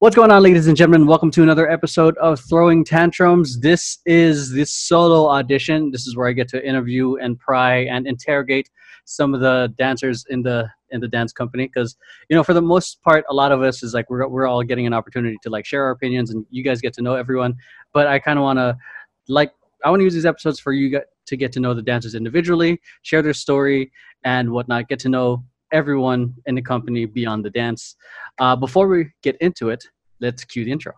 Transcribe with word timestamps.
What's 0.00 0.14
going 0.14 0.30
on, 0.30 0.44
ladies 0.44 0.68
and 0.68 0.76
gentlemen? 0.76 1.08
Welcome 1.08 1.32
to 1.32 1.42
another 1.42 1.68
episode 1.68 2.16
of 2.18 2.38
Throwing 2.38 2.84
Tantrums. 2.84 3.58
This 3.58 3.98
is 4.06 4.52
the 4.52 4.64
solo 4.64 5.26
audition. 5.26 5.90
This 5.90 6.06
is 6.06 6.16
where 6.16 6.28
I 6.28 6.32
get 6.32 6.46
to 6.50 6.64
interview 6.64 7.16
and 7.16 7.36
pry 7.36 7.78
and 7.78 8.06
interrogate 8.06 8.70
some 9.06 9.34
of 9.34 9.40
the 9.40 9.74
dancers 9.76 10.24
in 10.30 10.42
the 10.44 10.68
in 10.90 11.00
the 11.00 11.08
dance 11.08 11.32
company 11.32 11.66
because 11.66 11.96
you 12.28 12.36
know 12.36 12.44
for 12.44 12.54
the 12.54 12.62
most 12.62 13.02
part 13.02 13.24
a 13.28 13.34
lot 13.34 13.50
of 13.50 13.60
us 13.60 13.82
is 13.82 13.92
like 13.92 14.08
we're, 14.08 14.28
we're 14.28 14.46
all 14.46 14.62
getting 14.62 14.86
an 14.86 14.94
opportunity 14.94 15.36
to 15.42 15.50
like 15.50 15.66
share 15.66 15.82
our 15.82 15.90
opinions 15.90 16.30
and 16.30 16.46
you 16.48 16.62
guys 16.62 16.80
get 16.80 16.94
to 16.94 17.02
know 17.02 17.14
everyone 17.14 17.54
but 17.92 18.06
i 18.06 18.18
kind 18.18 18.38
of 18.38 18.42
want 18.42 18.58
to 18.58 18.74
like 19.28 19.52
i 19.84 19.90
want 19.90 20.00
to 20.00 20.04
use 20.04 20.14
these 20.14 20.24
episodes 20.24 20.60
for 20.60 20.72
you 20.72 21.00
to 21.26 21.36
get 21.36 21.52
to 21.52 21.60
know 21.60 21.74
the 21.74 21.82
dancers 21.82 22.14
individually 22.14 22.80
share 23.02 23.20
their 23.20 23.34
story 23.34 23.90
and 24.24 24.50
whatnot 24.50 24.88
get 24.88 24.98
to 24.98 25.08
know 25.10 25.42
everyone 25.72 26.34
in 26.46 26.54
the 26.54 26.62
company 26.62 27.04
beyond 27.04 27.44
the 27.44 27.50
dance. 27.50 27.96
Uh, 28.38 28.56
before 28.56 28.88
we 28.88 29.10
get 29.22 29.36
into 29.40 29.70
it, 29.70 29.84
let's 30.20 30.44
cue 30.44 30.64
the 30.64 30.72
intro. 30.72 30.92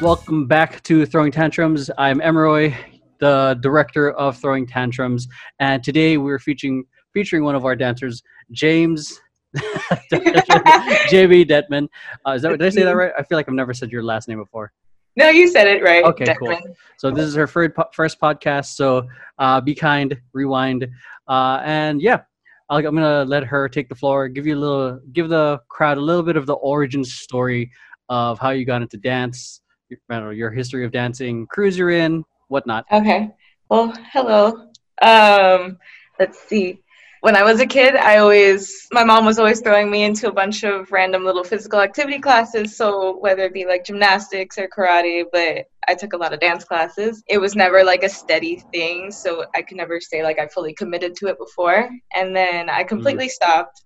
Welcome 0.00 0.46
back 0.46 0.82
to 0.84 1.06
Throwing 1.06 1.32
Tantrums. 1.32 1.90
I'm 1.96 2.20
Emeroy, 2.20 2.74
the 3.18 3.58
director 3.60 4.10
of 4.12 4.36
Throwing 4.36 4.66
Tantrums, 4.66 5.26
and 5.58 5.82
today 5.82 6.18
we're 6.18 6.38
featuring 6.38 6.84
featuring 7.14 7.44
one 7.44 7.54
of 7.54 7.64
our 7.64 7.74
dancers, 7.74 8.22
James. 8.50 9.20
JB 9.56 11.48
Detman. 11.48 11.88
Uh, 12.26 12.32
is 12.32 12.42
that 12.42 12.50
did 12.50 12.62
I 12.62 12.68
say 12.68 12.82
that 12.82 12.94
right? 12.94 13.12
I 13.18 13.22
feel 13.22 13.38
like 13.38 13.48
I've 13.48 13.54
never 13.54 13.72
said 13.72 13.90
your 13.90 14.02
last 14.02 14.28
name 14.28 14.38
before. 14.38 14.70
No, 15.16 15.30
you 15.30 15.48
said 15.48 15.66
it 15.66 15.82
right. 15.82 16.04
Okay, 16.04 16.34
cool. 16.38 16.56
So 16.98 17.10
this 17.10 17.24
is 17.24 17.34
her 17.34 17.46
first 17.46 17.72
first 17.92 18.20
podcast. 18.20 18.76
So 18.76 19.08
uh, 19.38 19.60
be 19.60 19.74
kind, 19.74 20.18
rewind, 20.32 20.86
uh, 21.26 21.60
and 21.64 22.00
yeah, 22.00 22.20
i 22.68 22.78
am 22.78 22.94
gonna 22.94 23.24
let 23.24 23.44
her 23.44 23.68
take 23.68 23.88
the 23.88 23.94
floor, 23.94 24.28
give 24.28 24.46
you 24.46 24.56
a 24.56 24.60
little, 24.60 25.00
give 25.12 25.28
the 25.28 25.60
crowd 25.68 25.98
a 25.98 26.00
little 26.00 26.22
bit 26.22 26.36
of 26.36 26.46
the 26.46 26.54
origin 26.54 27.02
story 27.02 27.70
of 28.08 28.38
how 28.38 28.50
you 28.50 28.64
got 28.64 28.82
into 28.82 28.98
dance, 28.98 29.62
I 29.90 29.96
don't 30.10 30.24
know, 30.24 30.30
your 30.30 30.50
history 30.50 30.84
of 30.84 30.92
dancing, 30.92 31.46
crews 31.46 31.78
you're 31.78 31.90
in, 31.90 32.24
whatnot. 32.48 32.84
Okay. 32.92 33.30
Well, 33.68 33.94
hello. 34.12 34.68
Um, 35.02 35.78
let's 36.18 36.38
see 36.46 36.82
when 37.26 37.34
I 37.34 37.42
was 37.42 37.58
a 37.58 37.66
kid, 37.66 37.96
I 37.96 38.18
always, 38.18 38.86
my 38.92 39.02
mom 39.02 39.26
was 39.26 39.40
always 39.40 39.60
throwing 39.60 39.90
me 39.90 40.04
into 40.04 40.28
a 40.28 40.32
bunch 40.32 40.62
of 40.62 40.92
random 40.92 41.24
little 41.24 41.42
physical 41.42 41.80
activity 41.80 42.20
classes. 42.20 42.76
So 42.76 43.18
whether 43.18 43.42
it 43.42 43.52
be 43.52 43.66
like 43.66 43.84
gymnastics 43.84 44.56
or 44.58 44.68
karate, 44.68 45.24
but 45.32 45.64
I 45.88 45.96
took 45.96 46.12
a 46.12 46.16
lot 46.16 46.32
of 46.32 46.38
dance 46.38 46.62
classes. 46.62 47.24
It 47.26 47.38
was 47.38 47.56
never 47.56 47.82
like 47.82 48.04
a 48.04 48.08
steady 48.08 48.62
thing. 48.72 49.10
So 49.10 49.44
I 49.56 49.62
could 49.62 49.76
never 49.76 50.00
say 50.00 50.22
like 50.22 50.38
I 50.38 50.46
fully 50.46 50.72
committed 50.72 51.16
to 51.16 51.26
it 51.26 51.36
before. 51.36 51.90
And 52.14 52.36
then 52.36 52.70
I 52.70 52.84
completely 52.84 53.26
mm. 53.26 53.30
stopped. 53.30 53.82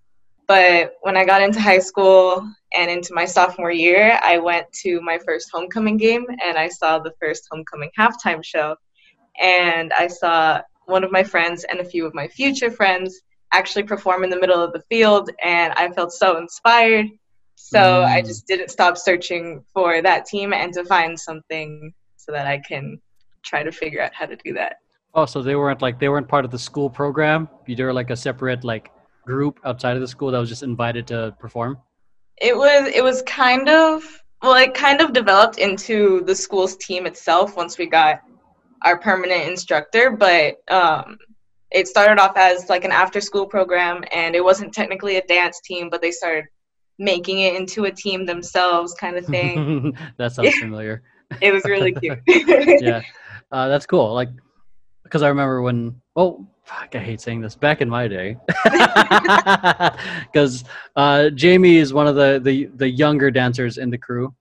But 0.47 0.97
when 1.01 1.17
I 1.17 1.25
got 1.25 1.41
into 1.41 1.63
high 1.63 1.79
school 1.79 2.47
and 2.77 2.91
into 2.91 3.15
my 3.15 3.25
sophomore 3.25 3.73
year, 3.73 4.21
I 4.23 4.37
went 4.37 4.71
to 4.83 5.01
my 5.01 5.19
first 5.25 5.49
homecoming 5.51 5.97
game 5.97 6.27
and 6.45 6.59
I 6.59 6.69
saw 6.69 6.99
the 6.99 7.15
first 7.19 7.49
homecoming 7.51 7.91
halftime 7.99 8.45
show. 8.45 8.77
And 9.41 9.95
I 9.95 10.09
saw 10.09 10.61
one 10.85 11.05
of 11.05 11.11
my 11.11 11.25
friends 11.25 11.65
and 11.65 11.81
a 11.81 11.85
few 11.85 12.05
of 12.05 12.13
my 12.13 12.29
future 12.29 12.71
friends 12.71 13.23
actually 13.53 13.83
perform 13.83 14.25
in 14.25 14.31
the 14.31 14.39
middle 14.39 14.63
of 14.63 14.73
the 14.73 14.83
field 14.89 15.31
and 15.43 15.73
I 15.75 15.91
felt 15.93 16.13
so 16.13 16.39
inspired. 16.39 17.07
So 17.57 17.79
mm. 17.79 18.05
I 18.05 18.23
just 18.23 18.47
didn't 18.47 18.71
stop 18.71 18.97
searching 18.97 19.65
for 19.73 20.03
that 20.03 20.25
team 20.27 20.53
and 20.53 20.73
to 20.75 20.85
find 20.85 21.19
something 21.19 21.93
so 22.17 22.33
that 22.33 22.47
I 22.47 22.59
can 22.59 23.01
try 23.43 23.63
to 23.63 23.73
figure 23.73 24.03
out 24.03 24.15
how 24.15 24.27
to 24.27 24.37
do 24.37 24.53
that. 24.55 24.77
Oh, 25.15 25.27
so 25.27 25.43
they 25.43 25.57
weren't 25.57 25.83
like 25.83 25.99
they 25.99 26.09
weren't 26.09 26.29
part 26.29 26.45
of 26.45 26.51
the 26.51 26.59
school 26.59 26.89
program. 26.89 27.49
You 27.67 27.85
were 27.85 27.93
like 27.93 28.11
a 28.11 28.17
separate 28.17 28.65
like 28.65 28.91
group 29.27 29.59
outside 29.65 29.97
of 29.97 30.01
the 30.01 30.09
school 30.09 30.31
that 30.31 30.39
was 30.39 30.49
just 30.49 30.63
invited 30.63 31.07
to 31.09 31.35
perform. 31.39 31.79
It 32.41 32.57
was 32.57 32.89
it 32.95 33.03
was 33.03 33.23
kind 33.23 33.69
of 33.69 34.05
well, 34.43 34.55
it 34.55 34.73
kind 34.73 35.01
of 35.01 35.13
developed 35.13 35.59
into 35.59 36.23
the 36.25 36.35
school's 36.35 36.77
team 36.77 37.07
itself 37.07 37.57
once 37.57 37.77
we 37.77 37.87
got 37.87 38.21
our 38.83 38.99
permanent 38.99 39.49
instructor, 39.49 40.11
but 40.11 40.57
um, 40.73 41.19
it 41.71 41.87
started 41.87 42.21
off 42.21 42.37
as 42.37 42.69
like 42.69 42.85
an 42.85 42.93
after 42.93 43.21
school 43.21 43.47
program 43.47 44.03
and 44.13 44.35
it 44.35 44.43
wasn't 44.43 44.73
technically 44.73 45.17
a 45.17 45.27
dance 45.27 45.61
team 45.61 45.89
but 45.91 46.01
they 46.03 46.11
started 46.11 46.45
making 46.99 47.41
it 47.41 47.55
into 47.57 47.85
a 47.85 47.91
team 47.91 48.27
themselves 48.27 48.95
kind 48.95 49.17
of 49.17 49.25
thing. 49.25 49.97
That 50.19 50.33
sounds 50.33 50.55
familiar. 50.57 51.03
It 51.41 51.53
was 51.53 51.65
really 51.65 51.93
cute. 51.93 52.19
Yeah. 52.27 53.03
Uh, 53.53 53.69
that's 53.69 53.87
cool. 53.87 54.13
Like 54.15 54.31
because 55.05 55.23
i 55.23 55.29
remember 55.29 55.63
when 55.63 56.01
oh 56.17 56.47
fuck, 56.65 56.95
i 56.95 56.99
hate 56.99 57.21
saying 57.21 57.41
this. 57.41 57.55
Back 57.55 57.81
in 57.81 57.89
my 57.89 58.09
day. 58.09 58.37
Because 60.25 60.65
uh, 60.97 61.31
jamie 61.31 61.77
is 61.77 61.93
one 61.93 62.07
of 62.07 62.17
the, 62.17 62.41
the 62.43 62.67
the 62.75 62.89
younger 62.89 63.31
dancers 63.31 63.79
in 63.79 63.91
the 63.91 63.99
crew. 63.99 64.35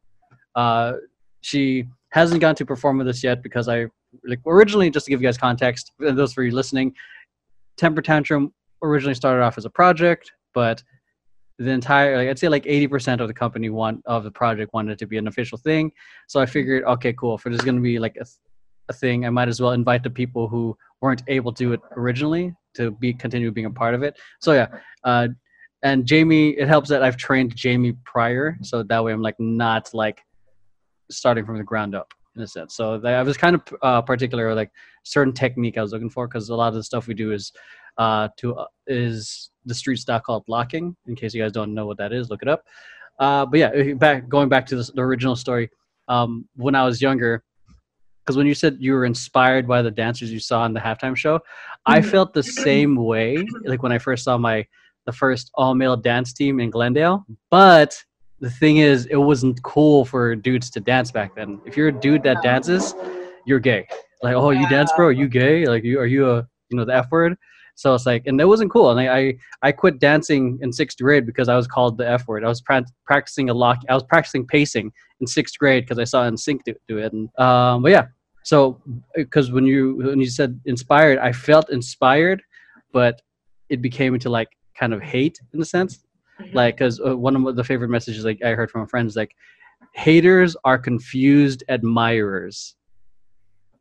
Uh, 0.55 0.93
she 1.41 1.85
hasn't 2.09 2.41
gone 2.41 2.55
to 2.55 2.65
perform 2.65 2.97
with 2.97 3.07
us 3.07 3.23
yet 3.23 3.43
because 3.43 3.69
i 3.69 3.85
like 4.25 4.39
originally 4.47 4.89
just 4.89 5.05
to 5.05 5.11
give 5.11 5.21
you 5.21 5.27
guys 5.27 5.37
context 5.37 5.91
and 5.99 6.17
those 6.17 6.33
for 6.33 6.43
you 6.43 6.51
listening 6.51 6.93
Temper 7.79 8.01
Tantrum 8.01 8.53
originally 8.83 9.15
started 9.15 9.41
off 9.41 9.57
as 9.57 9.65
a 9.65 9.69
project, 9.69 10.31
but 10.53 10.83
the 11.57 11.71
entire 11.71 12.17
like 12.17 12.29
I'd 12.29 12.39
say 12.39 12.47
like 12.47 12.63
80% 12.63 13.19
of 13.19 13.27
the 13.27 13.33
company 13.33 13.69
want 13.69 14.01
of 14.05 14.23
the 14.23 14.31
project 14.31 14.73
wanted 14.73 14.93
it 14.93 14.99
to 14.99 15.07
be 15.07 15.17
an 15.17 15.27
official 15.27 15.57
thing. 15.57 15.91
So 16.27 16.39
I 16.39 16.45
figured, 16.45 16.83
okay, 16.85 17.13
cool. 17.13 17.35
If 17.35 17.45
it 17.45 17.53
is 17.53 17.61
going 17.61 17.75
to 17.75 17.81
be 17.81 17.99
like 17.99 18.15
a, 18.17 18.25
a 18.89 18.93
thing, 18.93 19.25
I 19.25 19.29
might 19.29 19.47
as 19.47 19.61
well 19.61 19.71
invite 19.71 20.03
the 20.03 20.09
people 20.09 20.47
who 20.47 20.77
weren't 21.01 21.23
able 21.27 21.51
to 21.53 21.63
do 21.63 21.73
it 21.73 21.81
originally 21.95 22.53
to 22.75 22.91
be 22.91 23.13
continue 23.13 23.51
being 23.51 23.65
a 23.65 23.71
part 23.71 23.93
of 23.93 24.03
it. 24.03 24.17
So 24.39 24.53
yeah, 24.53 24.67
uh, 25.03 25.29
and 25.83 26.05
Jamie, 26.05 26.49
it 26.51 26.67
helps 26.67 26.89
that 26.89 27.03
I've 27.03 27.17
trained 27.17 27.55
Jamie 27.55 27.93
prior, 28.03 28.57
so 28.61 28.83
that 28.83 29.03
way 29.03 29.13
I'm 29.13 29.21
like 29.21 29.39
not 29.39 29.89
like 29.93 30.21
starting 31.09 31.45
from 31.45 31.57
the 31.57 31.63
ground 31.63 31.95
up 31.95 32.13
in 32.35 32.41
a 32.41 32.47
sense. 32.47 32.75
So 32.75 33.01
I 33.03 33.23
was 33.23 33.37
kind 33.37 33.55
of 33.55 33.61
uh, 33.81 34.01
particular 34.01 34.53
like 34.53 34.71
certain 35.09 35.33
technique 35.33 35.77
I 35.77 35.81
was 35.81 35.91
looking 35.91 36.09
for 36.09 36.27
because 36.27 36.49
a 36.49 36.55
lot 36.55 36.69
of 36.69 36.75
the 36.75 36.83
stuff 36.83 37.07
we 37.07 37.13
do 37.13 37.31
is 37.31 37.51
uh, 37.97 38.29
to 38.37 38.55
uh, 38.55 38.65
is 38.87 39.51
the 39.65 39.73
street 39.73 39.97
style 39.97 40.19
called 40.19 40.43
locking. 40.47 40.95
In 41.07 41.15
case 41.15 41.33
you 41.33 41.41
guys 41.41 41.51
don't 41.51 41.73
know 41.73 41.85
what 41.85 41.97
that 41.97 42.13
is, 42.13 42.29
look 42.29 42.41
it 42.41 42.47
up. 42.47 42.63
Uh, 43.17 43.45
but 43.45 43.59
yeah, 43.59 43.93
back 43.93 44.29
going 44.29 44.49
back 44.49 44.65
to 44.67 44.75
the, 44.75 44.91
the 44.93 45.01
original 45.01 45.35
story. 45.35 45.69
Um, 46.07 46.47
when 46.55 46.75
I 46.75 46.85
was 46.85 47.01
younger, 47.01 47.43
because 48.23 48.37
when 48.37 48.47
you 48.47 48.55
said 48.55 48.77
you 48.79 48.93
were 48.93 49.05
inspired 49.05 49.67
by 49.67 49.81
the 49.81 49.91
dancers 49.91 50.31
you 50.31 50.39
saw 50.39 50.65
in 50.65 50.73
the 50.73 50.79
halftime 50.79 51.15
show, 51.15 51.39
I 51.85 51.99
mm-hmm. 51.99 52.09
felt 52.09 52.33
the 52.33 52.43
same 52.43 52.95
way. 52.95 53.45
Like 53.63 53.83
when 53.83 53.91
I 53.91 53.97
first 53.97 54.23
saw 54.23 54.37
my 54.37 54.65
the 55.05 55.11
first 55.11 55.51
all 55.55 55.75
male 55.75 55.97
dance 55.97 56.33
team 56.33 56.59
in 56.59 56.69
Glendale, 56.69 57.25
but 57.49 58.01
the 58.39 58.49
thing 58.49 58.77
is, 58.77 59.05
it 59.07 59.17
wasn't 59.17 59.61
cool 59.63 60.05
for 60.05 60.35
dudes 60.35 60.69
to 60.71 60.79
dance 60.79 61.11
back 61.11 61.35
then. 61.35 61.59
If 61.65 61.75
you're 61.75 61.89
a 61.89 61.91
dude 61.91 62.23
that 62.23 62.41
dances, 62.41 62.95
you're 63.45 63.59
gay. 63.59 63.87
Like, 64.21 64.35
oh, 64.35 64.49
you 64.51 64.67
dance, 64.69 64.91
bro? 64.95 65.07
Are 65.07 65.11
you 65.11 65.27
gay? 65.27 65.65
Like, 65.65 65.83
you 65.83 65.99
are 65.99 66.05
you 66.05 66.29
a 66.29 66.47
you 66.69 66.77
know 66.77 66.85
the 66.85 66.95
F 66.95 67.11
word? 67.11 67.37
So 67.75 67.95
it's 67.95 68.05
like, 68.05 68.23
and 68.25 68.37
that 68.41 68.47
wasn't 68.47 68.71
cool. 68.71 68.91
And 68.91 68.99
I, 68.99 69.17
I, 69.17 69.33
I 69.61 69.71
quit 69.71 69.99
dancing 69.99 70.59
in 70.61 70.73
sixth 70.73 70.97
grade 70.99 71.25
because 71.25 71.47
I 71.47 71.55
was 71.55 71.65
called 71.65 71.97
the 71.97 72.09
F 72.09 72.27
word. 72.27 72.43
I 72.43 72.49
was 72.49 72.59
pra- 72.59 72.85
practicing 73.05 73.49
a 73.49 73.53
lock. 73.53 73.79
I 73.87 73.93
was 73.93 74.03
practicing 74.03 74.45
pacing 74.45 74.91
in 75.21 75.27
sixth 75.27 75.57
grade 75.57 75.85
because 75.85 75.97
I 75.97 76.03
saw 76.03 76.29
NSYNC 76.29 76.65
do, 76.65 76.75
do 76.89 76.97
it. 76.97 77.13
And 77.13 77.29
um, 77.39 77.81
but 77.81 77.91
yeah, 77.91 78.07
so 78.43 78.81
because 79.15 79.51
when 79.51 79.65
you 79.65 79.95
when 79.95 80.19
you 80.19 80.29
said 80.29 80.59
inspired, 80.65 81.19
I 81.19 81.31
felt 81.31 81.69
inspired, 81.69 82.41
but 82.91 83.21
it 83.69 83.81
became 83.81 84.13
into 84.13 84.29
like 84.29 84.49
kind 84.77 84.93
of 84.93 85.01
hate 85.01 85.39
in 85.53 85.61
a 85.61 85.65
sense. 85.65 85.99
Mm-hmm. 86.41 86.57
Like, 86.57 86.75
because 86.75 86.99
uh, 86.99 87.15
one 87.15 87.35
of 87.35 87.55
the 87.55 87.63
favorite 87.63 87.89
messages 87.89 88.25
like 88.25 88.43
I 88.43 88.49
heard 88.49 88.71
from 88.71 88.81
a 88.81 88.87
friend 88.87 89.07
is 89.07 89.15
like, 89.15 89.35
haters 89.93 90.57
are 90.65 90.77
confused 90.77 91.63
admirers 91.69 92.75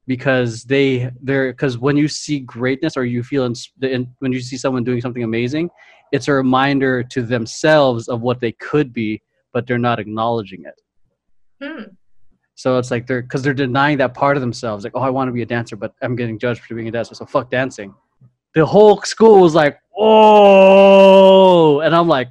because 0.08 0.64
they 0.64 1.10
they're 1.22 1.52
because 1.52 1.78
when 1.78 1.96
you 1.96 2.08
see 2.08 2.40
greatness 2.40 2.96
or 2.96 3.04
you 3.04 3.22
feel 3.22 3.44
in, 3.44 3.54
in, 3.82 4.12
when 4.18 4.32
you 4.32 4.40
see 4.40 4.56
someone 4.56 4.82
doing 4.82 5.00
something 5.00 5.22
amazing 5.22 5.70
it's 6.10 6.26
a 6.26 6.32
reminder 6.32 7.04
to 7.04 7.22
themselves 7.22 8.08
of 8.08 8.22
what 8.22 8.40
they 8.40 8.50
could 8.52 8.92
be 8.92 9.22
but 9.52 9.66
they're 9.66 9.78
not 9.78 10.00
acknowledging 10.00 10.64
it 10.64 10.80
hmm. 11.62 11.84
so 12.56 12.78
it's 12.78 12.90
like 12.90 13.06
they're 13.06 13.22
because 13.22 13.42
they're 13.42 13.54
denying 13.54 13.98
that 13.98 14.14
part 14.14 14.36
of 14.36 14.40
themselves 14.40 14.82
like 14.82 14.96
oh 14.96 15.02
i 15.02 15.10
want 15.10 15.28
to 15.28 15.32
be 15.32 15.42
a 15.42 15.46
dancer 15.46 15.76
but 15.76 15.94
i'm 16.02 16.16
getting 16.16 16.38
judged 16.38 16.62
for 16.62 16.74
being 16.74 16.88
a 16.88 16.90
dancer 16.90 17.14
so 17.14 17.24
fuck 17.24 17.48
dancing 17.50 17.94
the 18.54 18.66
whole 18.66 19.00
school 19.02 19.42
was 19.42 19.54
like 19.54 19.78
oh 19.96 21.80
and 21.80 21.94
i'm 21.94 22.08
like 22.08 22.30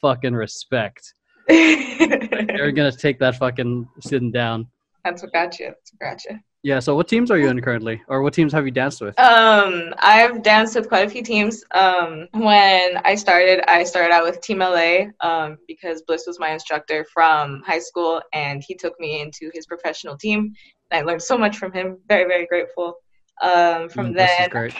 fucking 0.00 0.34
respect. 0.34 1.14
You're 1.48 2.72
gonna 2.72 2.92
take 2.92 3.18
that 3.20 3.36
fucking 3.36 3.88
sitting 4.00 4.30
down. 4.30 4.68
That's 5.04 5.22
what 5.22 5.32
got 5.32 5.58
you. 5.58 5.66
That's 5.66 5.92
what 5.92 6.10
got 6.10 6.24
you. 6.24 6.38
Yeah. 6.62 6.78
So, 6.78 6.94
what 6.94 7.08
teams 7.08 7.30
are 7.30 7.38
you 7.38 7.48
in 7.48 7.60
currently, 7.60 8.02
or 8.06 8.22
what 8.22 8.34
teams 8.34 8.52
have 8.52 8.66
you 8.66 8.70
danced 8.70 9.00
with? 9.00 9.18
Um, 9.18 9.94
I've 9.98 10.42
danced 10.42 10.74
with 10.74 10.88
quite 10.88 11.06
a 11.06 11.10
few 11.10 11.22
teams. 11.22 11.64
Um, 11.70 12.28
when 12.32 12.98
I 13.04 13.14
started, 13.14 13.64
I 13.70 13.84
started 13.84 14.12
out 14.12 14.24
with 14.24 14.40
Team 14.42 14.58
LA 14.58 15.06
um, 15.22 15.56
because 15.66 16.02
Bliss 16.02 16.24
was 16.26 16.38
my 16.38 16.50
instructor 16.50 17.06
from 17.12 17.62
high 17.66 17.78
school, 17.78 18.20
and 18.34 18.62
he 18.66 18.74
took 18.74 18.98
me 19.00 19.20
into 19.20 19.50
his 19.54 19.66
professional 19.66 20.18
team. 20.18 20.52
And 20.90 21.00
I 21.00 21.02
learned 21.02 21.22
so 21.22 21.38
much 21.38 21.56
from 21.56 21.72
him. 21.72 21.98
Very, 22.08 22.24
very 22.24 22.46
grateful. 22.46 22.96
Um, 23.42 23.88
from 23.88 24.12
mm, 24.12 24.16
then, 24.16 24.74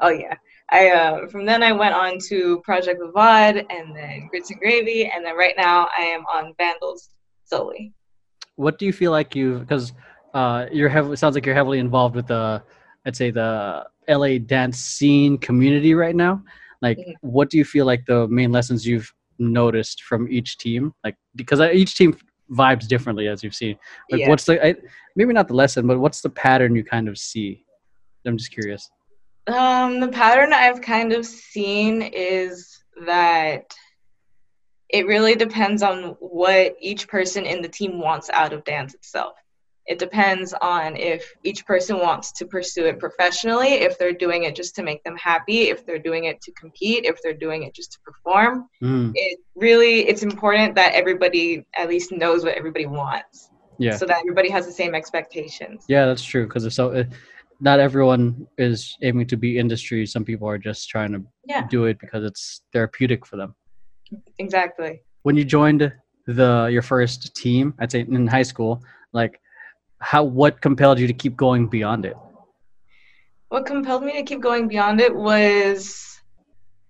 oh 0.00 0.08
yeah. 0.08 0.34
I 0.70 0.90
uh, 0.90 1.28
from 1.28 1.44
then 1.44 1.62
I 1.62 1.70
went 1.70 1.94
on 1.94 2.18
to 2.28 2.60
Project 2.64 3.00
Vavad 3.00 3.64
and 3.70 3.94
then 3.94 4.26
Grits 4.28 4.50
and 4.50 4.58
Gravy, 4.58 5.08
and 5.14 5.24
then 5.24 5.36
right 5.36 5.54
now 5.56 5.88
I 5.96 6.02
am 6.02 6.22
on 6.22 6.54
Vandals 6.58 7.10
solely. 7.44 7.92
What 8.56 8.78
do 8.78 8.86
you 8.86 8.92
feel 8.92 9.12
like 9.12 9.36
you've 9.36 9.60
because 9.60 9.92
uh, 10.34 10.66
you're 10.72 10.88
heavily 10.88 11.16
sounds 11.16 11.34
like 11.34 11.46
you're 11.46 11.54
heavily 11.54 11.78
involved 11.78 12.14
with 12.16 12.26
the 12.26 12.62
I'd 13.06 13.16
say 13.16 13.30
the 13.30 13.86
LA 14.08 14.38
dance 14.38 14.78
scene 14.78 15.38
community 15.38 15.94
right 15.94 16.14
now. 16.14 16.42
Like, 16.80 16.98
mm-hmm. 16.98 17.12
what 17.20 17.50
do 17.50 17.58
you 17.58 17.64
feel 17.64 17.86
like 17.86 18.04
the 18.06 18.26
main 18.28 18.50
lessons 18.50 18.86
you've 18.86 19.12
noticed 19.38 20.02
from 20.02 20.30
each 20.30 20.58
team? 20.58 20.92
Like, 21.04 21.16
because 21.36 21.60
each 21.60 21.96
team 21.96 22.16
vibes 22.50 22.86
differently, 22.86 23.28
as 23.28 23.42
you've 23.42 23.54
seen. 23.54 23.76
Like, 24.10 24.22
yeah. 24.22 24.28
what's 24.28 24.44
the 24.44 24.64
I, 24.64 24.74
maybe 25.16 25.32
not 25.32 25.48
the 25.48 25.54
lesson, 25.54 25.86
but 25.86 25.98
what's 25.98 26.20
the 26.20 26.30
pattern 26.30 26.74
you 26.74 26.84
kind 26.84 27.08
of 27.08 27.18
see? 27.18 27.64
I'm 28.26 28.36
just 28.36 28.52
curious. 28.52 28.90
Um, 29.48 30.00
the 30.00 30.08
pattern 30.08 30.52
I've 30.52 30.80
kind 30.80 31.12
of 31.12 31.26
seen 31.26 32.02
is 32.02 32.84
that 33.04 33.74
it 34.88 35.06
really 35.06 35.34
depends 35.34 35.82
on 35.82 36.16
what 36.20 36.76
each 36.80 37.08
person 37.08 37.46
in 37.46 37.62
the 37.62 37.68
team 37.68 37.98
wants 37.98 38.30
out 38.30 38.52
of 38.52 38.62
dance 38.64 38.94
itself. 38.94 39.34
It 39.86 39.98
depends 39.98 40.54
on 40.62 40.96
if 40.96 41.34
each 41.42 41.66
person 41.66 41.98
wants 41.98 42.30
to 42.32 42.46
pursue 42.46 42.86
it 42.86 42.98
professionally, 42.98 43.74
if 43.74 43.98
they're 43.98 44.12
doing 44.12 44.44
it 44.44 44.54
just 44.54 44.76
to 44.76 44.82
make 44.82 45.02
them 45.02 45.16
happy, 45.16 45.70
if 45.70 45.84
they're 45.84 45.98
doing 45.98 46.24
it 46.24 46.40
to 46.42 46.52
compete, 46.52 47.04
if 47.04 47.20
they're 47.22 47.34
doing 47.34 47.64
it 47.64 47.74
just 47.74 47.92
to 47.92 47.98
perform. 48.00 48.68
Mm. 48.82 49.12
It 49.14 49.40
really 49.56 50.08
it's 50.08 50.22
important 50.22 50.74
that 50.76 50.94
everybody 50.94 51.66
at 51.76 51.88
least 51.88 52.12
knows 52.12 52.44
what 52.44 52.54
everybody 52.54 52.86
wants. 52.86 53.50
Yeah. 53.78 53.96
So 53.96 54.06
that 54.06 54.18
everybody 54.18 54.50
has 54.50 54.66
the 54.66 54.72
same 54.72 54.94
expectations. 54.94 55.84
Yeah, 55.88 56.06
that's 56.06 56.22
true 56.22 56.46
because 56.46 56.64
if 56.64 56.72
so 56.72 57.04
not 57.62 57.78
everyone 57.78 58.46
is 58.58 58.98
aiming 59.02 59.28
to 59.28 59.36
be 59.36 59.56
industry. 59.56 60.04
Some 60.04 60.24
people 60.24 60.48
are 60.48 60.58
just 60.58 60.88
trying 60.88 61.12
to 61.12 61.22
yeah. 61.46 61.66
do 61.68 61.84
it 61.84 61.98
because 62.00 62.24
it's 62.24 62.62
therapeutic 62.72 63.24
for 63.24 63.36
them. 63.36 63.54
Exactly. 64.38 65.02
When 65.22 65.36
you 65.36 65.44
joined 65.44 65.92
the 66.26 66.68
your 66.72 66.82
first 66.82 67.34
team, 67.36 67.74
I'd 67.78 67.92
say 67.92 68.00
in 68.00 68.26
high 68.26 68.42
school, 68.42 68.82
like 69.12 69.40
how 70.02 70.24
what 70.24 70.60
compelled 70.60 70.98
you 70.98 71.06
to 71.06 71.12
keep 71.12 71.36
going 71.36 71.68
beyond 71.68 72.04
it? 72.04 72.16
What 73.48 73.66
compelled 73.66 74.02
me 74.02 74.12
to 74.14 74.22
keep 74.22 74.40
going 74.40 74.66
beyond 74.68 75.00
it 75.00 75.14
was 75.14 76.20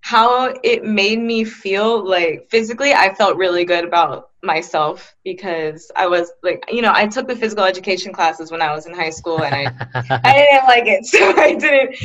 how 0.01 0.53
it 0.63 0.83
made 0.83 1.19
me 1.19 1.45
feel 1.45 2.05
like 2.05 2.47
physically 2.49 2.93
I 2.93 3.13
felt 3.13 3.37
really 3.37 3.63
good 3.63 3.85
about 3.85 4.31
myself 4.41 5.15
because 5.23 5.89
I 5.95 6.07
was 6.07 6.29
like 6.43 6.65
you 6.69 6.81
know 6.81 6.91
I 6.93 7.07
took 7.07 7.25
the 7.25 7.35
physical 7.37 7.63
education 7.63 8.11
classes 8.11 8.51
when 8.51 8.61
I 8.61 8.73
was 8.73 8.85
in 8.85 8.93
high 8.93 9.11
school 9.11 9.41
and 9.41 9.55
I 9.55 9.63
I 10.23 10.33
didn't 10.33 10.67
like 10.67 10.87
it 10.87 11.05
so 11.13 11.19
I 11.39 11.55
didn't 11.55 11.95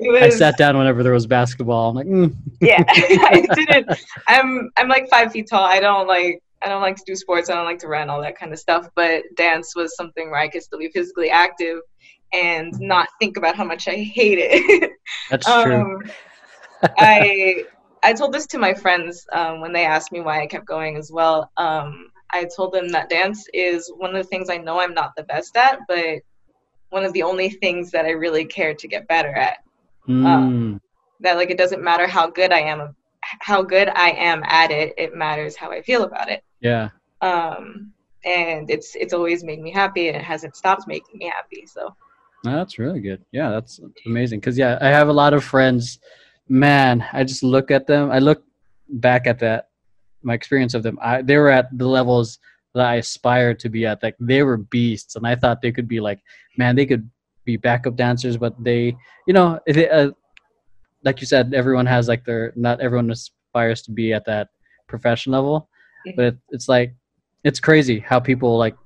was, 0.00 0.22
I 0.22 0.30
sat 0.30 0.56
down 0.56 0.78
whenever 0.78 1.02
there 1.02 1.12
was 1.12 1.26
basketball 1.26 1.90
I'm 1.90 1.96
like 1.96 2.06
mm. 2.06 2.34
yeah 2.62 2.82
I 2.88 3.46
didn't 3.54 3.98
I'm 4.26 4.70
I'm 4.78 4.88
like 4.88 5.10
five 5.10 5.30
feet 5.32 5.48
tall 5.48 5.64
I 5.64 5.78
don't 5.78 6.08
like 6.08 6.42
I 6.64 6.68
don't 6.68 6.82
like 6.82 6.96
to 6.96 7.04
do 7.06 7.14
sports 7.14 7.50
I 7.50 7.54
don't 7.54 7.64
like 7.64 7.78
to 7.80 7.88
run 7.88 8.10
all 8.10 8.20
that 8.22 8.38
kind 8.38 8.52
of 8.52 8.58
stuff 8.58 8.88
but 8.94 9.24
dance 9.36 9.74
was 9.74 9.96
something 9.96 10.30
where 10.30 10.40
I 10.40 10.48
could 10.48 10.62
still 10.62 10.78
be 10.78 10.90
physically 10.90 11.30
active 11.30 11.80
and 12.32 12.72
not 12.80 13.08
think 13.20 13.36
about 13.36 13.56
how 13.56 13.64
much 13.64 13.88
I 13.88 13.96
hate 13.96 14.38
it 14.40 14.92
that's 15.30 15.46
um, 15.46 15.64
true 15.64 16.00
I 16.98 17.64
I 18.02 18.12
told 18.12 18.32
this 18.32 18.46
to 18.48 18.58
my 18.58 18.74
friends 18.74 19.26
um, 19.32 19.60
when 19.60 19.72
they 19.72 19.84
asked 19.84 20.12
me 20.12 20.20
why 20.20 20.42
I 20.42 20.46
kept 20.46 20.66
going 20.66 20.96
as 20.96 21.12
well. 21.12 21.50
Um, 21.56 22.10
I 22.32 22.48
told 22.56 22.72
them 22.72 22.88
that 22.88 23.08
dance 23.08 23.46
is 23.54 23.92
one 23.96 24.10
of 24.10 24.22
the 24.22 24.28
things 24.28 24.50
I 24.50 24.56
know 24.56 24.80
I'm 24.80 24.94
not 24.94 25.14
the 25.16 25.22
best 25.22 25.56
at, 25.56 25.80
but 25.86 26.20
one 26.90 27.04
of 27.04 27.12
the 27.12 27.22
only 27.22 27.48
things 27.48 27.90
that 27.92 28.04
I 28.04 28.10
really 28.10 28.44
care 28.44 28.74
to 28.74 28.88
get 28.88 29.06
better 29.06 29.34
at. 29.34 29.58
Mm. 30.08 30.26
Um, 30.26 30.80
that 31.20 31.36
like 31.36 31.50
it 31.50 31.58
doesn't 31.58 31.82
matter 31.82 32.06
how 32.08 32.28
good 32.28 32.52
I 32.52 32.60
am, 32.60 32.96
how 33.22 33.62
good 33.62 33.88
I 33.88 34.10
am 34.10 34.42
at 34.44 34.70
it. 34.72 34.94
It 34.98 35.14
matters 35.14 35.56
how 35.56 35.70
I 35.70 35.82
feel 35.82 36.02
about 36.02 36.28
it. 36.28 36.42
Yeah. 36.62 36.88
Um, 37.20 37.92
and 38.24 38.70
it's 38.70 38.94
it's 38.94 39.12
always 39.12 39.44
made 39.44 39.60
me 39.60 39.70
happy, 39.70 40.08
and 40.08 40.16
it 40.16 40.22
hasn't 40.22 40.56
stopped 40.56 40.86
making 40.86 41.18
me 41.18 41.26
happy. 41.26 41.66
So. 41.66 41.94
That's 42.44 42.76
really 42.76 43.00
good. 43.00 43.24
Yeah, 43.30 43.50
that's 43.50 43.78
amazing. 44.04 44.40
Cause 44.40 44.58
yeah, 44.58 44.76
I 44.80 44.88
have 44.88 45.06
a 45.06 45.12
lot 45.12 45.32
of 45.32 45.44
friends 45.44 46.00
man, 46.48 47.04
I 47.12 47.24
just 47.24 47.42
look 47.42 47.70
at 47.70 47.86
them. 47.86 48.10
I 48.10 48.18
look 48.18 48.44
back 48.88 49.26
at 49.26 49.38
that, 49.40 49.68
my 50.22 50.34
experience 50.34 50.74
of 50.74 50.82
them. 50.82 50.98
I, 51.00 51.22
they 51.22 51.36
were 51.36 51.50
at 51.50 51.66
the 51.76 51.88
levels 51.88 52.38
that 52.74 52.84
I 52.84 52.96
aspired 52.96 53.58
to 53.60 53.68
be 53.68 53.86
at. 53.86 54.02
Like 54.02 54.16
they 54.20 54.42
were 54.42 54.58
beasts, 54.58 55.16
and 55.16 55.26
I 55.26 55.34
thought 55.34 55.62
they 55.62 55.72
could 55.72 55.88
be 55.88 56.00
like, 56.00 56.20
man, 56.58 56.76
they 56.76 56.86
could 56.86 57.08
be 57.44 57.56
backup 57.56 57.96
dancers, 57.96 58.36
but 58.36 58.54
they, 58.62 58.96
you 59.26 59.32
know, 59.32 59.58
they, 59.66 59.88
uh, 59.88 60.10
like 61.04 61.20
you 61.20 61.26
said, 61.26 61.54
everyone 61.54 61.86
has 61.86 62.06
like 62.06 62.24
their. 62.24 62.52
Not 62.54 62.80
everyone 62.80 63.10
aspires 63.10 63.82
to 63.82 63.90
be 63.90 64.12
at 64.12 64.26
that 64.26 64.48
professional 64.86 65.42
level. 65.42 65.68
But 66.16 66.24
it, 66.24 66.38
it's 66.50 66.68
like, 66.68 66.94
it's 67.44 67.60
crazy 67.60 67.98
how 67.98 68.20
people 68.20 68.56
like, 68.58 68.76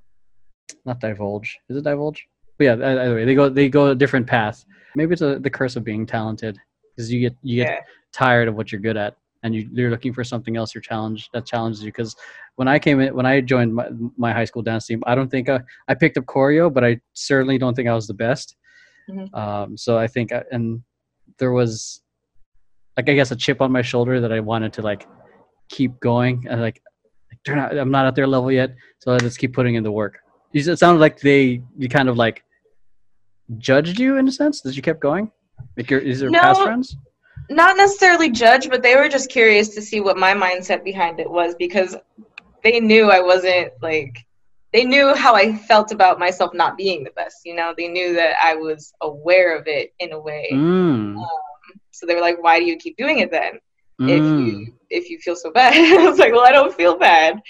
not 0.84 1.00
divulge. 1.00 1.58
Is 1.68 1.76
it 1.76 1.84
divulge? 1.84 2.26
But 2.58 2.64
yeah, 2.64 2.72
either 2.72 3.14
way, 3.14 3.24
they 3.24 3.34
go 3.34 3.48
they 3.48 3.68
go 3.68 3.88
a 3.88 3.94
different 3.94 4.26
path. 4.26 4.64
Maybe 4.94 5.12
it's 5.12 5.22
a, 5.22 5.38
the 5.38 5.50
curse 5.50 5.76
of 5.76 5.84
being 5.84 6.06
talented 6.06 6.58
because 6.96 7.12
you 7.12 7.20
get 7.20 7.36
you 7.42 7.62
get 7.62 7.70
yeah. 7.70 7.80
tired 8.12 8.48
of 8.48 8.54
what 8.54 8.72
you're 8.72 8.80
good 8.80 8.96
at 8.96 9.16
and 9.42 9.54
you, 9.54 9.68
you're 9.72 9.90
looking 9.90 10.12
for 10.12 10.24
something 10.24 10.56
else 10.56 10.74
your 10.74 10.82
challenge 10.82 11.30
that 11.32 11.46
challenges 11.46 11.82
you 11.82 11.88
because 11.88 12.16
when 12.56 12.68
i 12.68 12.78
came 12.78 13.00
in 13.00 13.14
when 13.14 13.26
i 13.26 13.40
joined 13.40 13.74
my, 13.74 13.88
my 14.16 14.32
high 14.32 14.44
school 14.44 14.62
dance 14.62 14.86
team 14.86 15.02
i 15.06 15.14
don't 15.14 15.30
think 15.30 15.48
I, 15.48 15.60
I 15.88 15.94
picked 15.94 16.18
up 16.18 16.24
choreo 16.24 16.72
but 16.72 16.84
i 16.84 17.00
certainly 17.12 17.58
don't 17.58 17.74
think 17.74 17.88
i 17.88 17.94
was 17.94 18.06
the 18.06 18.14
best 18.14 18.56
mm-hmm. 19.08 19.34
um, 19.34 19.76
so 19.76 19.98
i 19.98 20.06
think 20.06 20.32
I, 20.32 20.42
and 20.50 20.82
there 21.38 21.52
was 21.52 22.02
like 22.96 23.08
i 23.08 23.14
guess 23.14 23.30
a 23.30 23.36
chip 23.36 23.60
on 23.60 23.70
my 23.70 23.82
shoulder 23.82 24.20
that 24.20 24.32
i 24.32 24.40
wanted 24.40 24.72
to 24.74 24.82
like 24.82 25.06
keep 25.68 25.98
going 26.00 26.46
and 26.48 26.60
like 26.60 26.82
not 27.54 27.76
i'm 27.78 27.90
not 27.90 28.06
at 28.06 28.14
their 28.14 28.26
level 28.26 28.50
yet 28.50 28.74
so 28.98 29.14
i 29.14 29.18
just 29.18 29.38
keep 29.38 29.52
putting 29.52 29.76
in 29.76 29.84
the 29.84 29.92
work 29.92 30.18
it 30.52 30.78
sounded 30.78 31.00
like 31.00 31.20
they 31.20 31.60
you 31.76 31.88
kind 31.88 32.08
of 32.08 32.16
like 32.16 32.42
judged 33.58 34.00
you 34.00 34.16
in 34.16 34.26
a 34.26 34.32
sense 34.32 34.62
that 34.62 34.74
you 34.74 34.82
kept 34.82 35.00
going 35.00 35.30
like 35.76 35.90
your 35.90 36.00
is 36.00 36.20
there 36.20 36.30
no, 36.30 36.40
past 36.40 36.62
friends? 36.62 36.96
Not 37.50 37.76
necessarily 37.76 38.30
judge, 38.30 38.68
but 38.68 38.82
they 38.82 38.96
were 38.96 39.08
just 39.08 39.30
curious 39.30 39.68
to 39.74 39.82
see 39.82 40.00
what 40.00 40.16
my 40.16 40.34
mindset 40.34 40.82
behind 40.82 41.20
it 41.20 41.30
was 41.30 41.54
because 41.54 41.96
they 42.62 42.80
knew 42.80 43.10
I 43.10 43.20
wasn't 43.20 43.72
like 43.82 44.24
they 44.72 44.84
knew 44.84 45.14
how 45.14 45.34
I 45.34 45.56
felt 45.56 45.92
about 45.92 46.18
myself 46.18 46.52
not 46.54 46.76
being 46.76 47.04
the 47.04 47.10
best. 47.10 47.42
You 47.44 47.54
know, 47.54 47.74
they 47.76 47.88
knew 47.88 48.14
that 48.14 48.36
I 48.42 48.54
was 48.54 48.92
aware 49.00 49.56
of 49.56 49.66
it 49.66 49.94
in 50.00 50.12
a 50.12 50.18
way. 50.18 50.48
Mm. 50.52 51.16
Um, 51.16 51.26
so 51.92 52.06
they 52.06 52.14
were 52.14 52.20
like, 52.20 52.42
"Why 52.42 52.58
do 52.58 52.64
you 52.64 52.76
keep 52.76 52.96
doing 52.96 53.20
it 53.20 53.30
then? 53.30 53.60
Mm. 54.00 54.10
If 54.10 54.22
you 54.46 54.74
if 54.90 55.10
you 55.10 55.18
feel 55.18 55.36
so 55.36 55.50
bad?" 55.50 55.74
I 56.00 56.08
was 56.08 56.18
like, 56.18 56.32
"Well, 56.32 56.46
I 56.46 56.52
don't 56.52 56.74
feel 56.74 56.96
bad." 56.98 57.40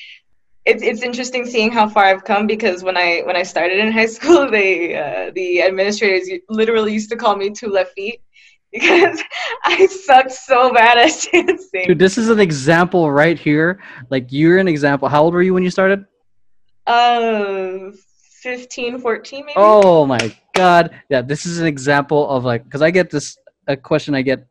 It's 0.64 0.82
it's 0.82 1.02
interesting 1.02 1.46
seeing 1.46 1.70
how 1.70 1.88
far 1.88 2.04
I've 2.04 2.24
come 2.24 2.46
because 2.46 2.82
when 2.82 2.96
I 2.96 3.22
when 3.24 3.36
I 3.36 3.42
started 3.42 3.78
in 3.78 3.92
high 3.92 4.06
school, 4.18 4.50
they 4.50 4.96
uh, 4.96 5.30
the 5.34 5.62
administrators 5.62 6.28
literally 6.48 6.92
used 6.92 7.10
to 7.10 7.16
call 7.16 7.36
me 7.36 7.50
two 7.50 7.68
left 7.68 7.92
feet 7.94 8.20
because 8.72 9.22
I 9.64 9.86
sucked 9.86 10.32
so 10.32 10.72
bad 10.72 10.98
at 10.98 11.28
dancing. 11.32 11.86
Dude, 11.86 11.98
this 11.98 12.18
is 12.18 12.28
an 12.28 12.40
example 12.40 13.10
right 13.10 13.38
here. 13.38 13.80
Like 14.10 14.26
you're 14.30 14.58
an 14.58 14.68
example. 14.68 15.08
How 15.08 15.22
old 15.22 15.34
were 15.34 15.42
you 15.42 15.54
when 15.54 15.62
you 15.62 15.70
started? 15.70 16.04
Uh 16.86 17.92
15, 18.42 19.00
14 19.00 19.44
maybe. 19.44 19.54
Oh 19.56 20.06
my 20.06 20.34
god. 20.54 20.90
Yeah, 21.08 21.22
this 21.22 21.46
is 21.46 21.58
an 21.58 21.66
example 21.66 22.28
of 22.28 22.44
like 22.44 22.68
cuz 22.70 22.82
I 22.82 22.90
get 22.90 23.10
this 23.10 23.36
a 23.66 23.76
question 23.76 24.14
I 24.14 24.22
get 24.22 24.46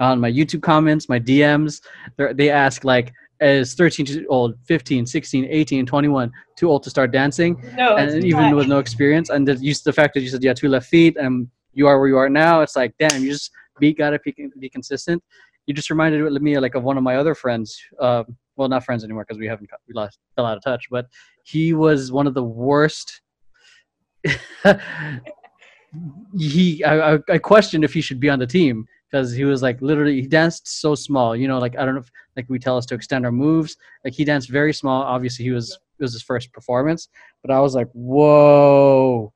on 0.00 0.20
my 0.20 0.30
YouTube 0.30 0.62
comments, 0.62 1.08
my 1.08 1.18
DMs. 1.18 1.80
They 2.16 2.50
ask 2.50 2.84
like 2.84 3.12
is 3.40 3.74
13 3.74 4.06
years 4.06 4.24
old 4.28 4.54
15 4.64 5.04
16 5.06 5.44
18 5.44 5.84
21 5.86 6.32
too 6.56 6.70
old 6.70 6.82
to 6.82 6.90
start 6.90 7.10
dancing 7.10 7.62
no, 7.76 7.96
and 7.96 8.24
even 8.24 8.44
not. 8.44 8.56
with 8.56 8.66
no 8.66 8.78
experience 8.78 9.28
and 9.28 9.46
the, 9.46 9.54
the 9.84 9.92
fact 9.92 10.14
that 10.14 10.20
you 10.20 10.28
said 10.28 10.42
you 10.42 10.48
had 10.48 10.56
two 10.56 10.68
left 10.68 10.88
feet 10.88 11.16
and 11.18 11.46
you 11.74 11.86
are 11.86 11.98
where 11.98 12.08
you 12.08 12.16
are 12.16 12.30
now 12.30 12.62
it's 12.62 12.76
like 12.76 12.94
damn 12.98 13.22
you 13.22 13.30
just 13.30 13.50
be 13.78 13.92
gotta 13.92 14.18
be, 14.24 14.32
can 14.32 14.50
be 14.58 14.70
consistent 14.70 15.22
you 15.66 15.74
just 15.74 15.90
reminded 15.90 16.22
me 16.40 16.58
like 16.58 16.74
of 16.74 16.82
one 16.82 16.96
of 16.96 17.02
my 17.02 17.16
other 17.16 17.34
friends 17.34 17.78
uh, 18.00 18.24
well 18.56 18.68
not 18.68 18.84
friends 18.84 19.04
anymore 19.04 19.24
because 19.28 19.38
we 19.38 19.46
haven't 19.46 19.68
we 19.86 19.92
lost 19.92 20.18
fell 20.34 20.46
out 20.46 20.56
of 20.56 20.62
touch 20.64 20.86
but 20.90 21.06
he 21.44 21.74
was 21.74 22.10
one 22.10 22.26
of 22.26 22.32
the 22.32 22.42
worst 22.42 23.20
he 26.38 26.82
I, 26.84 27.18
I 27.28 27.38
questioned 27.38 27.84
if 27.84 27.92
he 27.92 28.00
should 28.00 28.18
be 28.18 28.30
on 28.30 28.38
the 28.38 28.46
team 28.46 28.86
because 29.16 29.32
he 29.32 29.44
was 29.46 29.62
like 29.62 29.80
literally 29.80 30.20
he 30.20 30.26
danced 30.26 30.68
so 30.68 30.94
small 30.94 31.34
you 31.34 31.48
know 31.48 31.58
like 31.58 31.74
i 31.78 31.84
don't 31.84 31.94
know 31.94 32.00
if 32.00 32.10
like 32.36 32.44
we 32.50 32.58
tell 32.58 32.76
us 32.76 32.84
to 32.84 32.94
extend 32.94 33.24
our 33.24 33.32
moves 33.32 33.76
like 34.04 34.12
he 34.12 34.24
danced 34.24 34.50
very 34.50 34.74
small 34.74 35.02
obviously 35.02 35.42
he 35.42 35.50
was 35.50 35.72
it 35.98 36.02
was 36.02 36.12
his 36.12 36.22
first 36.22 36.52
performance 36.52 37.08
but 37.42 37.50
i 37.50 37.60
was 37.60 37.74
like 37.74 37.88
whoa. 37.92 39.32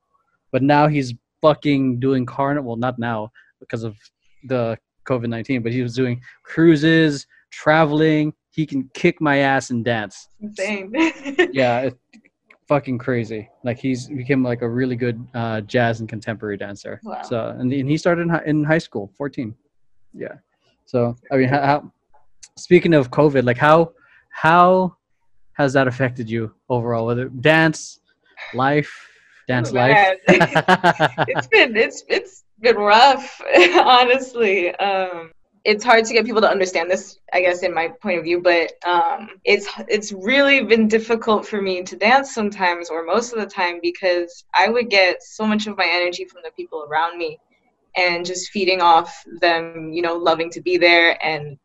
But 0.51 0.63
now 0.63 0.87
he's 0.89 1.13
fucking 1.41 2.01
doing 2.01 2.25
carnival 2.25 2.75
not 2.75 2.99
now 2.99 3.31
because 3.59 3.83
of 3.83 3.95
the 4.43 4.77
covid-19 5.07 5.63
but 5.63 5.71
he 5.71 5.81
was 5.81 5.95
doing 5.95 6.21
cruises 6.43 7.25
traveling 7.49 8.33
he 8.51 8.65
can 8.65 8.89
kick 8.93 9.21
my 9.21 9.37
ass 9.37 9.69
and 9.69 9.85
dance. 9.85 10.27
Insane. 10.41 10.91
Yeah 11.53 11.79
it's 11.87 11.97
fucking 12.67 12.97
crazy. 12.97 13.49
Like 13.63 13.79
he's 13.79 14.07
became 14.07 14.43
like 14.43 14.61
a 14.61 14.69
really 14.69 14.95
good 14.95 15.25
uh, 15.33 15.61
jazz 15.61 16.01
and 16.01 16.07
contemporary 16.07 16.57
dancer. 16.57 16.99
Wow. 17.03 17.21
so 17.23 17.47
and, 17.47 17.71
and 17.73 17.89
he 17.89 17.97
started 17.97 18.23
in 18.23 18.29
high, 18.29 18.43
in 18.45 18.63
high 18.63 18.77
school 18.77 19.11
14 19.17 19.55
Yeah. 20.13 20.35
So 20.85 21.15
I 21.31 21.37
mean, 21.37 21.49
how, 21.49 21.61
how 21.61 21.91
speaking 22.57 22.93
of 22.93 23.11
COVID, 23.11 23.43
like 23.43 23.57
how 23.57 23.93
how 24.29 24.95
has 25.53 25.73
that 25.73 25.87
affected 25.87 26.29
you 26.29 26.53
overall? 26.69 27.05
Whether 27.05 27.29
dance, 27.29 27.99
life, 28.53 29.09
dance 29.47 29.71
Oh, 29.71 29.75
life. 29.75 30.17
it's 30.27 31.47
been 31.47 31.75
it's 31.75 32.03
it's 32.07 32.43
been 32.59 32.77
rough, 32.77 33.41
honestly. 33.83 34.73
Um, 34.75 35.31
it's 35.63 35.83
hard 35.83 36.05
to 36.05 36.13
get 36.13 36.25
people 36.25 36.41
to 36.41 36.49
understand 36.49 36.89
this, 36.89 37.19
I 37.33 37.41
guess, 37.41 37.61
in 37.61 37.73
my 37.73 37.89
point 38.01 38.17
of 38.17 38.23
view. 38.23 38.41
But 38.41 38.73
um, 38.85 39.29
it's 39.45 39.67
it's 39.87 40.11
really 40.11 40.63
been 40.63 40.87
difficult 40.87 41.45
for 41.45 41.61
me 41.61 41.83
to 41.83 41.95
dance 41.95 42.33
sometimes, 42.33 42.89
or 42.89 43.05
most 43.05 43.33
of 43.33 43.39
the 43.39 43.45
time, 43.45 43.79
because 43.81 44.43
I 44.53 44.69
would 44.69 44.89
get 44.89 45.21
so 45.21 45.45
much 45.45 45.67
of 45.67 45.77
my 45.77 45.87
energy 45.87 46.25
from 46.25 46.41
the 46.43 46.51
people 46.51 46.85
around 46.89 47.17
me, 47.17 47.39
and 47.95 48.25
just 48.25 48.49
feeding 48.51 48.81
off 48.81 49.13
them, 49.41 49.91
you 49.91 50.01
know, 50.01 50.15
loving 50.15 50.49
to 50.51 50.61
be 50.61 50.77
there 50.77 51.17
and 51.25 51.57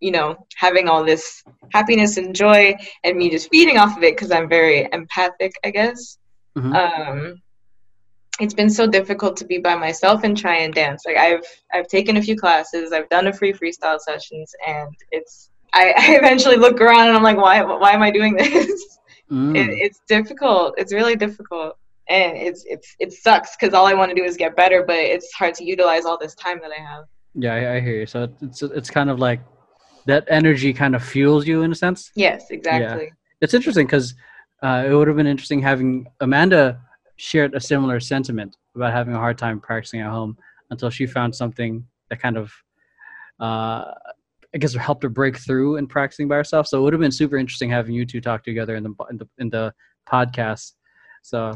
you 0.00 0.10
know 0.10 0.36
having 0.56 0.88
all 0.88 1.04
this 1.04 1.42
happiness 1.72 2.16
and 2.16 2.34
joy, 2.34 2.74
and 3.04 3.16
me 3.16 3.30
just 3.30 3.48
feeding 3.50 3.78
off 3.78 3.96
of 3.96 4.02
it 4.02 4.16
because 4.16 4.32
I'm 4.32 4.48
very 4.48 4.88
empathic, 4.92 5.52
I 5.64 5.70
guess 5.70 6.18
Mhm. 6.58 6.74
um, 6.76 7.42
it's 8.40 8.54
been 8.54 8.70
so 8.70 8.86
difficult 8.86 9.36
to 9.36 9.44
be 9.44 9.58
by 9.58 9.74
myself 9.74 10.24
and 10.24 10.36
try 10.36 10.56
and 10.56 10.72
dance. 10.74 11.02
Like 11.06 11.16
I've 11.16 11.44
I've 11.72 11.86
taken 11.86 12.16
a 12.16 12.22
few 12.22 12.36
classes, 12.36 12.92
I've 12.92 13.08
done 13.10 13.28
a 13.28 13.32
free 13.32 13.52
freestyle 13.52 13.98
sessions, 14.00 14.52
and 14.66 14.88
it's 15.10 15.50
I, 15.74 15.92
I 15.96 16.16
eventually 16.16 16.56
look 16.56 16.80
around 16.80 17.08
and 17.08 17.16
I'm 17.16 17.22
like, 17.22 17.36
why 17.36 17.62
why 17.62 17.92
am 17.92 18.02
I 18.02 18.10
doing 18.10 18.34
this? 18.36 18.88
Mm. 19.30 19.56
It, 19.56 19.70
it's 19.80 20.00
difficult. 20.08 20.74
It's 20.76 20.92
really 20.92 21.16
difficult, 21.16 21.74
and 22.12 22.36
it's 22.36 22.64
it's 22.66 22.94
it 23.00 23.12
sucks 23.12 23.56
because 23.56 23.74
all 23.74 23.86
I 23.86 23.94
want 23.94 24.10
to 24.10 24.14
do 24.14 24.22
is 24.22 24.36
get 24.36 24.54
better, 24.54 24.84
but 24.86 24.96
it's 24.96 25.32
hard 25.32 25.54
to 25.54 25.64
utilize 25.64 26.04
all 26.04 26.18
this 26.18 26.34
time 26.34 26.60
that 26.62 26.70
I 26.70 26.80
have. 26.80 27.04
Yeah, 27.34 27.54
I, 27.54 27.76
I 27.76 27.80
hear 27.80 28.00
you. 28.00 28.06
So 28.06 28.28
it's 28.42 28.62
it's 28.62 28.90
kind 28.90 29.10
of 29.10 29.18
like 29.18 29.40
that 30.06 30.24
energy 30.28 30.72
kind 30.72 30.94
of 30.94 31.02
fuels 31.02 31.46
you 31.46 31.62
in 31.62 31.72
a 31.72 31.74
sense. 31.74 32.10
Yes, 32.14 32.50
exactly. 32.50 33.12
It's 33.40 33.54
interesting 33.54 33.86
because 33.86 34.14
uh, 34.62 34.84
it 34.86 34.94
would 34.94 35.08
have 35.08 35.16
been 35.16 35.26
interesting 35.26 35.62
having 35.62 36.06
Amanda 36.20 36.80
shared 37.16 37.54
a 37.54 37.60
similar 37.60 37.98
sentiment 38.00 38.56
about 38.74 38.92
having 38.92 39.14
a 39.14 39.18
hard 39.18 39.38
time 39.38 39.60
practicing 39.60 40.00
at 40.00 40.10
home 40.10 40.36
until 40.70 40.90
she 40.90 41.06
found 41.06 41.34
something 41.34 41.84
that 42.08 42.20
kind 42.20 42.36
of, 42.36 42.52
uh, 43.40 43.92
I 44.54 44.58
guess, 44.58 44.74
helped 44.74 45.02
her 45.02 45.08
break 45.08 45.36
through 45.36 45.76
in 45.76 45.86
practicing 45.86 46.28
by 46.28 46.36
herself. 46.36 46.66
So 46.66 46.78
it 46.78 46.82
would 46.82 46.92
have 46.92 47.00
been 47.00 47.12
super 47.12 47.36
interesting 47.36 47.70
having 47.70 47.94
you 47.94 48.04
two 48.04 48.20
talk 48.20 48.44
together 48.44 48.76
in 48.76 48.82
the 48.82 48.94
in 49.10 49.16
the, 49.16 49.28
in 49.38 49.50
the 49.50 49.74
podcast. 50.06 50.72
So, 51.22 51.54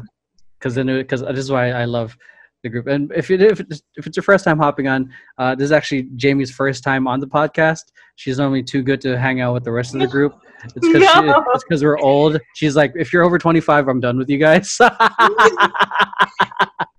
because 0.59 0.75
then 0.75 0.87
because 0.87 1.21
this 1.21 1.39
is 1.39 1.51
why 1.51 1.71
I 1.71 1.85
love 1.85 2.17
the 2.63 2.69
group. 2.69 2.87
And 2.87 3.11
if 3.15 3.29
it 3.31 3.41
if 3.41 3.59
it's, 3.59 3.81
if 3.95 4.07
it's 4.07 4.17
your 4.17 4.23
first 4.23 4.43
time 4.45 4.57
hopping 4.57 4.87
on, 4.87 5.11
uh, 5.37 5.55
this 5.55 5.65
is 5.65 5.71
actually 5.71 6.07
Jamie's 6.15 6.51
first 6.51 6.83
time 6.83 7.07
on 7.07 7.19
the 7.19 7.27
podcast. 7.27 7.83
She's 8.15 8.37
normally 8.39 8.63
too 8.63 8.81
good 8.81 9.01
to 9.01 9.17
hang 9.17 9.41
out 9.41 9.53
with 9.53 9.63
the 9.63 9.71
rest 9.71 9.93
of 9.93 10.01
the 10.01 10.07
group. 10.07 10.33
It's 10.63 10.73
because 10.73 11.01
No. 11.03 11.45
it's 11.53 11.63
because 11.65 11.83
we're 11.83 11.99
old. 11.99 12.39
She's 12.55 12.75
like, 12.75 12.91
if 12.95 13.13
you're 13.13 13.23
over 13.23 13.37
25, 13.37 13.87
I'm 13.87 13.99
done 13.99 14.17
with 14.17 14.27
you 14.27 14.39
guys. 14.39 14.75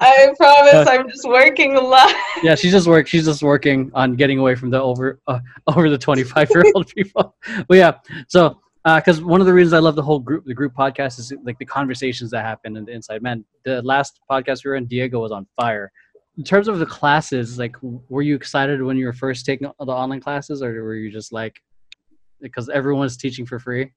I 0.00 0.32
promise 0.36 0.88
I'm 0.88 1.08
just 1.08 1.28
working 1.28 1.74
a 1.76 1.80
lot. 1.80 2.14
yeah, 2.44 2.54
she's 2.54 2.70
just 2.70 2.86
work. 2.86 3.08
She's 3.08 3.24
just 3.24 3.42
working 3.42 3.90
on 3.94 4.14
getting 4.14 4.38
away 4.38 4.54
from 4.54 4.70
the 4.70 4.80
over 4.80 5.20
uh, 5.26 5.40
over 5.66 5.90
the 5.90 5.98
25 5.98 6.50
year 6.54 6.62
old 6.74 6.86
people. 6.94 7.34
But 7.66 7.76
yeah, 7.78 7.92
so 8.28 8.60
Uh, 8.85 9.00
because 9.00 9.23
one 9.23 9.40
of 9.40 9.47
the 9.47 9.52
reasons 9.52 9.73
I 9.73 9.80
love 9.80 9.97
the 9.97 10.02
whole 10.02 10.20
group, 10.20 10.44
the 10.47 10.54
group 10.54 10.75
podcast 10.75 11.18
is 11.18 11.32
like 11.42 11.58
the 11.58 11.64
conversations 11.64 12.30
that 12.30 12.44
happen 12.44 12.76
in 12.76 12.85
the 12.85 12.92
inside. 12.92 13.23
Man, 13.23 13.44
the 13.64 13.82
last 13.82 14.20
podcast 14.30 14.64
we 14.64 14.70
were 14.70 14.76
in, 14.76 14.87
Diego 14.87 15.20
was 15.20 15.32
on 15.32 15.47
fire. 15.56 15.92
In 16.37 16.44
terms 16.44 16.68
of 16.68 16.78
the 16.78 16.87
classes, 16.87 17.58
like, 17.58 17.75
were 17.82 18.23
you 18.23 18.37
excited 18.37 18.80
when 18.80 18.97
you 18.97 19.06
were 19.06 19.12
first 19.12 19.44
taking 19.44 19.68
the 19.80 19.92
online 19.92 20.20
classes, 20.20 20.62
or 20.62 20.73
were 20.85 20.94
you 20.94 21.11
just 21.11 21.32
like, 21.32 21.61
because 22.40 22.68
everyone's 22.68 23.16
teaching 23.16 23.44
for 23.44 23.58
free? 23.58 23.92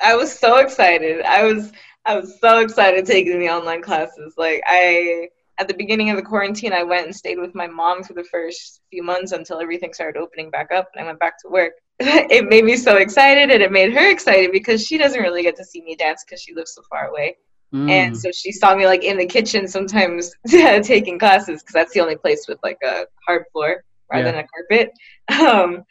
I 0.00 0.16
was 0.16 0.32
so 0.32 0.58
excited. 0.58 1.22
I 1.22 1.44
was 1.44 1.72
I 2.06 2.16
was 2.16 2.38
so 2.40 2.60
excited 2.60 3.04
taking 3.04 3.38
the 3.38 3.50
online 3.50 3.82
classes. 3.82 4.34
Like 4.36 4.62
I 4.66 5.28
at 5.58 5.68
the 5.68 5.74
beginning 5.74 6.10
of 6.10 6.16
the 6.16 6.22
quarantine, 6.22 6.72
I 6.72 6.82
went 6.82 7.06
and 7.06 7.14
stayed 7.14 7.38
with 7.38 7.54
my 7.54 7.66
mom 7.66 8.02
for 8.02 8.14
the 8.14 8.24
first 8.24 8.80
few 8.90 9.02
months 9.02 9.32
until 9.32 9.60
everything 9.60 9.92
started 9.92 10.18
opening 10.18 10.50
back 10.50 10.72
up 10.72 10.88
and 10.94 11.04
I 11.04 11.06
went 11.06 11.20
back 11.20 11.38
to 11.42 11.50
work. 11.50 11.72
it 12.30 12.48
made 12.48 12.64
me 12.64 12.76
so 12.76 12.96
excited 12.96 13.50
and 13.50 13.62
it 13.62 13.70
made 13.70 13.92
her 13.92 14.10
excited 14.10 14.52
because 14.52 14.84
she 14.86 14.96
doesn't 14.96 15.20
really 15.20 15.42
get 15.42 15.54
to 15.56 15.64
see 15.64 15.82
me 15.82 15.94
dance 15.96 16.24
because 16.24 16.40
she 16.40 16.54
lives 16.54 16.74
so 16.74 16.82
far 16.88 17.08
away. 17.08 17.36
Mm. 17.74 17.90
And 17.90 18.16
so 18.16 18.30
she 18.32 18.50
saw 18.52 18.74
me 18.74 18.86
like 18.86 19.04
in 19.04 19.18
the 19.18 19.26
kitchen 19.26 19.68
sometimes 19.68 20.32
taking 20.48 21.18
classes 21.18 21.62
because 21.62 21.74
that's 21.74 21.92
the 21.92 22.00
only 22.00 22.16
place 22.16 22.46
with 22.48 22.58
like 22.62 22.78
a 22.82 23.04
hard 23.26 23.44
floor 23.52 23.84
rather 24.10 24.24
Yeah. 24.24 24.32
than 24.32 24.44
a 24.44 24.48
carpet. 24.48 24.90
Um, 25.46 25.84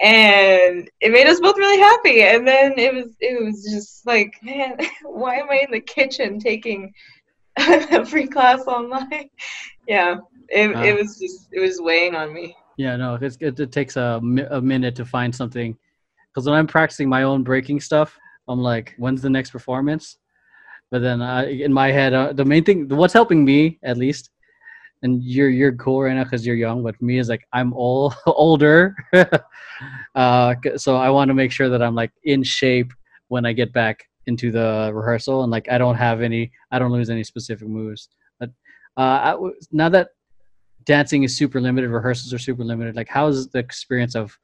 and 0.00 0.88
it 1.00 1.10
made 1.10 1.26
us 1.26 1.40
both 1.40 1.58
really 1.58 1.78
happy. 1.80 2.22
And 2.22 2.46
then 2.46 2.78
it 2.78 2.94
was 2.94 3.16
it 3.20 3.44
was 3.44 3.64
just 3.68 4.06
like, 4.06 4.32
man, 4.42 4.76
why 5.02 5.36
am 5.36 5.50
I 5.50 5.64
in 5.66 5.72
the 5.72 5.80
kitchen 5.80 6.38
taking 6.38 6.92
a 7.58 8.06
free 8.06 8.28
class 8.28 8.60
online? 8.66 9.28
Yeah, 9.88 10.18
it, 10.48 10.74
Ah. 10.76 10.82
it 10.84 10.96
was 10.96 11.18
just 11.18 11.48
it 11.52 11.60
was 11.60 11.80
weighing 11.80 12.14
on 12.14 12.32
me. 12.32 12.56
Yeah, 12.78 12.94
no, 12.94 13.18
it, 13.20 13.36
it 13.42 13.72
takes 13.72 13.96
a, 13.96 14.20
a 14.50 14.60
minute 14.62 14.94
to 14.96 15.04
find 15.04 15.34
something. 15.34 15.76
Because 16.32 16.46
when 16.46 16.54
I'm 16.54 16.68
practicing 16.68 17.08
my 17.08 17.24
own 17.24 17.42
breaking 17.42 17.80
stuff, 17.80 18.16
I'm 18.46 18.60
like, 18.60 18.94
when's 18.98 19.20
the 19.20 19.28
next 19.28 19.50
performance? 19.50 20.16
But 20.92 21.00
then 21.02 21.20
I, 21.20 21.46
in 21.46 21.72
my 21.72 21.90
head, 21.90 22.14
uh, 22.14 22.32
the 22.32 22.44
main 22.44 22.62
thing, 22.62 22.88
what's 22.88 23.12
helping 23.12 23.44
me 23.44 23.80
at 23.82 23.96
least, 23.96 24.30
and 25.02 25.22
you're 25.22 25.50
you're 25.50 25.74
cool 25.74 26.02
right 26.02 26.14
now 26.14 26.24
because 26.24 26.46
you're 26.46 26.56
young, 26.56 26.82
but 26.82 27.00
me 27.02 27.18
is 27.18 27.28
like 27.28 27.46
I'm 27.52 27.72
all 27.72 28.14
older, 28.26 28.96
uh, 30.14 30.54
so 30.76 30.96
I 30.96 31.10
want 31.10 31.28
to 31.28 31.34
make 31.34 31.52
sure 31.52 31.68
that 31.68 31.82
I'm 31.82 31.94
like 31.94 32.12
in 32.24 32.42
shape 32.42 32.92
when 33.28 33.44
I 33.44 33.52
get 33.52 33.72
back 33.72 34.08
into 34.26 34.50
the 34.50 34.90
rehearsal, 34.94 35.42
and 35.42 35.50
like 35.50 35.68
I 35.70 35.78
don't 35.78 35.96
have 35.96 36.22
any, 36.22 36.50
I 36.70 36.78
don't 36.78 36.92
lose 36.92 37.10
any 37.10 37.24
specific 37.24 37.68
moves. 37.68 38.08
But 38.40 38.50
uh, 38.96 39.36
I 39.36 39.50
now 39.72 39.88
that 39.90 40.08
dancing 40.88 41.22
is 41.22 41.36
super 41.36 41.60
limited, 41.60 41.90
rehearsals 41.90 42.32
are 42.34 42.38
super 42.38 42.64
limited. 42.64 42.96
Like, 42.96 43.08
how's 43.08 43.46
the 43.48 43.58
experience 43.60 44.16
of 44.16 44.36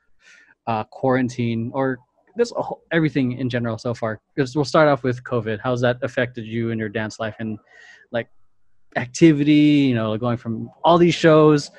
uh, 0.68 0.84
quarantine 0.84 1.70
or 1.74 1.98
this 2.36 2.52
whole- 2.54 2.82
everything 2.92 3.32
in 3.42 3.48
general 3.48 3.78
so 3.78 3.94
far? 3.94 4.20
Because 4.34 4.54
we'll 4.54 4.64
start 4.74 4.86
off 4.88 5.02
with 5.02 5.24
COVID. 5.24 5.58
How's 5.64 5.80
that 5.80 5.96
affected 6.02 6.44
you 6.44 6.70
and 6.70 6.78
your 6.78 6.90
dance 6.90 7.18
life 7.18 7.34
and 7.40 7.58
like 8.12 8.28
activity? 8.96 9.88
You 9.88 9.94
know, 9.94 10.16
going 10.18 10.36
from 10.36 10.70
all 10.84 10.98
these 10.98 11.14
shows. 11.14 11.70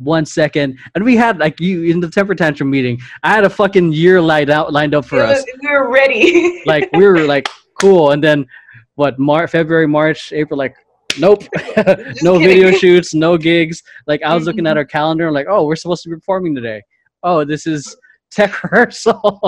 One 0.00 0.24
second, 0.26 0.78
and 0.94 1.02
we 1.02 1.16
had 1.16 1.38
like 1.38 1.58
you 1.58 1.82
in 1.90 1.98
the 1.98 2.08
temper 2.08 2.32
tantrum 2.36 2.70
meeting. 2.70 3.00
I 3.24 3.30
had 3.34 3.42
a 3.42 3.50
fucking 3.50 3.92
year 3.92 4.20
lined 4.20 4.48
out, 4.48 4.72
lined 4.72 4.94
up 4.94 5.04
for 5.04 5.20
us. 5.20 5.44
we 5.60 5.68
were 5.68 5.90
ready. 5.90 6.62
Like 6.66 6.88
we 6.92 7.04
were 7.04 7.26
like 7.34 7.48
cool, 7.80 8.12
and 8.12 8.22
then 8.22 8.46
what? 8.94 9.18
Mar- 9.18 9.48
February, 9.48 9.88
March, 9.88 10.32
April, 10.32 10.56
like 10.56 10.76
nope, 11.18 11.44
no 12.22 12.38
video 12.38 12.70
shoots, 12.70 13.14
no 13.14 13.36
gigs. 13.36 13.82
Like 14.06 14.22
I 14.22 14.34
was 14.34 14.44
looking 14.44 14.66
at 14.66 14.76
our 14.76 14.84
calendar, 14.84 15.28
I'm 15.28 15.34
like, 15.34 15.46
oh, 15.48 15.66
we're 15.66 15.76
supposed 15.76 16.02
to 16.04 16.10
be 16.10 16.16
performing 16.16 16.54
today. 16.54 16.82
Oh, 17.22 17.44
this 17.44 17.66
is 17.66 17.96
tech 18.30 18.62
rehearsal. 18.64 19.40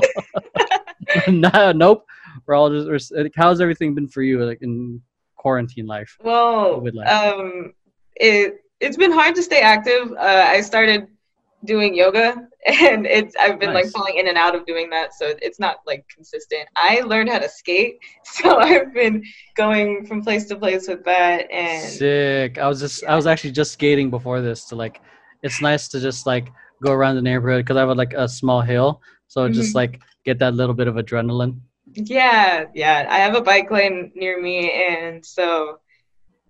nah, 1.29 1.73
nope. 1.73 2.07
We're 2.47 2.55
all 2.55 2.71
just. 2.71 3.13
We're, 3.13 3.29
how's 3.37 3.61
everything 3.61 3.95
been 3.95 4.09
for 4.09 4.23
you, 4.23 4.45
like 4.45 4.63
in 4.63 5.01
quarantine 5.37 5.87
life? 5.87 6.17
Well, 6.23 6.83
life. 6.93 7.09
um, 7.09 7.75
it 8.17 8.65
it's 8.81 8.97
been 8.97 9.13
hard 9.13 9.35
to 9.35 9.43
stay 9.43 9.61
active. 9.61 10.13
Uh, 10.13 10.47
I 10.49 10.61
started 10.61 11.09
doing 11.65 11.95
yoga, 11.95 12.49
and 12.67 13.07
it's 13.07 13.35
I've 13.41 13.59
been 13.59 13.73
Nice. 13.73 13.85
like 13.87 13.93
falling 13.93 14.17
in 14.19 14.29
and 14.29 14.37
out 14.37 14.55
of 14.55 14.67
doing 14.67 14.91
that, 14.91 15.15
so 15.15 15.33
it's 15.41 15.59
not 15.59 15.77
like 15.87 16.05
consistent. 16.15 16.69
I 16.77 17.01
learned 17.01 17.29
how 17.31 17.39
to 17.39 17.49
skate, 17.49 17.97
so 18.25 18.59
I've 18.59 18.93
been 18.93 19.25
going 19.57 20.05
from 20.07 20.23
place 20.23 20.47
to 20.47 20.57
place 20.57 20.87
with 20.89 21.05
that, 21.05 21.51
and 21.51 21.89
Sick. 21.89 22.59
I 22.59 22.69
was 22.69 22.81
just. 22.81 23.05
I 23.05 23.17
was 23.17 23.27
actually 23.27 23.53
just 23.53 23.73
skating 23.73 24.11
before 24.11 24.41
this 24.41 24.65
to 24.67 24.77
like. 24.77 25.01
It's 25.43 25.63
nice 25.63 25.89
to 25.89 26.01
just 26.01 26.27
like 26.27 26.49
go 26.83 26.93
around 26.93 27.17
the 27.17 27.23
neighborhood 27.23 27.65
because 27.65 27.77
I 27.77 27.81
have 27.81 27.97
like 27.97 28.13
a 28.13 28.29
small 28.29 28.61
hill, 28.61 29.01
so 29.27 29.49
just 29.49 29.73
Mhm. 29.73 29.77
like 29.77 30.01
get 30.27 30.39
that 30.41 30.55
little 30.55 30.75
bit 30.75 30.87
of 30.89 30.97
adrenaline. 30.97 31.61
yeah, 31.95 32.67
yeah. 32.75 33.07
I 33.09 33.19
have 33.19 33.35
a 33.35 33.41
bike 33.41 33.71
lane 33.71 34.13
near 34.15 34.41
me, 34.41 34.71
and 34.71 35.25
so 35.25 35.79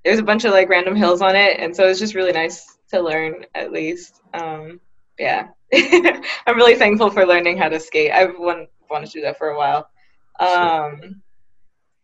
there's 0.05 0.19
a 0.19 0.25
bunch 0.25 0.45
of 0.45 0.53
like 0.53 0.69
random 0.69 0.97
hills 0.97 1.23
on 1.23 1.37
it, 1.37 1.61
and 1.61 1.75
so 1.75 1.87
it's 1.89 2.01
just 2.01 2.15
really 2.17 2.33
nice 2.33 2.79
to 2.91 3.01
learn 3.01 3.47
at 3.55 3.71
least. 3.71 4.21
Um, 4.35 4.81
yeah, 5.21 5.49
I'm 6.47 6.57
really 6.57 6.77
thankful 6.77 7.11
for 7.11 7.27
learning 7.27 7.59
how 7.59 7.69
to 7.69 7.81
skate. 7.81 8.13
I've 8.13 8.39
want, 8.39 8.69
wanted 8.91 9.07
to 9.07 9.13
do 9.13 9.23
that 9.23 9.39
for 9.39 9.49
a 9.49 9.59
while. 9.59 9.89
Um, 10.41 11.23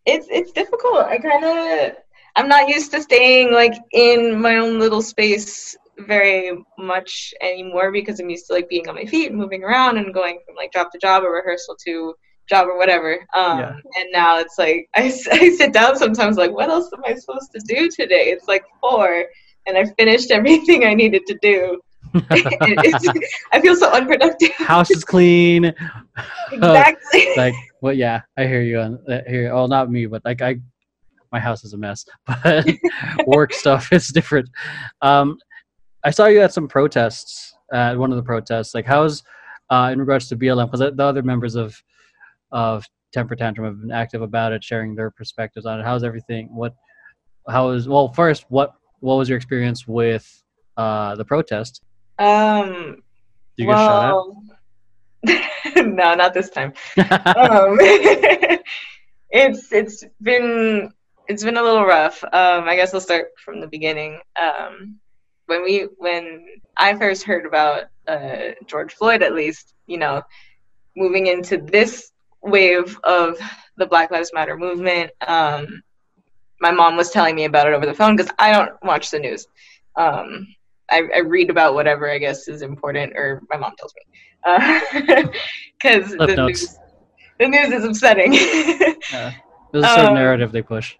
it's 0.05 0.27
it's 0.31 0.53
difficult. 0.53 1.05
I 1.07 1.19
kind 1.19 1.45
of 1.45 1.97
I'm 2.37 2.49
not 2.49 2.69
used 2.69 2.93
to 2.93 3.03
staying 3.03 3.53
like 3.53 3.75
in 3.93 4.41
my 4.41 4.57
own 4.57 4.79
little 4.79 5.03
space 5.03 5.77
very 5.99 6.53
much 6.79 7.33
anymore 7.41 7.91
because 7.91 8.21
I'm 8.21 8.29
used 8.29 8.47
to 8.49 8.53
like 8.53 8.69
being 8.69 8.89
on 8.89 8.95
my 8.95 9.07
feet 9.07 9.31
and 9.31 9.39
moving 9.39 9.65
around 9.65 9.97
and 9.97 10.13
going 10.13 10.39
from 10.45 10.55
like 10.55 10.73
job 10.73 10.89
to 10.93 10.99
job 10.99 11.25
or 11.25 11.33
rehearsal 11.33 11.77
to 11.87 12.15
job 12.49 12.69
or 12.69 12.77
whatever. 12.77 13.15
Um, 13.35 13.59
Yeah. 13.59 13.73
And 13.97 14.09
now 14.13 14.39
it's 14.39 14.59
like 14.59 14.89
I, 14.95 15.05
I 15.33 15.51
sit 15.51 15.73
down 15.73 15.97
sometimes 15.97 16.37
like 16.37 16.53
what 16.53 16.69
else 16.69 16.91
am 16.93 17.03
I 17.05 17.15
supposed 17.15 17.51
to 17.53 17.61
do 17.67 17.89
today? 17.89 18.27
It's 18.27 18.47
like 18.47 18.65
four 18.81 19.25
and 19.67 19.77
I 19.77 19.85
finished 19.99 20.31
everything 20.39 20.85
I 20.85 20.95
needed 20.95 21.23
to 21.27 21.39
do. 21.41 21.81
I 23.53 23.61
feel 23.61 23.77
so 23.77 23.91
unproductive. 23.91 24.51
House 24.53 24.91
is 24.91 25.05
clean. 25.05 25.75
exactly. 26.53 27.29
like 27.37 27.55
well 27.81 27.93
yeah 27.93 28.21
i 28.37 28.45
hear 28.47 28.63
you 28.63 28.81
on 28.81 28.99
that 29.07 29.29
here 29.29 29.53
oh 29.53 29.67
not 29.67 29.91
me 29.91 30.07
but 30.07 30.23
like 30.25 30.43
i 30.43 30.57
my 31.33 31.39
house 31.39 31.65
is 31.65 31.73
a 31.73 31.77
mess 31.77 32.05
but 32.27 32.67
work 33.27 33.53
stuff 33.53 33.93
is 33.93 34.09
different 34.09 34.49
um 35.03 35.37
i 36.05 36.11
saw 36.11 36.27
you 36.27 36.41
at 36.41 36.53
some 36.53 36.67
protests 36.67 37.55
at 37.73 37.97
one 37.97 38.11
of 38.11 38.17
the 38.17 38.23
protests 38.23 38.75
like 38.75 38.87
how's 38.87 39.23
uh 39.71 39.91
in 39.93 39.99
regards 39.99 40.29
to 40.29 40.37
blm 40.37 40.71
because 40.71 40.81
the 40.81 41.05
other 41.05 41.23
members 41.23 41.55
of 41.55 41.81
of 42.53 42.85
temper 43.13 43.37
tantrum 43.37 43.67
have 43.67 43.81
been 43.81 43.93
active 43.93 44.23
about 44.23 44.53
it 44.53 44.63
sharing 44.63 44.95
their 44.95 45.11
perspectives 45.11 45.67
on 45.67 45.81
it 45.81 45.85
how's 45.85 46.05
everything 46.05 46.49
what 46.55 46.75
how 47.49 47.71
is 47.71 47.89
well 47.89 48.13
first 48.13 48.45
what 48.49 48.75
what 49.01 49.17
was 49.17 49.29
your 49.29 49.37
experience 49.37 49.87
with 49.87 50.43
uh 50.77 51.15
the 51.15 51.25
protest 51.25 51.83
um. 52.19 53.03
Did 53.57 53.65
you 53.65 53.67
get 53.67 53.77
shot 53.77 54.13
well, 54.13 54.43
no, 55.77 56.15
not 56.15 56.35
this 56.35 56.51
time. 56.51 56.73
um, 56.99 57.77
it's 59.31 59.73
it's 59.73 60.05
been 60.23 60.93
it's 61.29 61.45
been 61.45 61.57
a 61.57 61.63
little 61.63 61.85
rough. 61.85 62.23
Um, 62.25 62.65
I 62.69 62.77
guess 62.77 62.95
I'll 62.95 63.01
start 63.01 63.29
from 63.45 63.61
the 63.61 63.67
beginning. 63.67 64.21
Um, 64.41 64.97
when 65.47 65.63
we 65.63 65.89
when 65.99 66.47
I 66.77 66.95
first 66.95 67.25
heard 67.25 67.47
about 67.47 67.85
uh, 68.07 68.53
George 68.67 68.95
Floyd, 68.95 69.23
at 69.23 69.35
least 69.35 69.75
you 69.87 69.99
know, 69.99 70.23
moving 70.97 71.27
into 71.27 71.59
this 71.59 72.13
wave 72.43 72.99
of 73.05 73.39
the 73.77 73.87
Black 73.87 74.11
Lives 74.11 74.33
Matter 74.33 74.57
movement, 74.57 75.11
um, 75.27 75.83
my 76.61 76.71
mom 76.71 76.97
was 76.97 77.11
telling 77.11 77.35
me 77.35 77.45
about 77.45 77.67
it 77.67 77.75
over 77.75 77.87
the 77.87 77.95
phone 77.95 78.17
because 78.17 78.33
I 78.39 78.53
don't 78.53 78.73
watch 78.83 79.11
the 79.11 79.19
news. 79.19 79.47
Um, 79.97 80.47
I, 80.91 81.03
I 81.15 81.19
read 81.21 81.51
about 81.51 81.75
whatever 81.75 82.11
I 82.11 82.19
guess 82.19 82.49
is 82.49 82.63
important, 82.63 83.13
or 83.17 83.43
my 83.51 83.57
mom 83.57 83.73
tells 83.79 83.93
me, 83.95 84.05
because 85.83 86.15
Clip 86.15 86.37
the 86.37 86.47
news, 86.47 86.79
the 87.39 87.49
news 87.49 87.73
is 87.73 87.85
upsetting. 87.85 88.35
Uh, 89.15 89.31
there's 89.73 89.85
a 89.85 89.89
certain 89.89 90.07
Um, 90.09 90.15
narrative 90.15 90.51
they 90.51 90.63
push 90.63 90.97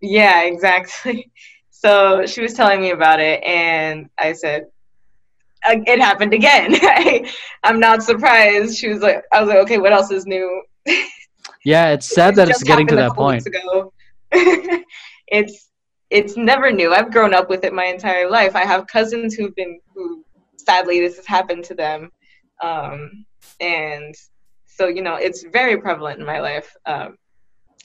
yeah, 0.00 0.42
exactly. 0.42 1.30
So 1.70 2.24
she 2.24 2.40
was 2.40 2.54
telling 2.54 2.80
me 2.80 2.92
about 2.92 3.20
it, 3.20 3.44
and 3.44 4.08
I 4.18 4.32
said, 4.32 4.68
"Uh, 5.68 5.76
"It 5.86 6.00
happened 6.00 6.32
again." 6.32 6.70
I, 6.80 7.30
I'm 7.62 7.78
not 7.78 8.02
surprised. 8.02 8.78
She 8.78 8.88
was 8.88 9.02
like, 9.02 9.22
"I 9.30 9.40
was 9.40 9.50
like, 9.50 9.58
okay, 9.58 9.76
what 9.76 9.92
else 9.92 10.10
is 10.10 10.24
new?" 10.24 10.62
Yeah, 11.62 11.90
it's 11.90 12.06
sad 12.06 12.36
that 12.36 12.48
it's 12.48 12.62
getting 12.62 12.86
to 12.86 12.94
that 12.94 13.14
point. 13.14 13.46
it's 15.26 15.68
it's 16.10 16.36
never 16.36 16.70
new. 16.70 16.92
I've 16.92 17.12
grown 17.12 17.34
up 17.34 17.48
with 17.48 17.64
it 17.64 17.72
my 17.72 17.86
entire 17.86 18.28
life. 18.30 18.54
I 18.54 18.64
have 18.64 18.86
cousins 18.86 19.34
who've 19.34 19.54
been 19.54 19.80
who 19.94 20.24
sadly 20.56 21.00
this 21.00 21.16
has 21.16 21.26
happened 21.26 21.64
to 21.64 21.74
them, 21.74 22.10
um, 22.62 23.24
and 23.60 24.14
so 24.66 24.86
you 24.88 25.02
know 25.02 25.16
it's 25.16 25.44
very 25.44 25.80
prevalent 25.80 26.20
in 26.20 26.26
my 26.26 26.40
life. 26.40 26.74
Um, 26.86 27.16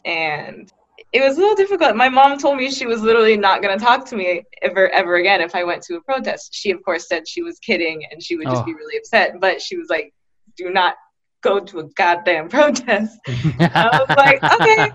and 0.06 0.72
it 1.14 1.22
was 1.22 1.38
a 1.38 1.40
little 1.40 1.56
difficult. 1.56 1.96
My 1.96 2.10
mom 2.10 2.38
told 2.38 2.58
me 2.58 2.70
she 2.70 2.86
was 2.86 3.02
literally 3.02 3.38
not 3.38 3.62
going 3.62 3.78
to 3.78 3.84
talk 3.84 4.06
to 4.08 4.16
me 4.16 4.44
ever 4.62 4.90
ever 4.90 5.16
again 5.16 5.42
if 5.42 5.56
I 5.56 5.64
went 5.64 5.82
to 5.84 5.96
a 5.96 6.02
protest. 6.02 6.54
She 6.54 6.72
of 6.72 6.84
course 6.84 7.08
said 7.08 7.28
she 7.28 7.42
was 7.42 7.58
kidding 7.60 8.06
and 8.12 8.22
she 8.22 8.36
would 8.38 8.48
just 8.50 8.62
Oh. 8.64 8.66
be 8.66 8.74
really 8.74 8.98
upset, 8.98 9.40
but 9.40 9.62
she 9.62 9.78
was 9.78 9.90
like, 9.90 10.14
"Do 10.58 10.70
not." 10.72 10.96
Go 11.42 11.60
to 11.60 11.80
a 11.80 11.84
goddamn 11.84 12.50
protest. 12.56 13.18
I 13.28 13.90
was 13.94 14.10
like, 14.18 14.44
okay. 14.44 14.92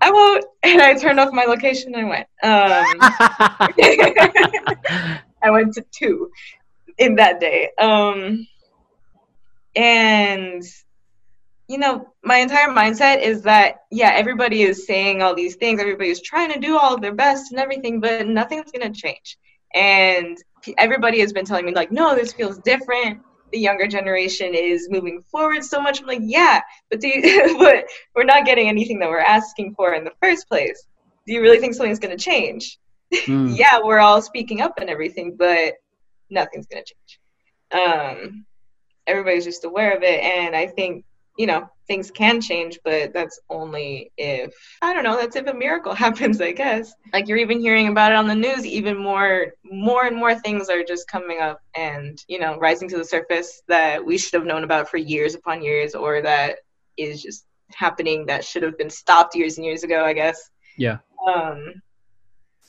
I 0.00 0.10
won't. 0.10 0.44
And 0.62 0.82
I 0.82 0.94
turned 0.94 1.20
off 1.20 1.32
my 1.32 1.44
location 1.44 1.94
and 1.94 2.08
went. 2.08 2.26
Um, 2.42 2.84
I 5.42 5.50
went 5.50 5.74
to 5.74 5.84
two 5.90 6.30
in 6.98 7.16
that 7.16 7.40
day. 7.40 7.70
Um, 7.78 8.46
and, 9.76 10.62
you 11.68 11.78
know, 11.78 12.08
my 12.22 12.36
entire 12.36 12.68
mindset 12.68 13.22
is 13.22 13.42
that, 13.42 13.80
yeah, 13.90 14.10
everybody 14.14 14.62
is 14.62 14.86
saying 14.86 15.22
all 15.22 15.34
these 15.34 15.56
things, 15.56 15.80
everybody 15.80 16.10
is 16.10 16.20
trying 16.20 16.52
to 16.52 16.60
do 16.60 16.78
all 16.78 16.98
their 16.98 17.14
best 17.14 17.50
and 17.50 17.60
everything, 17.60 18.00
but 18.00 18.26
nothing's 18.26 18.70
going 18.70 18.92
to 18.92 19.00
change. 19.00 19.36
And 19.74 20.38
everybody 20.78 21.20
has 21.20 21.32
been 21.32 21.44
telling 21.44 21.66
me, 21.66 21.72
like, 21.74 21.90
no, 21.90 22.14
this 22.14 22.32
feels 22.32 22.58
different. 22.58 23.20
The 23.54 23.60
younger 23.60 23.86
generation 23.86 24.52
is 24.52 24.88
moving 24.90 25.22
forward 25.30 25.64
so 25.64 25.80
much. 25.80 26.00
I'm 26.00 26.06
like, 26.06 26.20
yeah, 26.22 26.60
but 26.90 27.00
do 27.00 27.08
you, 27.08 27.56
but 27.58 27.86
we're 28.14 28.24
not 28.24 28.44
getting 28.44 28.68
anything 28.68 28.98
that 28.98 29.08
we're 29.08 29.20
asking 29.20 29.74
for 29.74 29.94
in 29.94 30.04
the 30.04 30.12
first 30.22 30.48
place. 30.48 30.86
Do 31.26 31.32
you 31.32 31.40
really 31.40 31.58
think 31.58 31.74
something's 31.74 32.00
going 32.00 32.16
to 32.16 32.22
change? 32.22 32.78
Mm. 33.12 33.56
yeah, 33.58 33.80
we're 33.82 33.98
all 33.98 34.20
speaking 34.20 34.60
up 34.60 34.74
and 34.78 34.90
everything, 34.90 35.36
but 35.38 35.74
nothing's 36.30 36.66
gonna 36.66 36.84
change. 36.84 37.20
Um, 37.72 38.44
everybody's 39.06 39.44
just 39.44 39.64
aware 39.64 39.96
of 39.96 40.02
it, 40.02 40.22
and 40.22 40.54
I 40.54 40.66
think 40.66 41.04
you 41.36 41.46
know 41.46 41.68
things 41.86 42.10
can 42.10 42.40
change, 42.40 42.78
but 42.84 43.12
that's 43.12 43.40
only 43.50 44.10
if 44.16 44.54
I 44.82 44.94
don't 44.94 45.04
know. 45.04 45.16
That's 45.16 45.36
if 45.36 45.46
a 45.46 45.54
miracle 45.54 45.94
happens, 46.06 46.40
I 46.40 46.52
guess. 46.52 46.94
Like 47.12 47.28
you're 47.28 47.38
even 47.38 47.60
hearing 47.60 47.88
about 47.88 48.12
it 48.12 48.16
on 48.16 48.26
the 48.26 48.34
news. 48.34 48.64
Even 48.66 48.96
more, 48.96 49.52
more 49.64 50.06
and 50.06 50.16
more 50.16 50.34
things 50.34 50.68
are 50.68 50.82
just 50.82 51.08
coming 51.08 51.40
up, 51.40 51.60
and 51.74 52.18
you 52.28 52.38
know, 52.38 52.58
rising 52.58 52.88
to 52.90 52.96
the 52.96 53.04
surface 53.04 53.62
that 53.68 54.04
we 54.04 54.18
should 54.18 54.34
have 54.34 54.46
known 54.46 54.64
about 54.64 54.88
for 54.88 54.96
years 54.96 55.34
upon 55.34 55.62
years, 55.62 55.94
or 55.94 56.22
that 56.22 56.58
is 56.96 57.22
just 57.22 57.44
happening 57.74 58.26
that 58.26 58.44
should 58.44 58.62
have 58.62 58.78
been 58.78 58.90
stopped 58.90 59.34
years 59.34 59.56
and 59.56 59.64
years 59.64 59.84
ago. 59.84 60.04
I 60.04 60.12
guess. 60.12 60.50
Yeah. 60.76 60.98
Um, 61.26 61.74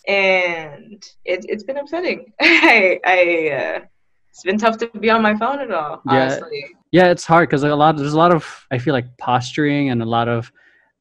and 0.07 1.03
it, 1.25 1.45
it's 1.49 1.63
been 1.63 1.77
upsetting. 1.77 2.31
I, 2.41 2.99
I, 3.05 3.49
uh, 3.49 3.85
it's 4.29 4.43
been 4.43 4.57
tough 4.57 4.77
to 4.77 4.87
be 4.99 5.09
on 5.09 5.21
my 5.21 5.35
phone 5.35 5.59
at 5.59 5.71
all. 5.71 6.01
Yeah. 6.05 6.23
Honestly, 6.23 6.75
Yeah, 6.97 7.07
it's 7.13 7.25
hard 7.25 7.49
because 7.49 7.63
a 7.63 7.75
lot 7.75 7.97
there's 7.97 8.13
a 8.13 8.17
lot 8.25 8.33
of 8.33 8.43
I 8.71 8.77
feel 8.77 8.93
like 8.93 9.07
posturing 9.17 9.89
and 9.91 10.01
a 10.01 10.05
lot 10.17 10.27
of 10.35 10.49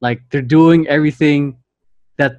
like 0.00 0.18
they're 0.30 0.42
doing 0.58 0.80
everything 0.88 1.56
that 2.20 2.32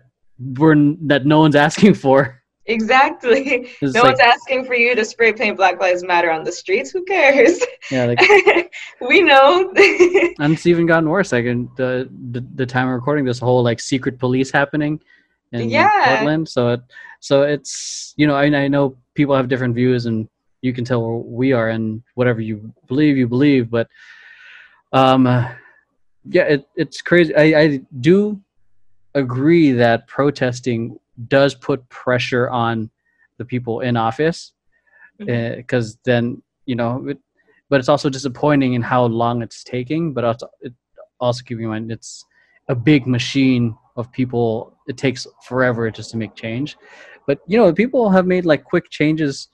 we're 0.60 0.76
that 1.12 1.26
no 1.26 1.40
one's 1.40 1.56
asking 1.68 1.94
for. 1.94 2.18
exactly. 2.66 3.70
No 3.82 4.02
like, 4.02 4.04
one's 4.04 4.20
asking 4.20 4.66
for 4.66 4.76
you 4.76 4.94
to 5.00 5.06
spray 5.06 5.32
paint 5.32 5.56
Black 5.56 5.80
Lives 5.80 6.04
Matter 6.04 6.32
on 6.38 6.44
the 6.44 6.52
streets. 6.52 6.90
Who 6.92 7.02
cares? 7.06 7.56
yeah, 7.90 8.06
like 8.12 8.20
we 9.10 9.22
know. 9.22 9.72
and 10.42 10.52
it's 10.54 10.66
even 10.68 10.86
gotten 10.86 11.08
worse. 11.10 11.32
Like 11.32 11.46
in 11.46 11.70
the, 11.78 12.10
the 12.32 12.42
the 12.56 12.66
time 12.66 12.88
we're 12.88 12.96
recording 12.96 13.24
this 13.24 13.40
whole 13.40 13.64
like 13.64 13.80
secret 13.80 14.20
police 14.20 14.52
happening 14.52 15.00
in 15.54 15.70
Yeah. 15.70 15.92
Portland. 16.18 16.50
So 16.50 16.62
it 16.74 16.82
so 17.22 17.44
it's 17.44 18.14
you 18.18 18.28
know 18.28 18.36
I 18.36 18.46
I 18.66 18.68
know 18.68 18.98
people 19.14 19.34
have 19.34 19.48
different 19.48 19.76
views 19.76 20.08
and 20.08 20.28
you 20.66 20.74
can 20.74 20.86
tell 20.86 21.02
where 21.02 21.18
we 21.42 21.48
are 21.54 21.70
and 21.70 22.02
whatever 22.16 22.42
you 22.42 22.74
believe 22.88 23.16
you 23.18 23.28
believe, 23.28 23.70
but 23.70 23.88
um 25.02 25.28
uh, 25.28 25.48
yeah 26.38 26.44
it, 26.44 26.62
it's 26.76 27.02
crazy. 27.02 27.32
I 27.36 27.46
I 27.64 27.66
do 28.10 28.18
agree 29.24 29.68
that 29.84 30.08
protesting 30.08 30.80
does 31.28 31.56
put 31.68 31.80
pressure 31.90 32.50
on 32.50 32.90
the 33.38 33.46
people 33.46 33.76
in 33.88 33.96
office 34.10 34.40
because 35.18 35.98
then 36.04 36.24
you 36.66 36.76
know 36.76 36.92
it, 37.12 37.20
but 37.70 37.80
it's 37.80 37.90
also 37.94 38.10
disappointing 38.10 38.74
in 38.74 38.82
how 38.82 39.04
long 39.06 39.42
it's 39.42 39.64
taking 39.64 40.14
but 40.16 40.24
also 40.30 40.48
it 40.62 40.74
also 41.20 41.42
keep 41.48 41.60
in 41.60 41.68
mind 41.68 41.92
it's 41.92 42.26
a 42.68 42.76
big 42.76 43.08
machine 43.08 43.76
of 43.96 44.12
people. 44.12 44.78
It 44.88 44.98
takes 44.98 45.28
forever 45.44 45.90
just 45.90 46.12
to 46.12 46.18
make 46.18 46.36
change. 46.36 46.78
But 47.28 47.40
you 47.48 47.58
know 47.58 47.74
people 47.74 48.10
have 48.10 48.28
made 48.28 48.46
like 48.46 48.64
quick 48.64 48.90
changes 48.90 49.50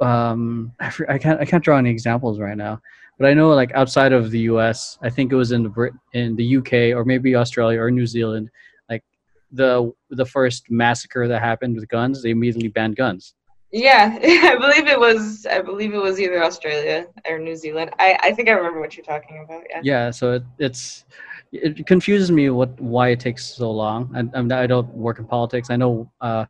um 0.00 0.72
I, 0.80 0.92
I 1.08 1.18
can't 1.18 1.40
i 1.40 1.44
can't 1.44 1.62
draw 1.62 1.78
any 1.78 1.90
examples 1.90 2.40
right 2.40 2.56
now 2.56 2.80
but 3.18 3.28
i 3.28 3.34
know 3.34 3.50
like 3.50 3.72
outside 3.74 4.12
of 4.12 4.30
the 4.30 4.40
us 4.40 4.98
i 5.02 5.10
think 5.10 5.32
it 5.32 5.36
was 5.36 5.52
in 5.52 5.62
the 5.62 5.68
Brit- 5.68 5.94
in 6.12 6.36
the 6.36 6.56
uk 6.56 6.72
or 6.72 7.04
maybe 7.04 7.36
australia 7.36 7.80
or 7.80 7.90
new 7.90 8.06
zealand 8.06 8.50
like 8.88 9.04
the 9.52 9.92
the 10.10 10.26
first 10.26 10.70
massacre 10.70 11.28
that 11.28 11.40
happened 11.40 11.74
with 11.74 11.88
guns 11.88 12.22
they 12.22 12.30
immediately 12.30 12.68
banned 12.68 12.96
guns 12.96 13.34
yeah, 13.74 14.18
I 14.22 14.56
believe 14.56 14.86
it 14.86 15.00
was. 15.00 15.46
I 15.46 15.62
believe 15.62 15.94
it 15.94 15.98
was 15.98 16.20
either 16.20 16.44
Australia 16.44 17.06
or 17.26 17.38
New 17.38 17.56
Zealand. 17.56 17.90
I, 17.98 18.18
I 18.22 18.32
think 18.34 18.50
I 18.50 18.52
remember 18.52 18.80
what 18.80 18.98
you're 18.98 19.04
talking 19.06 19.42
about. 19.42 19.62
Yeah. 19.70 19.80
yeah 19.82 20.10
so 20.10 20.34
it, 20.34 20.42
it's 20.58 21.06
it 21.52 21.86
confuses 21.86 22.30
me 22.30 22.50
what 22.50 22.78
why 22.80 23.08
it 23.08 23.20
takes 23.20 23.44
so 23.44 23.70
long 23.70 24.10
and, 24.14 24.30
and 24.34 24.52
i 24.52 24.66
don't 24.66 24.88
work 24.88 25.18
in 25.18 25.24
politics 25.26 25.70
i 25.70 25.76
know 25.76 26.10
uh 26.20 26.44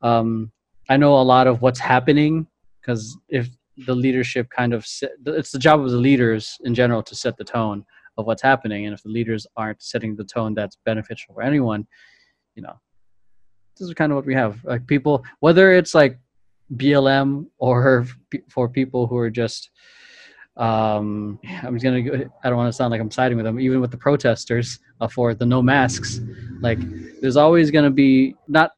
um 0.00 0.50
i 0.88 0.96
know 0.96 1.20
a 1.20 1.22
lot 1.22 1.46
of 1.46 1.60
what's 1.60 1.78
happening 1.78 2.46
because 2.82 3.16
if 3.28 3.48
the 3.86 3.94
leadership 3.94 4.50
kind 4.50 4.74
of 4.74 4.84
set, 4.84 5.12
it's 5.26 5.52
the 5.52 5.58
job 5.58 5.80
of 5.80 5.90
the 5.90 5.96
leaders 5.96 6.58
in 6.64 6.74
general 6.74 7.02
to 7.02 7.14
set 7.14 7.36
the 7.38 7.44
tone 7.44 7.84
of 8.18 8.26
what's 8.26 8.42
happening 8.42 8.84
and 8.84 8.92
if 8.92 9.02
the 9.02 9.08
leaders 9.08 9.46
aren't 9.56 9.80
setting 9.82 10.14
the 10.14 10.24
tone 10.24 10.52
that's 10.52 10.76
beneficial 10.84 11.32
for 11.32 11.42
anyone 11.42 11.86
you 12.54 12.62
know 12.62 12.74
this 13.78 13.88
is 13.88 13.94
kind 13.94 14.12
of 14.12 14.16
what 14.16 14.26
we 14.26 14.34
have. 14.34 14.64
Like 14.64 14.86
people 14.86 15.24
whether 15.40 15.72
it's 15.72 15.94
like 15.94 16.18
blm 16.76 17.46
or 17.58 18.06
for 18.48 18.68
people 18.68 19.06
who 19.06 19.16
are 19.16 19.28
just 19.28 19.70
um 20.56 21.38
i'm 21.62 21.76
gonna 21.76 22.00
go- 22.00 22.30
i 22.44 22.48
don't 22.48 22.56
want 22.56 22.68
to 22.68 22.72
sound 22.72 22.90
like 22.90 23.00
i'm 23.00 23.10
siding 23.10 23.36
with 23.36 23.44
them 23.44 23.60
even 23.60 23.80
with 23.80 23.90
the 23.90 23.96
protesters 23.96 24.78
uh, 25.00 25.08
for 25.08 25.34
the 25.34 25.44
no 25.44 25.60
masks 25.60 26.20
like 26.60 26.78
there's 27.20 27.36
always 27.36 27.70
gonna 27.70 27.90
be 27.90 28.34
not 28.48 28.70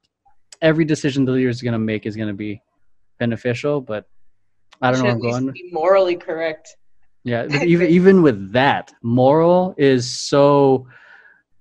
every 0.63 0.85
decision 0.85 1.25
the 1.25 1.31
leader 1.31 1.49
is 1.49 1.63
gonna 1.63 1.79
make 1.79 2.07
is 2.07 2.17
gonna 2.17 2.35
be 2.35 2.61
beneficial 3.19 3.81
but 3.81 4.07
I 4.83 4.91
don't 4.91 5.03
know 5.03 5.11
I'm 5.11 5.21
going. 5.21 5.51
be 5.53 5.71
morally 5.73 6.17
correct. 6.17 6.77
Yeah, 7.25 7.47
even 7.65 7.89
even 7.89 8.23
with 8.23 8.53
that, 8.53 8.93
moral 9.03 9.75
is 9.79 10.11
so 10.11 10.87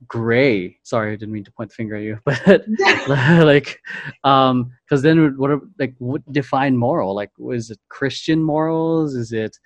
gray. 0.08 0.78
Sorry, 0.84 1.14
I 1.14 1.16
didn't 1.16 1.34
mean 1.34 1.46
to 1.46 1.52
point 1.52 1.70
the 1.70 1.76
finger 1.76 1.96
at 1.96 2.04
you, 2.04 2.20
but 2.26 2.66
like, 3.08 3.80
um, 4.24 4.72
because 4.84 5.02
then 5.02 5.38
what? 5.38 5.52
Are, 5.52 5.62
like, 5.80 5.96
what 6.00 6.22
define 6.34 6.76
moral? 6.76 7.16
Like, 7.16 7.32
was 7.38 7.70
it 7.72 7.80
Christian 7.90 8.44
morals? 8.44 9.16
Is 9.16 9.32
it 9.32 9.58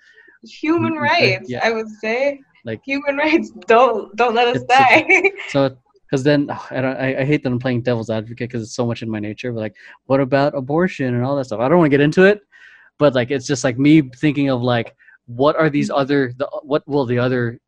Human 0.44 0.92
Mm, 0.94 1.00
rights, 1.00 1.50
yeah. 1.50 1.60
I 1.64 1.72
would 1.72 1.88
say. 2.00 2.40
Like- 2.64 2.82
human 2.84 3.16
rights. 3.16 3.50
Don't 3.66 4.14
don't 4.16 4.34
let 4.34 4.48
us 4.54 4.62
die. 4.64 5.04
so? 5.48 5.76
Because 6.08 6.24
then 6.24 6.48
ugh, 6.50 6.66
I, 6.70 6.80
don't, 6.80 6.96
I 6.96 7.20
I 7.20 7.24
hate 7.24 7.42
that 7.42 7.52
I'm 7.52 7.58
playing 7.58 7.82
devil's 7.82 8.08
advocate 8.10 8.48
because 8.48 8.62
it's 8.62 8.74
so 8.74 8.86
much 8.86 9.02
in 9.02 9.10
my 9.10 9.18
nature. 9.18 9.52
But 9.52 9.60
like, 9.60 9.76
what 10.06 10.20
about 10.20 10.56
abortion 10.56 11.14
and 11.14 11.24
all 11.24 11.36
that 11.36 11.44
stuff? 11.46 11.60
I 11.60 11.68
don't 11.68 11.78
want 11.78 11.90
to 11.90 11.96
get 11.96 12.02
into 12.02 12.24
it, 12.24 12.40
but 12.98 13.14
like, 13.14 13.30
it's 13.30 13.46
just 13.46 13.64
like 13.64 13.78
me 13.78 14.02
thinking 14.16 14.48
of 14.48 14.62
like, 14.62 14.94
what 15.26 15.56
are 15.56 15.68
these 15.68 15.90
mm-hmm. 15.90 16.00
other 16.00 16.32
the 16.36 16.48
what 16.62 16.86
will 16.88 17.04
the 17.04 17.18
other 17.18 17.60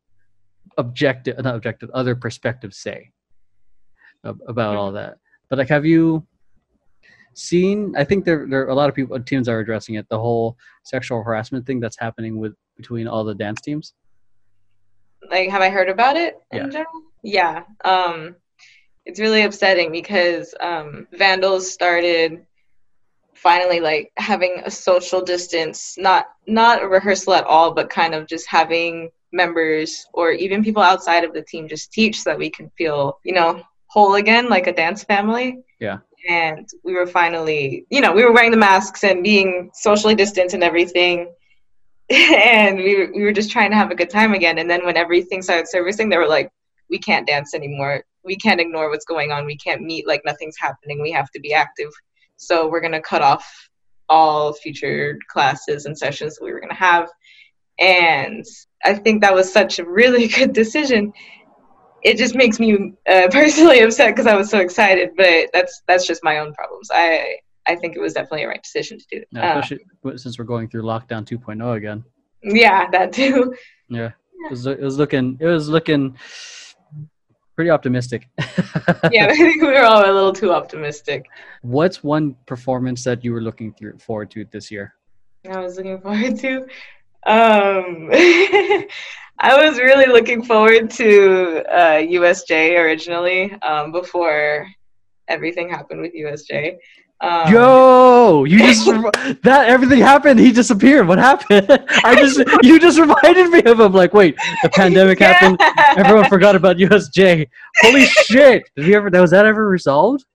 objective 0.77 1.37
not 1.43 1.55
objective 1.55 1.89
other 1.93 2.15
perspectives 2.15 2.77
say 2.77 3.11
about 4.23 4.75
all 4.75 4.87
mm-hmm. 4.87 4.95
that? 4.95 5.17
But 5.49 5.59
like, 5.59 5.69
have 5.69 5.85
you 5.85 6.25
seen? 7.35 7.93
I 7.95 8.03
think 8.03 8.25
there 8.25 8.47
there 8.49 8.61
are 8.63 8.69
a 8.69 8.75
lot 8.75 8.89
of 8.89 8.95
people 8.95 9.19
teams 9.21 9.47
are 9.47 9.59
addressing 9.59 9.95
it. 9.95 10.07
The 10.09 10.19
whole 10.19 10.57
sexual 10.83 11.21
harassment 11.23 11.67
thing 11.67 11.79
that's 11.79 11.97
happening 11.99 12.39
with 12.39 12.53
between 12.77 13.07
all 13.07 13.23
the 13.23 13.35
dance 13.35 13.61
teams. 13.61 13.93
like 15.29 15.49
have 15.49 15.61
i 15.61 15.69
heard 15.69 15.89
about 15.89 16.17
it 16.17 16.37
Yeah. 16.51 16.63
in 16.63 16.71
general 16.71 17.03
yeah 17.23 17.63
um 17.83 18.35
it's 19.05 19.19
really 19.19 19.43
upsetting 19.43 19.91
because 19.91 20.53
um 20.59 21.07
vandals 21.13 21.71
started 21.71 22.45
finally 23.33 23.79
like 23.79 24.11
having 24.17 24.61
a 24.65 24.71
social 24.71 25.21
distance 25.21 25.95
not 25.97 26.27
not 26.47 26.83
a 26.83 26.87
rehearsal 26.87 27.33
at 27.33 27.45
all 27.45 27.73
but 27.73 27.89
kind 27.89 28.13
of 28.13 28.27
just 28.27 28.47
having 28.47 29.09
members 29.33 30.05
or 30.13 30.31
even 30.31 30.63
people 30.63 30.81
outside 30.81 31.23
of 31.23 31.33
the 31.33 31.41
team 31.43 31.67
just 31.67 31.91
teach 31.91 32.21
so 32.21 32.29
that 32.29 32.37
we 32.39 32.49
can 32.49 32.69
feel 32.77 33.17
you 33.23 33.33
know 33.33 33.61
whole 33.87 34.15
again 34.15 34.49
like 34.49 34.67
a 34.67 34.73
dance 34.73 35.03
family 35.03 35.59
Yeah. 35.79 35.99
and 36.29 36.67
we 36.83 36.93
were 36.93 37.07
finally 37.07 37.85
you 37.89 38.01
know 38.01 38.11
we 38.13 38.23
were 38.23 38.33
wearing 38.33 38.51
the 38.51 38.57
masks 38.57 39.03
and 39.03 39.23
being 39.23 39.71
socially 39.73 40.15
distant 40.15 40.53
and 40.53 40.63
everything 40.63 41.33
and 42.11 42.77
we 42.77 42.97
were, 42.97 43.11
we 43.15 43.23
were 43.23 43.31
just 43.31 43.51
trying 43.51 43.69
to 43.69 43.77
have 43.77 43.89
a 43.91 43.95
good 43.95 44.09
time 44.09 44.33
again. 44.33 44.57
And 44.57 44.69
then 44.69 44.85
when 44.85 44.97
everything 44.97 45.41
started 45.41 45.69
servicing, 45.69 46.09
they 46.09 46.17
were 46.17 46.27
like, 46.27 46.51
"We 46.91 46.99
can't 46.99 47.25
dance 47.25 47.55
anymore. 47.55 48.03
We 48.23 48.35
can't 48.35 48.61
ignore 48.61 48.89
what's 48.91 49.05
going 49.05 49.31
on. 49.31 49.45
We 49.47 49.57
can't 49.57 49.81
meet 49.81 50.05
like 50.07 50.21
nothing's 50.25 50.57
happening. 50.59 51.01
We 51.01 51.11
have 51.13 51.31
to 51.31 51.39
be 51.39 51.53
active. 51.53 51.89
So 52.35 52.69
we're 52.69 52.81
gonna 52.81 53.01
cut 53.01 53.23
off 53.23 53.43
all 54.09 54.53
future 54.53 55.17
classes 55.29 55.85
and 55.85 55.97
sessions 55.97 56.35
that 56.35 56.43
we 56.45 56.51
were 56.51 56.59
gonna 56.59 56.75
have." 56.75 57.09
And 57.79 58.45
I 58.83 58.93
think 58.95 59.21
that 59.21 59.33
was 59.33 59.51
such 59.51 59.79
a 59.79 59.85
really 59.85 60.27
good 60.37 60.53
decision. 60.53 61.13
It 62.03 62.17
just 62.17 62.35
makes 62.35 62.59
me 62.59 62.93
uh, 63.09 63.27
personally 63.31 63.79
upset 63.79 64.09
because 64.13 64.27
I 64.27 64.35
was 64.35 64.49
so 64.49 64.59
excited, 64.59 65.11
but 65.15 65.49
that's 65.53 65.81
that's 65.87 66.05
just 66.05 66.23
my 66.23 66.39
own 66.39 66.53
problems. 66.53 66.89
I 66.93 67.37
I 67.67 67.75
think 67.75 67.95
it 67.95 67.99
was 68.01 68.13
definitely 68.13 68.43
a 68.43 68.47
right 68.49 68.61
decision 68.63 68.97
to 68.99 69.05
do. 69.11 69.23
Yeah, 69.31 69.41
Uh, 69.55 69.59
especially 69.59 69.85
w- 70.03 70.17
since 70.17 70.37
we're 70.39 70.45
going 70.45 70.67
through 70.67 70.81
lockdown 70.83 71.23
2.0 71.25 71.75
again. 71.77 72.03
yeah, 72.43 72.89
that 72.91 73.13
too. 73.13 73.53
Yeah, 73.87 74.11
it 74.45 74.49
was, 74.49 74.65
it 74.65 74.79
was 74.81 74.97
looking 74.97 75.37
it 75.39 75.45
was 75.45 75.69
looking 75.69 76.17
pretty 77.61 77.69
optimistic. 77.69 78.27
yeah, 79.11 79.27
I 79.29 79.35
think 79.35 79.61
we 79.61 79.67
were 79.67 79.83
all 79.83 80.03
a 80.03 80.11
little 80.11 80.33
too 80.33 80.51
optimistic. 80.51 81.27
What's 81.61 82.03
one 82.03 82.35
performance 82.47 83.03
that 83.03 83.23
you 83.23 83.33
were 83.33 83.41
looking 83.41 83.71
through, 83.73 83.99
forward 83.99 84.31
to 84.31 84.45
this 84.45 84.71
year? 84.71 84.95
I 85.47 85.59
was 85.59 85.77
looking 85.77 86.01
forward 86.01 86.39
to. 86.39 86.61
Um, 87.27 88.09
I 89.43 89.63
was 89.63 89.77
really 89.77 90.07
looking 90.07 90.43
forward 90.43 90.89
to 91.01 91.63
uh, 91.69 91.99
USJ 92.17 92.79
originally 92.79 93.53
um, 93.61 93.91
before 93.91 94.67
everything 95.27 95.69
happened 95.69 96.01
with 96.01 96.13
USJ. 96.15 96.77
Um, 97.21 97.53
Yo, 97.53 98.43
you 98.45 98.57
just 98.57 98.85
that 99.43 99.69
everything 99.69 99.99
happened. 99.99 100.39
He 100.39 100.51
disappeared. 100.51 101.07
What 101.07 101.19
happened? 101.19 101.67
I 102.03 102.15
just 102.15 102.39
you 102.63 102.79
just 102.79 102.99
reminded 102.99 103.49
me 103.51 103.61
of 103.63 103.79
him. 103.79 103.93
Like, 103.93 104.13
wait, 104.13 104.35
the 104.63 104.69
pandemic 104.69 105.19
happened. 105.19 105.59
Everyone 105.97 106.27
forgot 106.27 106.55
about 106.55 106.77
USJ. 106.77 107.47
Holy 107.81 108.05
shit! 108.25 108.63
Did 108.75 108.87
we 108.87 108.95
ever? 108.95 109.09
Was 109.21 109.31
that 109.31 109.45
ever 109.45 109.67
resolved? 109.67 110.25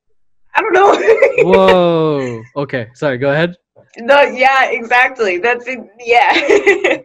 I 0.55 0.63
don't 0.63 0.73
know. 0.73 1.53
Whoa. 1.53 2.43
Okay, 2.57 2.89
sorry. 2.95 3.19
Go 3.19 3.33
ahead. 3.33 3.57
no, 3.99 4.23
yeah, 4.23 4.71
exactly. 4.71 5.39
That's 5.39 5.67
it. 5.67 5.81
Yeah. 5.99 6.99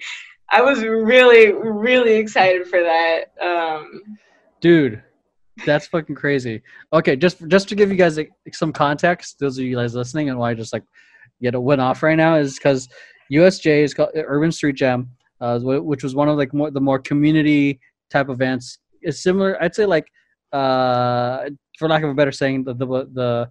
I 0.54 0.62
was 0.62 0.84
really, 0.84 1.54
really 1.54 2.16
excited 2.16 2.68
for 2.68 2.82
that. 2.84 3.32
Um, 3.42 4.02
dude 4.60 5.02
that's 5.66 5.88
fucking 5.88 6.16
crazy. 6.16 6.62
Okay 6.94 7.16
just 7.16 7.48
just 7.48 7.70
to 7.70 7.76
give 7.76 7.90
you 7.90 7.98
guys 7.98 8.18
like, 8.18 8.32
some 8.54 8.74
context 8.74 9.38
those 9.40 9.58
of 9.58 9.66
you 9.66 9.76
guys 9.76 9.96
listening 9.96 10.30
and 10.30 10.38
why 10.38 10.52
I 10.52 10.54
just 10.54 10.74
like 10.74 10.84
get 11.42 11.54
it 11.54 11.62
went 11.62 11.82
off 11.82 12.04
right 12.04 12.16
now 12.16 12.36
is 12.36 12.56
because 12.56 12.88
usj 13.32 13.66
is 13.66 13.94
called 13.94 14.10
uh, 14.16 14.24
urban 14.26 14.52
street 14.52 14.76
jam 14.76 15.10
uh, 15.40 15.60
which 15.60 16.04
was 16.04 16.14
one 16.14 16.30
of 16.30 16.38
like 16.38 16.54
more 16.54 16.70
the 16.70 16.82
more 16.82 17.00
community 17.00 17.80
type 18.12 18.30
events. 18.30 18.80
Is 19.02 19.24
similar 19.24 19.62
i'd 19.64 19.74
say 19.74 19.86
like 19.88 20.08
uh 20.54 21.50
for 21.80 21.88
lack 21.88 22.04
of 22.04 22.12
a 22.12 22.14
better 22.14 22.32
saying 22.32 22.64
the 22.64 22.76
the, 22.76 22.86
the 22.86 23.50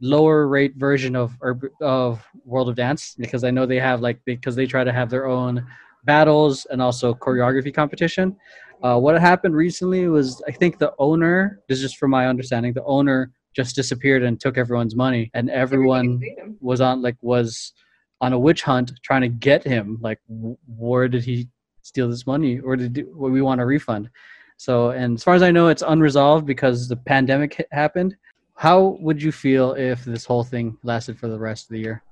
lower 0.00 0.46
rate 0.48 0.74
version 0.76 1.16
of 1.16 1.34
of 1.80 2.22
world 2.44 2.68
of 2.68 2.76
dance 2.76 3.14
because 3.18 3.42
i 3.44 3.50
know 3.50 3.64
they 3.64 3.80
have 3.80 4.02
like 4.02 4.20
because 4.26 4.54
they 4.54 4.66
try 4.66 4.84
to 4.84 4.92
have 4.92 5.08
their 5.08 5.26
own 5.26 5.66
battles 6.04 6.66
and 6.70 6.82
also 6.82 7.14
choreography 7.14 7.74
competition 7.74 8.36
uh, 8.82 8.98
what 8.98 9.20
happened 9.20 9.54
recently 9.54 10.08
was 10.08 10.42
I 10.46 10.52
think 10.52 10.78
the 10.78 10.92
owner, 10.98 11.60
this 11.68 11.78
is 11.78 11.82
just 11.82 11.96
from 11.98 12.10
my 12.10 12.26
understanding, 12.26 12.72
the 12.72 12.84
owner 12.84 13.32
just 13.54 13.74
disappeared 13.74 14.22
and 14.22 14.38
took 14.38 14.58
everyone's 14.58 14.94
money, 14.94 15.30
and 15.34 15.50
everyone 15.50 16.20
was 16.60 16.80
on 16.80 17.02
like 17.02 17.16
was 17.22 17.72
on 18.20 18.32
a 18.32 18.38
witch 18.38 18.62
hunt 18.62 18.92
trying 19.02 19.22
to 19.22 19.28
get 19.28 19.64
him. 19.64 19.98
Like, 20.00 20.20
where 20.28 21.08
did 21.08 21.24
he 21.24 21.48
steal 21.82 22.08
this 22.08 22.26
money, 22.26 22.60
or 22.60 22.76
did 22.76 23.06
well, 23.14 23.30
we 23.30 23.42
want 23.42 23.60
a 23.60 23.66
refund? 23.66 24.10
So, 24.58 24.90
and 24.90 25.16
as 25.16 25.24
far 25.24 25.34
as 25.34 25.42
I 25.42 25.50
know, 25.50 25.68
it's 25.68 25.82
unresolved 25.86 26.46
because 26.46 26.88
the 26.88 26.96
pandemic 26.96 27.66
happened. 27.72 28.16
How 28.54 28.96
would 29.00 29.22
you 29.22 29.32
feel 29.32 29.72
if 29.72 30.04
this 30.04 30.24
whole 30.24 30.44
thing 30.44 30.78
lasted 30.82 31.18
for 31.18 31.28
the 31.28 31.38
rest 31.38 31.66
of 31.66 31.74
the 31.74 31.80
year? 31.80 32.02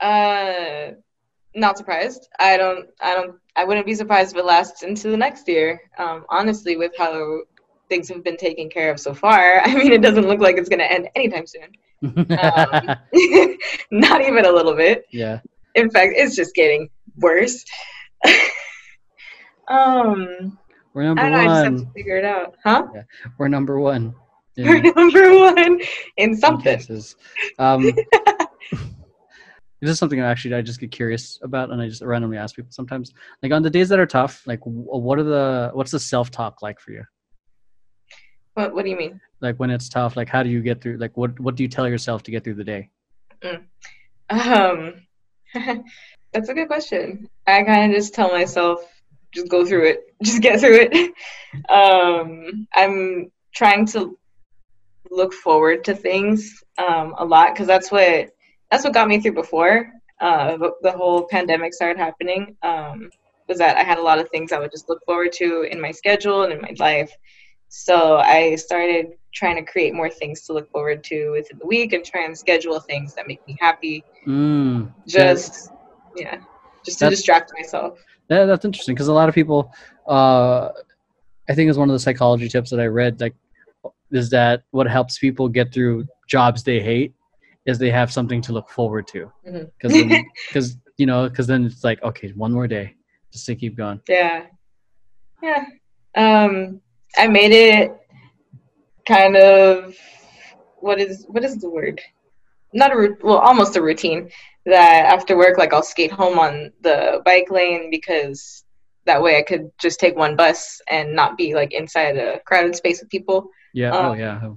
Uh, 0.00 0.92
not 1.56 1.76
surprised. 1.78 2.28
I 2.38 2.56
don't. 2.56 2.86
I 3.00 3.14
don't. 3.14 3.34
I 3.56 3.64
wouldn't 3.64 3.86
be 3.86 3.94
surprised 3.94 4.32
if 4.34 4.38
it 4.38 4.44
lasts 4.44 4.82
into 4.84 5.08
the 5.08 5.16
next 5.16 5.48
year. 5.48 5.80
Um, 5.98 6.24
honestly, 6.28 6.76
with 6.76 6.92
how 6.96 7.40
things 7.88 8.08
have 8.10 8.22
been 8.22 8.36
taken 8.36 8.68
care 8.68 8.90
of 8.92 9.00
so 9.00 9.14
far, 9.14 9.60
I 9.64 9.74
mean, 9.74 9.92
it 9.92 10.02
doesn't 10.02 10.26
look 10.28 10.40
like 10.40 10.56
it's 10.58 10.68
going 10.68 10.80
to 10.80 10.92
end 10.92 11.08
anytime 11.16 11.46
soon. 11.46 11.68
Um, 12.38 12.96
not 13.90 14.20
even 14.20 14.44
a 14.44 14.52
little 14.52 14.74
bit. 14.76 15.06
yeah. 15.12 15.40
In 15.74 15.88
fact, 15.90 16.12
it's 16.14 16.36
just 16.36 16.54
getting 16.54 16.90
worse. 17.16 17.64
um, 19.68 20.58
We're 20.94 21.04
number 21.04 21.22
I 21.22 21.30
don't 21.30 21.32
know. 21.32 21.38
I 21.38 21.44
just 21.44 21.64
have 21.64 21.76
to 21.78 21.84
one. 21.84 21.92
figure 21.94 22.18
it 22.18 22.24
out, 22.24 22.54
huh? 22.64 22.86
We're 23.38 23.48
number 23.48 23.80
one. 23.80 24.14
in- 24.56 24.66
We're 24.66 24.82
number 24.94 25.38
one 25.38 25.58
in 25.58 25.80
in 26.18 26.36
something. 26.36 26.76
cases. 26.78 27.16
Um, 27.58 27.90
this 29.80 29.90
is 29.90 29.98
something 29.98 30.20
I 30.20 30.30
actually 30.30 30.54
I 30.54 30.62
just 30.62 30.80
get 30.80 30.90
curious 30.90 31.38
about, 31.42 31.70
and 31.70 31.80
I 31.80 31.88
just 31.88 32.02
randomly 32.02 32.38
ask 32.38 32.56
people 32.56 32.72
sometimes. 32.72 33.12
Like 33.42 33.52
on 33.52 33.62
the 33.62 33.70
days 33.70 33.88
that 33.90 33.98
are 33.98 34.06
tough, 34.06 34.42
like 34.46 34.60
what 34.64 35.18
are 35.18 35.22
the 35.22 35.70
what's 35.74 35.90
the 35.90 36.00
self 36.00 36.30
talk 36.30 36.62
like 36.62 36.80
for 36.80 36.92
you? 36.92 37.04
What 38.54 38.74
What 38.74 38.84
do 38.84 38.90
you 38.90 38.96
mean? 38.96 39.20
Like 39.40 39.56
when 39.56 39.70
it's 39.70 39.88
tough, 39.88 40.16
like 40.16 40.28
how 40.28 40.42
do 40.42 40.48
you 40.48 40.62
get 40.62 40.80
through? 40.80 40.96
Like 40.96 41.16
what 41.16 41.38
what 41.40 41.56
do 41.56 41.62
you 41.62 41.68
tell 41.68 41.88
yourself 41.88 42.22
to 42.24 42.30
get 42.30 42.42
through 42.42 42.54
the 42.54 42.64
day? 42.64 42.90
Um, 44.30 44.94
that's 46.32 46.48
a 46.48 46.54
good 46.54 46.68
question. 46.68 47.28
I 47.46 47.62
kind 47.62 47.92
of 47.92 47.96
just 47.96 48.14
tell 48.14 48.30
myself, 48.30 48.80
just 49.32 49.48
go 49.48 49.64
through 49.64 49.88
it, 49.88 50.00
just 50.22 50.42
get 50.42 50.60
through 50.60 50.88
it. 50.90 51.12
Um, 51.70 52.68
I'm 52.74 53.32
trying 53.54 53.86
to 53.86 54.18
look 55.10 55.32
forward 55.32 55.84
to 55.84 55.94
things 55.94 56.62
um, 56.76 57.14
a 57.16 57.24
lot 57.24 57.54
because 57.54 57.66
that's 57.66 57.90
what 57.90 58.35
that's 58.70 58.84
what 58.84 58.94
got 58.94 59.08
me 59.08 59.20
through 59.20 59.34
before 59.34 59.92
uh, 60.20 60.56
the, 60.82 60.92
whole 60.92 61.26
pandemic 61.26 61.74
started 61.74 61.98
happening. 61.98 62.56
Um, 62.62 63.10
was 63.48 63.58
that 63.58 63.76
I 63.76 63.84
had 63.84 63.98
a 63.98 64.02
lot 64.02 64.18
of 64.18 64.28
things 64.30 64.50
I 64.50 64.58
would 64.58 64.70
just 64.70 64.88
look 64.88 65.00
forward 65.04 65.32
to 65.34 65.62
in 65.70 65.80
my 65.80 65.92
schedule 65.92 66.42
and 66.42 66.52
in 66.52 66.60
my 66.60 66.72
life. 66.78 67.12
So 67.68 68.16
I 68.16 68.56
started 68.56 69.12
trying 69.34 69.56
to 69.56 69.70
create 69.70 69.94
more 69.94 70.10
things 70.10 70.42
to 70.42 70.52
look 70.52 70.70
forward 70.70 71.04
to 71.04 71.30
within 71.30 71.58
the 71.58 71.66
week 71.66 71.92
and 71.92 72.04
try 72.04 72.24
and 72.24 72.36
schedule 72.36 72.80
things 72.80 73.14
that 73.14 73.28
make 73.28 73.46
me 73.46 73.56
happy 73.60 74.04
Mm, 74.26 74.92
just 75.06 75.70
yeah 76.16 76.38
just 76.84 76.98
to 76.98 77.10
distract 77.10 77.52
myself 77.56 77.98
Yeah, 78.28 78.44
that's 78.44 78.64
interesting 78.64 78.94
because 78.94 79.06
a 79.06 79.12
lot 79.12 79.28
of 79.28 79.36
people, 79.36 79.72
uh, 80.08 80.70
I 81.48 81.54
think 81.54 81.70
is 81.70 81.78
one 81.78 81.88
of 81.88 81.92
the 81.92 82.00
psychology 82.00 82.48
tips 82.48 82.70
that 82.70 82.80
I 82.80 82.86
read. 82.86 83.20
Like, 83.20 83.36
is 84.10 84.30
that 84.30 84.64
what 84.72 84.88
helps 84.88 85.18
people 85.18 85.48
get 85.48 85.72
through 85.72 86.06
jobs 86.28 86.64
they 86.64 86.80
hate 86.80 87.14
is 87.66 87.78
they 87.78 87.90
have 87.90 88.12
something 88.12 88.40
to 88.42 88.52
look 88.52 88.70
forward 88.70 89.06
to. 89.08 89.30
Because 89.44 90.22
because 90.48 90.76
you 90.96 91.06
know, 91.06 91.28
because 91.28 91.46
then 91.46 91.64
it's 91.66 91.84
like, 91.84 92.02
okay, 92.02 92.32
one 92.32 92.52
more 92.52 92.66
day, 92.66 92.94
just 93.32 93.46
to 93.46 93.54
keep 93.54 93.76
going. 93.76 94.00
Yeah. 94.08 94.46
Yeah. 95.42 95.64
Um, 96.16 96.80
I 97.16 97.28
made 97.28 97.52
it 97.52 97.92
kind 99.06 99.36
of 99.36 99.94
what 100.80 101.00
is 101.00 101.26
what 101.28 101.44
is 101.44 101.58
the 101.58 101.70
word? 101.70 102.00
Not 102.72 102.92
a 102.92 103.16
well, 103.22 103.38
almost 103.38 103.76
a 103.76 103.82
routine 103.82 104.30
that 104.64 105.06
after 105.06 105.36
work, 105.36 105.58
like 105.58 105.72
I'll 105.72 105.82
skate 105.82 106.10
home 106.10 106.38
on 106.38 106.72
the 106.82 107.22
bike 107.24 107.50
lane 107.50 107.90
because 107.90 108.64
that 109.04 109.22
way 109.22 109.38
I 109.38 109.42
could 109.42 109.70
just 109.78 110.00
take 110.00 110.16
one 110.16 110.34
bus 110.34 110.80
and 110.88 111.14
not 111.14 111.36
be 111.36 111.54
like 111.54 111.72
inside 111.72 112.16
a 112.16 112.40
crowded 112.40 112.74
space 112.74 113.00
with 113.00 113.10
people. 113.10 113.48
Yeah. 113.72 113.90
Um, 113.90 114.06
oh 114.06 114.14
yeah. 114.14 114.50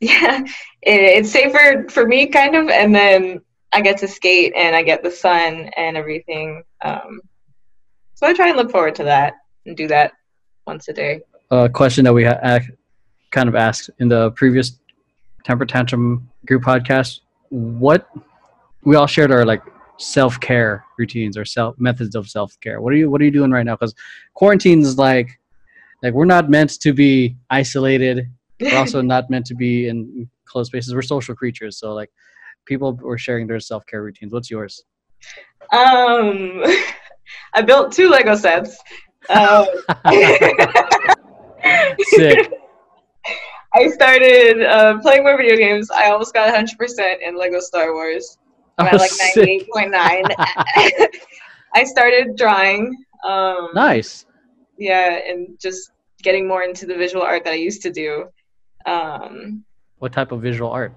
Yeah, 0.02 0.40
it, 0.80 1.00
it's 1.00 1.30
safer 1.30 1.86
for 1.90 2.06
me, 2.06 2.26
kind 2.26 2.56
of, 2.56 2.70
and 2.70 2.94
then 2.94 3.42
I 3.70 3.82
get 3.82 3.98
to 3.98 4.08
skate 4.08 4.54
and 4.56 4.74
I 4.74 4.82
get 4.82 5.02
the 5.02 5.10
sun 5.10 5.70
and 5.76 5.94
everything. 5.94 6.62
Um, 6.82 7.20
so 8.14 8.26
I 8.26 8.32
try 8.32 8.48
and 8.48 8.56
look 8.56 8.70
forward 8.70 8.94
to 8.94 9.04
that 9.04 9.34
and 9.66 9.76
do 9.76 9.86
that 9.88 10.12
once 10.66 10.88
a 10.88 10.94
day. 10.94 11.20
A 11.50 11.68
question 11.68 12.04
that 12.04 12.14
we 12.14 12.24
ha- 12.24 12.60
kind 13.30 13.48
of 13.48 13.54
asked 13.54 13.90
in 13.98 14.08
the 14.08 14.30
previous 14.32 14.78
temper 15.44 15.66
tantrum 15.66 16.28
group 16.46 16.62
podcast. 16.62 17.20
What 17.50 18.08
we 18.84 18.96
all 18.96 19.06
shared 19.06 19.30
our 19.30 19.44
like 19.44 19.62
self 19.98 20.40
care 20.40 20.84
routines 20.98 21.36
or 21.36 21.44
self 21.44 21.78
methods 21.78 22.14
of 22.14 22.28
self 22.28 22.58
care. 22.60 22.80
What 22.80 22.92
are 22.92 22.96
you 22.96 23.10
What 23.10 23.20
are 23.20 23.24
you 23.24 23.30
doing 23.30 23.50
right 23.50 23.66
now? 23.66 23.74
Because 23.74 23.94
quarantine 24.34 24.80
is 24.80 24.98
like 24.98 25.38
like 26.02 26.14
we're 26.14 26.24
not 26.24 26.50
meant 26.50 26.80
to 26.80 26.92
be 26.92 27.36
isolated 27.50 28.30
we're 28.60 28.76
also 28.78 29.00
not 29.14 29.30
meant 29.30 29.46
to 29.46 29.54
be 29.54 29.88
in 29.88 30.28
closed 30.44 30.68
spaces. 30.68 30.94
We're 30.94 31.02
social 31.02 31.34
creatures, 31.34 31.78
so 31.78 31.94
like 31.94 32.10
people 32.66 32.94
were 32.94 33.18
sharing 33.18 33.46
their 33.46 33.60
self 33.60 33.84
care 33.86 34.02
routines. 34.02 34.32
What's 34.32 34.50
yours? 34.50 34.84
Um, 35.72 36.62
I 37.54 37.62
built 37.64 37.92
two 37.92 38.08
Lego 38.08 38.34
sets. 38.36 38.76
Um, 39.28 39.66
Sick. 42.00 42.50
I 43.72 43.86
started 43.88 44.62
uh, 44.62 44.98
playing 45.00 45.22
more 45.22 45.36
video 45.36 45.56
games. 45.56 45.90
I 45.90 46.10
almost 46.10 46.34
got 46.34 46.52
100% 46.52 47.16
in 47.22 47.36
Lego 47.38 47.60
Star 47.60 47.92
Wars. 47.94 48.38
I'm 48.78 48.86
Oh, 48.86 48.88
at 48.88 48.94
like 49.00 49.10
sick. 49.10 49.68
98.9. 49.76 50.34
I 51.74 51.84
started 51.84 52.34
drawing. 52.36 52.96
Um, 53.28 53.68
Nice. 53.74 54.26
Yeah, 54.78 55.18
and 55.28 55.56
just 55.60 55.92
getting 56.22 56.48
more 56.48 56.62
into 56.62 56.86
the 56.86 56.96
visual 56.96 57.22
art 57.22 57.44
that 57.44 57.52
I 57.52 57.56
used 57.56 57.82
to 57.82 57.92
do. 57.92 58.24
Um, 58.86 59.64
What 59.98 60.12
type 60.12 60.32
of 60.32 60.40
visual 60.42 60.70
art? 60.70 60.94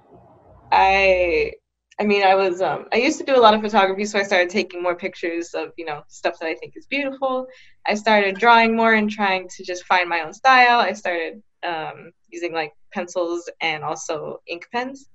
I 0.72 1.52
I 2.00 2.04
mean 2.04 2.24
I 2.24 2.36
was 2.36 2.62
um 2.62 2.86
I 2.91 2.98
used 2.98 3.19
to 3.19 3.26
do 3.26 3.36
a 3.36 3.39
lot 3.46 3.54
of 3.54 3.62
photography 3.62 4.06
so 4.06 4.17
I 4.17 4.24
started 4.24 4.50
taking 4.50 4.82
more 4.82 4.96
pictures 4.96 5.54
of, 5.54 5.69
you 5.78 5.86
know, 5.86 6.02
stuff 6.08 6.39
that 6.39 6.48
I 6.48 6.56
think 6.56 6.74
is 6.76 6.88
beautiful. 6.88 7.46
I 7.86 7.93
started 7.93 8.38
drawing 8.38 8.76
more 8.76 8.93
and 8.93 9.10
trying 9.10 9.48
to 9.56 9.63
just 9.63 9.84
find 9.86 10.10
my 10.10 10.22
own 10.22 10.34
style. 10.34 10.80
I 10.80 10.93
started 10.93 11.41
um 11.63 12.12
using 12.30 12.54
like 12.54 12.72
pencils 12.91 13.50
and 13.62 13.84
also 13.84 14.41
ink 14.48 14.65
pens. 14.72 15.10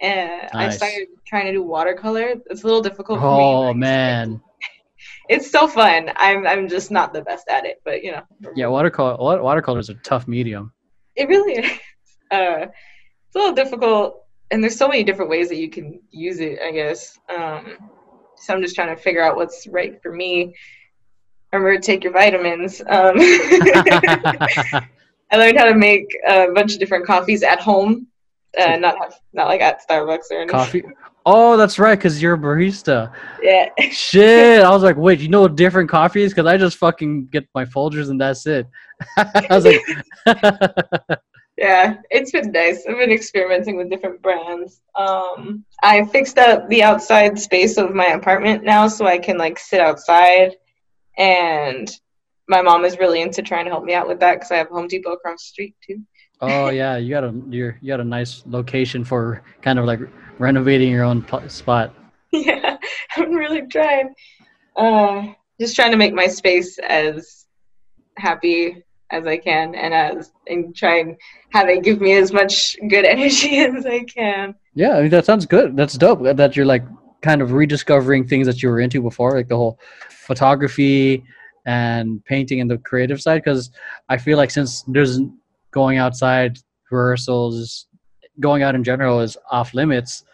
And 0.00 0.50
I 0.52 0.68
started 0.68 1.08
trying 1.26 1.46
to 1.46 1.52
do 1.52 1.62
watercolor. 1.62 2.34
It's 2.50 2.64
a 2.64 2.66
little 2.66 2.82
difficult 2.82 3.20
for 3.20 3.36
me. 3.36 3.44
Oh 3.44 3.66
like, 3.68 3.76
man. 3.76 4.40
It's 5.28 5.50
so 5.50 5.68
fun. 5.68 6.10
I'm 6.16 6.46
I'm 6.46 6.68
just 6.68 6.90
not 6.90 7.12
the 7.12 7.22
best 7.22 7.48
at 7.48 7.64
it, 7.64 7.80
but 7.84 8.02
you 8.02 8.12
know. 8.12 8.22
Yeah, 8.56 8.66
watercolor. 8.66 9.16
wa- 9.18 9.40
Watercolor 9.40 9.78
is 9.78 9.88
a 9.88 9.94
tough 9.94 10.26
medium. 10.26 10.72
It 11.14 11.28
really 11.28 11.64
is. 11.64 11.70
Uh, 12.30 12.66
it's 13.26 13.34
a 13.34 13.38
little 13.38 13.54
difficult, 13.54 14.24
and 14.50 14.62
there's 14.62 14.76
so 14.76 14.88
many 14.88 15.04
different 15.04 15.30
ways 15.30 15.48
that 15.48 15.56
you 15.56 15.70
can 15.70 16.00
use 16.10 16.40
it. 16.40 16.60
I 16.60 16.70
guess. 16.72 17.18
Um, 17.34 17.76
so 18.36 18.54
I'm 18.54 18.62
just 18.62 18.74
trying 18.74 18.94
to 18.94 19.00
figure 19.00 19.22
out 19.22 19.36
what's 19.36 19.66
right 19.66 20.00
for 20.02 20.12
me. 20.12 20.54
Remember 21.52 21.76
to 21.76 21.82
take 21.82 22.04
your 22.04 22.12
vitamins. 22.12 22.80
Um, 22.80 22.86
I 25.30 25.36
learned 25.36 25.58
how 25.58 25.64
to 25.64 25.74
make 25.74 26.06
a 26.28 26.48
bunch 26.54 26.74
of 26.74 26.78
different 26.78 27.06
coffees 27.06 27.42
at 27.42 27.60
home, 27.60 28.06
uh, 28.58 28.76
not 28.76 28.98
have, 28.98 29.14
not 29.32 29.48
like 29.48 29.60
at 29.60 29.80
Starbucks 29.88 30.30
or 30.30 30.40
anything. 30.40 30.48
Coffee. 30.48 30.84
Oh, 31.24 31.56
that's 31.56 31.78
right, 31.80 31.98
because 31.98 32.22
you're 32.22 32.34
a 32.34 32.38
barista. 32.38 33.12
Yeah. 33.42 33.68
Shit. 33.90 34.62
I 34.62 34.70
was 34.74 34.84
like, 34.84 34.96
wait, 34.96 35.18
you 35.18 35.28
know 35.28 35.48
different 35.48 35.90
coffees? 35.90 36.32
Because 36.32 36.46
I 36.46 36.56
just 36.56 36.76
fucking 36.76 37.26
get 37.26 37.48
my 37.54 37.64
Folgers 37.64 38.10
and 38.10 38.20
that's 38.20 38.46
it. 38.46 38.68
I 39.16 39.46
was 39.50 39.64
like, 39.64 41.18
Yeah, 41.56 41.96
it's 42.10 42.32
been 42.32 42.52
nice. 42.52 42.84
I've 42.86 42.98
been 42.98 43.10
experimenting 43.10 43.76
with 43.76 43.88
different 43.88 44.20
brands. 44.20 44.82
Um, 44.94 45.64
I 45.82 46.04
fixed 46.04 46.36
up 46.36 46.68
the 46.68 46.82
outside 46.82 47.38
space 47.38 47.78
of 47.78 47.94
my 47.94 48.06
apartment 48.06 48.62
now 48.62 48.88
so 48.88 49.06
I 49.06 49.16
can 49.16 49.38
like 49.38 49.58
sit 49.58 49.80
outside. 49.80 50.56
And 51.16 51.90
my 52.46 52.60
mom 52.60 52.84
is 52.84 52.98
really 52.98 53.22
into 53.22 53.40
trying 53.40 53.64
to 53.64 53.70
help 53.70 53.84
me 53.84 53.94
out 53.94 54.06
with 54.06 54.20
that 54.20 54.34
because 54.34 54.50
I 54.50 54.56
have 54.56 54.68
Home 54.68 54.86
Depot 54.86 55.12
across 55.12 55.42
the 55.42 55.48
street 55.48 55.74
too. 55.86 56.02
oh 56.42 56.68
yeah, 56.68 56.98
you 56.98 57.10
got 57.10 57.24
a 57.24 57.34
you're 57.48 57.78
you 57.80 57.88
got 57.88 58.00
a 58.00 58.04
nice 58.04 58.42
location 58.46 59.02
for 59.02 59.42
kind 59.62 59.78
of 59.78 59.86
like 59.86 60.00
renovating 60.38 60.90
your 60.90 61.04
own 61.04 61.22
pl- 61.22 61.48
spot. 61.48 61.94
yeah, 62.32 62.76
I'm 63.16 63.32
really 63.32 63.66
trying. 63.66 64.14
Uh, 64.76 65.28
just 65.58 65.74
trying 65.74 65.90
to 65.92 65.96
make 65.96 66.12
my 66.12 66.26
space 66.26 66.78
as 66.78 67.46
happy 68.18 68.84
as 69.10 69.26
I 69.26 69.36
can 69.36 69.74
and 69.74 69.94
as 69.94 70.32
and 70.46 70.74
try 70.74 70.98
and 70.98 71.16
have 71.50 71.68
it 71.68 71.84
give 71.84 72.00
me 72.00 72.14
as 72.14 72.32
much 72.32 72.76
good 72.88 73.04
energy 73.16 73.58
as 73.58 73.86
I 73.86 74.04
can. 74.04 74.54
Yeah, 74.74 74.96
I 74.96 75.02
mean 75.02 75.10
that 75.10 75.24
sounds 75.24 75.46
good. 75.46 75.76
That's 75.76 75.94
dope. 75.94 76.22
That 76.22 76.56
you're 76.56 76.66
like 76.66 76.84
kind 77.22 77.42
of 77.42 77.52
rediscovering 77.52 78.26
things 78.26 78.46
that 78.46 78.62
you 78.62 78.68
were 78.68 78.80
into 78.80 79.00
before, 79.02 79.36
like 79.36 79.48
the 79.48 79.56
whole 79.56 79.78
photography 80.10 81.24
and 81.66 82.24
painting 82.24 82.60
and 82.60 82.70
the 82.70 82.78
creative 82.78 83.20
side. 83.20 83.42
Because 83.42 83.70
I 84.08 84.16
feel 84.16 84.36
like 84.36 84.50
since 84.50 84.82
there's 84.82 85.18
going 85.70 85.98
outside 85.98 86.58
rehearsals, 86.90 87.86
going 88.40 88.62
out 88.62 88.74
in 88.74 88.84
general 88.84 89.20
is 89.20 89.36
off 89.50 89.74
limits. 89.74 90.24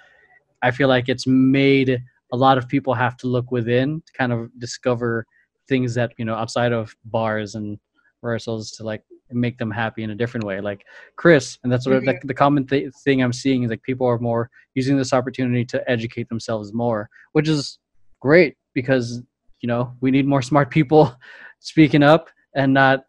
I 0.62 0.70
feel 0.70 0.88
like 0.88 1.08
it's 1.08 1.26
made 1.26 2.02
a 2.32 2.37
lot 2.37 2.58
of 2.58 2.68
people 2.68 2.94
have 2.94 3.16
to 3.18 3.26
look 3.26 3.50
within 3.50 4.02
to 4.06 4.12
kind 4.12 4.32
of 4.32 4.50
discover 4.58 5.26
things 5.68 5.94
that 5.94 6.12
you 6.16 6.24
know 6.24 6.35
outside 6.35 6.72
of 6.72 6.94
bars 7.06 7.54
and 7.54 7.78
rehearsals 8.22 8.70
to 8.72 8.85
like 8.85 9.02
make 9.30 9.58
them 9.58 9.70
happy 9.70 10.02
in 10.02 10.11
a 10.11 10.14
different 10.14 10.44
way. 10.46 10.61
Like 10.61 10.85
Chris, 11.16 11.58
and 11.62 11.72
that's 11.72 11.87
what 11.87 12.02
Mhm. 12.02 12.06
like, 12.06 12.22
the 12.22 12.35
common 12.35 12.66
th- 12.66 12.92
thing 13.04 13.22
I'm 13.22 13.32
seeing 13.32 13.62
is 13.62 13.70
like 13.70 13.82
people 13.82 14.06
are 14.06 14.18
more 14.18 14.50
using 14.74 14.96
this 14.96 15.12
opportunity 15.12 15.64
to 15.66 15.90
educate 15.90 16.28
themselves 16.28 16.72
more, 16.72 17.08
which 17.32 17.48
is 17.48 17.78
great 18.20 18.56
because 18.74 19.22
you 19.61 19.66
know 19.68 19.94
we 20.00 20.11
need 20.11 20.26
more 20.26 20.42
smart 20.42 20.70
people 20.70 21.14
speaking 21.61 22.02
up 22.02 22.28
and 22.54 22.72
not 22.72 23.04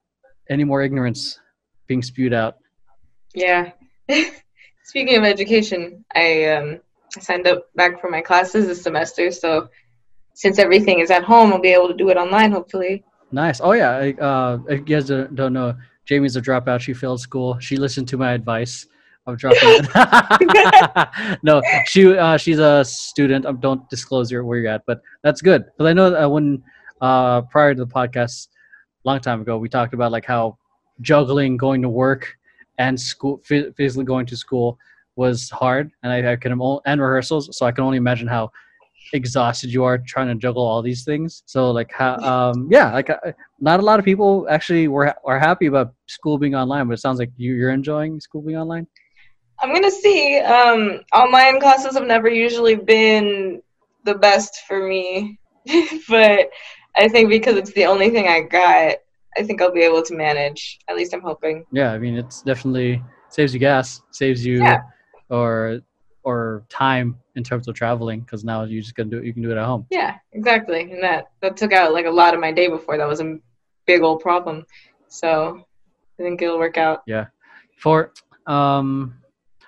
any 0.50 0.64
more 0.64 0.82
ignorance 0.82 1.40
being 1.88 2.02
spewed 2.02 2.34
out. 2.34 2.56
Yeah. 3.34 3.72
Speaking 4.86 5.18
of 5.18 5.24
education, 5.24 6.04
I 6.16 6.46
um 6.46 6.80
I 7.16 7.20
signed 7.20 7.48
up 7.48 7.68
back 7.76 8.02
for 8.02 8.10
my 8.10 8.22
classes 8.22 8.68
this 8.68 8.82
semester, 8.82 9.32
so 9.32 9.68
since 10.36 10.58
everything 10.58 11.00
is 11.00 11.12
at 11.12 11.24
home, 11.24 11.54
I'll 11.54 11.60
be 11.60 11.74
able 11.74 11.88
to 11.90 11.94
do 11.94 12.10
it 12.10 12.18
online 12.18 12.52
hopefully. 12.52 13.04
Nice. 13.34 13.60
Oh 13.62 13.72
yeah. 13.72 13.98
I, 13.98 14.12
uh, 14.14 14.60
if 14.70 14.80
you 14.80 14.86
guys 14.86 15.08
don't 15.08 15.54
know, 15.54 15.76
Jamie's 16.06 16.36
a 16.36 16.42
dropout. 16.42 16.82
She 16.82 16.94
failed 16.94 17.20
school. 17.20 17.58
She 17.60 17.78
listened 17.78 18.08
to 18.10 18.18
my 18.18 18.34
advice 18.34 18.86
of 19.26 19.38
dropping. 19.38 19.88
no, 21.44 21.62
she 21.88 22.16
uh, 22.16 22.38
she's 22.38 22.60
a 22.60 22.86
student. 22.86 23.48
Um, 23.48 23.58
don't 23.60 23.90
disclose 23.90 24.32
your, 24.32 24.46
where 24.46 24.60
you're 24.60 24.72
at, 24.72 24.86
but 24.86 25.02
that's 25.24 25.42
good 25.42 25.66
because 25.66 25.90
I 25.90 25.94
know 25.94 26.12
that 26.12 26.30
when 26.30 26.62
uh, 27.02 27.42
prior 27.42 27.74
to 27.74 27.86
the 27.86 27.92
podcast, 27.92 28.50
long 29.04 29.20
time 29.20 29.42
ago, 29.42 29.58
we 29.58 29.68
talked 29.68 29.96
about 29.96 30.12
like 30.12 30.26
how 30.26 30.60
juggling 31.02 31.58
going 31.58 31.82
to 31.82 31.90
work 31.90 32.36
and 32.78 33.00
school, 33.00 33.40
phys- 33.40 33.76
physically 33.76 34.06
going 34.06 34.28
to 34.28 34.38
school 34.38 34.78
was 35.16 35.50
hard, 35.50 35.92
and 36.04 36.14
I, 36.14 36.34
I 36.34 36.36
can 36.36 36.52
and 36.86 37.02
rehearsals. 37.02 37.58
So 37.58 37.66
I 37.66 37.72
can 37.72 37.84
only 37.84 37.98
imagine 37.98 38.28
how 38.28 38.52
exhausted 39.14 39.72
you 39.72 39.84
are 39.84 39.98
trying 39.98 40.28
to 40.28 40.36
juggle 40.36 40.64
all 40.64 40.82
these 40.82 41.04
things. 41.04 41.44
So 41.46 41.72
like 41.72 41.92
how 41.92 42.16
um 42.18 42.68
yeah 42.72 42.92
like 42.94 43.10
uh, 43.10 43.18
not 43.60 43.80
a 43.80 43.84
lot 43.84 44.00
of 44.00 44.06
people 44.06 44.48
actually 44.50 44.88
were 44.88 45.14
are 45.26 45.40
happy 45.40 45.68
about 45.68 45.94
school 46.08 46.38
being 46.38 46.56
online, 46.56 46.88
but 46.88 46.94
it 46.94 47.00
sounds 47.00 47.20
like 47.20 47.32
you, 47.38 47.54
you're 47.54 47.72
enjoying 47.72 48.20
school 48.20 48.42
being 48.42 48.58
online. 48.58 48.88
I'm 49.62 49.74
gonna 49.74 49.92
see. 49.92 50.40
Um, 50.40 51.02
online 51.14 51.60
classes 51.60 51.96
have 51.96 52.08
never 52.08 52.30
usually 52.30 52.76
been 52.76 53.62
the 54.04 54.16
best 54.16 54.62
for 54.68 54.88
me, 54.88 55.40
but 56.10 56.50
I 56.96 57.08
think 57.08 57.30
because 57.30 57.56
it's 57.56 57.74
the 57.74 57.86
only 57.86 58.10
thing 58.10 58.28
I 58.28 58.42
got, 58.42 58.96
I 59.38 59.44
think 59.44 59.62
I'll 59.62 59.72
be 59.72 59.82
able 59.82 60.04
to 60.04 60.16
manage. 60.16 60.80
At 60.90 60.96
least 60.96 61.14
I'm 61.14 61.22
hoping. 61.22 61.66
Yeah, 61.72 61.92
I 61.94 62.00
mean 62.00 62.16
it's 62.16 62.42
definitely 62.42 63.02
saves 63.30 63.54
you 63.54 63.60
gas, 63.60 64.02
saves 64.12 64.46
you 64.46 64.64
Yeah. 64.64 64.82
or 65.30 65.80
or 66.24 66.66
time 66.70 67.18
in 67.36 67.44
terms 67.44 67.68
of 67.68 67.76
traveling 67.76 68.22
because 68.22 68.44
now 68.44 68.64
you 68.64 68.82
just 68.82 68.96
can 68.96 69.10
do 69.10 69.18
it, 69.18 69.26
you 69.26 69.34
can 69.34 69.42
do 69.42 69.52
it 69.52 69.58
at 69.58 69.66
home. 69.66 69.86
Yeah, 69.90 70.18
exactly. 70.32 70.82
And 70.92 71.02
that 71.04 71.32
that 71.42 71.58
took 71.58 71.74
out 71.74 71.94
like 71.94 72.06
a 72.06 72.12
lot 72.12 72.34
of 72.34 72.40
my 72.40 72.52
day 72.52 72.68
before. 72.68 72.98
That 72.98 73.08
was 73.08 73.20
a 73.22 73.38
big 73.86 74.02
old 74.02 74.22
problem. 74.22 74.66
So 75.08 75.64
I 76.20 76.24
think 76.24 76.42
it'll 76.42 76.60
work 76.60 76.78
out. 76.78 77.02
Yeah 77.08 77.26
for 77.84 78.14
um 78.48 79.14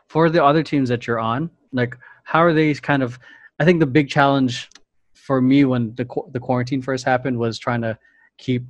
for 0.08 0.30
the 0.30 0.42
other 0.42 0.64
teams 0.64 0.88
that 0.88 1.06
you're 1.06 1.20
on, 1.20 1.50
like 1.74 1.98
how 2.24 2.42
are 2.42 2.54
these 2.54 2.80
kind 2.80 3.04
of 3.04 3.20
I 3.60 3.66
think 3.66 3.82
the 3.82 3.86
big 3.86 4.08
challenge 4.10 4.70
for 5.14 5.42
me 5.42 5.66
when 5.66 5.94
the 5.96 6.06
the 6.32 6.40
quarantine 6.40 6.82
first 6.82 7.04
happened 7.04 7.38
was 7.38 7.60
trying 7.60 7.82
to 7.82 7.98
keep 8.38 8.64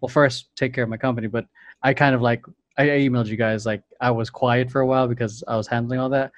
well 0.00 0.08
first 0.08 0.54
take 0.56 0.74
care 0.74 0.82
of 0.82 0.90
my 0.90 0.96
company, 0.96 1.28
but 1.28 1.46
I 1.84 1.94
kind 1.94 2.16
of 2.16 2.20
like 2.20 2.42
I 2.76 2.82
I 2.82 2.98
emailed 3.06 3.26
you 3.26 3.36
guys 3.36 3.64
like 3.64 3.82
I 4.00 4.10
was 4.10 4.28
quiet 4.28 4.72
for 4.72 4.80
a 4.80 4.86
while 4.86 5.06
because 5.06 5.44
I 5.46 5.56
was 5.56 5.68
handling 5.68 6.00
all 6.00 6.10
that. 6.10 6.32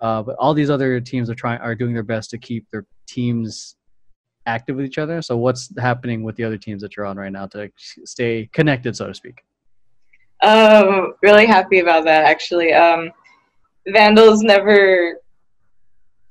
Uh, 0.00 0.22
but 0.22 0.36
all 0.36 0.54
these 0.54 0.70
other 0.70 1.00
teams 1.00 1.30
are 1.30 1.34
trying 1.34 1.60
are 1.60 1.74
doing 1.74 1.94
their 1.94 2.02
best 2.02 2.30
to 2.30 2.38
keep 2.38 2.66
their 2.70 2.84
teams 3.06 3.76
active 4.46 4.76
with 4.76 4.84
each 4.84 4.98
other. 4.98 5.22
So 5.22 5.36
what's 5.36 5.70
happening 5.78 6.22
with 6.22 6.36
the 6.36 6.44
other 6.44 6.58
teams 6.58 6.82
that 6.82 6.96
you're 6.96 7.06
on 7.06 7.16
right 7.16 7.32
now 7.32 7.46
to 7.48 7.70
stay 8.04 8.48
connected, 8.52 8.96
so 8.96 9.06
to 9.06 9.14
speak? 9.14 9.42
Um, 10.42 11.14
really 11.22 11.46
happy 11.46 11.78
about 11.78 12.04
that 12.04 12.24
actually. 12.24 12.72
Um, 12.72 13.10
Vandals 13.88 14.42
never 14.42 15.18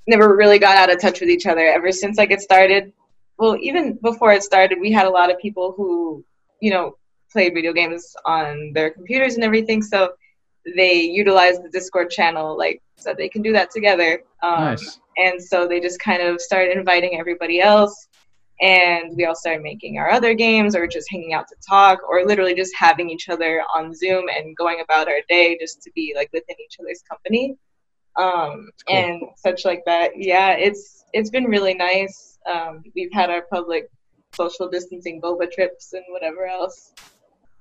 never 0.07 0.35
really 0.35 0.59
got 0.59 0.77
out 0.77 0.91
of 0.91 0.99
touch 0.99 1.21
with 1.21 1.29
each 1.29 1.45
other 1.45 1.65
ever 1.65 1.91
since 1.91 2.17
like 2.17 2.31
it 2.31 2.41
started. 2.41 2.91
Well, 3.37 3.57
even 3.61 3.97
before 4.01 4.33
it 4.33 4.43
started, 4.43 4.79
we 4.79 4.91
had 4.91 5.07
a 5.07 5.09
lot 5.09 5.31
of 5.31 5.39
people 5.39 5.73
who, 5.75 6.23
you 6.61 6.71
know, 6.71 6.97
played 7.31 7.53
video 7.53 7.73
games 7.73 8.13
on 8.25 8.71
their 8.73 8.91
computers 8.91 9.35
and 9.35 9.43
everything. 9.43 9.81
So 9.81 10.13
they 10.75 11.01
utilized 11.01 11.63
the 11.63 11.69
Discord 11.69 12.09
channel 12.09 12.57
like 12.57 12.81
so 12.95 13.13
they 13.13 13.29
can 13.29 13.41
do 13.41 13.51
that 13.53 13.71
together. 13.71 14.23
Um, 14.41 14.59
nice. 14.59 14.99
And 15.17 15.41
so 15.41 15.67
they 15.67 15.79
just 15.79 15.99
kind 15.99 16.21
of 16.21 16.41
started 16.41 16.75
inviting 16.77 17.19
everybody 17.19 17.59
else. 17.59 18.07
And 18.61 19.15
we 19.17 19.25
all 19.25 19.35
started 19.35 19.61
making 19.61 19.97
our 19.97 20.09
other 20.09 20.33
games 20.33 20.75
or 20.75 20.87
just 20.87 21.09
hanging 21.11 21.33
out 21.33 21.47
to 21.49 21.55
talk 21.67 21.99
or 22.07 22.25
literally 22.25 22.55
just 22.55 22.73
having 22.77 23.09
each 23.09 23.27
other 23.27 23.61
on 23.75 23.93
Zoom 23.93 24.25
and 24.29 24.55
going 24.55 24.79
about 24.81 25.07
our 25.07 25.19
day 25.27 25.57
just 25.59 25.81
to 25.83 25.91
be 25.93 26.13
like 26.15 26.29
within 26.31 26.55
each 26.63 26.77
other's 26.79 27.01
company. 27.01 27.57
Um, 28.15 28.69
cool. 28.87 28.95
and 28.95 29.21
such 29.35 29.65
like 29.65 29.83
that. 29.85 30.11
Yeah, 30.15 30.51
it's 30.51 31.05
it's 31.13 31.29
been 31.29 31.45
really 31.45 31.73
nice. 31.73 32.37
Um, 32.45 32.83
we've 32.95 33.11
had 33.11 33.29
our 33.29 33.41
public 33.41 33.89
social 34.33 34.69
distancing 34.69 35.19
boba 35.19 35.51
trips 35.51 35.93
and 35.93 36.03
whatever 36.09 36.45
else 36.45 36.93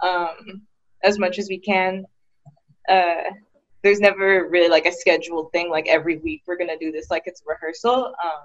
um, 0.03 0.63
as 1.03 1.19
much 1.19 1.39
as 1.39 1.49
we 1.49 1.59
can. 1.59 2.05
Uh, 2.89 3.31
there's 3.83 4.01
never 4.01 4.49
really 4.49 4.69
like 4.69 4.87
a 4.87 4.93
scheduled 4.93 5.51
thing 5.53 5.69
like 5.69 5.89
every 5.89 6.19
week 6.19 6.43
we're 6.47 6.57
gonna 6.57 6.79
do 6.79 6.93
this 6.93 7.11
like 7.11 7.25
it's 7.27 7.43
rehearsal. 7.47 8.15
Um, 8.25 8.43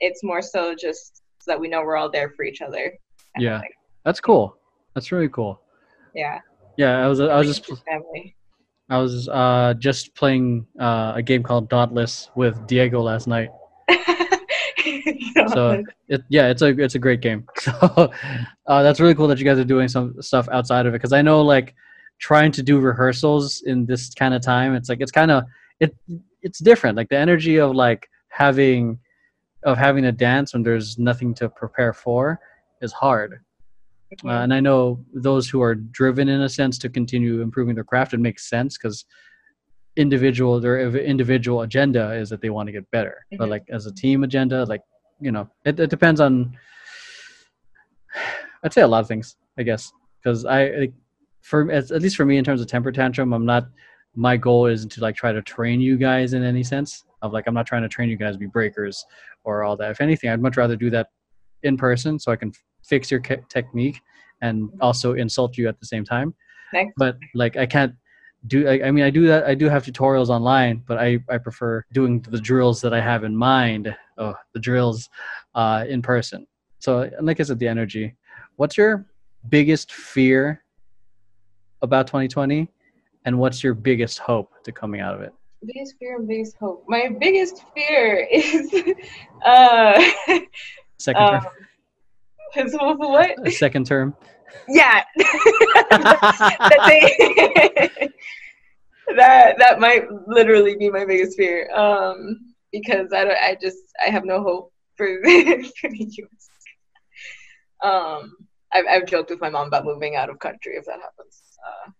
it's 0.00 0.22
more 0.22 0.42
so 0.42 0.74
just 0.74 1.22
so 1.38 1.50
that 1.52 1.60
we 1.60 1.68
know 1.68 1.82
we're 1.82 1.96
all 1.96 2.10
there 2.10 2.30
for 2.30 2.44
each 2.44 2.60
other. 2.60 2.92
Yeah. 3.38 3.60
That's 4.04 4.20
cool. 4.20 4.56
That's 4.94 5.12
really 5.12 5.28
cool. 5.28 5.60
Yeah. 6.14 6.40
Yeah, 6.76 7.04
I 7.04 7.08
was 7.08 7.20
I 7.20 7.36
was 7.36 7.58
just 7.58 7.84
family. 7.84 8.36
I 8.90 8.98
was 8.98 9.28
uh 9.28 9.74
just 9.78 10.14
playing 10.14 10.66
uh, 10.78 11.14
a 11.16 11.22
game 11.22 11.42
called 11.42 11.68
Dauntless 11.68 12.30
with 12.34 12.66
Diego 12.66 13.00
last 13.00 13.26
night. 13.26 13.50
So 15.48 15.82
it 16.08 16.22
yeah, 16.28 16.48
it's 16.48 16.62
a 16.62 16.68
it's 16.68 16.94
a 16.94 16.98
great 16.98 17.20
game. 17.20 17.46
So 17.60 18.10
uh, 18.66 18.82
that's 18.82 19.00
really 19.00 19.14
cool 19.14 19.28
that 19.28 19.38
you 19.38 19.44
guys 19.44 19.58
are 19.58 19.64
doing 19.64 19.88
some 19.88 20.20
stuff 20.20 20.48
outside 20.50 20.86
of 20.86 20.94
it 20.94 20.98
because 20.98 21.12
I 21.12 21.22
know 21.22 21.42
like 21.42 21.74
trying 22.18 22.52
to 22.52 22.62
do 22.62 22.78
rehearsals 22.80 23.62
in 23.62 23.86
this 23.86 24.12
kind 24.14 24.34
of 24.34 24.42
time, 24.42 24.74
it's 24.74 24.88
like 24.88 25.00
it's 25.00 25.12
kind 25.12 25.30
of 25.30 25.44
it 25.80 25.94
it's 26.42 26.58
different. 26.58 26.96
Like 26.96 27.08
the 27.08 27.18
energy 27.18 27.58
of 27.58 27.74
like 27.74 28.08
having 28.28 28.98
of 29.64 29.76
having 29.78 30.04
a 30.04 30.12
dance 30.12 30.52
when 30.52 30.62
there's 30.62 30.98
nothing 30.98 31.34
to 31.34 31.48
prepare 31.48 31.92
for 31.92 32.38
is 32.82 32.92
hard. 32.92 33.40
Uh, 34.24 34.28
and 34.28 34.54
I 34.54 34.60
know 34.60 35.04
those 35.12 35.48
who 35.48 35.60
are 35.60 35.74
driven 35.74 36.28
in 36.28 36.40
a 36.42 36.48
sense 36.48 36.78
to 36.78 36.88
continue 36.88 37.40
improving 37.42 37.74
their 37.74 37.84
craft, 37.84 38.14
it 38.14 38.20
makes 38.20 38.48
sense 38.48 38.78
because 38.78 39.04
individual 39.96 40.60
their 40.60 40.78
individual 40.98 41.62
agenda 41.62 42.12
is 42.14 42.28
that 42.30 42.40
they 42.40 42.50
want 42.50 42.68
to 42.68 42.72
get 42.72 42.88
better. 42.90 43.26
But 43.38 43.46
Mhm. 43.46 43.50
like 43.50 43.64
as 43.70 43.86
a 43.86 43.92
team 43.92 44.22
agenda, 44.24 44.64
like 44.64 44.82
you 45.20 45.32
know, 45.32 45.48
it, 45.64 45.80
it 45.80 45.90
depends 45.90 46.20
on. 46.20 46.56
I'd 48.62 48.72
say 48.72 48.82
a 48.82 48.88
lot 48.88 49.00
of 49.00 49.08
things, 49.08 49.36
I 49.58 49.62
guess, 49.62 49.92
because 50.22 50.44
I 50.44 50.68
like, 50.70 50.92
for 51.46 51.70
at, 51.70 51.92
at 51.92 52.02
least 52.02 52.16
for 52.16 52.24
me 52.24 52.38
in 52.38 52.44
terms 52.44 52.60
of 52.60 52.66
temper 52.66 52.90
tantrum, 52.90 53.32
I'm 53.32 53.46
not. 53.46 53.68
My 54.16 54.36
goal 54.36 54.66
isn't 54.66 54.90
to 54.92 55.00
like 55.00 55.14
try 55.14 55.32
to 55.32 55.42
train 55.42 55.80
you 55.80 55.96
guys 55.96 56.32
in 56.32 56.42
any 56.42 56.64
sense 56.64 57.04
of 57.22 57.32
like 57.32 57.46
I'm 57.46 57.54
not 57.54 57.66
trying 57.66 57.82
to 57.82 57.88
train 57.88 58.08
you 58.08 58.16
guys 58.16 58.34
to 58.34 58.38
be 58.38 58.46
breakers 58.46 59.04
or 59.44 59.62
all 59.62 59.76
that. 59.76 59.90
If 59.90 60.00
anything, 60.00 60.30
I'd 60.30 60.40
much 60.40 60.56
rather 60.56 60.74
do 60.74 60.90
that 60.90 61.08
in 61.62 61.76
person 61.76 62.18
so 62.18 62.32
I 62.32 62.36
can 62.36 62.52
fix 62.82 63.10
your 63.10 63.20
ca- 63.20 63.44
technique 63.48 64.00
and 64.40 64.70
also 64.80 65.12
insult 65.12 65.56
you 65.56 65.68
at 65.68 65.78
the 65.78 65.86
same 65.86 66.04
time. 66.04 66.34
But 66.96 67.18
like 67.34 67.56
I 67.56 67.66
can't 67.66 67.94
do. 68.48 68.66
I, 68.66 68.88
I 68.88 68.90
mean, 68.90 69.04
I 69.04 69.10
do 69.10 69.26
that. 69.28 69.44
I 69.44 69.54
do 69.54 69.68
have 69.68 69.84
tutorials 69.84 70.30
online, 70.30 70.82
but 70.84 70.98
I 70.98 71.18
I 71.28 71.38
prefer 71.38 71.84
doing 71.92 72.22
the 72.22 72.40
drills 72.40 72.80
that 72.80 72.92
I 72.92 73.00
have 73.00 73.22
in 73.22 73.36
mind. 73.36 73.94
Oh, 74.18 74.34
the 74.52 74.60
drills, 74.60 75.08
uh, 75.54 75.84
in 75.88 76.02
person. 76.02 76.46
So 76.80 77.08
like 77.20 77.38
I 77.38 77.44
said, 77.44 77.60
the 77.60 77.68
energy. 77.68 78.16
What's 78.56 78.76
your 78.76 79.06
biggest 79.48 79.92
fear 79.92 80.64
about 81.82 82.06
2020, 82.06 82.68
and 83.24 83.38
what's 83.38 83.62
your 83.62 83.74
biggest 83.74 84.18
hope 84.18 84.52
to 84.64 84.72
coming 84.72 85.00
out 85.00 85.14
of 85.14 85.20
it? 85.20 85.32
biggest 85.66 85.96
fear 85.98 86.16
and 86.16 86.28
biggest 86.28 86.56
hope. 86.58 86.84
My 86.88 87.08
biggest 87.08 87.64
fear 87.74 88.26
is 88.30 88.72
uh 89.44 90.02
Second 90.98 91.22
um, 91.22 91.42
term. 92.54 92.68
what? 92.98 93.52
Second 93.52 93.86
term. 93.86 94.16
Yeah. 94.68 95.02
that, 95.90 96.84
they, 96.86 98.08
that 99.16 99.58
that 99.58 99.80
might 99.80 100.10
literally 100.26 100.76
be 100.76 100.88
my 100.88 101.04
biggest 101.04 101.36
fear. 101.36 101.70
Um, 101.74 102.54
because 102.72 103.12
I 103.12 103.24
don't, 103.24 103.38
I 103.38 103.56
just 103.60 103.78
I 104.04 104.10
have 104.10 104.24
no 104.24 104.42
hope 104.42 104.72
for, 104.96 105.06
for 105.06 105.90
the 105.90 106.12
US. 106.22 106.48
Um, 107.82 108.36
I've 108.72 108.86
I've 108.88 109.06
joked 109.06 109.30
with 109.30 109.40
my 109.40 109.50
mom 109.50 109.66
about 109.68 109.84
moving 109.84 110.16
out 110.16 110.30
of 110.30 110.38
country 110.38 110.76
if 110.76 110.86
that 110.86 111.00
happens 111.00 111.45
uh, 111.64 111.90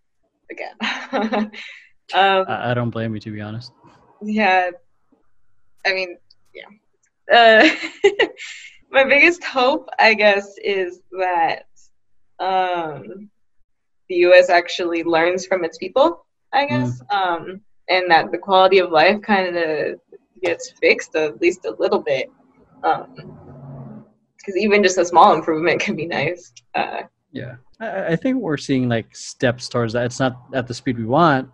again. 0.51 0.77
um, 2.15 2.45
I, 2.49 2.71
I 2.71 2.75
don't 2.75 2.91
blame 2.91 3.15
you 3.15 3.21
to 3.21 3.31
be 3.31 3.41
honest. 3.41 3.73
yeah. 4.23 4.71
I 5.87 5.93
mean, 5.93 6.17
yeah. 6.55 6.69
Uh, 7.33 7.69
my 8.91 9.05
biggest 9.05 9.45
hope, 9.45 9.89
I 9.99 10.15
guess, 10.15 10.55
is 10.63 11.01
that 11.19 11.67
um, 12.39 13.31
the 14.09 14.17
U.S. 14.17 14.51
actually 14.51 15.05
learns 15.05 15.47
from 15.47 15.65
its 15.65 15.79
people. 15.79 16.25
I 16.53 16.67
guess, 16.67 17.03
um, 17.11 17.61
and 17.89 18.11
that 18.11 18.31
the 18.31 18.39
quality 18.39 18.79
of 18.79 18.91
life 18.91 19.21
kind 19.23 19.57
of 19.57 20.01
gets 20.43 20.73
fixed 20.81 21.15
at 21.17 21.41
least 21.41 21.65
a 21.67 21.75
little 21.79 22.01
bit. 22.01 22.29
Because 22.83 24.57
even 24.57 24.83
just 24.83 24.99
a 24.99 25.05
small 25.05 25.35
improvement 25.35 25.81
can 25.85 25.97
be 25.97 26.07
nice. 26.07 26.53
Uh, 26.75 27.03
Yeah, 27.33 27.57
I, 27.81 28.07
I 28.13 28.17
think 28.17 28.39
we're 28.39 28.57
seeing 28.57 28.89
like 28.89 29.15
steps 29.15 29.69
towards 29.69 29.93
that. 29.95 30.07
It's 30.07 30.21
not 30.21 30.41
at 30.55 30.67
the 30.67 30.75
speed 30.75 30.99
we 30.99 31.05
want. 31.05 31.51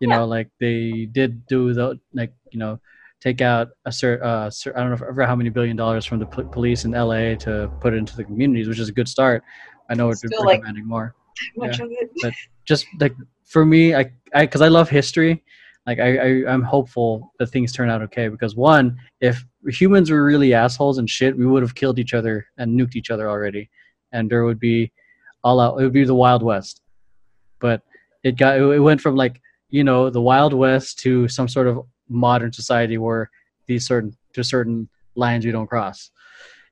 You 0.00 0.08
know, 0.08 0.24
like 0.24 0.48
they 0.58 1.06
did 1.12 1.46
do 1.46 1.74
the 1.74 2.00
like 2.14 2.32
you 2.50 2.58
know 2.58 2.80
take 3.20 3.42
out 3.42 3.68
a 3.84 3.92
certain 3.92 4.26
uh, 4.26 4.50
I 4.74 4.80
don't 4.80 4.98
know 4.98 5.06
ever 5.06 5.26
how 5.26 5.36
many 5.36 5.50
billion 5.50 5.76
dollars 5.76 6.06
from 6.06 6.18
the 6.20 6.26
pol- 6.26 6.46
police 6.46 6.86
in 6.86 6.92
LA 6.92 7.34
to 7.36 7.70
put 7.80 7.92
it 7.92 7.98
into 7.98 8.16
the 8.16 8.24
communities, 8.24 8.66
which 8.66 8.78
is 8.78 8.88
a 8.88 8.92
good 8.92 9.08
start. 9.08 9.42
I 9.90 9.94
know 9.94 10.06
we're, 10.06 10.14
Still, 10.14 10.44
like- 10.44 10.60
demanding 10.60 10.86
more. 10.86 11.14
much 11.56 11.80
of 11.80 11.88
it. 11.90 12.34
Just 12.64 12.86
like 12.98 13.14
for 13.44 13.66
me, 13.66 13.94
I 13.94 14.10
I 14.34 14.46
because 14.46 14.62
I 14.62 14.68
love 14.68 14.88
history. 14.88 15.42
Like 15.86 15.98
I, 15.98 16.16
I 16.16 16.52
I'm 16.52 16.62
hopeful 16.62 17.32
that 17.38 17.48
things 17.48 17.72
turn 17.72 17.90
out 17.90 18.00
okay 18.02 18.28
because 18.28 18.54
one, 18.56 18.98
if 19.20 19.44
humans 19.68 20.10
were 20.10 20.24
really 20.24 20.54
assholes 20.54 20.98
and 20.98 21.08
shit, 21.10 21.36
we 21.36 21.46
would 21.46 21.62
have 21.62 21.74
killed 21.74 21.98
each 21.98 22.14
other 22.14 22.46
and 22.58 22.78
nuked 22.78 22.96
each 22.96 23.10
other 23.10 23.28
already, 23.28 23.68
and 24.12 24.30
there 24.30 24.44
would 24.44 24.60
be 24.60 24.92
all 25.42 25.60
out. 25.60 25.80
It 25.80 25.84
would 25.84 25.92
be 25.92 26.04
the 26.04 26.14
Wild 26.14 26.42
West. 26.42 26.80
But 27.58 27.82
it 28.22 28.36
got 28.36 28.58
it 28.58 28.80
went 28.80 29.00
from 29.00 29.16
like 29.16 29.40
you 29.68 29.84
know 29.84 30.10
the 30.10 30.20
Wild 30.20 30.52
West 30.52 30.98
to 31.00 31.28
some 31.28 31.48
sort 31.48 31.66
of 31.66 31.80
modern 32.08 32.52
society 32.52 32.98
where 32.98 33.30
these 33.66 33.86
certain 33.86 34.16
to 34.34 34.44
certain 34.44 34.88
lines 35.14 35.44
we 35.44 35.52
don't 35.52 35.66
cross. 35.66 36.10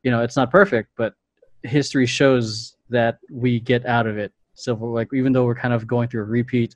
You 0.02 0.10
know, 0.10 0.22
it's 0.22 0.36
not 0.36 0.50
perfect, 0.50 0.90
but 0.96 1.14
history 1.62 2.06
shows 2.06 2.76
that 2.90 3.18
we 3.30 3.60
get 3.60 3.84
out 3.86 4.06
of 4.06 4.18
it. 4.18 4.32
Civil 4.54 4.92
like 4.92 5.08
even 5.12 5.32
though 5.32 5.44
we're 5.44 5.54
kind 5.54 5.74
of 5.74 5.86
going 5.86 6.08
through 6.08 6.22
a 6.22 6.26
repeat 6.26 6.74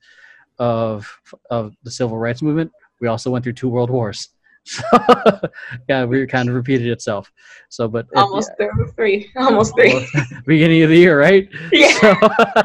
of 0.58 1.20
of 1.50 1.74
the 1.82 1.90
civil 1.90 2.18
rights 2.18 2.42
movement, 2.42 2.70
we 3.00 3.08
also 3.08 3.30
went 3.30 3.44
through 3.44 3.54
two 3.54 3.68
world 3.68 3.90
wars. 3.90 4.28
So 4.64 4.82
yeah, 5.88 6.04
we 6.04 6.26
kind 6.26 6.48
of 6.48 6.54
repeated 6.54 6.88
itself. 6.88 7.32
So, 7.68 7.88
but 7.88 8.06
Almost 8.16 8.52
there 8.58 8.70
were 8.76 8.88
three. 8.92 9.30
Almost 9.36 9.74
three. 9.74 10.06
beginning 10.46 10.82
of 10.82 10.90
the 10.90 10.96
year, 10.98 11.18
right? 11.18 11.48
yeah. 11.72 11.92
So, 12.00 12.14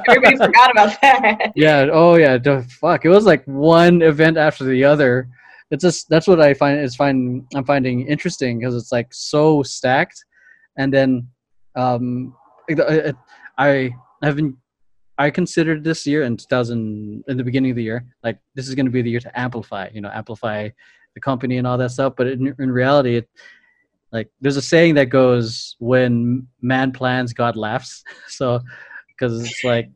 Everybody 0.08 0.38
forgot 0.38 0.72
about 0.72 1.00
that. 1.02 1.54
yeah. 1.56 1.88
Oh, 1.92 2.16
yeah. 2.16 2.38
Fuck. 2.70 3.06
It 3.06 3.10
was 3.10 3.26
like 3.26 3.44
one 3.46 4.02
event 4.02 4.38
after 4.38 4.64
the 4.64 4.84
other. 4.84 5.28
It's 5.72 5.84
just 5.84 6.08
that's 6.10 6.28
what 6.28 6.40
I 6.40 6.54
find 6.54 6.80
is 6.80 6.96
find 6.96 7.46
I'm 7.56 7.66
finding 7.66 8.08
interesting 8.08 8.60
because 8.60 8.76
it's 8.76 8.92
like 8.92 9.08
so 9.12 9.64
stacked, 9.64 10.24
and 10.78 10.94
then 10.94 11.28
um, 11.76 12.34
it- 12.70 12.80
it- 12.80 13.16
I 13.58 13.92
have 14.24 14.36
been 14.36 14.56
I 15.18 15.32
considered 15.32 15.84
this 15.84 16.06
year 16.06 16.24
in 16.24 16.38
2000 16.38 17.24
in 17.28 17.38
the 17.38 17.44
beginning 17.44 17.72
of 17.72 17.76
the 17.78 17.84
year 17.84 18.06
like 18.24 18.38
this 18.54 18.68
is 18.70 18.76
going 18.76 18.86
to 18.86 18.92
be 18.92 19.02
the 19.02 19.10
year 19.10 19.20
to 19.20 19.40
amplify 19.40 19.90
you 19.92 20.00
know 20.00 20.12
amplify 20.14 20.70
the 21.18 21.22
company 21.32 21.58
and 21.58 21.66
all 21.66 21.78
that 21.80 21.92
stuff 21.92 22.14
but 22.16 22.28
in, 22.28 22.54
in 22.60 22.72
reality 22.72 23.18
it 23.18 23.28
like 24.12 24.30
there's 24.40 24.58
a 24.58 24.62
saying 24.62 24.94
that 24.96 25.06
goes 25.06 25.76
when 25.80 26.48
man 26.62 26.92
plans 26.92 27.34
god 27.34 27.56
laughs. 27.56 28.04
So 28.28 28.62
because 29.08 29.44
it's 29.44 29.64
like 29.64 29.90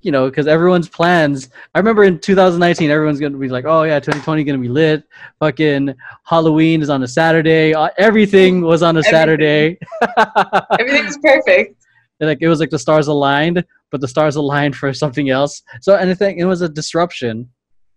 you 0.00 0.12
know 0.12 0.28
because 0.30 0.46
everyone's 0.46 0.88
plans 0.88 1.50
i 1.74 1.78
remember 1.78 2.04
in 2.04 2.20
2019 2.20 2.90
everyone's 2.90 3.18
gonna 3.18 3.36
be 3.36 3.48
like 3.48 3.64
oh 3.66 3.82
yeah 3.82 3.98
2020 3.98 4.44
gonna 4.44 4.58
be 4.58 4.68
lit. 4.68 5.02
Fucking 5.40 5.94
halloween 6.24 6.82
is 6.82 6.90
on 6.90 7.02
a 7.02 7.08
saturday. 7.08 7.74
Uh, 7.74 7.88
everything 7.98 8.60
was 8.60 8.82
on 8.82 8.96
a 8.96 9.02
saturday. 9.02 9.78
Everything's 10.80 11.18
perfect. 11.18 11.84
like 12.20 12.38
it 12.40 12.48
was 12.48 12.60
like 12.60 12.70
the 12.70 12.78
stars 12.78 13.08
aligned 13.08 13.64
but 13.90 14.00
the 14.00 14.08
stars 14.08 14.36
aligned 14.36 14.76
for 14.76 14.92
something 14.92 15.30
else. 15.30 15.62
So 15.80 15.96
and 15.96 16.10
I 16.10 16.14
think 16.14 16.38
it 16.38 16.44
was 16.44 16.60
a 16.60 16.68
disruption 16.68 17.50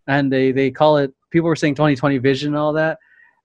and 0.07 0.31
they 0.33 0.51
they 0.51 0.71
call 0.71 0.97
it 0.97 1.13
people 1.31 1.47
were 1.47 1.55
saying 1.55 1.75
2020 1.75 2.17
vision 2.17 2.49
and 2.49 2.57
all 2.57 2.73
that. 2.73 2.97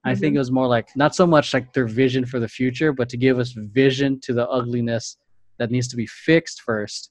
I 0.07 0.14
think 0.14 0.35
it 0.35 0.39
was 0.39 0.51
more 0.51 0.66
like 0.66 0.89
not 0.97 1.14
so 1.14 1.26
much 1.26 1.55
like 1.55 1.72
their 1.72 1.87
vision 1.87 2.26
for 2.26 2.39
the 2.39 2.49
future 2.49 2.93
but 2.93 3.09
to 3.09 3.16
give 3.16 3.39
us 3.39 3.53
vision 3.53 4.20
to 4.20 4.35
the 4.35 4.47
ugliness 4.49 5.16
that 5.59 5.70
needs 5.70 5.89
to 5.89 5.97
be 5.97 6.07
fixed 6.07 6.61
first 6.62 7.11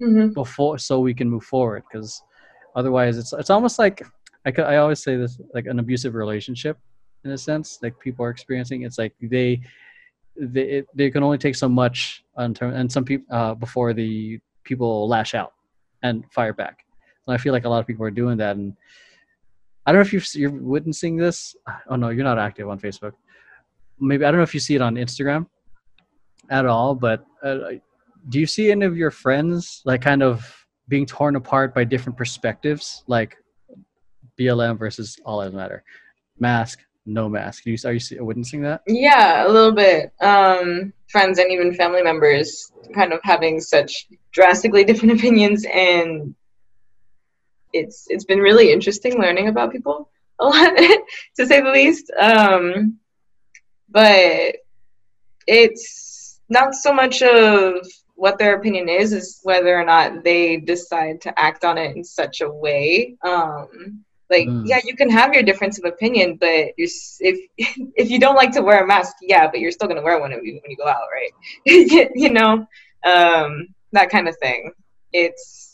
hmm 0.00 0.28
before 0.28 0.78
so 0.78 1.00
we 1.00 1.12
can 1.12 1.28
move 1.28 1.42
forward 1.42 1.82
because 1.90 2.22
otherwise 2.76 3.18
it's 3.18 3.32
it's 3.32 3.50
almost 3.50 3.76
like 3.78 4.02
I, 4.46 4.50
I 4.62 4.76
always 4.76 5.02
say 5.02 5.16
this 5.16 5.40
like 5.52 5.66
an 5.66 5.80
abusive 5.80 6.14
relationship 6.14 6.78
in 7.24 7.32
a 7.32 7.38
sense 7.38 7.80
like 7.82 7.98
people 7.98 8.24
are 8.24 8.30
experiencing 8.30 8.82
it's 8.82 8.98
like 8.98 9.14
they 9.20 9.60
they 10.38 10.62
it, 10.62 10.86
they 10.94 11.10
can 11.10 11.24
only 11.24 11.38
take 11.38 11.56
so 11.56 11.68
much 11.68 12.24
on 12.36 12.54
term, 12.54 12.72
and 12.72 12.90
some 12.90 13.04
people 13.04 13.26
uh, 13.34 13.54
before 13.54 13.92
the 13.92 14.38
people 14.62 15.08
lash 15.08 15.34
out 15.34 15.52
and 16.04 16.24
fire 16.30 16.52
back. 16.52 16.84
And 17.26 17.34
i 17.34 17.38
feel 17.38 17.52
like 17.52 17.64
a 17.64 17.68
lot 17.68 17.80
of 17.80 17.86
people 17.86 18.04
are 18.04 18.10
doing 18.10 18.36
that 18.38 18.56
and 18.56 18.76
i 19.88 19.92
don't 19.92 20.00
know 20.00 20.06
if 20.06 20.12
you've, 20.12 20.28
you're 20.34 20.50
witnessing 20.50 21.16
this. 21.16 21.56
Oh 21.88 21.96
no 21.96 22.10
you're 22.10 22.24
not 22.24 22.38
active 22.38 22.68
on 22.68 22.78
facebook. 22.78 23.12
Maybe 23.98 24.24
i 24.24 24.30
don't 24.30 24.38
know 24.38 24.44
if 24.44 24.54
you 24.54 24.60
see 24.60 24.74
it 24.74 24.82
on 24.82 24.96
instagram 24.96 25.46
at 26.50 26.66
all 26.66 26.94
but 26.94 27.24
uh, 27.42 27.72
do 28.28 28.38
you 28.38 28.46
see 28.46 28.70
any 28.70 28.84
of 28.84 28.96
your 28.96 29.10
friends 29.10 29.82
like 29.84 30.02
kind 30.02 30.22
of 30.22 30.54
being 30.88 31.06
torn 31.06 31.36
apart 31.36 31.74
by 31.74 31.84
different 31.84 32.16
perspectives? 32.16 33.04
Like 33.06 33.36
blm 34.38 34.78
versus 34.78 35.18
all 35.24 35.38
lives 35.38 35.54
matter. 35.54 35.82
Mask 36.38 36.80
no 37.08 37.28
mask. 37.28 37.64
Do 37.64 37.70
you, 37.70 37.78
are 37.84 37.92
you 37.92 38.24
witnessing 38.24 38.60
that? 38.62 38.82
Yeah, 38.86 39.46
a 39.46 39.48
little 39.48 39.72
bit. 39.72 40.12
Um, 40.20 40.92
friends 41.08 41.38
and 41.38 41.50
even 41.50 41.74
family 41.74 42.02
members 42.02 42.70
kind 42.94 43.12
of 43.12 43.20
having 43.22 43.60
such 43.60 44.08
drastically 44.32 44.84
different 44.88 45.18
opinions, 45.18 45.64
and 45.72 46.34
it's 47.72 48.06
it's 48.08 48.24
been 48.24 48.38
really 48.40 48.72
interesting 48.72 49.20
learning 49.20 49.48
about 49.48 49.72
people 49.72 50.10
a 50.40 50.44
lot, 50.44 50.76
to 51.36 51.46
say 51.46 51.60
the 51.60 51.70
least. 51.70 52.10
Um, 52.18 52.98
but 53.88 54.56
it's 55.46 56.40
not 56.48 56.74
so 56.74 56.92
much 56.92 57.22
of 57.22 57.86
what 58.14 58.38
their 58.38 58.56
opinion 58.56 58.88
is, 58.88 59.12
is 59.12 59.40
whether 59.42 59.78
or 59.78 59.84
not 59.84 60.24
they 60.24 60.56
decide 60.56 61.20
to 61.22 61.38
act 61.38 61.64
on 61.64 61.78
it 61.78 61.96
in 61.96 62.04
such 62.04 62.40
a 62.40 62.50
way. 62.50 63.16
Um, 63.22 64.04
like, 64.30 64.46
Mm. 64.46 64.62
yeah, 64.66 64.80
you 64.84 64.94
can 64.94 65.08
have 65.10 65.32
your 65.32 65.42
difference 65.42 65.78
of 65.78 65.84
opinion, 65.84 66.36
but 66.38 66.72
you're, 66.76 66.88
if 67.20 67.38
if 67.96 68.10
you 68.10 68.18
don't 68.18 68.34
like 68.36 68.52
to 68.52 68.62
wear 68.62 68.84
a 68.84 68.86
mask, 68.86 69.16
yeah, 69.22 69.48
but 69.50 69.60
you're 69.60 69.70
still 69.72 69.88
gonna 69.88 70.02
wear 70.02 70.20
one 70.20 70.30
when 70.30 70.44
you 70.44 70.60
when 70.62 70.70
you 70.70 70.76
go 70.76 70.86
out, 70.86 71.08
right? 71.12 71.32
you 72.14 72.30
know, 72.30 72.66
um, 73.04 73.68
that 73.92 74.10
kind 74.10 74.28
of 74.28 74.36
thing. 74.38 74.72
It's 75.12 75.67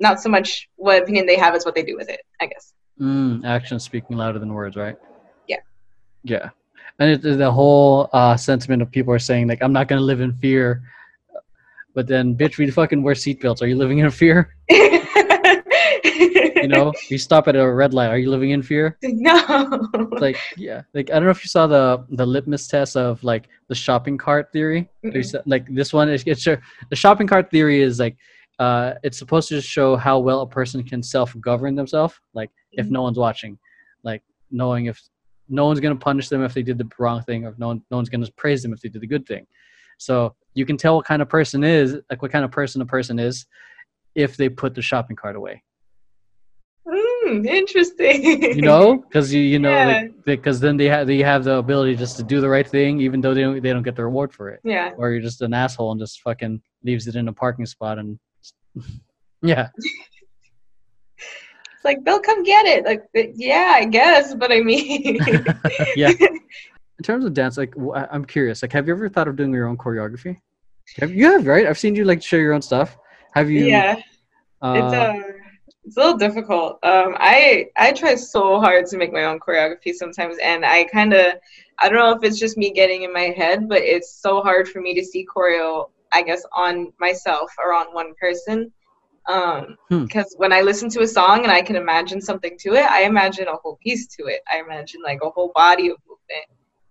not 0.00 0.20
so 0.20 0.28
much 0.28 0.68
what 0.76 1.02
opinion 1.02 1.26
they 1.26 1.36
have 1.36 1.54
as 1.54 1.64
what 1.64 1.74
they 1.74 1.82
do 1.82 1.96
with 1.96 2.08
it, 2.08 2.20
I 2.40 2.46
guess. 2.46 2.74
Mm, 3.00 3.44
action 3.44 3.78
speaking 3.78 4.16
louder 4.16 4.38
than 4.38 4.52
words, 4.52 4.76
right? 4.76 4.96
Yeah. 5.46 5.58
Yeah. 6.22 6.50
And 6.98 7.10
it, 7.10 7.38
the 7.38 7.50
whole 7.50 8.08
uh, 8.12 8.36
sentiment 8.36 8.82
of 8.82 8.90
people 8.90 9.12
are 9.12 9.18
saying, 9.18 9.48
like, 9.48 9.62
I'm 9.62 9.72
not 9.72 9.88
going 9.88 9.98
to 9.98 10.04
live 10.04 10.20
in 10.20 10.32
fear. 10.34 10.82
But 11.94 12.06
then, 12.06 12.34
bitch, 12.34 12.58
we 12.58 12.70
fucking 12.70 13.02
wear 13.02 13.14
seatbelts. 13.14 13.62
Are 13.62 13.66
you 13.66 13.76
living 13.76 13.98
in 13.98 14.10
fear? 14.10 14.54
you 16.66 16.68
know, 16.68 16.92
you 17.08 17.18
stop 17.18 17.48
at 17.48 17.56
a 17.56 17.70
red 17.70 17.94
light. 17.94 18.08
Are 18.08 18.18
you 18.18 18.30
living 18.30 18.50
in 18.50 18.62
fear? 18.62 18.98
no. 19.02 19.88
Like, 20.12 20.38
yeah. 20.56 20.82
Like, 20.94 21.10
I 21.10 21.14
don't 21.14 21.24
know 21.24 21.30
if 21.30 21.44
you 21.44 21.48
saw 21.48 21.66
the 21.66 22.04
the 22.10 22.26
litmus 22.26 22.68
test 22.68 22.96
of 22.96 23.22
like 23.22 23.48
the 23.68 23.74
shopping 23.74 24.18
cart 24.18 24.52
theory. 24.52 24.88
There's, 25.02 25.34
Like 25.46 25.72
this 25.74 25.92
one, 25.92 26.08
is 26.08 26.22
it's 26.26 26.46
a, 26.46 26.60
the 26.90 26.96
shopping 26.96 27.26
cart 27.26 27.50
theory 27.50 27.80
is 27.80 27.98
like, 27.98 28.16
uh, 28.58 28.94
it's 29.02 29.18
supposed 29.18 29.48
to 29.50 29.60
show 29.60 29.96
how 29.96 30.18
well 30.18 30.40
a 30.40 30.46
person 30.48 30.82
can 30.82 31.02
self 31.02 31.34
govern 31.40 31.74
themselves. 31.74 32.14
Like, 32.34 32.50
if 32.72 32.86
Mhm. 32.86 32.90
no 32.90 33.02
one's 33.02 33.18
watching, 33.18 33.58
like 34.02 34.22
knowing 34.50 34.86
if 34.86 35.00
no 35.48 35.66
one's 35.66 35.80
gonna 35.80 35.96
punish 35.96 36.28
them 36.28 36.42
if 36.42 36.54
they 36.54 36.62
did 36.62 36.78
the 36.78 36.88
wrong 36.98 37.22
thing, 37.22 37.44
or 37.44 37.50
if 37.50 37.58
no 37.58 37.68
one, 37.68 37.82
no 37.90 37.96
one's 37.98 38.08
gonna 38.08 38.26
praise 38.36 38.62
them 38.62 38.72
if 38.72 38.80
they 38.80 38.88
did 38.88 39.00
the 39.02 39.06
good 39.06 39.26
thing. 39.26 39.46
So 39.98 40.34
you 40.54 40.64
can 40.66 40.76
tell 40.76 40.96
what 40.96 41.04
kind 41.06 41.22
of 41.22 41.28
person 41.28 41.62
is, 41.64 41.98
like 42.10 42.22
what 42.22 42.32
kind 42.32 42.44
of 42.44 42.50
person 42.50 42.80
a 42.82 42.86
person 42.86 43.18
is, 43.18 43.46
if 44.14 44.36
they 44.36 44.48
put 44.48 44.74
the 44.74 44.82
shopping 44.82 45.16
cart 45.16 45.36
away. 45.36 45.62
Mm, 46.86 47.46
interesting. 47.46 48.42
You 48.54 48.62
know, 48.62 48.96
because 48.98 49.32
you 49.34 49.40
you 49.40 49.58
know 49.58 49.70
Yeah. 49.70 50.06
because 50.24 50.60
then 50.60 50.76
they 50.76 50.86
have 50.86 51.06
they 51.06 51.18
have 51.18 51.44
the 51.44 51.56
ability 51.56 51.96
just 51.96 52.16
to 52.18 52.22
do 52.22 52.40
the 52.40 52.48
right 52.48 52.66
thing, 52.66 53.00
even 53.00 53.20
though 53.20 53.34
they 53.34 53.42
don't 53.42 53.60
they 53.62 53.72
don't 53.72 53.82
get 53.82 53.96
the 53.96 54.04
reward 54.04 54.32
for 54.32 54.50
it. 54.50 54.60
Yeah. 54.64 54.92
Or 54.96 55.10
you're 55.10 55.20
just 55.22 55.42
an 55.42 55.52
asshole 55.52 55.90
and 55.92 56.00
just 56.00 56.20
fucking 56.22 56.62
leaves 56.84 57.06
it 57.08 57.16
in 57.16 57.26
a 57.28 57.32
parking 57.32 57.66
spot 57.66 57.98
and 57.98 58.18
yeah, 59.42 59.68
It's 61.74 61.84
like 61.84 62.04
they'll 62.04 62.20
come 62.20 62.42
get 62.42 62.66
it. 62.66 62.84
Like, 62.84 63.04
yeah, 63.36 63.72
I 63.74 63.84
guess, 63.84 64.34
but 64.34 64.50
I 64.52 64.60
mean, 64.60 65.24
yeah. 65.96 66.12
In 66.98 67.02
terms 67.02 67.26
of 67.26 67.34
dance, 67.34 67.58
like 67.58 67.74
I- 67.94 68.08
I'm 68.10 68.24
curious, 68.24 68.62
like 68.62 68.72
have 68.72 68.86
you 68.88 68.94
ever 68.94 69.08
thought 69.08 69.28
of 69.28 69.36
doing 69.36 69.52
your 69.52 69.66
own 69.66 69.76
choreography? 69.76 70.40
Have 70.98 71.12
you 71.12 71.30
have 71.32 71.46
right? 71.46 71.66
I've 71.66 71.78
seen 71.78 71.94
you 71.94 72.04
like 72.04 72.22
share 72.22 72.40
your 72.40 72.54
own 72.54 72.62
stuff. 72.62 72.96
Have 73.34 73.50
you? 73.50 73.66
yeah, 73.66 73.96
Uh, 74.62 74.72
it's 74.76 74.94
uh, 74.94 75.12
it's 75.84 75.96
a 75.96 76.00
little 76.00 76.16
difficult. 76.16 76.78
Um, 76.82 77.14
I 77.18 77.66
I 77.76 77.92
try 77.92 78.14
so 78.14 78.60
hard 78.60 78.86
to 78.86 78.96
make 78.96 79.12
my 79.12 79.24
own 79.24 79.38
choreography 79.38 79.92
sometimes, 79.92 80.36
and 80.42 80.64
I 80.64 80.84
kind 80.84 81.12
of 81.12 81.34
I 81.78 81.88
don't 81.90 81.98
know 81.98 82.12
if 82.12 82.24
it's 82.24 82.38
just 82.38 82.56
me 82.56 82.72
getting 82.72 83.02
in 83.02 83.12
my 83.12 83.34
head, 83.36 83.68
but 83.68 83.82
it's 83.82 84.10
so 84.22 84.40
hard 84.40 84.68
for 84.68 84.80
me 84.80 84.94
to 84.94 85.04
see 85.04 85.26
choreo. 85.26 85.90
I 86.12 86.22
guess 86.22 86.42
on 86.56 86.92
myself 86.98 87.50
or 87.62 87.72
on 87.74 87.94
one 87.94 88.12
person. 88.20 88.72
Um, 89.28 89.76
Hmm. 89.88 90.04
because 90.04 90.34
when 90.38 90.52
I 90.52 90.60
listen 90.60 90.88
to 90.90 91.00
a 91.00 91.06
song 91.06 91.42
and 91.42 91.50
I 91.50 91.60
can 91.60 91.74
imagine 91.74 92.20
something 92.20 92.56
to 92.60 92.74
it, 92.74 92.88
I 92.88 93.02
imagine 93.02 93.48
a 93.48 93.56
whole 93.56 93.76
piece 93.82 94.06
to 94.16 94.26
it. 94.26 94.40
I 94.52 94.60
imagine 94.60 95.02
like 95.02 95.18
a 95.22 95.30
whole 95.30 95.50
body 95.54 95.88
of 95.88 95.96
movement 96.06 96.46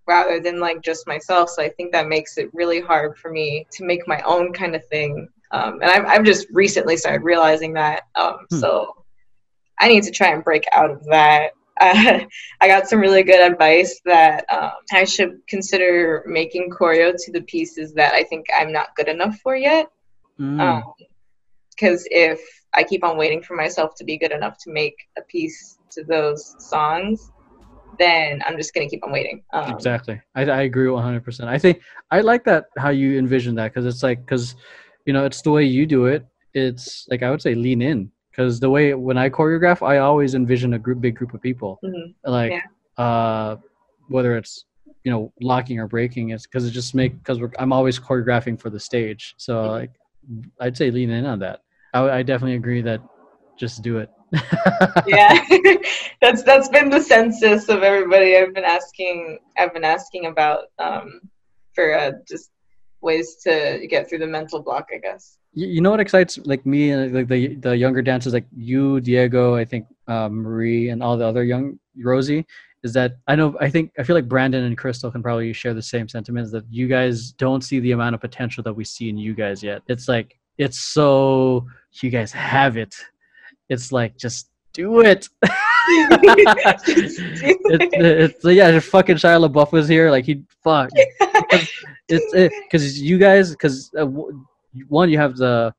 rather 0.06 0.38
than 0.38 0.60
like 0.60 0.82
just 0.82 1.06
myself. 1.06 1.48
So 1.50 1.62
I 1.62 1.70
think 1.70 1.92
that 1.92 2.08
makes 2.08 2.36
it 2.36 2.50
really 2.52 2.80
hard 2.80 3.16
for 3.16 3.30
me 3.30 3.66
to 3.72 3.84
make 3.84 4.06
my 4.06 4.20
own 4.22 4.52
kind 4.52 4.76
of 4.76 4.86
thing. 4.88 5.28
Um, 5.50 5.80
and 5.80 5.90
I've, 5.90 6.04
I've 6.04 6.24
just 6.24 6.46
recently 6.50 6.96
started 6.96 7.24
realizing 7.24 7.72
that. 7.74 8.02
Um, 8.16 8.46
Hmm. 8.50 8.58
So 8.58 9.04
I 9.78 9.88
need 9.88 10.02
to 10.04 10.10
try 10.10 10.28
and 10.28 10.44
break 10.44 10.64
out 10.72 10.90
of 10.90 11.04
that. 11.06 11.52
Uh, 11.80 12.20
I 12.60 12.68
got 12.68 12.88
some 12.88 13.00
really 13.00 13.22
good 13.22 13.40
advice 13.40 14.00
that 14.04 14.44
um, 14.50 14.72
I 14.92 15.04
should 15.04 15.38
consider 15.48 16.24
making 16.26 16.70
choreo 16.70 17.14
to 17.16 17.32
the 17.32 17.42
pieces 17.42 17.92
that 17.94 18.14
I 18.14 18.24
think 18.24 18.46
I'm 18.56 18.72
not 18.72 18.94
good 18.96 19.08
enough 19.08 19.38
for 19.42 19.56
yet 19.56 19.88
mm, 20.40 20.82
because 21.70 22.06
if 22.10 22.40
I 22.74 22.84
keep 22.84 23.04
on 23.04 23.16
waiting 23.16 23.42
for 23.42 23.56
myself 23.56 23.94
to 23.96 24.04
be 24.04 24.16
good 24.18 24.32
enough 24.32 24.56
to 24.64 24.70
make 24.70 24.96
a 25.18 25.22
piece 25.22 25.78
to 25.90 26.04
those 26.04 26.54
songs, 26.58 27.30
then 27.98 28.42
I'm 28.46 28.56
just 28.56 28.74
gonna 28.74 28.88
keep 28.88 29.04
on 29.04 29.12
waiting. 29.12 29.42
Um, 29.52 29.70
exactly. 29.70 30.20
I, 30.34 30.42
I 30.42 30.62
agree 30.62 30.88
100. 30.88 31.24
percent 31.24 31.48
I 31.48 31.58
think 31.58 31.80
I 32.10 32.20
like 32.20 32.44
that 32.44 32.66
how 32.78 32.90
you 32.90 33.18
envision 33.18 33.54
that 33.56 33.72
because 33.72 33.86
it's 33.86 34.02
like 34.02 34.20
because 34.20 34.56
you 35.06 35.12
know 35.12 35.24
it's 35.24 35.42
the 35.42 35.50
way 35.50 35.64
you 35.64 35.86
do 35.86 36.06
it. 36.06 36.26
It's 36.54 37.06
like 37.10 37.22
I 37.22 37.30
would 37.30 37.42
say 37.42 37.54
lean 37.54 37.82
in 37.82 38.10
because 38.36 38.60
the 38.60 38.68
way 38.68 38.92
when 38.94 39.16
I 39.16 39.30
choreograph, 39.30 39.86
I 39.86 39.98
always 39.98 40.34
envision 40.34 40.74
a 40.74 40.78
group, 40.78 41.00
big 41.00 41.16
group 41.16 41.32
of 41.34 41.40
people. 41.40 41.80
mhm. 41.84 42.14
like 42.24 42.52
Yeah. 42.52 43.02
uh 43.04 43.56
whether 44.08 44.36
it's 44.36 44.64
you 45.04 45.10
know 45.12 45.32
locking 45.40 45.78
or 45.78 45.86
breaking 45.86 46.30
it's 46.30 46.46
because 46.46 46.64
it 46.66 46.70
just 46.70 46.94
make 46.94 47.12
because 47.22 47.38
i'm 47.58 47.72
always 47.72 47.98
choreographing 47.98 48.58
for 48.58 48.70
the 48.70 48.80
stage 48.80 49.34
so 49.36 49.52
Mhm. 49.64 49.70
like 49.80 49.92
i'd 50.60 50.76
say 50.76 50.90
lean 50.90 51.10
in 51.10 51.26
on 51.26 51.38
that 51.38 51.60
I, 51.92 52.00
I 52.18 52.22
definitely 52.22 52.56
agree 52.56 52.82
that 52.82 53.00
just 53.58 53.82
do 53.82 53.98
it 53.98 54.10
yeah, 55.06 55.32
that's 56.22 56.42
that's 56.42 56.68
been 56.68 56.88
the 56.90 57.00
census 57.00 57.68
of 57.68 57.82
everybody 57.82 58.36
I've 58.36 58.54
been 58.54 58.64
asking. 58.64 59.38
I've 59.56 59.72
been 59.72 59.84
asking 59.84 60.26
about 60.26 60.64
um, 60.78 61.20
for 61.74 61.86
uh, 61.96 62.12
just 62.28 62.50
ways 63.10 63.28
to 63.46 63.52
get 63.92 64.02
through 64.06 64.22
the 64.24 64.32
mental 64.38 64.60
block, 64.66 64.86
I 64.96 64.98
guess. 65.06 65.24
you, 65.60 65.66
you 65.74 65.80
know 65.82 65.90
what 65.94 66.00
excites 66.06 66.34
like 66.52 66.62
me 66.72 66.80
and 66.92 67.00
like 67.18 67.28
the 67.34 67.40
the 67.66 67.74
younger 67.84 68.02
dancers 68.10 68.32
like 68.38 68.48
you 68.72 68.82
diego 69.08 69.42
i 69.62 69.64
think 69.70 69.84
uh, 70.14 70.28
marie 70.44 70.86
and 70.92 70.98
all 71.04 71.16
the 71.20 71.26
other 71.30 71.44
young 71.52 71.64
rosie 72.10 72.42
is 72.86 72.92
that 72.98 73.10
i 73.30 73.34
know 73.38 73.48
i 73.66 73.68
think 73.74 73.84
i 73.98 74.02
feel 74.06 74.16
like 74.18 74.28
brandon 74.34 74.64
and 74.68 74.76
crystal 74.82 75.10
can 75.14 75.22
probably 75.26 75.52
share 75.62 75.74
the 75.80 75.88
same 75.94 76.06
sentiments 76.16 76.50
that 76.54 76.64
you 76.78 76.86
guys 76.96 77.16
don't 77.44 77.62
see 77.68 77.78
the 77.80 77.92
amount 77.98 78.14
of 78.16 78.20
potential 78.28 78.62
that 78.66 78.76
we 78.80 78.84
see 78.94 79.06
in 79.12 79.16
you 79.26 79.32
guys 79.42 79.58
yet 79.70 79.80
it's 79.92 80.08
like 80.14 80.28
it's 80.64 80.80
so 80.96 81.64
you 82.02 82.10
guys 82.18 82.30
have 82.32 82.74
it 82.84 82.94
it's 83.72 83.88
like 83.98 84.12
just 84.26 84.50
do 84.76 85.00
it 85.00 85.28
it's, 85.88 87.18
it's 87.94 88.44
yeah, 88.44 88.68
if 88.70 88.84
fucking 88.86 89.16
Shia 89.16 89.48
LaBeouf 89.48 89.72
was 89.72 89.88
here, 89.88 90.10
like 90.10 90.24
he'd 90.24 90.44
fuck. 90.62 90.90
it's 92.08 92.32
because 92.68 92.98
it, 92.98 93.02
you 93.02 93.18
guys, 93.18 93.50
because 93.50 93.90
uh, 93.98 94.06
one, 94.88 95.08
you 95.10 95.18
have 95.18 95.36
the 95.36 95.72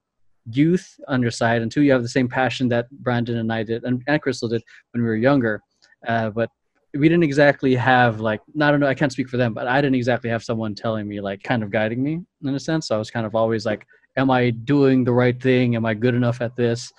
youth 0.50 0.98
on 1.08 1.22
your 1.22 1.32
side, 1.32 1.62
and 1.62 1.72
two, 1.72 1.82
you 1.82 1.92
have 1.92 2.04
the 2.04 2.10
same 2.10 2.28
passion 2.28 2.70
that 2.70 2.90
Brandon 2.92 3.38
and 3.38 3.52
I 3.52 3.64
did, 3.64 3.84
and, 3.84 4.02
and 4.08 4.22
Crystal 4.22 4.48
did 4.48 4.64
when 4.92 5.04
we 5.04 5.10
were 5.10 5.16
younger. 5.16 5.62
Uh, 6.08 6.30
but 6.30 6.50
we 6.94 7.10
didn't 7.10 7.24
exactly 7.24 7.76
have 7.76 8.22
like 8.22 8.42
I 8.62 8.72
don't 8.72 8.80
know 8.80 8.88
I 8.88 8.94
can't 8.94 9.12
speak 9.12 9.30
for 9.30 9.38
them, 9.38 9.54
but 9.54 9.68
I 9.68 9.82
didn't 9.82 9.96
exactly 9.96 10.30
have 10.30 10.44
someone 10.44 10.74
telling 10.74 11.08
me 11.08 11.20
like 11.20 11.44
kind 11.44 11.64
of 11.64 11.72
guiding 11.72 12.02
me 12.02 12.22
in 12.44 12.56
a 12.56 12.60
sense. 12.60 12.88
So 12.88 12.96
I 12.96 13.00
was 13.00 13.12
kind 13.12 13.26
of 13.26 13.36
always 13.36 13.66
like, 13.66 13.86
am 14.16 14.32
I 14.32 14.52
doing 14.52 15.04
the 15.04 15.12
right 15.12 15.40
thing? 15.42 15.76
Am 15.76 15.86
I 15.86 15.94
good 15.94 16.16
enough 16.16 16.40
at 16.42 16.56
this? 16.56 16.92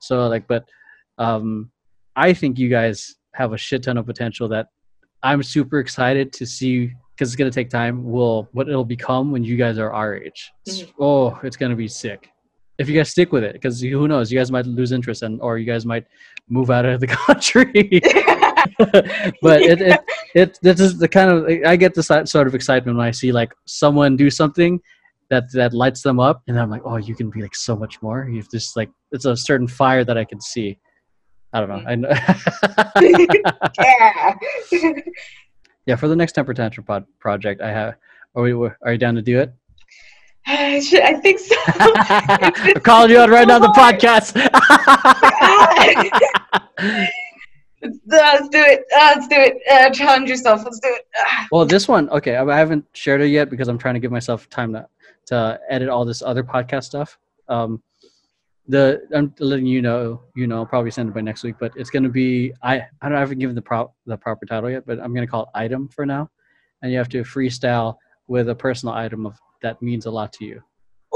So 0.00 0.26
like, 0.26 0.46
but 0.48 0.68
um, 1.18 1.70
I 2.16 2.32
think 2.32 2.58
you 2.58 2.68
guys 2.68 3.16
have 3.34 3.52
a 3.52 3.58
shit 3.58 3.84
ton 3.84 3.98
of 3.98 4.06
potential 4.06 4.48
that 4.48 4.68
I'm 5.22 5.42
super 5.42 5.78
excited 5.78 6.32
to 6.34 6.46
see 6.46 6.92
because 7.14 7.30
it's 7.30 7.36
gonna 7.36 7.50
take 7.50 7.70
time. 7.70 8.04
Will 8.04 8.48
what 8.52 8.68
it'll 8.68 8.84
become 8.84 9.32
when 9.32 9.44
you 9.44 9.56
guys 9.56 9.78
are 9.78 9.92
our 9.92 10.16
age? 10.16 10.50
Mm-hmm. 10.68 11.02
Oh, 11.02 11.38
it's 11.42 11.56
gonna 11.56 11.76
be 11.76 11.88
sick 11.88 12.30
if 12.78 12.88
you 12.88 12.96
guys 12.96 13.10
stick 13.10 13.32
with 13.32 13.44
it 13.44 13.52
because 13.52 13.80
who 13.80 14.08
knows 14.08 14.30
you 14.30 14.38
guys 14.38 14.50
might 14.50 14.66
lose 14.66 14.92
interest 14.92 15.22
and 15.22 15.40
or 15.42 15.58
you 15.58 15.66
guys 15.66 15.84
might 15.84 16.06
move 16.48 16.70
out 16.70 16.84
of 16.86 17.00
the 17.00 17.06
country 17.26 17.72
but 19.42 19.60
it, 19.62 19.80
it 19.80 20.00
it 20.34 20.58
this 20.62 20.80
is 20.80 20.98
the 20.98 21.08
kind 21.08 21.30
of 21.30 21.46
i 21.66 21.76
get 21.76 21.94
this 21.94 22.06
sort 22.06 22.46
of 22.46 22.54
excitement 22.54 22.96
when 22.96 23.06
i 23.06 23.10
see 23.10 23.32
like 23.32 23.52
someone 23.66 24.16
do 24.16 24.30
something 24.30 24.80
that 25.28 25.44
that 25.52 25.74
lights 25.74 26.02
them 26.02 26.20
up 26.20 26.42
and 26.46 26.58
i'm 26.58 26.70
like 26.70 26.82
oh 26.84 26.96
you 26.96 27.14
can 27.14 27.28
be 27.30 27.42
like 27.42 27.54
so 27.54 27.76
much 27.76 28.00
more 28.00 28.28
you've 28.30 28.50
just 28.50 28.76
like 28.76 28.90
it's 29.12 29.24
a 29.24 29.36
certain 29.36 29.66
fire 29.66 30.04
that 30.04 30.16
i 30.16 30.24
can 30.24 30.40
see 30.40 30.78
i 31.52 31.60
don't 31.60 31.68
know 31.68 31.82
i 31.86 31.94
know 31.94 32.08
yeah 33.80 34.34
yeah 35.86 35.96
for 35.96 36.08
the 36.08 36.16
next 36.16 36.32
temper 36.32 36.54
tantrum 36.54 36.84
pod 36.84 37.04
project 37.18 37.60
i 37.60 37.70
have 37.70 37.94
are 38.34 38.42
we 38.42 38.52
are 38.52 38.92
you 38.92 38.98
down 38.98 39.14
to 39.14 39.22
do 39.22 39.38
it 39.38 39.52
I 40.50 41.20
think 41.22 41.38
so. 41.40 41.54
I'm 41.66 42.80
calling 42.80 43.10
you 43.10 43.18
out 43.18 43.28
right 43.28 43.46
now 43.46 43.56
on 43.56 43.60
the 43.60 43.68
podcast. 43.68 44.34
Let's 48.06 48.48
do 48.48 48.58
it. 48.58 48.84
Let's 48.90 49.28
do 49.28 49.36
it. 49.36 49.58
Uh, 49.70 49.90
challenge 49.90 50.30
yourself. 50.30 50.62
Let's 50.64 50.80
do 50.80 50.88
it. 50.88 51.06
well, 51.52 51.66
this 51.66 51.86
one, 51.86 52.08
okay, 52.08 52.36
I 52.36 52.56
haven't 52.56 52.86
shared 52.94 53.20
it 53.20 53.28
yet 53.28 53.50
because 53.50 53.68
I'm 53.68 53.76
trying 53.76 53.94
to 53.94 54.00
give 54.00 54.10
myself 54.10 54.48
time 54.48 54.72
to 54.72 54.88
to 55.26 55.60
edit 55.68 55.90
all 55.90 56.06
this 56.06 56.22
other 56.22 56.42
podcast 56.42 56.84
stuff. 56.84 57.18
Um, 57.48 57.82
the 58.68 59.02
I'm 59.14 59.34
letting 59.40 59.66
you 59.66 59.82
know, 59.82 60.22
you 60.36 60.46
know, 60.46 60.56
I'll 60.56 60.66
probably 60.66 60.90
send 60.90 61.08
it 61.08 61.14
by 61.14 61.22
next 61.22 61.42
week, 61.42 61.56
but 61.58 61.72
it's 61.76 61.90
gonna 61.90 62.08
be 62.08 62.52
I 62.62 62.82
I 63.00 63.08
don't 63.08 63.16
I 63.16 63.20
haven't 63.20 63.38
given 63.38 63.56
the 63.56 63.62
prop 63.62 63.94
the 64.06 64.16
proper 64.16 64.46
title 64.46 64.70
yet, 64.70 64.86
but 64.86 65.00
I'm 65.00 65.14
gonna 65.14 65.26
call 65.26 65.44
it 65.44 65.48
item 65.54 65.88
for 65.88 66.04
now, 66.04 66.30
and 66.82 66.92
you 66.92 66.98
have 66.98 67.08
to 67.10 67.22
freestyle 67.22 67.96
with 68.26 68.50
a 68.50 68.54
personal 68.54 68.94
item 68.94 69.26
of 69.26 69.38
that 69.62 69.80
means 69.80 70.06
a 70.06 70.10
lot 70.10 70.32
to 70.34 70.44
you. 70.44 70.62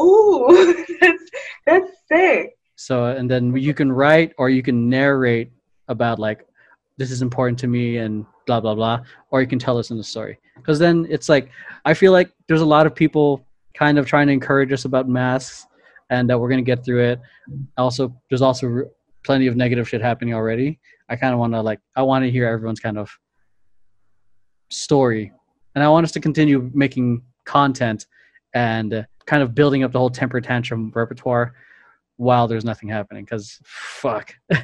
Ooh, 0.00 0.84
that's 1.00 1.30
that's 1.66 1.90
sick. 2.08 2.56
So 2.76 3.04
and 3.04 3.30
then 3.30 3.54
you 3.54 3.74
can 3.74 3.92
write 3.92 4.32
or 4.38 4.48
you 4.48 4.62
can 4.62 4.88
narrate 4.88 5.52
about 5.88 6.18
like 6.18 6.46
this 6.96 7.10
is 7.10 7.22
important 7.22 7.58
to 7.58 7.66
me 7.66 7.98
and 7.98 8.24
blah 8.46 8.60
blah 8.60 8.74
blah 8.74 9.00
or 9.30 9.40
you 9.40 9.46
can 9.46 9.58
tell 9.58 9.78
us 9.78 9.90
in 9.90 9.96
the 9.96 10.04
story 10.04 10.38
because 10.56 10.78
then 10.78 11.06
it's 11.08 11.28
like 11.28 11.50
i 11.84 11.94
feel 11.94 12.12
like 12.12 12.30
there's 12.48 12.60
a 12.60 12.66
lot 12.66 12.86
of 12.86 12.94
people 12.94 13.44
kind 13.74 13.98
of 13.98 14.06
trying 14.06 14.26
to 14.26 14.32
encourage 14.32 14.72
us 14.72 14.84
about 14.84 15.08
masks 15.08 15.66
and 16.12 16.28
that 16.28 16.38
we're 16.38 16.48
going 16.48 16.64
to 16.64 16.70
get 16.72 16.84
through 16.84 17.02
it. 17.02 17.20
Also 17.78 18.14
there's 18.28 18.42
also 18.42 18.84
plenty 19.24 19.46
of 19.46 19.56
negative 19.56 19.88
shit 19.88 20.02
happening 20.02 20.34
already. 20.34 20.78
I 21.08 21.16
kind 21.16 21.32
of 21.32 21.40
want 21.40 21.54
to 21.54 21.60
like 21.62 21.80
i 21.96 22.02
want 22.02 22.24
to 22.24 22.30
hear 22.30 22.46
everyone's 22.46 22.80
kind 22.80 22.98
of 22.98 23.10
story. 24.68 25.32
And 25.74 25.82
i 25.82 25.88
want 25.88 26.04
us 26.04 26.12
to 26.12 26.20
continue 26.20 26.70
making 26.74 27.22
content 27.44 28.06
and 28.54 28.92
uh, 28.94 29.02
kind 29.26 29.42
of 29.42 29.54
building 29.54 29.82
up 29.84 29.92
the 29.92 29.98
whole 29.98 30.10
temper 30.10 30.40
tantrum 30.40 30.92
repertoire 30.94 31.54
while 32.16 32.46
there's 32.46 32.64
nothing 32.64 32.88
happening 32.88 33.24
because 33.24 33.58
fuck. 33.64 34.34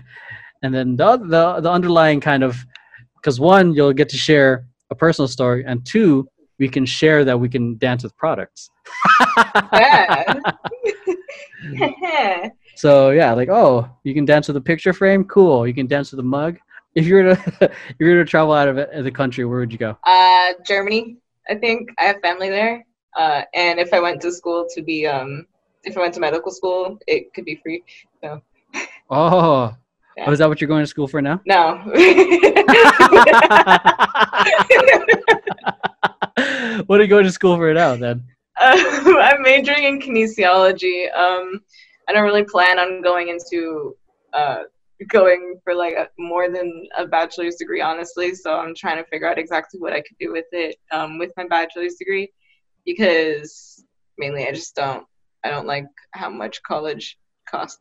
And 0.65 0.75
then 0.75 0.97
the 0.97 1.17
the 1.35 1.61
the 1.61 1.71
underlying 1.71 2.21
kind 2.21 2.43
of 2.43 2.53
because 3.17 3.39
one 3.39 3.75
you'll 3.75 3.93
get 3.93 4.09
to 4.09 4.17
share 4.17 4.67
a 4.91 4.95
personal 5.05 5.29
story 5.29 5.65
and 5.65 5.87
two 5.87 6.29
we 6.59 6.69
can 6.69 6.85
share 6.85 7.25
that 7.25 7.39
we 7.39 7.49
can 7.49 7.79
dance 7.79 8.03
with 8.03 8.17
products 8.17 8.69
so 12.77 13.11
yeah 13.11 13.33
like 13.33 13.49
oh 13.49 13.89
you 14.05 14.15
can 14.15 14.25
dance 14.25 14.49
with 14.49 14.57
a 14.57 14.61
picture 14.61 14.93
frame? 14.93 15.25
Cool. 15.25 15.67
You 15.67 15.75
can 15.75 15.87
dance 15.87 16.11
with 16.11 16.21
a 16.21 16.25
mug? 16.25 16.59
If 16.95 17.07
you're 17.07 17.23
to 17.23 17.39
if 17.61 17.97
you're 17.99 18.23
to 18.23 18.25
travel 18.25 18.55
out 18.55 18.69
of 18.69 19.05
the 19.05 19.11
country 19.11 19.45
where 19.45 19.59
would 19.61 19.73
you 19.73 19.79
go? 19.79 19.97
Uh 20.05 20.53
germany 20.67 21.17
i 21.49 21.55
think. 21.55 21.91
I 21.99 22.05
have 22.05 22.21
family 22.21 22.49
there. 22.51 22.85
Uh 23.17 23.43
and 23.55 23.79
if 23.79 23.93
i 23.93 24.01
went 24.01 24.21
to 24.23 24.33
school 24.33 24.67
to 24.75 24.83
be 24.83 25.07
um 25.07 25.47
if 25.85 25.97
i 25.97 26.01
went 26.01 26.15
to 26.15 26.21
medical 26.21 26.53
school 26.53 26.99
it 27.07 27.33
could 27.35 27.45
be 27.45 27.57
free 27.63 27.83
so. 28.23 28.43
Oh. 29.11 29.75
Yeah. 30.19 30.25
Oh, 30.27 30.33
is 30.33 30.39
that 30.41 30.49
what 30.49 30.61
you're 30.61 30.69
going 30.69 30.83
to 30.83 30.87
school 30.87 31.07
for 31.07 31.23
now? 31.23 31.41
No. 31.47 31.81
what 36.87 36.99
are 36.99 37.03
you 37.03 37.09
going 37.09 37.25
to 37.25 37.31
school 37.31 37.57
for 37.57 37.73
now 37.73 37.95
then? 37.97 38.25
I'm 38.61 39.43
majoring 39.43 39.85
in 39.85 40.01
kinesiology. 40.01 41.15
Um, 41.17 41.61
I 42.09 42.13
don't 42.13 42.25
really 42.25 42.45
plan 42.45 42.79
on 42.79 43.03
going 43.03 43.29
into 43.29 43.97
uh, 44.33 44.63
going 45.09 45.61
for 45.63 45.75
like 45.75 45.95
a, 45.95 46.09
more 46.19 46.51
than 46.51 46.87
a 46.97 47.07
bachelor's 47.07 47.57
degree, 47.57 47.81
honestly. 47.81 48.35
So 48.35 48.55
I'm 48.55 48.75
trying 48.75 49.03
to 49.03 49.09
figure 49.09 49.29
out 49.29 49.39
exactly 49.39 49.79
what 49.81 49.93
I 49.93 50.01
could 50.01 50.17
do 50.19 50.33
with 50.33 50.47
it 50.53 50.77
um, 50.91 51.19
with 51.19 51.33
my 51.37 51.47
bachelor's 51.47 51.95
degree, 51.95 52.33
because 52.85 53.85
mainly 54.19 54.47
I 54.47 54.53
just 54.53 54.75
don't 54.75 55.07
I 55.45 55.51
don't 55.51 55.67
like 55.67 55.87
how 56.13 56.31
much 56.31 56.63
college 56.63 57.17
costs. 57.49 57.81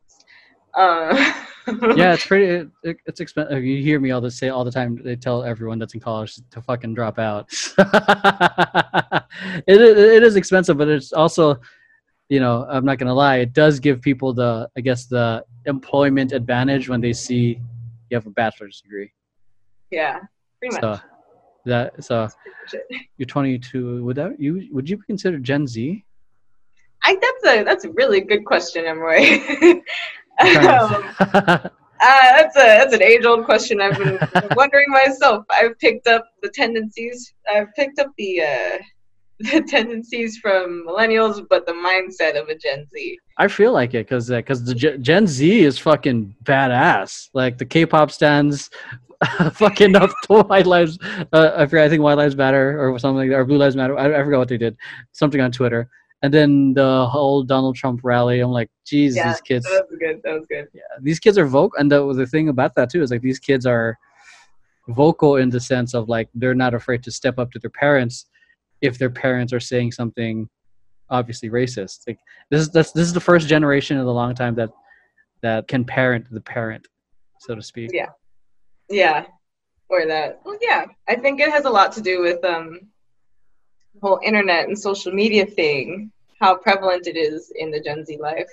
Uh, 0.78 1.34
yeah, 1.96 2.14
it's 2.14 2.26
pretty. 2.28 2.70
It, 2.84 2.98
it's 3.06 3.20
expensive. 3.20 3.64
You 3.64 3.82
hear 3.82 4.00
me 4.00 4.12
all 4.12 4.22
this 4.22 4.38
say 4.38 4.50
all 4.50 4.64
the 4.64 4.72
time. 4.72 5.02
They 5.04 5.16
tell 5.16 5.44
everyone 5.44 5.80
that's 5.80 5.96
in 5.96 6.00
college 6.00 6.40
to 6.52 6.62
fucking 6.62 6.94
drop 6.94 7.18
out. 7.18 7.52
it, 9.68 9.82
it 9.82 10.24
is 10.24 10.36
expensive, 10.36 10.78
but 10.78 10.88
it's 10.88 11.12
also, 11.12 11.60
you 12.30 12.40
know, 12.40 12.68
I'm 12.70 12.86
not 12.86 13.00
gonna 13.00 13.14
lie. 13.14 13.38
It 13.38 13.54
does 13.54 13.80
give 13.80 14.02
people 14.02 14.34
the, 14.34 14.70
I 14.78 14.82
guess, 14.82 15.06
the 15.06 15.44
employment 15.66 16.32
advantage 16.32 16.90
when 16.90 17.02
they 17.02 17.14
see 17.14 17.60
you 18.10 18.16
have 18.16 18.28
a 18.28 18.32
bachelor's 18.32 18.80
degree. 18.82 19.12
Yeah, 19.90 20.20
pretty 20.60 20.80
much. 20.80 21.02
That 21.66 22.04
so 22.04 22.30
you're 23.18 23.26
22. 23.26 24.04
Would 24.06 24.16
that 24.16 24.40
you 24.40 24.70
would 24.72 24.90
you 24.90 24.98
consider 25.00 25.40
Gen 25.40 25.66
Z? 25.66 26.06
I 27.04 27.18
that's 27.22 27.56
a 27.56 27.64
that's 27.64 27.86
a 27.86 27.90
really 27.92 28.22
good 28.22 28.46
question, 28.46 28.86
Emroy. 28.86 29.82
Um, 30.40 31.70
uh, 32.00 32.38
that's 32.38 32.56
a 32.56 32.60
that's 32.60 32.94
an 32.94 33.02
age 33.02 33.26
old 33.26 33.46
question. 33.46 33.82
I've 33.82 33.98
been 33.98 34.20
wondering 34.56 34.90
myself. 34.90 35.46
I've 35.52 35.78
picked 35.80 36.08
up 36.08 36.26
the 36.42 36.50
tendencies. 36.50 37.34
I've 37.52 37.74
picked 37.76 38.00
up 38.00 38.12
the 38.18 38.42
uh, 38.42 38.78
the 39.40 39.64
tendencies 39.68 40.38
from 40.38 40.86
millennials, 40.88 41.46
but 41.50 41.66
the 41.66 41.74
mindset 41.74 42.40
of 42.40 42.50
a 42.50 42.56
Gen 42.56 42.88
Z. 42.94 43.18
I 43.38 43.48
feel 43.48 43.72
like 43.72 43.94
it 43.94 44.08
because 44.08 44.30
because 44.30 44.62
uh, 44.62 44.66
the 44.66 44.76
G- 44.76 44.98
Gen 45.00 45.28
Z 45.28 45.60
is 45.60 45.80
fucking 45.80 46.36
badass. 46.44 47.30
Like 47.34 47.58
the 47.58 47.66
K-pop 47.66 48.12
stans, 48.12 48.70
fucking 49.54 49.96
up 49.96 50.12
to 50.24 50.44
White 50.44 50.68
Lives. 50.68 51.00
Uh, 51.34 51.52
I 51.56 51.66
forget. 51.66 51.86
I 51.86 51.90
think 51.90 52.04
White 52.04 52.18
Lives 52.18 52.36
Matter 52.36 52.80
or 52.80 52.98
something 53.00 53.18
like 53.18 53.30
that, 53.30 53.38
or 53.38 53.46
Blue 53.46 53.58
Lives 53.58 53.76
Matter. 53.76 53.98
I, 53.98 54.20
I 54.20 54.24
forgot 54.24 54.40
what 54.40 54.50
they 54.50 54.58
did. 54.58 54.78
Something 55.14 55.42
on 55.42 55.52
Twitter 55.52 55.90
and 56.24 56.34
then 56.34 56.74
the 56.74 57.08
whole 57.08 57.44
Donald 57.44 57.76
Trump 57.76 58.02
rally. 58.04 58.40
I'm 58.40 58.52
like, 58.52 58.70
geez, 58.86 59.16
yeah, 59.16 59.30
these 59.30 59.42
kids. 59.42 59.66
That 59.66 59.86
was 59.90 60.00
good. 60.00 60.22
That 60.24 60.34
was 60.34 60.46
good. 60.48 60.68
Yeah, 60.74 60.82
these 61.02 61.20
kids 61.20 61.38
are 61.38 61.46
vocal, 61.46 61.78
and 61.80 61.92
the 61.92 62.14
the 62.14 62.26
thing 62.26 62.50
about 62.50 62.76
that 62.76 62.90
too 62.90 63.02
is 63.02 63.12
like 63.12 63.22
these 63.22 63.40
kids 63.40 63.66
are 63.66 63.98
vocal 64.90 65.36
in 65.36 65.50
the 65.50 65.60
sense 65.60 65.94
of 65.94 66.10
like 66.10 66.30
they're 66.34 66.56
not 66.56 66.74
afraid 66.74 67.04
to 67.04 67.12
step 67.12 67.38
up 67.40 67.52
to 67.52 67.60
their 67.60 67.70
parents 67.70 68.26
if 68.82 68.98
their 68.98 69.10
parents 69.10 69.52
are 69.54 69.60
saying 69.60 69.92
something 69.92 70.50
obviously 71.10 71.50
racist. 71.50 72.08
Like 72.08 72.20
this 72.50 72.62
is 72.62 72.70
this 72.72 72.96
is 72.96 73.14
the 73.14 73.20
first 73.20 73.48
generation 73.48 73.98
in 73.98 74.06
a 74.06 74.12
long 74.12 74.34
time 74.34 74.56
that 74.56 74.70
that 75.42 75.68
can 75.68 75.86
parent 75.86 76.26
the 76.32 76.42
parent, 76.42 76.88
so 77.40 77.54
to 77.54 77.62
speak. 77.62 77.92
Yeah, 77.94 78.10
yeah, 78.90 79.26
or 79.90 80.08
that. 80.08 80.42
Well, 80.44 80.58
yeah, 80.62 80.86
I 81.08 81.16
think 81.16 81.40
it 81.40 81.52
has 81.52 81.66
a 81.66 81.70
lot 81.70 81.92
to 81.94 82.02
do 82.02 82.22
with 82.22 82.44
um 82.44 82.82
whole 84.02 84.20
internet 84.24 84.68
and 84.68 84.78
social 84.78 85.12
media 85.12 85.46
thing, 85.46 86.12
how 86.40 86.56
prevalent 86.56 87.08
it 87.08 87.18
is 87.18 87.52
in 87.56 87.72
the 87.72 87.80
Gen 87.80 88.06
Z 88.06 88.18
life, 88.18 88.50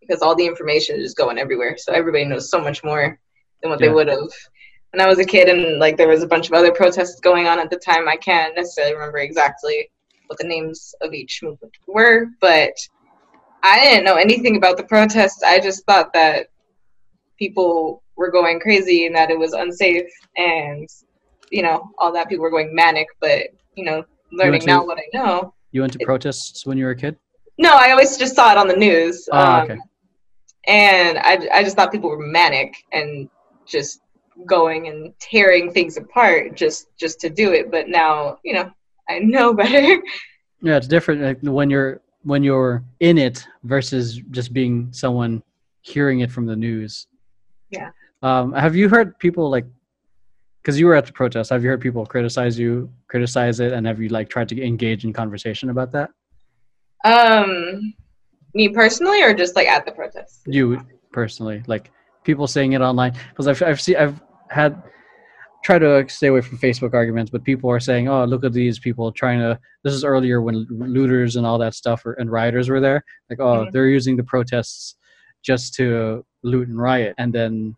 because 0.00 0.22
all 0.22 0.34
the 0.34 0.46
information 0.46 0.96
is 0.96 1.02
just 1.02 1.16
going 1.16 1.38
everywhere. 1.38 1.76
So 1.78 1.92
everybody 1.92 2.24
knows 2.24 2.50
so 2.50 2.60
much 2.60 2.82
more 2.84 3.18
than 3.62 3.70
what 3.70 3.80
yeah. 3.80 3.88
they 3.88 3.92
would 3.92 4.08
have. 4.08 4.30
When 4.92 5.00
I 5.00 5.06
was 5.06 5.18
a 5.18 5.24
kid, 5.24 5.48
and 5.48 5.78
like 5.78 5.96
there 5.96 6.08
was 6.08 6.22
a 6.22 6.28
bunch 6.28 6.46
of 6.46 6.54
other 6.54 6.72
protests 6.72 7.20
going 7.20 7.46
on 7.46 7.58
at 7.58 7.70
the 7.70 7.76
time, 7.76 8.08
I 8.08 8.16
can't 8.16 8.56
necessarily 8.56 8.94
remember 8.94 9.18
exactly 9.18 9.90
what 10.26 10.38
the 10.38 10.46
names 10.46 10.94
of 11.00 11.12
each 11.12 11.42
movement 11.42 11.74
were, 11.86 12.26
but 12.40 12.72
I 13.62 13.80
didn't 13.80 14.04
know 14.04 14.16
anything 14.16 14.56
about 14.56 14.76
the 14.76 14.84
protests. 14.84 15.42
I 15.42 15.60
just 15.60 15.84
thought 15.84 16.12
that 16.12 16.48
people 17.38 18.02
were 18.16 18.30
going 18.30 18.60
crazy 18.60 19.06
and 19.06 19.14
that 19.14 19.30
it 19.30 19.38
was 19.38 19.52
unsafe 19.52 20.10
and 20.36 20.88
you 21.50 21.62
know 21.62 21.90
all 21.98 22.12
that 22.12 22.28
people 22.28 22.42
were 22.42 22.50
going 22.50 22.74
manic 22.74 23.06
but 23.20 23.46
you 23.76 23.84
know 23.84 24.04
learning 24.32 24.60
to- 24.60 24.66
now 24.66 24.84
what 24.86 24.98
i 24.98 25.06
know 25.14 25.54
You 25.72 25.80
went 25.82 25.92
to 25.94 25.98
protests 26.04 26.64
when 26.66 26.78
you 26.78 26.84
were 26.84 26.92
a 26.92 26.96
kid? 26.96 27.16
no 27.58 27.72
i 27.72 27.90
always 27.90 28.16
just 28.16 28.34
saw 28.34 28.50
it 28.52 28.58
on 28.58 28.68
the 28.68 28.76
news 28.76 29.28
Oh, 29.32 29.38
um, 29.38 29.62
okay. 29.64 29.78
and 30.66 31.18
I, 31.18 31.38
I 31.52 31.62
just 31.62 31.76
thought 31.76 31.90
people 31.92 32.10
were 32.10 32.18
manic 32.26 32.74
and 32.92 33.28
just 33.66 34.00
going 34.46 34.88
and 34.88 35.12
tearing 35.18 35.72
things 35.72 35.96
apart 35.96 36.54
just 36.56 36.88
just 36.96 37.20
to 37.20 37.28
do 37.30 37.52
it 37.52 37.70
but 37.70 37.88
now 37.88 38.38
you 38.44 38.54
know 38.54 38.70
i 39.08 39.18
know 39.18 39.52
better 39.62 40.00
Yeah, 40.60 40.76
it's 40.76 40.88
different 40.88 41.20
like, 41.22 41.38
when 41.42 41.70
you're 41.70 42.00
when 42.24 42.42
you're 42.42 42.82
in 43.00 43.16
it 43.18 43.46
versus 43.62 44.20
just 44.30 44.52
being 44.52 44.88
someone 44.92 45.40
hearing 45.82 46.20
it 46.20 46.30
from 46.32 46.46
the 46.46 46.56
news. 46.56 47.06
Yeah. 47.70 47.90
Um, 48.22 48.52
have 48.52 48.74
you 48.74 48.88
heard 48.88 49.16
people 49.20 49.48
like? 49.50 49.64
Because 50.62 50.78
you 50.78 50.86
were 50.86 50.94
at 50.94 51.06
the 51.06 51.12
protest, 51.12 51.50
have 51.50 51.62
you 51.62 51.70
heard 51.70 51.80
people 51.80 52.04
criticize 52.04 52.58
you, 52.58 52.90
criticize 53.08 53.60
it, 53.60 53.72
and 53.72 53.86
have 53.86 54.00
you 54.00 54.08
like 54.08 54.28
tried 54.28 54.48
to 54.50 54.62
engage 54.64 55.04
in 55.04 55.12
conversation 55.12 55.70
about 55.70 55.92
that? 55.92 56.10
um 57.04 57.94
me 58.54 58.68
personally 58.68 59.22
or 59.22 59.32
just 59.32 59.54
like 59.54 59.68
at 59.68 59.86
the 59.86 59.92
protest 59.92 60.40
You 60.46 60.84
personally, 61.12 61.62
like 61.68 61.92
people 62.24 62.48
saying 62.48 62.72
it 62.72 62.80
online, 62.80 63.12
because 63.30 63.46
I've 63.46 63.62
I've 63.62 63.80
seen 63.80 63.96
I've 63.96 64.20
had 64.50 64.82
try 65.64 65.78
to 65.78 66.08
stay 66.08 66.26
away 66.28 66.40
from 66.40 66.58
Facebook 66.58 66.92
arguments, 66.94 67.30
but 67.30 67.44
people 67.44 67.70
are 67.70 67.78
saying, 67.80 68.08
"Oh, 68.08 68.24
look 68.24 68.44
at 68.44 68.52
these 68.52 68.78
people 68.80 69.12
trying 69.12 69.38
to." 69.40 69.58
This 69.84 69.94
is 69.94 70.02
earlier 70.04 70.40
when 70.42 70.66
looters 70.70 71.36
and 71.36 71.46
all 71.46 71.58
that 71.58 71.74
stuff 71.74 72.04
were, 72.04 72.14
and 72.14 72.30
rioters 72.30 72.68
were 72.68 72.80
there. 72.80 73.04
Like, 73.30 73.38
oh, 73.40 73.66
Mhm. 73.66 73.72
they're 73.72 73.88
using 73.88 74.16
the 74.16 74.24
protests 74.24 74.96
just 75.42 75.74
to 75.74 76.24
loot 76.42 76.66
and 76.68 76.78
riot, 76.78 77.14
and 77.18 77.32
then, 77.32 77.76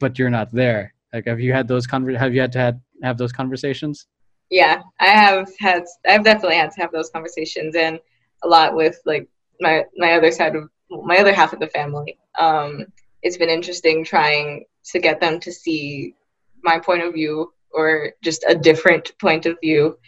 but 0.00 0.18
you're 0.18 0.30
not 0.30 0.50
there. 0.52 0.94
Like, 1.16 1.26
have 1.26 1.40
you 1.40 1.52
had 1.54 1.66
those 1.66 1.86
conver- 1.86 2.18
Have 2.18 2.34
you 2.34 2.42
had 2.42 2.52
to 2.52 2.58
had, 2.58 2.80
have 3.02 3.16
those 3.16 3.32
conversations? 3.32 4.06
yeah 4.50 4.82
i 5.00 5.06
have 5.06 5.50
had 5.58 5.84
i've 6.08 6.22
definitely 6.24 6.56
had 6.56 6.70
to 6.70 6.80
have 6.80 6.92
those 6.92 7.10
conversations 7.10 7.74
and 7.74 7.98
a 8.44 8.48
lot 8.48 8.76
with 8.76 9.00
like 9.04 9.28
my 9.60 9.84
my 9.96 10.12
other 10.12 10.30
side 10.30 10.54
of 10.54 10.68
my 11.04 11.16
other 11.18 11.32
half 11.32 11.52
of 11.52 11.58
the 11.58 11.66
family 11.68 12.16
um 12.38 12.86
it's 13.22 13.36
been 13.36 13.48
interesting 13.48 14.04
trying 14.04 14.64
to 14.84 15.00
get 15.00 15.20
them 15.20 15.40
to 15.40 15.52
see 15.52 16.14
my 16.62 16.78
point 16.78 17.02
of 17.02 17.12
view 17.12 17.52
or 17.72 18.12
just 18.22 18.44
a 18.48 18.54
different 18.54 19.12
point 19.20 19.46
of 19.46 19.58
view 19.60 19.98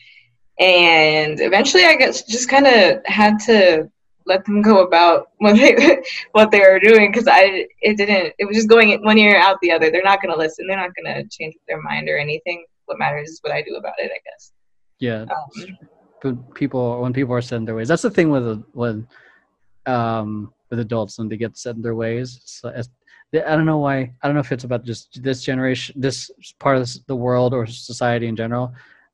and 0.60 1.40
eventually 1.40 1.84
i 1.84 1.96
guess 1.96 2.22
just 2.22 2.48
kind 2.48 2.66
of 2.66 3.04
had 3.06 3.38
to 3.38 3.90
let 4.28 4.44
them 4.44 4.62
go 4.62 4.82
about 4.86 5.30
what 5.38 5.56
they 5.56 5.74
what 6.32 6.50
they 6.50 6.60
were 6.60 6.78
doing 6.78 7.10
because 7.10 7.26
i 7.26 7.66
it 7.80 7.96
didn't 7.96 8.32
it 8.38 8.44
was 8.44 8.56
just 8.56 8.68
going 8.68 9.02
one 9.02 9.18
ear 9.18 9.36
out 9.36 9.56
the 9.62 9.72
other 9.72 9.90
they're 9.90 10.02
not 10.02 10.22
going 10.22 10.32
to 10.32 10.38
listen 10.38 10.66
they're 10.66 10.76
not 10.76 10.94
going 10.94 11.12
to 11.12 11.28
change 11.36 11.54
their 11.66 11.80
mind 11.82 12.08
or 12.08 12.18
anything 12.18 12.64
what 12.86 12.98
matters 12.98 13.28
is 13.30 13.40
what 13.42 13.52
i 13.52 13.62
do 13.62 13.74
about 13.76 13.94
it 13.98 14.10
i 14.12 14.20
guess 14.24 14.52
Yeah, 14.98 15.22
um, 15.22 15.88
but 16.22 16.54
people 16.54 17.00
when 17.00 17.12
people 17.12 17.34
are 17.34 17.42
set 17.42 17.56
in 17.56 17.64
their 17.64 17.74
ways, 17.74 17.88
that's 17.88 18.02
the 18.02 18.10
thing 18.10 18.30
with 18.30 18.64
when 18.72 19.06
um 19.86 20.52
with 20.70 20.80
adults 20.80 21.18
when 21.18 21.28
they 21.28 21.36
get 21.36 21.56
set 21.56 21.76
in 21.76 21.82
their 21.82 21.94
ways. 21.94 22.40
So 22.44 22.68
as, 22.68 22.90
I 23.34 23.56
don't 23.56 23.66
know 23.66 23.78
why. 23.78 24.12
I 24.22 24.26
don't 24.26 24.34
know 24.34 24.40
if 24.40 24.52
it's 24.52 24.64
about 24.64 24.84
just 24.84 25.22
this 25.22 25.42
generation, 25.42 26.00
this 26.00 26.30
part 26.58 26.78
of 26.78 26.88
the 27.06 27.16
world 27.16 27.54
or 27.54 27.66
society 27.66 28.26
in 28.26 28.36
general. 28.36 28.72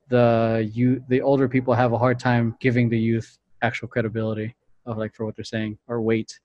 The 0.08 0.68
you 0.72 1.04
the 1.08 1.20
older 1.20 1.48
people 1.48 1.74
have 1.74 1.92
a 1.92 1.98
hard 1.98 2.18
time 2.18 2.56
giving 2.60 2.88
the 2.88 2.98
youth 2.98 3.38
actual 3.62 3.88
credibility 3.88 4.54
of 4.86 4.98
like 4.98 5.14
for 5.14 5.24
what 5.26 5.36
they're 5.36 5.44
saying 5.44 5.78
or 5.88 6.00
weight. 6.00 6.38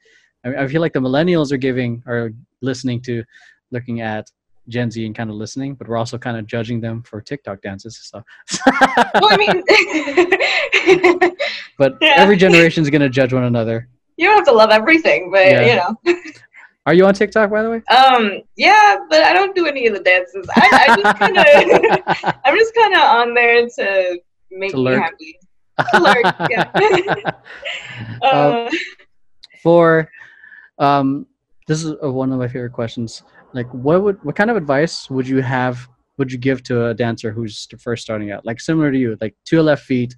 I, 0.46 0.56
I 0.64 0.68
feel 0.68 0.82
like 0.82 0.94
the 0.94 1.00
millennials 1.00 1.52
are 1.52 1.58
giving 1.58 2.04
are 2.08 2.32
listening 2.62 3.02
to, 3.02 3.24
looking 3.72 4.02
at 4.02 4.30
Gen 4.68 4.92
Z 4.92 5.04
and 5.06 5.16
kind 5.16 5.30
of 5.30 5.36
listening, 5.36 5.74
but 5.76 5.88
we're 5.88 5.98
also 5.98 6.18
kind 6.18 6.38
of 6.38 6.46
judging 6.46 6.80
them 6.80 7.02
for 7.04 7.22
TikTok 7.22 7.62
dances. 7.62 7.98
So. 8.12 8.24
well 8.68 9.30
i 9.32 9.38
mean 9.38 11.32
but 11.78 11.98
Yeah. 12.02 12.14
every 12.18 12.38
generation 12.38 12.84
is 12.84 12.90
going 12.90 13.02
to 13.02 13.10
judge 13.10 13.34
one 13.34 13.44
another. 13.44 13.88
you 14.18 14.26
don't 14.28 14.36
have 14.38 14.46
to 14.46 14.52
love 14.54 14.70
everything 14.72 15.32
but 15.32 15.46
Yeah. 15.46 15.66
you 15.66 15.76
know 15.76 16.22
Are 16.86 16.94
you 16.94 17.06
on 17.06 17.14
TikTok, 17.14 17.50
by 17.52 17.62
the 17.62 17.70
way? 17.70 17.82
um 17.96 18.42
yeah 18.58 18.98
but 19.10 19.22
i 19.24 19.34
don't 19.34 19.56
do 19.56 19.66
any 19.68 19.86
of 19.88 19.94
the 19.94 20.00
dances 20.02 20.46
i, 20.56 20.68
I 20.84 20.88
just 21.02 21.20
kind 21.20 21.38
of 21.38 22.36
i'm 22.46 22.58
just 22.58 22.74
kind 22.76 22.94
of 22.94 23.02
on 23.02 23.34
there 23.34 23.68
to 23.68 24.20
make 24.52 24.72
To 24.72 24.84
me 24.84 24.92
happy 24.94 25.40
To 25.94 26.00
lurk, 26.00 26.36
yeah. 26.50 26.72
Uh, 28.22 28.26
uh, 28.26 28.72
for 29.64 30.10
um, 30.78 31.26
this 31.68 31.84
is 31.84 31.94
uh, 32.04 32.12
one 32.12 32.32
of 32.32 32.40
my 32.40 32.48
favorite 32.48 32.72
questions. 32.72 33.24
Like, 33.54 33.68
what 33.74 34.02
would 34.04 34.24
what 34.24 34.36
kind 34.36 34.50
of 34.50 34.58
advice 34.58 35.10
would 35.10 35.28
you 35.28 35.42
have? 35.42 35.88
Would 36.18 36.32
you 36.32 36.38
give 36.38 36.64
to 36.64 36.88
a 36.88 36.94
dancer 36.94 37.32
who's 37.32 37.68
first 37.78 38.04
starting 38.04 38.32
out? 38.32 38.46
Like 38.46 38.60
similar 38.62 38.92
to 38.92 38.98
you, 38.98 39.18
like 39.22 39.36
two 39.46 39.62
left 39.62 39.84
feet, 39.84 40.16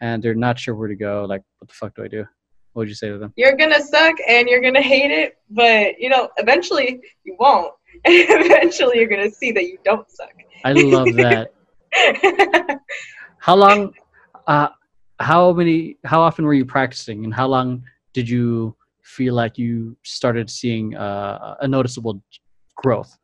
and 0.00 0.22
they're 0.22 0.34
not 0.34 0.58
sure 0.58 0.74
where 0.74 0.88
to 0.88 0.96
go. 0.96 1.26
Like, 1.28 1.42
what 1.58 1.68
the 1.68 1.74
fuck 1.74 1.94
do 1.96 2.04
I 2.04 2.08
do? 2.08 2.24
What 2.72 2.82
would 2.82 2.88
you 2.88 2.94
say 2.94 3.08
to 3.08 3.18
them? 3.18 3.32
you're 3.36 3.56
gonna 3.56 3.82
suck 3.82 4.14
and 4.28 4.48
you're 4.48 4.62
gonna 4.62 4.80
hate 4.80 5.10
it 5.10 5.36
but 5.50 5.98
you 5.98 6.08
know 6.08 6.30
eventually 6.38 7.02
you 7.22 7.36
won't 7.38 7.74
eventually 8.06 8.98
you're 8.98 9.08
gonna 9.10 9.30
see 9.30 9.52
that 9.52 9.64
you 9.64 9.76
don't 9.84 10.10
suck 10.10 10.32
I 10.64 10.72
love 10.72 11.12
that. 11.16 11.50
How 13.38 13.56
long? 13.56 13.92
Uh, 14.46 14.68
how 15.20 15.52
many? 15.52 15.96
How 16.04 16.20
often 16.20 16.44
were 16.44 16.54
you 16.54 16.64
practicing, 16.64 17.24
and 17.24 17.32
how 17.34 17.46
long 17.46 17.84
did 18.12 18.28
you 18.28 18.76
feel 19.02 19.34
like 19.34 19.58
you 19.58 19.96
started 20.02 20.48
seeing 20.50 20.96
uh, 20.96 21.56
a 21.60 21.68
noticeable 21.68 22.22
growth? 22.76 23.18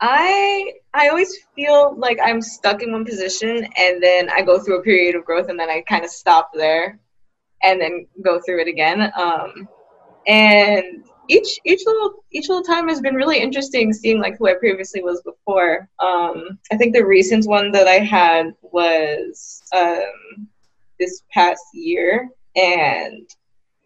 I 0.00 0.72
I 0.94 1.08
always 1.08 1.36
feel 1.54 1.96
like 1.98 2.18
I'm 2.24 2.40
stuck 2.40 2.82
in 2.82 2.92
one 2.92 3.04
position 3.04 3.66
and 3.76 4.02
then 4.02 4.30
I 4.30 4.42
go 4.42 4.58
through 4.58 4.78
a 4.78 4.82
period 4.82 5.16
of 5.16 5.24
growth 5.24 5.48
and 5.48 5.58
then 5.58 5.70
I 5.70 5.82
kind 5.88 6.04
of 6.04 6.10
stop 6.10 6.50
there 6.54 7.00
and 7.62 7.80
then 7.80 8.06
go 8.24 8.40
through 8.44 8.60
it 8.60 8.68
again. 8.68 9.12
Um, 9.16 9.68
and 10.26 11.04
each 11.28 11.58
each 11.64 11.82
little 11.86 12.24
each 12.32 12.48
little 12.48 12.64
time 12.64 12.88
has 12.88 13.00
been 13.00 13.14
really 13.14 13.38
interesting 13.38 13.92
seeing 13.92 14.20
like 14.20 14.38
who 14.38 14.48
I 14.48 14.54
previously 14.54 15.02
was 15.02 15.22
before. 15.22 15.88
Um, 15.98 16.58
I 16.72 16.76
think 16.76 16.94
the 16.94 17.04
recent 17.04 17.46
one 17.46 17.70
that 17.72 17.86
I 17.86 17.98
had 17.98 18.54
was 18.62 19.62
um, 19.76 20.48
this 20.98 21.22
past 21.32 21.62
year 21.74 22.28
and 22.56 23.28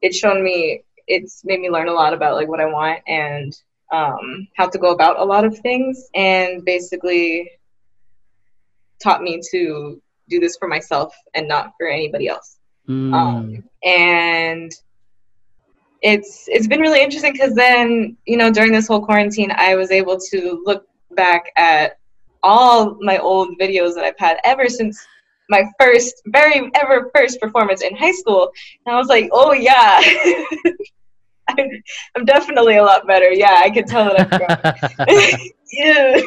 it's 0.00 0.16
shown 0.16 0.42
me 0.42 0.82
it's 1.06 1.44
made 1.44 1.60
me 1.60 1.70
learn 1.70 1.88
a 1.88 1.92
lot 1.92 2.14
about 2.14 2.36
like 2.36 2.48
what 2.48 2.60
I 2.60 2.66
want 2.66 3.00
and 3.06 3.52
um, 3.92 4.48
how 4.56 4.68
to 4.68 4.78
go 4.78 4.92
about 4.92 5.18
a 5.18 5.24
lot 5.24 5.44
of 5.44 5.58
things 5.58 6.08
and 6.14 6.64
basically 6.64 7.50
taught 9.02 9.22
me 9.22 9.40
to 9.50 10.00
do 10.28 10.40
this 10.40 10.56
for 10.56 10.68
myself 10.68 11.14
and 11.34 11.48
not 11.48 11.72
for 11.76 11.88
anybody 11.88 12.28
else 12.28 12.58
Mm, 12.88 13.14
um, 13.14 13.64
and 13.84 14.72
it's 16.02 16.44
it's 16.48 16.66
been 16.66 16.80
really 16.80 17.02
interesting 17.02 17.32
because 17.32 17.54
then 17.54 18.16
you 18.26 18.36
know 18.36 18.50
during 18.50 18.72
this 18.72 18.88
whole 18.88 19.04
quarantine 19.04 19.52
i 19.56 19.74
was 19.74 19.90
able 19.90 20.18
to 20.18 20.62
look 20.64 20.86
back 21.12 21.44
at 21.56 21.98
all 22.42 22.96
my 23.00 23.18
old 23.18 23.56
videos 23.58 23.94
that 23.94 24.04
i've 24.04 24.18
had 24.18 24.38
ever 24.44 24.68
since 24.68 25.04
my 25.48 25.64
first 25.80 26.22
very 26.26 26.70
ever 26.74 27.10
first 27.14 27.40
performance 27.40 27.82
in 27.82 27.94
high 27.96 28.12
school. 28.12 28.50
And 28.86 28.94
i 28.94 28.98
was 28.98 29.08
like 29.08 29.28
oh 29.32 29.52
yeah. 29.52 30.00
I'm, 31.48 31.68
I'm 32.16 32.24
definitely 32.24 32.76
a 32.76 32.82
lot 32.82 33.06
better. 33.06 33.30
Yeah 33.30 33.60
i 33.62 33.70
can 33.70 33.84
tell 33.84 34.04
that 34.06 34.32
i'm 34.32 34.38
grown. 34.98 35.38
Yeah. 35.72 36.20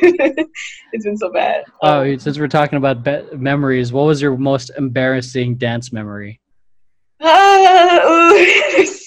It's 0.92 1.06
been 1.06 1.18
so 1.18 1.32
bad. 1.32 1.66
Oh, 1.84 2.18
since 2.18 2.40
we're 2.40 2.48
talking 2.48 2.78
about 2.78 3.04
be- 3.04 3.38
memories, 3.38 3.94
what 3.94 4.06
was 4.06 4.20
your 4.20 4.36
most 4.38 4.72
embarrassing 4.76 5.58
dance 5.58 5.94
memory? 5.94 6.40
Uh, 7.20 8.30
there's 8.34 8.65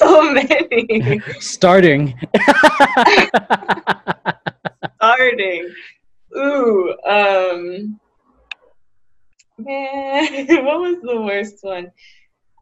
so 0.09 0.33
many 0.33 1.21
Starting. 1.41 2.15
starting. 5.01 5.75
Ooh, 6.37 6.95
um, 7.07 7.99
man, 9.59 10.47
what 10.65 10.81
was 10.81 10.97
the 11.03 11.21
worst 11.21 11.59
one? 11.63 11.91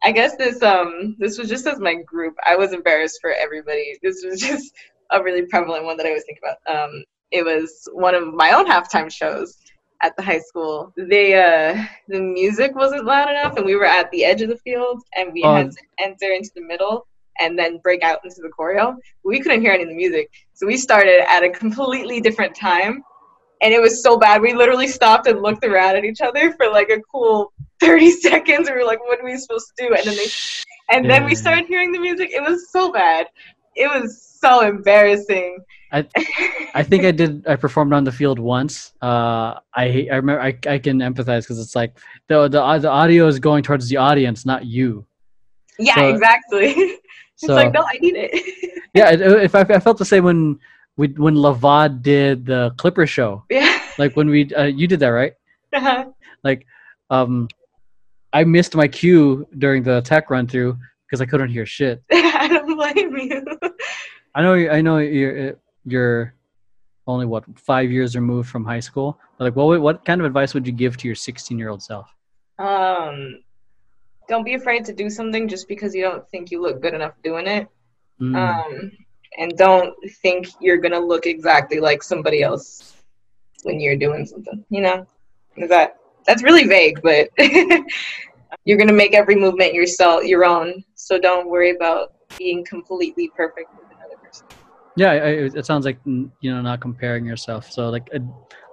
I 0.03 0.11
guess 0.11 0.35
this 0.35 0.61
um 0.61 1.15
this 1.19 1.37
was 1.37 1.49
just 1.49 1.65
as 1.67 1.79
my 1.79 1.95
group. 1.95 2.35
I 2.45 2.55
was 2.55 2.71
embarrassed 2.73 3.19
for 3.21 3.31
everybody. 3.31 3.97
This 4.03 4.23
was 4.25 4.39
just 4.49 4.73
a 5.11 5.21
really 5.21 5.45
prevalent 5.45 5.85
one 5.85 5.97
that 5.97 6.05
I 6.05 6.09
always 6.09 6.23
think 6.25 6.39
about. 6.43 6.57
Um, 6.73 7.03
it 7.31 7.43
was 7.43 7.87
one 7.93 8.15
of 8.15 8.33
my 8.33 8.51
own 8.51 8.67
halftime 8.67 9.11
shows 9.11 9.57
at 10.03 10.15
the 10.15 10.23
high 10.23 10.39
school. 10.39 10.93
They 10.97 11.33
uh 11.35 11.83
the 12.07 12.21
music 12.21 12.75
wasn't 12.75 13.05
loud 13.05 13.29
enough, 13.29 13.57
and 13.57 13.65
we 13.65 13.75
were 13.75 13.85
at 13.85 14.09
the 14.11 14.23
edge 14.23 14.41
of 14.41 14.49
the 14.49 14.57
field, 14.57 15.01
and 15.15 15.33
we 15.33 15.41
Oh. 15.43 15.55
had 15.55 15.71
to 15.71 15.77
enter 15.99 16.31
into 16.31 16.51
the 16.55 16.61
middle 16.61 17.07
and 17.39 17.57
then 17.57 17.77
break 17.79 18.03
out 18.03 18.19
into 18.23 18.41
the 18.41 18.49
choreo. 18.57 18.95
We 19.23 19.39
couldn't 19.39 19.61
hear 19.61 19.71
any 19.71 19.83
of 19.83 19.89
the 19.89 19.95
music, 19.95 20.29
so 20.53 20.65
we 20.67 20.77
started 20.77 21.21
at 21.29 21.43
a 21.43 21.49
completely 21.49 22.21
different 22.21 22.55
time. 22.55 23.03
And 23.61 23.73
it 23.73 23.81
was 23.81 24.03
so 24.03 24.17
bad. 24.19 24.41
We 24.41 24.53
literally 24.53 24.87
stopped 24.87 25.25
and 25.25 25.41
looked 25.41 25.65
around 25.65 25.95
at 25.95 26.05
each 26.05 26.21
other 26.21 26.53
for 26.53 26.69
like 26.69 26.89
a 26.89 27.01
cool 27.11 27.51
30 27.79 28.11
seconds. 28.27 28.69
We 28.69 28.75
were 28.75 28.85
like, 28.85 28.99
what 28.99 29.19
are 29.19 29.25
we 29.25 29.35
supposed 29.37 29.71
to 29.77 29.87
do? 29.87 29.95
And 29.95 30.05
then 30.05 30.15
they 30.15 30.27
and 30.89 31.09
then 31.09 31.25
we 31.25 31.33
started 31.35 31.65
hearing 31.65 31.91
the 31.91 31.99
music. 31.99 32.29
It 32.31 32.41
was 32.41 32.69
so 32.71 32.91
bad. 32.91 33.27
It 33.75 33.87
was 33.87 34.21
so 34.39 34.61
embarrassing. 34.61 35.57
I 35.91 36.07
I 36.75 36.83
think 36.83 37.05
I 37.05 37.11
did. 37.11 37.47
I 37.47 37.55
performed 37.55 37.93
on 37.93 38.03
the 38.03 38.11
field 38.11 38.39
once. 38.39 38.93
Uh, 39.01 39.55
I 39.73 40.07
I 40.11 40.15
remember. 40.17 40.41
I, 40.41 40.57
I 40.67 40.77
can 40.79 40.99
empathize 40.99 41.41
because 41.41 41.59
it's 41.59 41.75
like 41.75 41.97
the, 42.27 42.47
the 42.47 42.79
the 42.79 42.89
audio 42.89 43.27
is 43.27 43.39
going 43.39 43.63
towards 43.63 43.87
the 43.89 43.97
audience, 43.97 44.45
not 44.45 44.65
you. 44.65 45.05
Yeah, 45.79 45.95
So- 45.95 46.09
exactly. 46.09 46.99
it's 47.41 47.47
so- 47.47 47.55
like 47.55 47.73
no, 47.73 47.81
I 47.83 47.97
need 48.01 48.15
it. 48.15 48.31
Yeah, 48.93 49.11
if 49.11 49.53
I, 49.53 49.61
I 49.61 49.79
felt 49.79 49.99
the 49.99 50.05
same 50.05 50.23
when 50.23 50.59
we 50.95 51.09
when 51.09 51.35
Lavad 51.35 52.01
did 52.01 52.47
the 52.47 52.71
Clipper 52.77 53.05
show. 53.05 53.43
yeah. 53.49 53.79
Like 53.99 54.15
when 54.15 54.27
we 54.27 54.51
uh, 54.55 54.63
you 54.63 54.87
did 54.87 54.99
that 55.01 55.09
right? 55.09 55.33
Uh-huh. 55.73 56.05
Like, 56.43 56.65
um, 57.11 57.47
I 58.33 58.43
missed 58.43 58.73
my 58.75 58.87
cue 58.87 59.45
during 59.59 59.83
the 59.83 60.01
tech 60.01 60.31
run 60.31 60.47
through 60.47 60.77
because 61.05 61.21
I 61.21 61.25
couldn't 61.27 61.49
hear 61.49 61.65
shit. 61.65 62.01
I 62.11 62.47
don't 62.47 62.75
blame 62.75 63.15
you. 63.17 63.45
I 64.35 64.41
know. 64.41 64.53
I 64.55 64.81
know 64.81 64.97
you're 64.97 65.59
you're 65.85 66.33
only 67.05 67.25
what 67.27 67.43
five 67.59 67.91
years 67.91 68.15
removed 68.15 68.49
from 68.49 68.65
high 68.65 68.79
school. 68.79 69.19
But 69.37 69.45
like, 69.45 69.55
what 69.55 69.79
what 69.81 70.05
kind 70.05 70.21
of 70.21 70.25
advice 70.25 70.53
would 70.55 70.65
you 70.65 70.73
give 70.73 70.97
to 70.97 71.07
your 71.07 71.15
16 71.15 71.59
year 71.59 71.69
old 71.69 71.83
self? 71.83 72.07
Um, 72.57 73.43
don't 74.27 74.43
be 74.43 74.55
afraid 74.55 74.85
to 74.85 74.93
do 74.93 75.09
something 75.09 75.47
just 75.47 75.67
because 75.67 75.95
you 75.95 76.03
don't 76.03 76.27
think 76.29 76.51
you 76.51 76.61
look 76.61 76.81
good 76.81 76.93
enough 76.93 77.13
doing 77.23 77.47
it. 77.47 77.67
Mm, 78.21 78.35
Um, 78.35 78.91
and 79.37 79.57
don't 79.57 79.93
think 80.21 80.47
you're 80.59 80.77
gonna 80.77 80.99
look 80.99 81.25
exactly 81.25 81.79
like 81.79 82.03
somebody 82.03 82.41
else 82.41 82.95
when 83.63 83.79
you're 83.79 83.95
doing 83.95 84.25
something. 84.25 84.63
You 84.69 84.81
know, 84.81 85.07
is 85.55 85.69
that 85.69 85.97
that's 86.25 86.43
really 86.43 86.67
vague, 86.67 87.01
but 87.01 87.29
you're 88.65 88.77
gonna 88.77 88.93
make 88.93 89.13
every 89.13 89.35
movement 89.35 89.73
yourself 89.73 90.23
your 90.25 90.45
own. 90.45 90.83
So 90.95 91.19
don't 91.19 91.49
worry 91.49 91.75
about 91.75 92.13
being 92.37 92.65
completely 92.65 93.31
perfect 93.35 93.69
with 93.75 93.87
another 93.97 94.17
person. 94.23 94.47
yeah, 94.95 95.13
it 95.13 95.65
sounds 95.65 95.85
like 95.85 96.03
mm, 96.03 96.29
you 96.41 96.53
know 96.53 96.61
not 96.61 96.81
comparing 96.81 97.25
yourself. 97.25 97.71
So 97.71 97.89
like 97.89 98.07
a, 98.13 98.19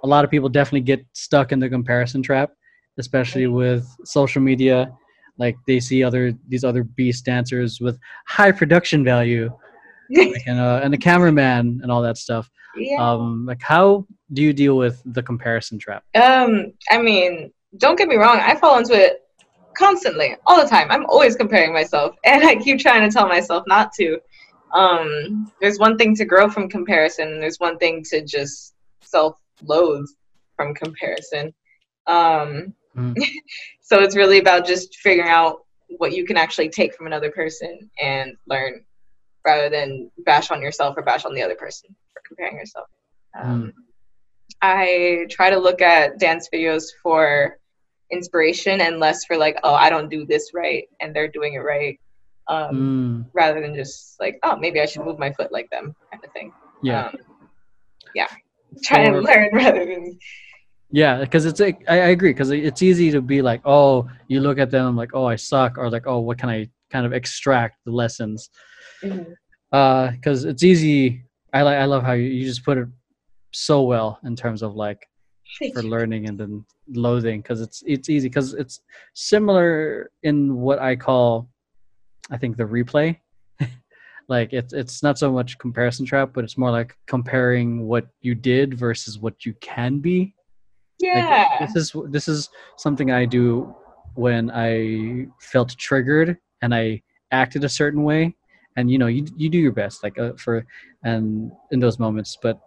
a 0.03 0.07
lot 0.07 0.25
of 0.25 0.31
people 0.31 0.49
definitely 0.49 0.81
get 0.81 1.05
stuck 1.13 1.51
in 1.51 1.59
the 1.59 1.69
comparison 1.69 2.21
trap, 2.21 2.51
especially 2.97 3.47
with 3.47 3.87
social 4.03 4.41
media. 4.41 4.91
Like 5.37 5.57
they 5.67 5.79
see 5.79 6.03
other 6.03 6.33
these 6.47 6.63
other 6.63 6.83
beast 6.83 7.25
dancers 7.25 7.81
with 7.81 7.99
high 8.27 8.51
production 8.51 9.03
value, 9.03 9.51
like, 10.09 10.43
and 10.47 10.59
uh, 10.59 10.79
and 10.83 10.93
the 10.93 10.97
cameraman 10.97 11.79
and 11.83 11.91
all 11.91 12.01
that 12.01 12.17
stuff. 12.17 12.49
yeah. 12.77 12.97
Um, 13.11 13.45
like 13.45 13.61
how 13.61 14.05
do 14.33 14.41
you 14.41 14.53
deal 14.53 14.77
with 14.77 15.01
the 15.05 15.21
comparison 15.21 15.77
trap? 15.77 16.03
Um, 16.15 16.73
I 16.89 17.01
mean, 17.01 17.51
don't 17.77 17.97
get 17.97 18.07
me 18.07 18.15
wrong, 18.15 18.39
I 18.39 18.55
fall 18.55 18.77
into 18.77 18.93
it 18.93 19.21
constantly, 19.77 20.35
all 20.47 20.61
the 20.61 20.69
time. 20.69 20.89
I'm 20.89 21.05
always 21.07 21.35
comparing 21.35 21.73
myself, 21.73 22.15
and 22.25 22.43
I 22.43 22.55
keep 22.55 22.79
trying 22.79 23.07
to 23.07 23.13
tell 23.13 23.27
myself 23.27 23.63
not 23.67 23.91
to. 23.99 24.19
Um, 24.73 25.51
there's 25.61 25.79
one 25.79 25.97
thing 25.97 26.15
to 26.15 26.25
grow 26.25 26.49
from 26.49 26.69
comparison, 26.69 27.27
and 27.33 27.41
there's 27.41 27.59
one 27.59 27.77
thing 27.77 28.03
to 28.11 28.23
just 28.25 28.73
self 29.01 29.37
loathe 29.63 30.07
from 30.55 30.73
comparison. 30.75 31.53
Um, 32.07 32.73
Mhm. 32.95 33.15
so 33.87 33.99
it's 34.01 34.15
really 34.15 34.39
about 34.39 34.65
just 34.65 34.95
figuring 34.97 35.29
out 35.29 35.59
what 35.99 36.11
you 36.11 36.25
can 36.25 36.37
actually 36.37 36.69
take 36.69 36.95
from 36.95 37.05
another 37.05 37.29
person 37.31 37.87
and 38.01 38.33
learn 38.47 38.83
rather 39.45 39.69
than 39.69 40.09
bash 40.25 40.49
on 40.49 40.59
yourself 40.59 40.97
or 40.97 41.03
bash 41.03 41.23
on 41.23 41.35
the 41.35 41.41
other 41.43 41.53
person 41.53 41.95
for 42.11 42.21
comparing 42.27 42.57
yourself. 42.57 42.87
Um, 43.39 43.71
I 44.63 45.27
try 45.29 45.51
to 45.51 45.59
look 45.59 45.81
at 45.83 46.17
dance 46.17 46.49
videos 46.51 46.85
for 47.03 47.59
inspiration 48.11 48.81
and 48.81 48.99
less 48.99 49.23
for 49.25 49.37
like, 49.37 49.59
oh, 49.63 49.75
I 49.75 49.91
don't 49.91 50.09
do 50.09 50.25
this 50.25 50.51
right 50.55 50.85
and 50.99 51.15
they're 51.15 51.27
doing 51.27 51.53
it 51.53 51.59
right, 51.59 51.99
um, 52.47 52.75
Mm, 52.75 53.29
rather 53.33 53.61
than 53.61 53.75
just 53.75 54.19
like, 54.19 54.39
oh, 54.41 54.55
maybe 54.55 54.81
I 54.81 54.87
should 54.87 55.05
move 55.05 55.19
my 55.19 55.31
foot 55.31 55.51
like 55.51 55.69
them 55.69 55.95
kind 56.11 56.23
of 56.25 56.31
thing. 56.33 56.51
yeah. 56.81 57.07
Um, 57.09 57.15
yeah. 58.15 58.27
Try 58.83 59.05
to 59.05 59.11
For- 59.11 59.21
learn 59.21 59.49
rather 59.53 59.85
than 59.85 60.17
Yeah, 60.91 61.19
because 61.19 61.45
it's 61.45 61.59
like 61.59 61.83
I, 61.87 61.95
I 61.95 62.07
agree 62.09 62.31
because 62.31 62.51
it's 62.51 62.81
easy 62.81 63.11
to 63.11 63.21
be 63.21 63.41
like, 63.41 63.61
oh, 63.65 64.09
you 64.27 64.39
look 64.39 64.59
at 64.59 64.71
them 64.71 64.95
like, 64.95 65.11
oh, 65.13 65.25
I 65.25 65.35
suck, 65.35 65.77
or 65.77 65.89
like, 65.89 66.07
oh, 66.07 66.19
what 66.19 66.37
can 66.37 66.49
I 66.49 66.69
kind 66.91 67.05
of 67.05 67.13
extract 67.13 67.77
the 67.85 67.91
lessons? 67.91 68.49
Uh, 69.71 70.11
because 70.11 70.45
it's 70.45 70.63
easy. 70.63 71.23
I 71.53 71.63
like 71.63 71.77
I 71.77 71.85
love 71.85 72.03
how 72.03 72.13
you, 72.13 72.25
you 72.25 72.45
just 72.45 72.63
put 72.63 72.77
it 72.77 72.87
so 73.51 73.83
well 73.83 74.19
in 74.23 74.35
terms 74.35 74.61
of 74.61 74.75
like 74.75 75.07
for 75.73 75.81
learning 75.95 76.27
and 76.27 76.39
then 76.39 76.65
loathing 76.89 77.41
because 77.41 77.61
it's 77.61 77.83
it's 77.85 78.09
easy 78.09 78.29
because 78.29 78.53
it's 78.53 78.81
similar 79.13 80.11
in 80.23 80.55
what 80.55 80.79
I 80.79 80.95
call, 80.95 81.49
I 82.29 82.37
think 82.37 82.57
the 82.57 82.63
replay. 82.63 83.17
like 84.29 84.53
it's 84.53 84.73
it's 84.73 85.01
not 85.01 85.17
so 85.17 85.31
much 85.31 85.57
comparison 85.57 86.05
trap, 86.05 86.31
but 86.33 86.43
it's 86.43 86.57
more 86.57 86.71
like 86.71 86.95
comparing 87.07 87.87
what 87.87 88.07
you 88.21 88.35
did 88.35 88.77
versus 88.77 89.17
what 89.17 89.45
you 89.45 89.53
can 89.61 89.99
be. 89.99 90.34
Like, 91.13 91.59
this 91.59 91.75
is 91.75 91.95
this 92.09 92.27
is 92.27 92.49
something 92.77 93.11
I 93.11 93.25
do 93.25 93.73
when 94.15 94.49
I 94.51 95.27
felt 95.39 95.75
triggered 95.77 96.37
and 96.61 96.73
I 96.73 97.01
acted 97.31 97.63
a 97.63 97.69
certain 97.69 98.03
way, 98.03 98.35
and 98.77 98.89
you 98.89 98.97
know 98.97 99.07
you 99.07 99.25
you 99.37 99.49
do 99.49 99.57
your 99.57 99.71
best 99.73 100.03
like 100.03 100.17
uh, 100.17 100.33
for 100.37 100.65
and 101.03 101.51
in 101.71 101.79
those 101.79 101.99
moments. 101.99 102.37
But 102.41 102.59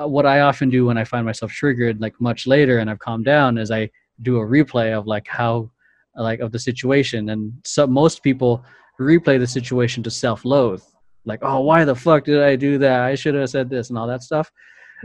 uh, 0.00 0.06
what 0.06 0.26
I 0.26 0.40
often 0.40 0.70
do 0.70 0.86
when 0.86 0.98
I 0.98 1.04
find 1.04 1.24
myself 1.26 1.50
triggered, 1.52 2.00
like 2.00 2.20
much 2.20 2.46
later, 2.46 2.78
and 2.78 2.88
I've 2.90 2.98
calmed 3.00 3.24
down, 3.24 3.58
is 3.58 3.70
I 3.70 3.90
do 4.22 4.38
a 4.38 4.46
replay 4.46 4.96
of 4.96 5.06
like 5.06 5.26
how 5.26 5.70
like 6.16 6.40
of 6.40 6.52
the 6.52 6.58
situation, 6.58 7.30
and 7.30 7.52
so 7.64 7.86
most 7.86 8.22
people 8.22 8.64
replay 9.00 9.38
the 9.38 9.46
situation 9.46 10.02
to 10.02 10.10
self-loathe, 10.10 10.82
like 11.24 11.38
oh 11.42 11.60
why 11.60 11.84
the 11.84 11.94
fuck 11.94 12.24
did 12.24 12.42
I 12.42 12.56
do 12.56 12.78
that? 12.78 13.00
I 13.02 13.14
should 13.14 13.34
have 13.36 13.48
said 13.50 13.70
this 13.70 13.90
and 13.90 13.98
all 13.98 14.06
that 14.08 14.22
stuff 14.22 14.50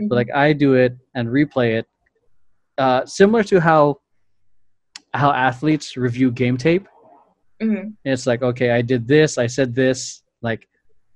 Mhm. 0.00 0.08
but 0.08 0.16
like 0.16 0.30
I 0.34 0.52
do 0.52 0.74
it 0.74 0.96
and 1.14 1.28
replay 1.28 1.78
it, 1.78 1.86
uh, 2.78 3.04
similar 3.06 3.42
to 3.44 3.60
how 3.60 4.00
how 5.12 5.30
athletes 5.32 5.96
review 5.96 6.30
game 6.32 6.56
tape. 6.56 6.88
Mhm. 7.62 7.94
It's 8.04 8.26
like, 8.26 8.42
okay, 8.42 8.72
I 8.72 8.82
did 8.82 9.06
this, 9.06 9.38
I 9.38 9.46
said 9.46 9.72
this, 9.74 10.22
like, 10.42 10.66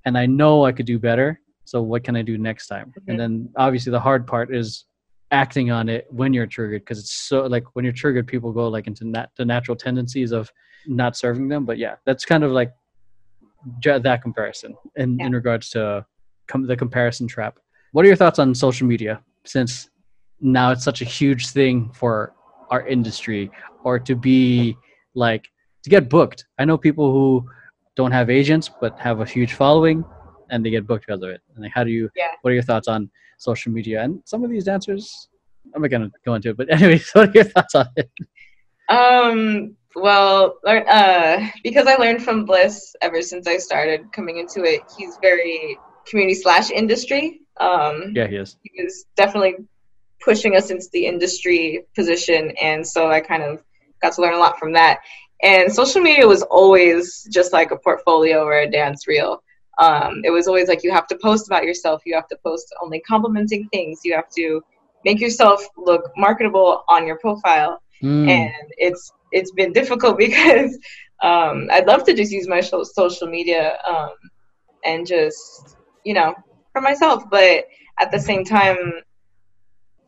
and 0.05 0.17
I 0.17 0.25
know 0.27 0.65
I 0.65 0.71
could 0.71 0.87
do 0.87 0.99
better. 1.01 1.41
So 1.65 1.83
what 1.83 2.05
can 2.05 2.15
I 2.17 2.23
do 2.23 2.39
next 2.39 2.69
time? 2.69 2.93
Mhm. 2.97 3.03
And 3.09 3.21
then 3.21 3.49
obviously 3.57 3.91
the 3.91 3.99
hard 4.01 4.25
part 4.27 4.55
is 4.55 4.85
acting 5.33 5.71
on 5.71 5.89
it 5.89 6.07
when 6.11 6.33
you're 6.33 6.47
triggered 6.47 6.83
because 6.83 6.99
it's 7.01 7.13
so 7.13 7.45
like 7.47 7.65
when 7.75 7.85
you're 7.85 7.93
triggered, 7.93 8.27
people 8.29 8.53
go 8.53 8.69
like 8.69 8.87
into 8.87 9.05
nat- 9.05 9.31
the 9.37 9.45
natural 9.45 9.77
tendencies 9.77 10.31
of 10.33 10.51
not 10.87 11.17
serving 11.17 11.49
them. 11.49 11.67
But 11.67 11.77
yeah, 11.79 11.97
that's 12.07 12.25
kind 12.25 12.45
of 12.45 12.53
like 12.53 12.73
that 13.83 14.23
comparison 14.23 14.75
in, 14.97 15.21
in 15.21 15.33
regards 15.33 15.71
to 15.71 16.07
com- 16.47 16.67
the 16.67 16.77
comparison 16.77 17.27
trap. 17.27 17.59
What 17.93 18.05
are 18.05 18.09
your 18.09 18.17
thoughts 18.17 18.39
on 18.39 18.55
social 18.55 18.87
media 18.87 19.21
since 19.45 19.91
now 20.41 20.71
it's 20.73 20.85
such 20.85 21.03
a 21.03 21.05
huge 21.05 21.49
thing 21.51 21.91
for 21.93 22.33
our 22.71 22.87
industry 22.87 23.51
or 23.85 23.99
to 23.99 24.15
be 24.15 24.77
like 25.15 25.49
to 25.85 25.91
get 25.91 26.09
booked? 26.09 26.47
I 26.59 26.65
know 26.65 26.79
people 26.79 27.13
who 27.13 27.49
don't 27.97 28.13
have 28.13 28.31
agents 28.31 28.71
but 28.81 28.99
have 28.99 29.21
a 29.21 29.25
huge 29.25 29.55
following 29.55 30.05
and 30.51 30.65
they 30.65 30.71
get 30.71 30.87
booked 30.87 31.07
because 31.07 31.23
of 31.23 31.31
it. 31.31 31.41
And 31.55 31.65
like, 31.65 31.73
how 31.75 31.85
do 31.85 31.91
you? 31.91 32.09
Yeah. 32.17 32.29
What 32.43 32.51
are 32.51 32.55
your 32.55 32.63
thoughts 32.63 32.89
on 32.89 33.11
social 33.39 33.73
media 33.73 34.03
and 34.03 34.21
some 34.25 34.45
of 34.45 34.51
these 34.51 34.65
dancers? 34.65 35.29
I'm 35.75 35.83
not 35.83 35.91
gonna 35.91 36.11
go 36.25 36.35
into 36.35 36.51
it, 36.51 36.57
but 36.57 36.71
anyways, 36.73 37.11
what 37.13 37.29
are 37.31 37.33
your 37.33 37.45
thoughts 37.45 37.75
on 37.75 37.87
it? 37.97 38.11
Um, 38.89 39.77
well, 39.95 40.59
learn, 40.65 40.85
uh, 40.89 41.49
because 41.63 41.87
I 41.87 41.97
learned 41.97 42.23
from 42.23 42.45
Bliss 42.45 42.95
ever 43.03 43.21
since 43.21 43.47
I 43.47 43.59
started 43.59 44.11
coming 44.13 44.39
into 44.39 44.65
it, 44.65 44.81
he's 44.97 45.19
very 45.21 45.79
community 46.07 46.35
slash 46.35 46.71
industry. 46.71 47.41
Um, 47.59 48.13
Yeah, 48.15 48.27
he 48.29 48.37
is. 48.37 48.57
he 48.63 48.83
was 48.83 49.05
definitely 49.17 49.57
pushing 50.25 50.57
us 50.57 50.71
into 50.71 50.87
the 50.93 51.07
industry 51.07 51.87
position, 51.95 52.53
and 52.61 52.87
so 52.87 53.11
I 53.11 53.21
kind 53.21 53.43
of 53.43 53.63
got 54.03 54.13
to 54.15 54.23
learn 54.23 54.35
a 54.35 54.39
lot 54.39 54.59
from 54.59 54.73
that. 54.75 55.01
And 55.43 55.73
social 55.73 56.01
media 56.01 56.27
was 56.27 56.43
always 56.43 57.29
just 57.33 57.53
like 57.53 57.71
a 57.71 57.79
portfolio 57.79 58.43
or 58.43 58.59
a 58.61 58.71
dance 58.71 59.07
reel. 59.07 59.43
Um, 59.79 60.23
it 60.25 60.31
was 60.31 60.49
always 60.49 60.67
like 60.69 60.83
you 60.83 60.91
have 60.91 61.07
to 61.09 61.19
post 61.23 61.47
about 61.47 61.63
yourself, 61.65 62.03
you 62.05 62.15
have 62.15 62.27
to 62.29 62.37
post 62.45 62.75
only 62.83 63.01
complimenting 63.01 63.69
things, 63.73 64.01
you 64.05 64.15
have 64.15 64.29
to 64.37 64.61
make 65.05 65.21
yourself 65.21 65.65
look 65.77 66.11
marketable 66.17 66.83
on 66.89 67.07
your 67.07 67.19
profile 67.19 67.81
Mm, 68.03 68.29
and 68.29 68.73
it's 68.77 69.13
it's 69.33 69.51
been 69.53 69.73
difficult 69.73 70.19
because 70.27 70.79
um, 71.23 71.69
I'd 71.71 71.87
love 71.87 72.05
to 72.05 72.15
just 72.15 72.33
use 72.33 72.49
my 72.49 72.61
so- 72.61 72.85
social 72.85 73.27
media 73.29 73.79
um, 73.87 74.11
and 74.85 75.07
just 75.07 75.77
you 76.05 76.15
know 76.15 76.35
for 76.73 76.81
myself, 76.81 77.25
but 77.31 77.65
at 77.99 78.13
the 78.13 78.21
same 78.21 78.45
time, 78.45 78.77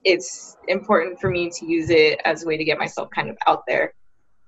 it's 0.04 0.56
important 0.68 1.20
for 1.20 1.30
me 1.30 1.50
to 1.50 1.66
use 1.66 1.90
it 1.90 2.20
as 2.24 2.42
a 2.42 2.46
way 2.46 2.56
to 2.56 2.64
get 2.64 2.78
myself 2.78 3.08
kind 3.10 3.28
of 3.28 3.36
out 3.46 3.62
there. 3.66 3.94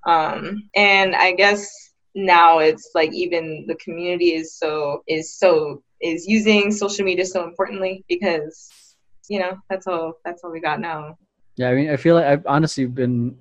Um, 0.05 0.69
and 0.75 1.15
I 1.15 1.33
guess 1.33 1.69
now 2.15 2.59
it's 2.59 2.91
like 2.93 3.11
even 3.13 3.65
the 3.67 3.75
community 3.75 4.35
is 4.35 4.55
so 4.57 5.03
is 5.07 5.37
so 5.37 5.81
is 6.01 6.27
using 6.27 6.71
social 6.71 7.05
media 7.05 7.25
so 7.25 7.43
importantly 7.43 8.03
because 8.07 8.69
you 9.29 9.39
know 9.39 9.57
that's 9.69 9.87
all 9.87 10.13
that's 10.25 10.43
all 10.43 10.51
we 10.51 10.59
got 10.59 10.79
now. 10.79 11.17
Yeah, 11.55 11.69
I 11.69 11.75
mean, 11.75 11.89
I 11.89 11.97
feel 11.97 12.15
like 12.15 12.25
I've 12.25 12.45
honestly 12.47 12.85
been 12.85 13.37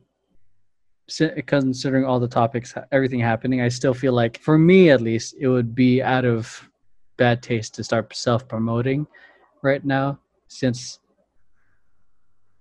considering 1.46 2.04
all 2.04 2.20
the 2.20 2.28
topics, 2.28 2.74
everything 2.92 3.20
happening. 3.20 3.60
I 3.60 3.68
still 3.68 3.94
feel 3.94 4.12
like, 4.12 4.38
for 4.38 4.58
me 4.58 4.90
at 4.90 5.00
least, 5.00 5.34
it 5.38 5.48
would 5.48 5.74
be 5.74 6.02
out 6.02 6.24
of 6.24 6.68
bad 7.16 7.42
taste 7.42 7.74
to 7.74 7.84
start 7.84 8.14
self 8.14 8.46
promoting 8.46 9.06
right 9.62 9.84
now 9.84 10.18
since 10.48 10.98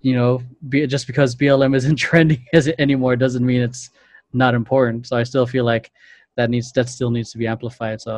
you 0.02 0.14
know 0.16 0.42
be, 0.70 0.86
just 0.88 1.08
because 1.08 1.36
blm 1.36 1.76
isn't 1.76 1.96
trending 2.08 2.44
as 2.54 2.68
it 2.68 2.76
anymore 2.80 3.16
doesn't 3.16 3.46
mean 3.46 3.62
it's 3.62 3.90
not 4.34 4.54
important. 4.54 5.08
So 5.08 5.18
i 5.18 5.24
still 5.24 5.46
feel 5.46 5.66
like 5.66 5.92
that 6.38 6.50
needs 6.50 6.72
that 6.74 6.90
still 6.90 7.12
needs 7.12 7.32
to 7.32 7.38
be 7.38 7.48
amplified. 7.48 8.00
So 8.02 8.18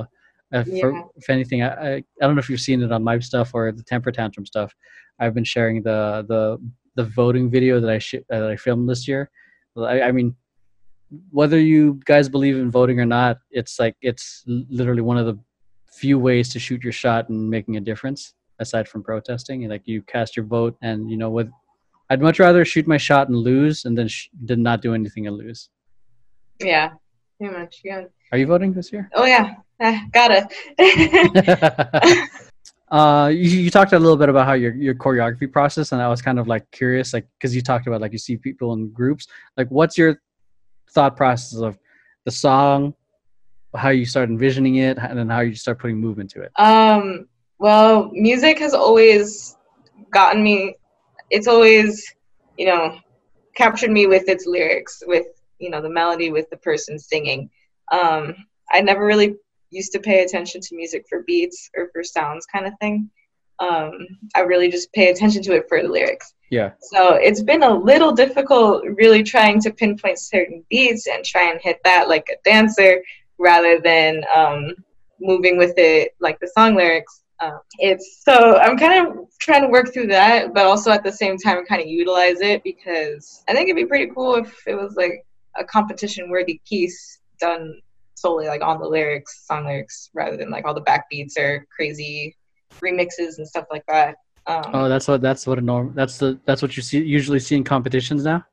uh, 0.54 0.60
if, 0.60 0.68
Yeah. 0.68 0.80
for, 0.82 1.04
if 1.16 1.30
anything 1.30 1.64
I, 1.64 1.70
I 1.70 1.94
i 1.96 2.04
don't 2.22 2.36
know 2.36 2.40
if 2.40 2.50
you've 2.50 2.60
seen 2.70 2.82
it 2.84 2.92
on 2.92 3.04
my 3.04 3.18
stuff 3.20 3.52
or 3.54 3.72
the 3.72 3.84
temper 3.84 4.12
tantrum 4.12 4.46
stuff. 4.46 4.74
I've 5.20 5.34
been 5.34 5.44
sharing 5.56 5.82
the 5.84 6.26
the 6.28 6.42
the 6.96 7.06
voting 7.06 7.50
video 7.50 7.80
that 7.80 7.90
i 7.90 8.00
sh- 8.00 8.26
uh, 8.32 8.40
that 8.42 8.50
i 8.52 8.56
filmed 8.56 8.88
this 8.90 9.08
year. 9.08 9.30
I, 9.78 10.02
I 10.04 10.12
mean 10.12 10.36
whether 11.32 11.60
you 11.60 12.00
guys 12.06 12.28
believe 12.30 12.56
in 12.58 12.72
voting 12.72 13.00
or 13.00 13.06
not 13.06 13.38
it's 13.52 13.80
like 13.80 13.96
it's 14.02 14.44
literally 14.48 15.02
one 15.02 15.18
of 15.18 15.26
the 15.26 15.38
few 15.92 16.18
ways 16.18 16.50
to 16.50 16.60
shoot 16.60 16.84
your 16.84 16.92
shot 16.94 17.30
and 17.30 17.50
making 17.50 17.78
a 17.78 17.80
difference 17.80 18.34
aside 18.60 18.88
from 18.88 19.04
protesting. 19.04 19.68
Like 19.70 19.84
you 19.88 20.02
cast 20.04 20.36
your 20.36 20.46
vote 20.46 20.76
and 20.82 21.10
you 21.12 21.18
know 21.18 21.30
with 21.30 21.50
i'd 22.10 22.22
much 22.22 22.40
rather 22.40 22.64
shoot 22.66 22.88
my 22.88 22.98
shot 22.98 23.28
and 23.30 23.38
lose 23.38 23.86
and 23.86 23.98
then 23.98 24.08
sh- 24.08 24.28
than 24.46 24.62
not 24.64 24.82
do 24.82 24.94
anything 24.94 25.28
and 25.28 25.38
lose 25.38 25.70
Yeah, 26.62 26.90
pretty 27.40 27.54
much. 27.58 27.82
Yeah. 27.84 28.04
are 28.32 28.38
you 28.38 28.46
voting 28.48 28.74
this 28.74 28.92
year 28.92 29.10
Oh 29.16 29.26
yeah, 29.26 29.56
Ah, 29.82 30.04
gotta. 30.14 30.48
uh 32.92 33.28
you, 33.34 33.50
you 33.66 33.70
talked 33.72 33.94
a 33.94 34.00
little 34.00 34.18
bit 34.18 34.30
about 34.30 34.46
how 34.46 34.54
your, 34.54 34.74
your 34.76 34.94
choreography 34.94 35.52
process 35.52 35.92
and 35.94 36.02
i 36.02 36.08
was 36.08 36.22
kind 36.22 36.38
of 36.40 36.48
like 36.48 36.70
curious 36.72 37.14
like 37.14 37.26
because 37.38 37.56
you 37.56 37.62
talked 37.62 37.88
about 37.88 38.02
like 38.02 38.12
you 38.12 38.18
see 38.18 38.38
people 38.38 38.74
in 38.74 38.90
groups 38.92 39.28
like 39.58 39.68
what's 39.70 39.98
your 39.98 40.22
thought 40.92 41.18
process 41.18 41.60
of 41.60 41.78
the 42.26 42.32
song 42.32 42.94
how 43.76 43.90
you 43.90 44.06
start 44.06 44.30
envisioning 44.30 44.76
it 44.76 44.98
and 45.00 45.18
then 45.18 45.28
how 45.30 45.40
you 45.40 45.56
start 45.56 45.80
putting 45.80 45.98
movement 45.98 46.30
to 46.30 46.42
it 46.42 46.52
um. 46.58 47.28
Well, 47.60 48.10
music 48.12 48.60
has 48.60 48.74
always 48.74 49.56
gotten 50.12 50.44
me. 50.44 50.76
It's 51.34 51.48
always, 51.48 51.92
you 52.58 52.68
know, 52.68 53.00
captured 53.56 53.92
me 53.92 54.08
with 54.08 54.30
its 54.30 54.46
lyrics, 54.46 55.02
with 55.06 55.28
you 55.60 55.70
know 55.72 55.82
the 55.82 55.90
melody, 55.90 56.32
with 56.32 56.48
the 56.50 56.58
person 56.58 57.00
singing. 57.00 57.50
Um, 57.92 58.36
I 58.72 58.82
never 58.82 59.06
really 59.06 59.36
used 59.72 59.92
to 59.94 60.00
pay 60.00 60.24
attention 60.24 60.62
to 60.62 60.76
music 60.76 61.06
for 61.10 61.24
beats 61.24 61.70
or 61.76 61.90
for 61.92 62.04
sounds, 62.04 62.46
kind 62.46 62.68
of 62.68 62.74
thing. 62.80 63.10
Um, 63.60 63.92
I 64.36 64.42
really 64.42 64.70
just 64.70 64.92
pay 64.94 65.10
attention 65.10 65.42
to 65.44 65.54
it 65.56 65.66
for 65.68 65.82
the 65.82 65.88
lyrics. 65.88 66.34
yeah 66.50 66.72
So 66.92 67.16
it's 67.16 67.42
been 67.42 67.64
a 67.64 67.78
little 67.92 68.12
difficult 68.12 68.84
really 68.98 69.24
trying 69.24 69.60
to 69.62 69.72
pinpoint 69.72 70.20
certain 70.20 70.64
beats 70.70 71.08
and 71.08 71.24
try 71.24 71.50
and 71.50 71.60
hit 71.62 71.80
that 71.84 72.10
like 72.10 72.28
a 72.32 72.38
dancer 72.44 73.04
rather 73.40 73.80
than 73.80 74.24
um, 74.36 74.74
moving 75.20 75.58
with 75.58 75.74
it 75.78 76.16
like 76.20 76.40
the 76.40 76.52
song 76.58 76.76
lyrics. 76.76 77.23
Um, 77.44 77.60
it's 77.80 78.24
so 78.24 78.58
I'm 78.58 78.78
kind 78.78 79.08
of 79.08 79.28
trying 79.40 79.62
to 79.62 79.68
work 79.68 79.94
through 79.94 80.08
that, 80.08 80.54
but 80.54 80.66
also 80.66 80.92
at 80.92 81.04
the 81.04 81.12
same 81.12 81.38
time 81.38 81.66
kind 81.66 81.82
of 81.82 81.88
utilize 81.88 82.40
it 82.42 82.64
because 82.64 83.44
I 83.48 83.54
think 83.54 83.70
it'd 83.70 83.76
be 83.76 83.86
pretty 83.86 84.12
cool 84.14 84.36
if 84.36 84.64
it 84.68 84.76
was 84.76 84.96
like 84.96 85.26
a 85.58 85.64
competition 85.64 86.30
worthy 86.30 86.62
piece 86.68 87.20
done 87.40 87.80
solely 88.16 88.48
like 88.48 88.62
on 88.62 88.80
the 88.80 88.88
lyrics, 88.88 89.46
song 89.46 89.66
lyrics, 89.66 90.10
rather 90.14 90.38
than 90.38 90.50
like 90.50 90.66
all 90.66 90.74
the 90.74 90.82
backbeats 90.82 91.38
or 91.38 91.66
crazy 91.76 92.36
remixes 92.82 93.38
and 93.38 93.48
stuff 93.48 93.66
like 93.72 93.86
that. 93.88 94.16
Um, 94.46 94.64
oh 94.74 94.90
that's 94.90 95.08
what 95.08 95.22
that's 95.22 95.48
what 95.48 95.58
a 95.58 95.62
norm 95.62 95.94
that's 95.96 96.18
the 96.18 96.38
that's 96.46 96.62
what 96.62 96.76
you 96.76 96.84
see 96.84 97.02
usually 97.02 97.40
see 97.40 97.56
in 97.56 97.64
competitions 97.64 98.26
now 98.26 98.46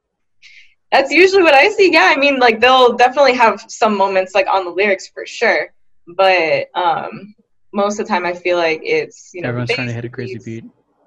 That's 0.92 1.10
usually 1.10 1.42
what 1.42 1.54
I 1.54 1.68
see. 1.70 1.92
Yeah, 1.92 2.12
I 2.14 2.16
mean, 2.16 2.38
like 2.38 2.60
they'll 2.60 2.96
definitely 2.96 3.34
have 3.34 3.64
some 3.68 3.96
moments 3.96 4.34
like 4.34 4.46
on 4.48 4.64
the 4.64 4.70
lyrics 4.70 5.08
for 5.08 5.26
sure, 5.26 5.72
but 6.16 6.66
um, 6.74 7.34
most 7.72 7.98
of 8.00 8.06
the 8.06 8.10
time 8.12 8.24
I 8.26 8.34
feel 8.34 8.56
like 8.56 8.80
it's 8.82 9.30
you 9.34 9.42
know 9.42 9.48
everyone's 9.48 9.70
trying 9.70 9.86
to 9.88 9.92
hit 9.92 10.04
a 10.04 10.08
crazy 10.08 10.38
beat 10.44 10.64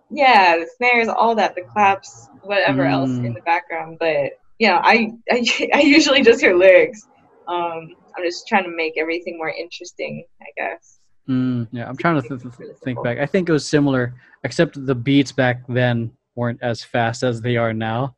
Yeah, 0.09 0.57
the 0.57 0.67
snares, 0.77 1.07
all 1.07 1.35
that, 1.35 1.55
the 1.55 1.63
claps, 1.63 2.27
whatever 2.43 2.85
else 2.85 3.09
in 3.09 3.31
Mm. 3.31 3.35
the 3.35 3.41
background. 3.41 3.97
But 3.99 4.31
you 4.59 4.67
know, 4.67 4.79
I, 4.83 5.11
I 5.31 5.43
I 5.73 5.81
usually 5.81 6.21
just 6.21 6.39
hear 6.41 6.55
lyrics. 6.55 7.01
Um, 7.47 7.89
I'm 8.15 8.23
just 8.23 8.47
trying 8.47 8.63
to 8.65 8.69
make 8.75 8.93
everything 8.97 9.37
more 9.37 9.49
interesting, 9.49 10.23
I 10.41 10.45
guess. 10.55 10.99
Mm, 11.29 11.67
yeah, 11.71 11.87
I'm 11.89 11.97
trying 11.97 12.21
to 12.21 12.27
th- 12.27 12.41
th- 12.41 12.53
Really 12.59 12.73
think 12.83 13.03
back. 13.03 13.17
I 13.17 13.25
think 13.25 13.49
it 13.49 13.51
was 13.53 13.65
similar, 13.67 14.13
except 14.43 14.85
the 14.85 14.93
beats 14.95 15.31
back 15.31 15.63
then 15.67 16.11
weren't 16.35 16.59
as 16.61 16.83
fast 16.83 17.23
as 17.23 17.41
they 17.41 17.57
are 17.57 17.73
now. 17.73 18.15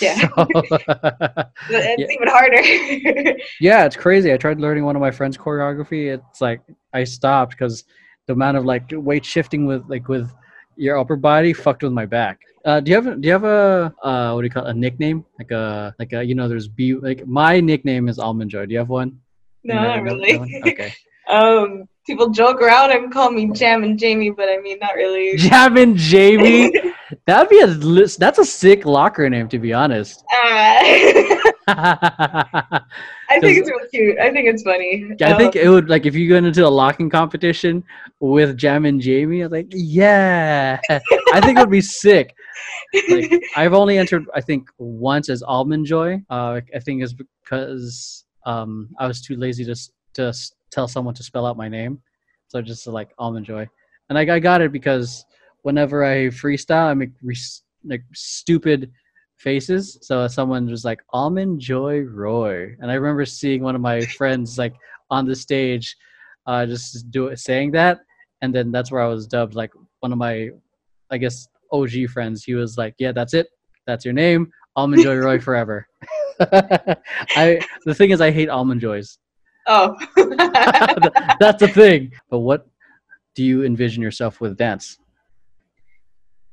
Yeah. 0.00 0.18
So- 0.36 0.46
It's 1.70 2.00
Yeah. 2.00 2.06
even 2.16 2.28
harder. 2.28 3.36
yeah, 3.60 3.84
it's 3.84 3.96
crazy. 3.96 4.32
I 4.32 4.36
tried 4.36 4.60
learning 4.60 4.84
one 4.84 4.96
of 4.96 5.00
my 5.00 5.10
friends' 5.10 5.36
choreography. 5.38 6.12
It's 6.14 6.40
like 6.40 6.60
I 6.96 7.04
stopped 7.04 7.52
because 7.52 7.84
the 8.26 8.32
amount 8.32 8.56
of 8.56 8.64
like 8.64 8.84
weight 8.92 9.24
shifting 9.24 9.66
with 9.66 9.82
like 9.88 10.08
with 10.08 10.30
your 10.76 10.98
upper 10.98 11.16
body 11.16 11.52
fucked 11.52 11.82
with 11.82 11.92
my 11.92 12.06
back. 12.06 12.40
Uh, 12.64 12.80
do 12.80 12.90
you 12.90 12.96
have 12.96 13.06
a, 13.06 13.14
do 13.16 13.26
you 13.28 13.32
have 13.32 13.44
a 13.44 13.94
uh, 14.02 14.32
what 14.32 14.40
do 14.42 14.46
you 14.46 14.50
call 14.50 14.66
it, 14.66 14.70
a 14.70 14.74
nickname 14.74 15.24
like 15.38 15.50
a 15.52 15.94
like 15.98 16.12
a 16.12 16.22
you 16.24 16.34
know 16.34 16.48
there's 16.48 16.68
B 16.68 16.94
like 16.94 17.26
my 17.26 17.60
nickname 17.60 18.08
is 18.08 18.18
Almond 18.18 18.50
Joy. 18.50 18.66
Do 18.66 18.72
you 18.72 18.78
have 18.78 18.88
one? 18.88 19.20
no, 19.64 19.74
You 19.74 19.80
know- 19.80 19.86
not 19.94 20.02
really. 20.02 20.62
Okay. 20.66 20.92
Um, 21.28 21.88
people 22.06 22.28
joke 22.30 22.62
around 22.62 22.92
and 22.92 23.12
call 23.12 23.32
me 23.32 23.50
Jam 23.50 23.82
and 23.82 23.98
Jamie, 23.98 24.30
but 24.30 24.48
I 24.48 24.58
mean, 24.58 24.78
not 24.78 24.94
really. 24.94 25.36
Jam 25.48 25.76
and 25.76 25.96
Jamie. 25.96 26.72
That'd 27.26 27.48
be 27.50 27.58
a 27.58 27.66
that's 27.66 28.38
a 28.38 28.44
sick 28.44 28.86
locker 28.86 29.28
name 29.28 29.48
to 29.48 29.58
be 29.58 29.72
honest. 29.72 30.22
Ah. 30.30 31.35
I 31.68 33.40
think 33.40 33.58
it's 33.58 33.68
real 33.68 33.80
cute. 33.92 34.18
I 34.18 34.30
think 34.30 34.48
it's 34.48 34.62
funny. 34.62 35.04
I 35.20 35.36
think 35.36 35.56
Um, 35.56 35.62
it 35.62 35.68
would 35.68 35.88
like 35.88 36.06
if 36.06 36.14
you 36.14 36.28
go 36.28 36.36
into 36.36 36.64
a 36.64 36.68
locking 36.68 37.10
competition 37.10 37.82
with 38.20 38.56
Jam 38.56 38.84
and 38.84 39.00
Jamie, 39.00 39.42
I 39.42 39.46
was 39.46 39.52
like, 39.52 39.66
yeah, 39.70 40.78
I 40.88 41.40
think 41.40 41.58
it 41.58 41.62
would 41.62 41.70
be 41.70 41.80
sick. 41.80 42.34
Like 43.08 43.32
I've 43.56 43.74
only 43.74 43.98
entered 43.98 44.26
I 44.34 44.40
think 44.40 44.68
once 44.78 45.28
as 45.28 45.42
Almond 45.42 45.86
Joy. 45.86 46.22
Uh, 46.30 46.60
I 46.74 46.78
think 46.78 47.02
is 47.02 47.14
because 47.14 48.24
um 48.44 48.88
I 48.98 49.06
was 49.08 49.20
too 49.20 49.36
lazy 49.36 49.64
to 49.64 49.74
to 50.14 50.32
tell 50.70 50.86
someone 50.86 51.14
to 51.14 51.22
spell 51.22 51.46
out 51.46 51.56
my 51.56 51.68
name, 51.68 52.00
so 52.48 52.62
just 52.62 52.86
like 52.86 53.10
Almond 53.18 53.46
Joy, 53.46 53.68
and 54.08 54.16
I, 54.16 54.36
I 54.36 54.38
got 54.38 54.60
it 54.60 54.70
because 54.70 55.24
whenever 55.62 56.04
I 56.04 56.26
freestyle, 56.28 56.86
I 56.86 56.94
make 56.94 57.10
re- 57.22 57.36
like 57.84 58.04
stupid 58.14 58.92
faces. 59.36 59.98
So 60.02 60.26
someone 60.28 60.66
was 60.66 60.84
like 60.84 61.02
Almond 61.10 61.60
Joy 61.60 62.00
Roy, 62.00 62.74
and 62.80 62.90
I 62.90 62.94
remember 62.94 63.24
seeing 63.24 63.62
one 63.62 63.74
of 63.74 63.80
my 63.80 64.00
friends 64.18 64.58
like 64.58 64.74
on 65.10 65.26
the 65.26 65.34
stage, 65.34 65.96
uh, 66.46 66.66
just 66.66 67.10
do 67.10 67.28
it 67.28 67.38
saying 67.38 67.72
that, 67.72 68.00
and 68.42 68.54
then 68.54 68.70
that's 68.70 68.90
where 68.90 69.02
I 69.02 69.08
was 69.08 69.26
dubbed. 69.26 69.54
Like 69.54 69.72
one 70.00 70.12
of 70.12 70.18
my, 70.18 70.50
I 71.10 71.18
guess 71.18 71.48
OG 71.72 72.08
friends, 72.12 72.44
he 72.44 72.54
was 72.54 72.78
like, 72.78 72.94
"Yeah, 72.98 73.12
that's 73.12 73.34
it. 73.34 73.48
That's 73.86 74.04
your 74.04 74.14
name, 74.14 74.50
Almond 74.74 75.02
Joy 75.02 75.16
Roy 75.16 75.38
forever." 75.48 75.86
I 76.40 77.60
the 77.84 77.94
thing 77.94 78.10
is, 78.10 78.20
I 78.20 78.30
hate 78.30 78.48
almond 78.48 78.80
joys. 78.80 79.18
oh. 79.66 79.96
That's 81.40 81.60
the 81.60 81.70
thing. 81.72 82.12
But 82.30 82.40
what 82.40 82.66
do 83.34 83.42
you 83.44 83.64
envision 83.64 84.02
yourself 84.02 84.40
with 84.40 84.56
dance? 84.56 84.98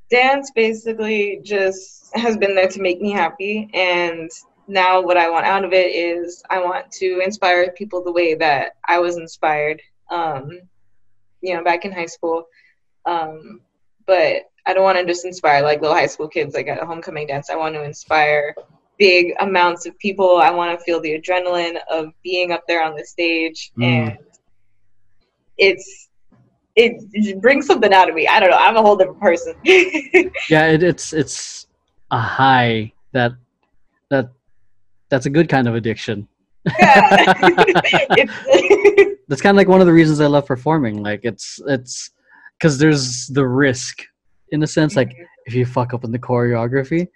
Dance 0.10 0.52
basically 0.52 1.40
just 1.44 2.16
has 2.16 2.38
been 2.38 2.56
there 2.56 2.68
to 2.68 2.82
make 2.82 3.02
me 3.02 3.12
happy, 3.12 3.70
and 3.74 4.30
now 4.68 5.02
what 5.02 5.18
I 5.18 5.30
want 5.30 5.46
out 5.46 5.66
of 5.66 5.74
it 5.74 5.94
is 5.96 6.44
I 6.50 6.60
want 6.60 6.92
to 6.94 7.20
inspire 7.24 7.72
people 7.72 8.04
the 8.04 8.12
way 8.12 8.36
that 8.36 8.74
I 8.88 9.00
was 9.00 9.18
inspired. 9.18 9.82
Um, 10.10 10.62
you 11.42 11.54
know, 11.56 11.64
back 11.64 11.86
in 11.86 11.92
high 11.92 12.06
school. 12.06 12.46
Um, 13.06 13.60
but 14.08 14.44
I 14.66 14.74
don't 14.74 14.84
want 14.84 14.98
to 14.98 15.06
just 15.06 15.26
inspire 15.26 15.62
like 15.62 15.82
little 15.82 15.96
high 15.96 16.08
school 16.08 16.28
kids 16.28 16.54
like 16.56 16.68
at 16.68 16.82
a 16.82 16.86
homecoming 16.86 17.28
dance. 17.28 17.50
I 17.50 17.56
want 17.56 17.76
to 17.76 17.84
inspire 17.84 18.56
big 18.98 19.34
amounts 19.40 19.86
of 19.86 19.98
people. 20.00 20.38
I 20.38 20.52
want 20.52 20.78
to 20.78 20.84
feel 20.86 21.02
the 21.02 21.20
adrenaline 21.20 21.78
of 21.92 22.14
being 22.24 22.52
up 22.52 22.64
there 22.68 22.84
on 22.84 22.96
the 22.96 23.04
stage 23.04 23.72
Mm. 23.78 23.84
and 23.84 24.18
it's 25.58 26.10
it, 26.76 27.04
it 27.14 27.42
brings 27.42 27.68
something 27.68 27.94
out 27.94 28.10
of 28.10 28.16
me. 28.16 28.28
I 28.28 28.40
don't 28.40 28.50
know. 28.50 28.58
I'm 28.58 28.76
a 28.76 28.82
whole 28.82 28.96
different 28.96 29.20
person. 29.20 29.54
Yeah, 30.50 30.68
it, 30.68 30.84
it's 30.84 31.14
it's 31.14 31.68
a 32.12 32.20
high 32.20 32.92
that 33.12 33.34
that 34.10 34.30
that's 35.10 35.26
a 35.26 35.30
good 35.30 35.50
kind 35.50 35.68
of 35.68 35.76
addiction. 35.76 36.28
Yeah. 36.66 37.34
it's, 38.18 39.14
That's 39.28 39.42
kind 39.42 39.56
of 39.56 39.58
like 39.58 39.68
one 39.68 39.82
of 39.82 39.88
the 39.88 39.94
reasons 39.94 40.20
I 40.20 40.28
love 40.28 40.46
performing. 40.46 41.02
Like 41.02 41.22
it's 41.24 41.60
it's 41.68 42.12
because 42.58 42.78
there's 42.78 43.28
the 43.28 43.48
risk 43.48 44.04
in 44.50 44.64
a 44.64 44.68
sense. 44.68 44.96
Like 44.96 45.10
mm-hmm. 45.10 45.24
if 45.46 45.54
you 45.54 45.66
fuck 45.66 45.94
up 45.94 46.04
in 46.04 46.12
the 46.12 46.20
choreography, 46.20 47.08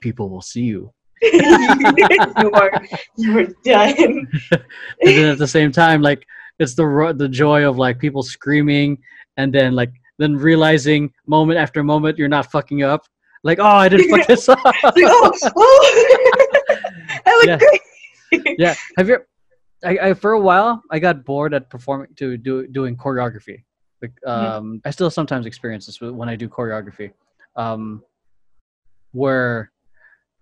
people 0.00 0.28
will 0.28 0.42
see 0.42 0.62
you. 0.62 0.92
you 1.22 2.50
are 2.54 2.82
you 3.16 3.38
are 3.38 3.46
done. 3.62 4.26
and 4.50 4.66
then 5.02 5.28
at 5.28 5.38
the 5.38 5.46
same 5.46 5.70
time 5.70 6.00
like 6.00 6.26
it's 6.60 6.74
the 6.74 6.86
the 7.16 7.28
joy 7.28 7.68
of 7.68 7.78
like 7.78 7.98
people 7.98 8.22
screaming 8.22 8.96
and 9.38 9.52
then 9.52 9.74
like 9.74 9.92
then 10.18 10.36
realizing 10.36 11.12
moment 11.26 11.58
after 11.58 11.82
moment 11.82 12.18
you're 12.18 12.28
not 12.38 12.46
fucking 12.52 12.82
up 12.82 13.02
like 13.42 13.58
oh 13.58 13.64
i 13.84 13.88
didn't 13.88 14.08
fuck 14.10 14.26
this 14.28 14.48
up 14.48 14.62
like, 14.64 14.94
oh, 14.98 15.32
oh. 15.56 15.80
I 17.26 17.30
look 17.38 17.46
Yeah. 17.48 17.58
great. 17.58 18.58
yeah 18.58 18.74
have 18.98 19.08
you 19.08 19.18
I, 19.84 19.98
I 20.10 20.14
for 20.14 20.32
a 20.32 20.40
while 20.40 20.82
i 20.90 20.98
got 20.98 21.24
bored 21.24 21.54
at 21.54 21.70
performing 21.70 22.08
to 22.20 22.36
do 22.36 22.66
doing 22.78 22.96
choreography 22.96 23.64
Like, 24.02 24.16
um, 24.26 24.80
I 24.88 24.90
still 24.96 25.10
sometimes 25.10 25.44
experience 25.46 25.84
this 25.86 26.00
when 26.00 26.28
I 26.32 26.36
do 26.42 26.48
choreography, 26.48 27.12
um, 27.64 28.02
where, 29.12 29.70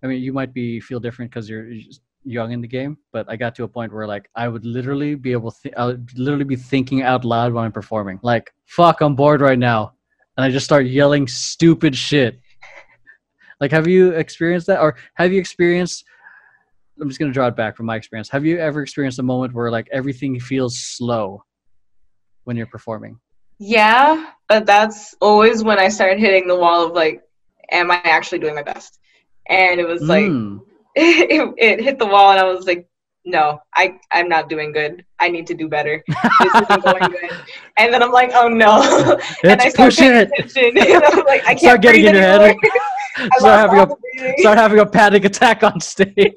I 0.03 0.07
mean, 0.07 0.23
you 0.23 0.33
might 0.33 0.53
be 0.55 0.79
feel 0.89 1.01
different 1.07 1.31
because 1.33 1.51
you're 1.51 1.67
just 1.75 2.03
young 2.29 2.53
in 2.53 2.61
the 2.61 2.69
game, 2.69 2.99
but 3.13 3.27
I 3.29 3.37
got 3.37 3.55
to 3.57 3.65
a 3.65 3.69
point 3.69 3.93
where 3.93 4.07
like 4.07 4.29
I 4.35 4.49
would 4.49 4.65
literally 4.65 5.15
be 5.15 5.33
able 5.33 5.51
to, 5.51 5.63
th- 5.63 5.75
I 5.77 5.87
would 5.87 6.11
literally 6.19 6.45
be 6.45 6.57
thinking 6.57 7.03
out 7.03 7.25
loud 7.25 7.53
when 7.53 7.65
I'm 7.65 7.73
performing, 7.73 8.21
like, 8.23 8.53
"Fuck, 8.67 9.01
I'm 9.01 9.15
bored 9.15 9.41
right 9.41 9.59
now," 9.59 9.95
and 10.37 10.45
I 10.45 10.51
just 10.51 10.65
start 10.65 10.87
yelling 10.87 11.27
stupid 11.27 11.97
shit. 11.97 12.41
Like, 13.61 13.73
have 13.73 13.89
you 13.89 14.11
experienced 14.11 14.67
that, 14.69 14.81
or 14.81 14.97
have 15.15 15.33
you 15.33 15.41
experienced? 15.41 16.05
I'm 17.01 17.09
just 17.09 17.19
gonna 17.19 17.33
draw 17.33 17.49
it 17.49 17.57
back 17.57 17.77
from 17.77 17.87
my 17.87 17.97
experience. 17.97 18.29
Have 18.29 18.45
you 18.45 18.59
ever 18.59 18.83
experienced 18.83 19.19
a 19.19 19.23
moment 19.23 19.55
where 19.55 19.71
like 19.71 19.89
everything 19.93 20.39
feels 20.39 20.79
slow 20.79 21.43
when 22.45 22.57
you're 22.57 22.67
performing? 22.67 23.19
Yeah, 23.59 24.31
but 24.49 24.67
that's 24.67 25.15
always 25.21 25.65
when 25.65 25.79
I 25.79 25.89
started 25.89 26.21
hitting 26.21 26.47
the 26.47 26.57
wall 26.57 26.87
of 26.87 26.93
like, 26.93 27.23
am 27.71 27.91
I 27.91 28.01
actually 28.05 28.39
doing 28.39 28.55
my 28.55 28.63
best? 28.63 28.99
And 29.49 29.81
it 29.81 29.87
was 29.87 30.03
like, 30.03 30.27
Mm. 30.27 30.61
it, 31.31 31.55
it 31.59 31.81
hit 31.81 31.99
the 31.99 32.07
wall, 32.07 32.31
and 32.33 32.41
I 32.41 32.45
was 32.45 32.67
like, 32.67 32.89
no, 33.25 33.61
I 33.75 33.99
I'm 34.11 34.29
not 34.29 34.49
doing 34.49 34.73
good. 34.73 35.05
I 35.21 35.29
need 35.29 35.47
to 35.49 35.55
do 35.55 35.69
better. 35.69 36.03
This 36.07 36.55
isn't 36.63 36.83
going 36.83 37.03
good. 37.11 37.31
And 37.77 37.93
then 37.93 38.03
I'm 38.03 38.11
like, 38.11 38.31
oh 38.35 38.49
no. 38.49 39.19
and 39.45 39.61
I 39.61 39.69
start 39.69 39.95
paying 39.95 40.15
it. 40.15 40.31
attention. 40.33 40.77
And 40.95 41.05
I'm 41.05 41.25
like, 41.27 41.43
I 41.43 41.55
can't 41.55 41.61
Start 41.61 41.83
getting 41.83 42.07
in 42.07 42.15
your 42.15 42.23
head. 42.23 42.57
Start 43.37 43.71
having 43.71 43.79
a 43.81 44.39
start 44.39 44.59
having 44.59 44.79
a 44.79 44.87
panic 44.87 45.25
attack 45.25 45.63
on 45.63 45.79
stage. 45.81 46.33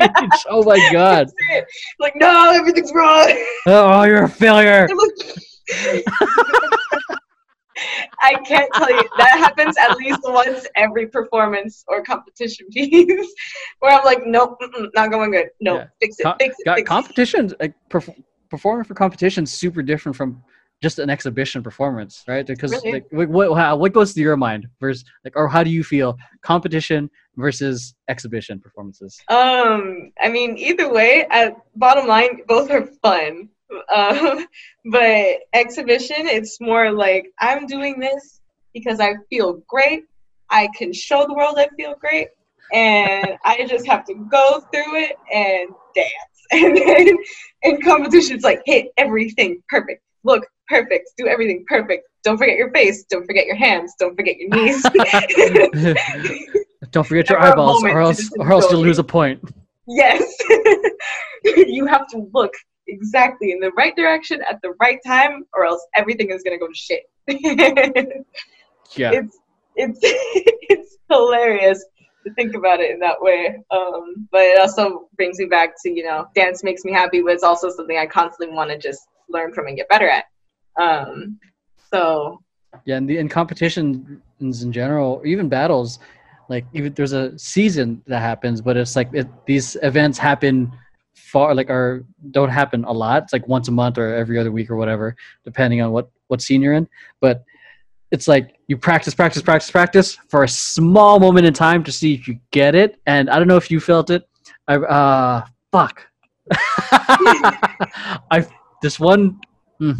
oh 0.49 0.63
my 0.63 0.89
god! 0.91 1.27
Like, 1.99 2.15
no, 2.15 2.51
everything's 2.51 2.91
wrong. 2.93 3.31
Oh, 3.67 4.03
you're 4.03 4.23
a 4.23 4.29
failure. 4.29 4.87
I 8.21 8.35
can't 8.45 8.69
tell 8.75 8.89
you 8.91 9.03
that 9.17 9.31
happens 9.37 9.75
at 9.77 9.95
least 9.97 10.19
once 10.23 10.67
every 10.75 11.07
performance 11.07 11.83
or 11.87 12.03
competition 12.03 12.67
piece, 12.71 13.33
where 13.79 13.97
I'm 13.97 14.03
like, 14.05 14.25
nope, 14.25 14.57
not 14.95 15.11
going 15.11 15.31
good. 15.31 15.47
No, 15.59 15.75
Yeah. 15.77 15.87
fix 15.99 16.19
it, 16.19 16.23
Co- 16.23 16.35
fix 16.39 16.55
it, 16.59 16.65
Got 16.65 16.75
fix 16.77 16.85
it. 16.85 16.89
competitions 16.89 17.53
like 17.59 17.73
perf- 17.89 18.23
performing 18.49 18.83
for 18.83 18.93
competitions 18.93 19.51
super 19.51 19.81
different 19.81 20.15
from 20.15 20.43
just 20.81 20.97
an 20.97 21.09
exhibition 21.11 21.61
performance, 21.61 22.23
right? 22.27 22.45
Because 22.45 22.71
Really? 22.71 22.91
like 22.93 23.05
what 23.11 23.29
what, 23.29 23.55
how, 23.55 23.75
what 23.75 23.93
goes 23.93 24.13
through 24.13 24.23
your 24.23 24.35
mind 24.37 24.67
versus 24.79 25.05
like 25.23 25.33
or 25.35 25.47
how 25.47 25.63
do 25.63 25.69
you 25.69 25.83
feel 25.83 26.17
competition 26.41 27.09
versus 27.37 27.93
exhibition 28.09 28.59
performances? 28.59 29.19
Um, 29.29 30.11
I 30.19 30.27
mean, 30.29 30.57
either 30.57 30.91
way, 30.91 31.27
at 31.29 31.55
bottom 31.75 32.07
line, 32.07 32.41
both 32.47 32.71
are 32.71 32.87
fun. 33.03 33.49
Um, 33.93 34.47
but 34.91 35.39
exhibition, 35.53 36.27
it's 36.27 36.59
more 36.59 36.91
like 36.91 37.31
I'm 37.39 37.65
doing 37.65 37.99
this 37.99 38.41
because 38.73 38.99
I 38.99 39.15
feel 39.29 39.61
great. 39.67 40.03
I 40.49 40.69
can 40.77 40.91
show 40.93 41.25
the 41.27 41.33
world 41.33 41.55
I 41.57 41.69
feel 41.77 41.95
great, 41.99 42.27
and 42.73 43.37
I 43.45 43.65
just 43.67 43.87
have 43.87 44.05
to 44.05 44.13
go 44.13 44.61
through 44.73 44.95
it 44.97 45.15
and 45.33 45.69
dance. 45.95 46.11
And 46.53 46.75
then 46.75 47.17
in 47.61 47.81
competition, 47.81 48.35
it's 48.35 48.43
like 48.43 48.61
hit 48.65 48.87
everything 48.97 49.63
perfect, 49.69 50.03
look 50.25 50.45
perfect, 50.67 51.11
do 51.17 51.25
everything 51.25 51.63
perfect. 51.65 52.03
Don't 52.25 52.37
forget 52.37 52.57
your 52.57 52.71
face. 52.71 53.05
Don't 53.09 53.25
forget 53.25 53.45
your 53.45 53.55
hands. 53.55 53.93
Don't 53.97 54.17
forget 54.17 54.35
your 54.37 54.49
knees. 54.49 54.83
Don't 56.91 57.07
forget 57.07 57.29
your 57.29 57.39
eyeballs, 57.39 57.85
or 57.85 58.01
else 58.01 58.29
or 58.37 58.51
else 58.51 58.69
you'll 58.69 58.81
lose 58.81 58.99
a 58.99 59.03
point. 59.03 59.41
Yes. 59.87 60.21
you 61.45 61.85
have 61.85 62.05
to 62.09 62.29
look 62.33 62.53
exactly 62.87 63.51
in 63.51 63.59
the 63.59 63.71
right 63.71 63.95
direction 63.95 64.41
at 64.49 64.59
the 64.61 64.73
right 64.79 64.99
time, 65.05 65.45
or 65.53 65.65
else 65.65 65.85
everything 65.95 66.31
is 66.31 66.43
gonna 66.43 66.57
go 66.57 66.67
to 66.67 66.73
shit. 66.73 67.03
Yeah. 68.97 69.11
It's 69.13 69.39
it's 69.75 69.99
it's 70.03 70.97
hilarious 71.09 71.83
to 72.25 72.33
think 72.33 72.55
about 72.55 72.79
it 72.79 72.91
in 72.91 72.99
that 72.99 73.21
way. 73.21 73.57
Um, 73.71 74.27
but 74.31 74.41
it 74.41 74.59
also 74.59 75.07
brings 75.15 75.39
me 75.39 75.45
back 75.45 75.73
to 75.83 75.89
you 75.89 76.03
know, 76.03 76.27
dance 76.35 76.63
makes 76.63 76.83
me 76.83 76.91
happy, 76.91 77.21
but 77.21 77.33
it's 77.33 77.43
also 77.43 77.69
something 77.69 77.97
I 77.97 78.05
constantly 78.05 78.55
want 78.55 78.69
to 78.69 78.77
just 78.77 79.07
learn 79.29 79.53
from 79.53 79.67
and 79.67 79.77
get 79.77 79.89
better 79.89 80.09
at. 80.09 80.25
Um, 80.79 81.39
so 81.91 82.39
Yeah, 82.85 82.97
and 82.97 83.09
the 83.09 83.17
in 83.17 83.29
competitions 83.29 84.21
in 84.39 84.71
general, 84.71 85.13
or 85.13 85.25
even 85.25 85.49
battles, 85.49 85.99
like 86.49 86.65
even 86.73 86.93
there's 86.93 87.13
a 87.13 87.37
season 87.39 88.01
that 88.07 88.19
happens, 88.19 88.61
but 88.61 88.77
it's 88.77 88.95
like 88.95 89.09
it, 89.13 89.27
these 89.45 89.77
events 89.83 90.17
happen 90.17 90.71
far 91.21 91.55
like 91.55 91.69
are 91.69 92.03
don't 92.31 92.49
happen 92.49 92.83
a 92.83 92.91
lot. 92.91 93.23
It's 93.23 93.33
like 93.33 93.47
once 93.47 93.67
a 93.67 93.71
month 93.71 93.97
or 93.97 94.13
every 94.13 94.37
other 94.37 94.51
week 94.51 94.69
or 94.69 94.75
whatever, 94.75 95.15
depending 95.45 95.81
on 95.81 95.91
what 95.91 96.09
what 96.27 96.41
scene 96.41 96.61
you're 96.61 96.73
in. 96.73 96.87
But 97.19 97.43
it's 98.11 98.27
like 98.27 98.57
you 98.67 98.77
practice, 98.77 99.13
practice, 99.13 99.41
practice, 99.41 99.71
practice 99.71 100.17
for 100.29 100.43
a 100.43 100.47
small 100.47 101.19
moment 101.19 101.45
in 101.45 101.53
time 101.53 101.83
to 101.83 101.91
see 101.91 102.13
if 102.13 102.27
you 102.27 102.39
get 102.51 102.75
it. 102.75 102.99
And 103.05 103.29
I 103.29 103.39
don't 103.39 103.47
know 103.47 103.57
if 103.57 103.71
you 103.71 103.79
felt 103.79 104.09
it. 104.09 104.27
I 104.67 104.75
uh 104.75 105.45
fuck. 105.71 106.07
I 106.51 108.45
this 108.81 108.99
one. 108.99 109.39
hmm. 109.79 109.93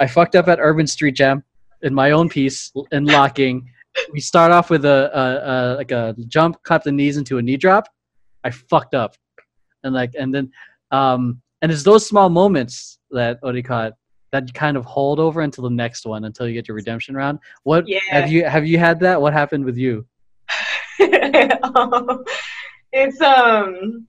I 0.00 0.06
fucked 0.06 0.34
up 0.34 0.48
at 0.48 0.58
Urban 0.60 0.86
Street 0.86 1.14
Jam 1.14 1.44
in 1.82 1.94
my 1.94 2.12
own 2.12 2.28
piece 2.28 2.72
in 2.90 3.04
locking. 3.04 3.68
We 4.12 4.20
start 4.20 4.50
off 4.50 4.70
with 4.70 4.84
a, 4.84 5.10
a, 5.14 5.50
a 5.52 5.56
like 5.76 5.90
a 5.92 6.14
jump, 6.26 6.62
cut 6.62 6.82
the 6.82 6.90
knees 6.90 7.16
into 7.16 7.38
a 7.38 7.42
knee 7.42 7.56
drop. 7.56 7.88
I 8.42 8.50
fucked 8.50 8.94
up, 8.94 9.16
and 9.84 9.94
like 9.94 10.12
and 10.18 10.34
then 10.34 10.50
um 10.90 11.40
and 11.62 11.70
it's 11.70 11.82
those 11.82 12.06
small 12.06 12.28
moments 12.28 12.98
that 13.10 13.38
what 13.40 13.52
do 13.52 13.56
you 13.58 13.62
call 13.62 13.84
it 13.84 13.94
that 14.32 14.52
kind 14.52 14.76
of 14.76 14.84
hold 14.84 15.20
over 15.20 15.42
until 15.42 15.62
the 15.62 15.70
next 15.70 16.04
one 16.04 16.24
until 16.24 16.48
you 16.48 16.54
get 16.54 16.66
your 16.66 16.74
redemption 16.74 17.14
round. 17.14 17.38
What 17.62 17.86
Yeah. 17.86 18.00
have 18.10 18.28
you 18.32 18.44
have 18.44 18.66
you 18.66 18.78
had 18.78 18.98
that? 19.00 19.20
What 19.20 19.32
happened 19.32 19.64
with 19.64 19.76
you? 19.76 20.06
it's 22.92 23.20
um 23.20 24.06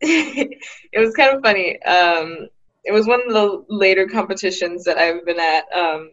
it 0.00 0.98
was 0.98 1.14
kind 1.14 1.36
of 1.36 1.42
funny 1.42 1.80
um 1.82 2.48
it 2.84 2.92
was 2.92 3.06
one 3.06 3.20
of 3.26 3.32
the 3.32 3.64
later 3.68 4.06
competitions 4.06 4.84
that 4.84 4.98
i've 4.98 5.24
been 5.24 5.40
at 5.40 5.64
um 5.74 6.10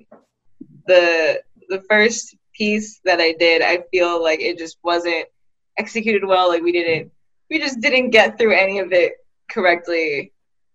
the 0.87 1.41
the 1.69 1.81
first 1.89 2.35
piece 2.55 2.99
that 3.05 3.19
i 3.19 3.33
did 3.33 3.61
i 3.61 3.79
feel 3.91 4.21
like 4.21 4.39
it 4.39 4.57
just 4.57 4.77
wasn't 4.83 5.25
executed 5.77 6.25
well 6.25 6.49
like 6.49 6.63
we 6.63 6.71
didn't 6.71 7.11
we 7.51 7.59
just 7.59 7.79
didn't 7.81 8.09
get 8.09 8.39
through 8.39 8.53
any 8.53 8.79
of 8.79 8.91
it 8.91 9.13
correctly 9.51 10.33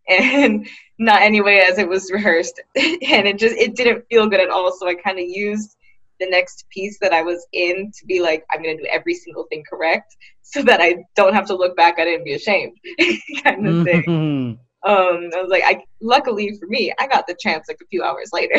and 0.09 0.69
not 0.99 1.23
anyway 1.23 1.65
as 1.69 1.79
it 1.79 1.89
was 1.89 2.13
rehearsed 2.13 2.61
and 2.77 3.27
it 3.27 3.39
just 3.39 3.57
it 3.57 3.75
didn't 3.75 4.05
feel 4.09 4.29
good 4.29 4.41
at 4.41 4.51
all 4.51 4.71
so 4.79 4.87
i 4.87 4.95
kind 4.95 5.19
of 5.19 5.25
used 5.27 5.77
the 6.21 6.27
next 6.31 6.65
piece 6.71 6.99
that 7.01 7.13
I 7.13 7.23
was 7.23 7.47
in 7.53 7.93
to 7.99 8.07
be 8.07 8.21
like, 8.23 8.45
I'm 8.51 8.63
gonna 8.63 8.77
do 8.77 8.87
every 8.91 9.15
single 9.15 9.45
thing 9.51 9.63
correct, 9.69 10.17
so 10.43 10.63
that 10.63 10.81
I 10.81 11.05
don't 11.15 11.35
have 11.35 11.47
to 11.49 11.55
look 11.55 11.77
back 11.77 11.99
at 11.99 12.07
it 12.07 12.15
and 12.15 12.25
be 12.25 12.35
ashamed, 12.35 12.77
kind 13.45 13.67
of 13.67 13.85
thing. 13.85 14.03
Mhm. 14.05 14.59
Um, 14.83 15.31
I 15.37 15.43
was 15.43 15.51
like, 15.51 15.65
I 15.67 15.83
luckily 16.01 16.57
for 16.59 16.69
me, 16.69 16.93
I 16.99 17.07
got 17.07 17.27
the 17.27 17.37
chance 17.39 17.67
like 17.69 17.79
a 17.83 17.87
few 17.89 18.03
hours 18.03 18.31
later, 18.33 18.55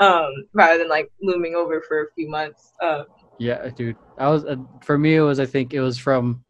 um, 0.00 0.30
rather 0.52 0.78
than 0.78 0.88
like 0.88 1.10
looming 1.22 1.54
over 1.54 1.82
for 1.88 2.02
a 2.02 2.12
few 2.14 2.28
months. 2.28 2.72
Um, 2.82 3.06
Yeah, 3.38 3.68
dude. 3.70 3.96
I 4.18 4.28
was 4.28 4.44
uh, 4.44 4.56
for 4.82 4.98
me. 4.98 5.16
It 5.16 5.22
was 5.22 5.40
I 5.40 5.46
think 5.46 5.72
it 5.72 5.80
was 5.80 5.96
from 5.98 6.44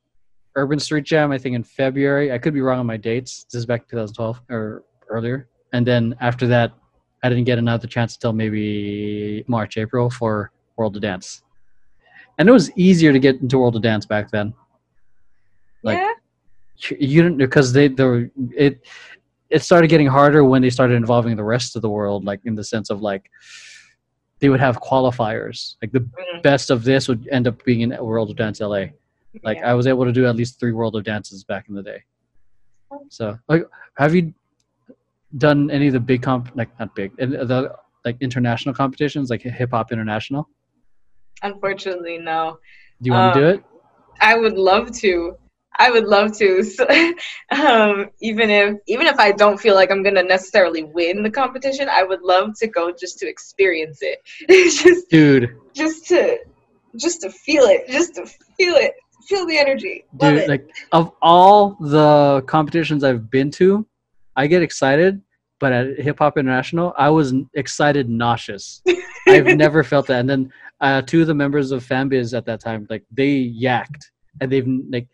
Urban 0.57 0.79
Street 0.79 1.05
Jam. 1.05 1.31
I 1.33 1.39
think 1.39 1.55
in 1.55 1.63
February. 1.65 2.33
I 2.33 2.39
could 2.39 2.55
be 2.55 2.61
wrong 2.61 2.79
on 2.81 2.87
my 2.87 2.97
dates. 2.97 3.45
This 3.45 3.55
is 3.61 3.67
back 3.67 3.89
2012 3.89 4.41
or 4.51 4.85
earlier. 5.09 5.49
And 5.73 5.87
then 5.87 6.15
after 6.21 6.47
that, 6.49 6.73
I 7.23 7.29
didn't 7.29 7.45
get 7.45 7.59
another 7.59 7.87
chance 7.87 8.15
until 8.17 8.33
maybe 8.33 9.45
March, 9.47 9.77
April 9.77 10.11
for 10.11 10.51
World 10.77 10.97
of 10.97 11.03
Dance. 11.03 11.43
And 12.39 12.49
it 12.49 12.53
was 12.53 12.71
easier 12.77 13.13
to 13.13 13.19
get 13.19 13.41
into 13.41 13.59
World 13.59 13.77
of 13.77 13.83
Dance 13.83 14.07
back 14.07 14.31
then. 14.31 14.55
Like, 15.83 15.99
yeah, 15.99 16.13
You- 16.91 16.97
You 17.01 17.23
didn't 17.23 17.39
because 17.39 17.73
they 17.75 17.89
were 17.89 18.31
it. 18.57 18.81
It 19.51 19.63
started 19.63 19.89
getting 19.89 20.07
harder 20.07 20.45
when 20.45 20.63
they 20.63 20.71
started 20.71 20.95
involving 20.95 21.37
the 21.37 21.45
rest 21.45 21.77
of 21.77 21.83
the 21.83 21.91
world, 21.91 22.25
like 22.25 22.41
in 22.45 22.55
the 22.55 22.65
sense 22.65 22.89
of 22.89 23.03
like 23.03 23.31
they 24.39 24.49
would 24.49 24.61
have 24.61 24.81
qualifiers. 24.81 25.75
Like 25.83 25.93
the 25.93 26.01
Mhm. 26.01 26.43
best 26.43 26.71
of 26.71 26.85
this 26.85 27.07
would 27.09 27.29
end 27.31 27.47
up 27.47 27.63
being 27.65 27.83
in 27.83 27.91
World 28.03 28.31
of 28.31 28.37
Dance 28.37 28.61
LA. 28.61 28.93
Like 29.43 29.59
yeah. 29.59 29.71
I 29.71 29.75
was 29.75 29.87
able 29.87 30.05
to 30.05 30.13
do 30.13 30.27
at 30.27 30.37
least 30.37 30.59
three 30.59 30.73
World 30.73 30.97
of 30.97 31.05
Dances 31.05 31.45
back 31.45 31.69
in 31.69 31.75
the 31.75 31.83
day. 31.83 32.03
So, 33.09 33.39
like, 33.49 33.63
have 33.97 34.15
you 34.15 34.35
done 35.39 35.71
any 35.71 35.87
of 35.87 35.93
the 35.93 36.01
big 36.01 36.23
comp, 36.23 36.51
like 36.57 36.69
not 36.81 36.95
big, 36.97 37.17
the 37.17 37.73
like 38.05 38.17
international 38.21 38.75
competitions, 38.75 39.31
like 39.31 39.43
Hip 39.43 39.71
Hop 39.71 39.93
International? 39.93 40.49
unfortunately, 41.43 42.19
no. 42.19 42.59
Do 43.01 43.07
you 43.09 43.13
want 43.13 43.35
to 43.35 43.41
do 43.41 43.47
Um, 43.47 43.55
it? 43.55 43.65
I 44.21 44.37
would 44.37 44.59
love 44.59 44.93
to. 44.99 45.37
I 45.79 45.91
would 45.91 46.05
love 46.05 46.37
to. 46.39 46.63
So, 46.63 46.87
um, 47.51 48.11
even 48.21 48.51
if 48.51 48.77
even 48.87 49.07
if 49.07 49.19
I 49.19 49.33
don't 49.33 49.59
feel 49.59 49.75
like 49.75 49.91
I'm 49.91 50.03
gonna 50.03 50.23
necessarily 50.23 50.83
win 50.83 51.23
the 51.23 51.31
competition, 51.31 51.89
I 51.89 52.03
would 52.03 52.23
love 52.23 52.59
to 52.59 52.67
go 52.67 52.93
just 52.93 53.19
to 53.21 53.29
experience 53.29 54.01
it. 54.03 54.19
just 54.83 55.09
Dude, 55.09 55.57
just 55.75 56.07
to 56.09 56.39
just 56.97 57.23
to 57.23 57.31
feel 57.31 57.65
it. 57.65 57.89
Just 57.89 58.17
to 58.17 58.27
feel 58.27 58.75
it. 58.75 58.95
Feel 59.27 59.47
the 59.47 59.59
energy. 59.59 60.05
Love 60.21 60.35
dude, 60.35 60.43
it. 60.43 60.49
like 60.49 60.71
of 60.93 61.13
all 61.21 61.77
the 61.81 62.43
competitions 62.47 63.05
I've 63.05 63.31
been 63.31 63.51
to, 63.53 63.87
I 64.37 64.47
get 64.47 64.63
excited 64.63 65.21
but 65.61 65.73
at 65.73 66.01
Hip 66.01 66.19
Hop 66.19 66.39
International, 66.39 66.93
I 66.97 67.11
was 67.11 67.35
excited, 67.55 68.09
nauseous. 68.09 68.83
I've 69.29 69.45
never 69.45 69.85
felt 69.85 70.07
that. 70.09 70.21
And 70.21 70.29
then 70.29 70.53
uh, 70.81 71.03
two 71.03 71.21
of 71.21 71.27
the 71.29 71.35
members 71.35 71.71
of 71.71 71.87
Fanbiz 71.87 72.37
at 72.37 72.47
that 72.47 72.61
time, 72.61 72.87
like 72.91 73.05
they 73.13 73.45
yacked, 73.45 74.11
and 74.41 74.51
they've 74.51 74.67
like 74.91 75.07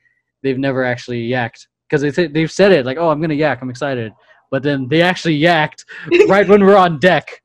they've 0.43 0.59
never 0.59 0.85
actually 0.85 1.29
yacked 1.29 1.67
because 1.89 2.01
they 2.01 2.13
th- 2.13 2.33
they've 2.33 2.51
said 2.51 2.71
it 2.71 2.87
like, 2.87 2.97
"Oh, 2.97 3.11
I'm 3.11 3.21
gonna 3.21 3.35
yak, 3.35 3.59
I'm 3.61 3.69
excited," 3.69 4.13
but 4.51 4.63
then 4.63 4.89
they 4.89 5.03
actually 5.03 5.39
yacked 5.39 5.85
right 6.29 6.49
when 6.49 6.65
we're 6.65 6.77
on 6.77 7.01
deck. 7.01 7.43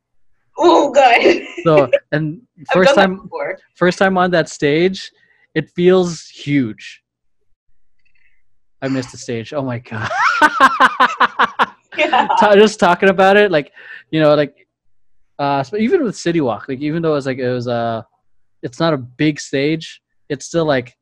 Oh 0.60 0.92
god. 0.92 1.42
So 1.64 1.90
and 2.12 2.42
first 2.72 2.94
time 2.94 3.28
first 3.74 3.98
time 3.98 4.16
on 4.18 4.30
that 4.32 4.48
stage, 4.48 5.12
it 5.54 5.70
feels 5.70 6.28
huge. 6.28 7.02
I 8.82 8.88
missed 8.88 9.12
the 9.12 9.18
stage. 9.18 9.54
Oh 9.54 9.64
my 9.64 9.80
god. 9.80 10.10
Yeah. 11.98 12.28
Ta- 12.40 12.56
just 12.56 12.80
talking 12.80 13.10
about 13.10 13.36
it, 13.36 13.52
like 13.52 13.74
you 14.12 14.22
know, 14.22 14.34
like 14.34 14.66
uh, 15.40 15.62
sp- 15.68 15.76
even 15.80 16.04
with 16.04 16.16
City 16.16 16.40
Walk, 16.40 16.68
like 16.70 16.80
even 16.80 17.02
though 17.02 17.16
it's 17.16 17.26
like 17.26 17.38
it 17.38 17.52
was 17.52 17.68
uh 17.68 18.02
it's 18.64 18.80
not 18.80 18.94
a 18.94 18.98
big 18.98 19.40
stage, 19.42 20.02
it's 20.30 20.46
still 20.46 20.66
like 20.66 20.96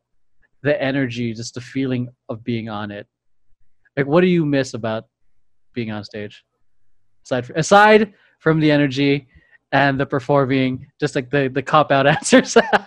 the 0.64 0.82
energy, 0.82 1.34
just 1.34 1.54
the 1.54 1.62
feeling 1.62 2.10
of 2.28 2.44
being 2.44 2.70
on 2.70 2.90
it. 2.92 3.06
Like, 3.96 4.08
what 4.08 4.22
do 4.22 4.28
you 4.28 4.46
miss 4.46 4.74
about 4.74 5.06
being 5.74 5.92
on 5.92 6.04
stage? 6.04 6.44
Aside 7.26 7.46
from, 7.46 7.56
aside 7.58 8.14
from 8.40 8.60
the 8.60 8.72
energy 8.72 9.28
and 9.72 10.00
the 10.00 10.06
performing, 10.06 10.88
just 11.00 11.16
like 11.16 11.30
the 11.30 11.48
the 11.48 11.62
cop 11.62 11.92
out 11.92 12.08
answers. 12.16 12.56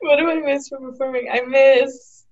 what 0.00 0.18
do 0.18 0.30
I 0.30 0.40
miss 0.44 0.68
from 0.68 0.90
performing? 0.90 1.28
I 1.32 1.40
miss 1.42 2.24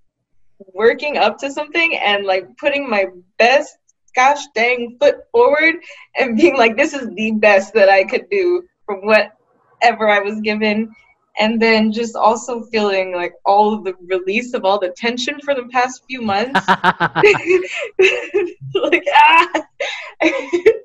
working 0.75 1.17
up 1.17 1.39
to 1.39 1.51
something 1.51 1.97
and 1.99 2.25
like 2.27 2.47
putting 2.59 2.89
my 2.89 3.07
best 3.39 3.77
gosh 4.15 4.45
dang 4.55 4.97
foot 5.01 5.17
forward 5.33 5.77
and 6.19 6.37
being 6.37 6.57
like, 6.57 6.77
this 6.77 6.93
is 6.93 7.09
the 7.15 7.33
best 7.33 7.73
that 7.75 7.89
I 7.89 8.05
could 8.05 8.29
do 8.31 8.65
from 8.85 9.07
whatever 9.07 10.09
I 10.09 10.21
was 10.21 10.41
given. 10.41 10.93
And 11.41 11.61
then 11.61 11.91
just 11.91 12.15
also 12.15 12.63
feeling 12.65 13.15
like 13.15 13.33
all 13.45 13.75
of 13.75 13.83
the 13.83 13.95
release 14.07 14.55
of 14.55 14.65
all 14.65 14.79
the 14.79 14.91
tension 14.91 15.41
for 15.43 15.55
the 15.55 15.65
past 15.73 16.05
few 16.07 16.23
months. 16.23 16.61
like 18.75 19.05
ah, 19.15 19.63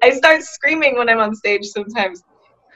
I 0.01 0.12
start 0.12 0.43
screaming 0.43 0.97
when 0.97 1.10
I'm 1.10 1.20
on 1.20 1.36
stage 1.36 1.66
sometimes, 1.66 2.24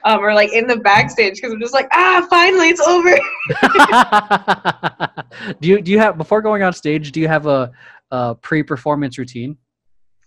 um, 0.04 0.20
or 0.20 0.34
like 0.34 0.52
in 0.52 0.66
the 0.66 0.76
backstage 0.76 1.36
because 1.36 1.52
I'm 1.52 1.60
just 1.60 1.74
like 1.74 1.88
ah, 1.92 2.26
finally 2.28 2.68
it's 2.68 2.80
over. 2.80 3.16
do 5.60 5.68
you 5.68 5.80
do 5.80 5.90
you 5.90 5.98
have 5.98 6.18
before 6.18 6.42
going 6.42 6.62
on 6.62 6.72
stage? 6.72 7.12
Do 7.12 7.20
you 7.20 7.28
have 7.28 7.46
a, 7.46 7.72
a 8.10 8.34
pre-performance 8.34 9.18
routine? 9.18 9.56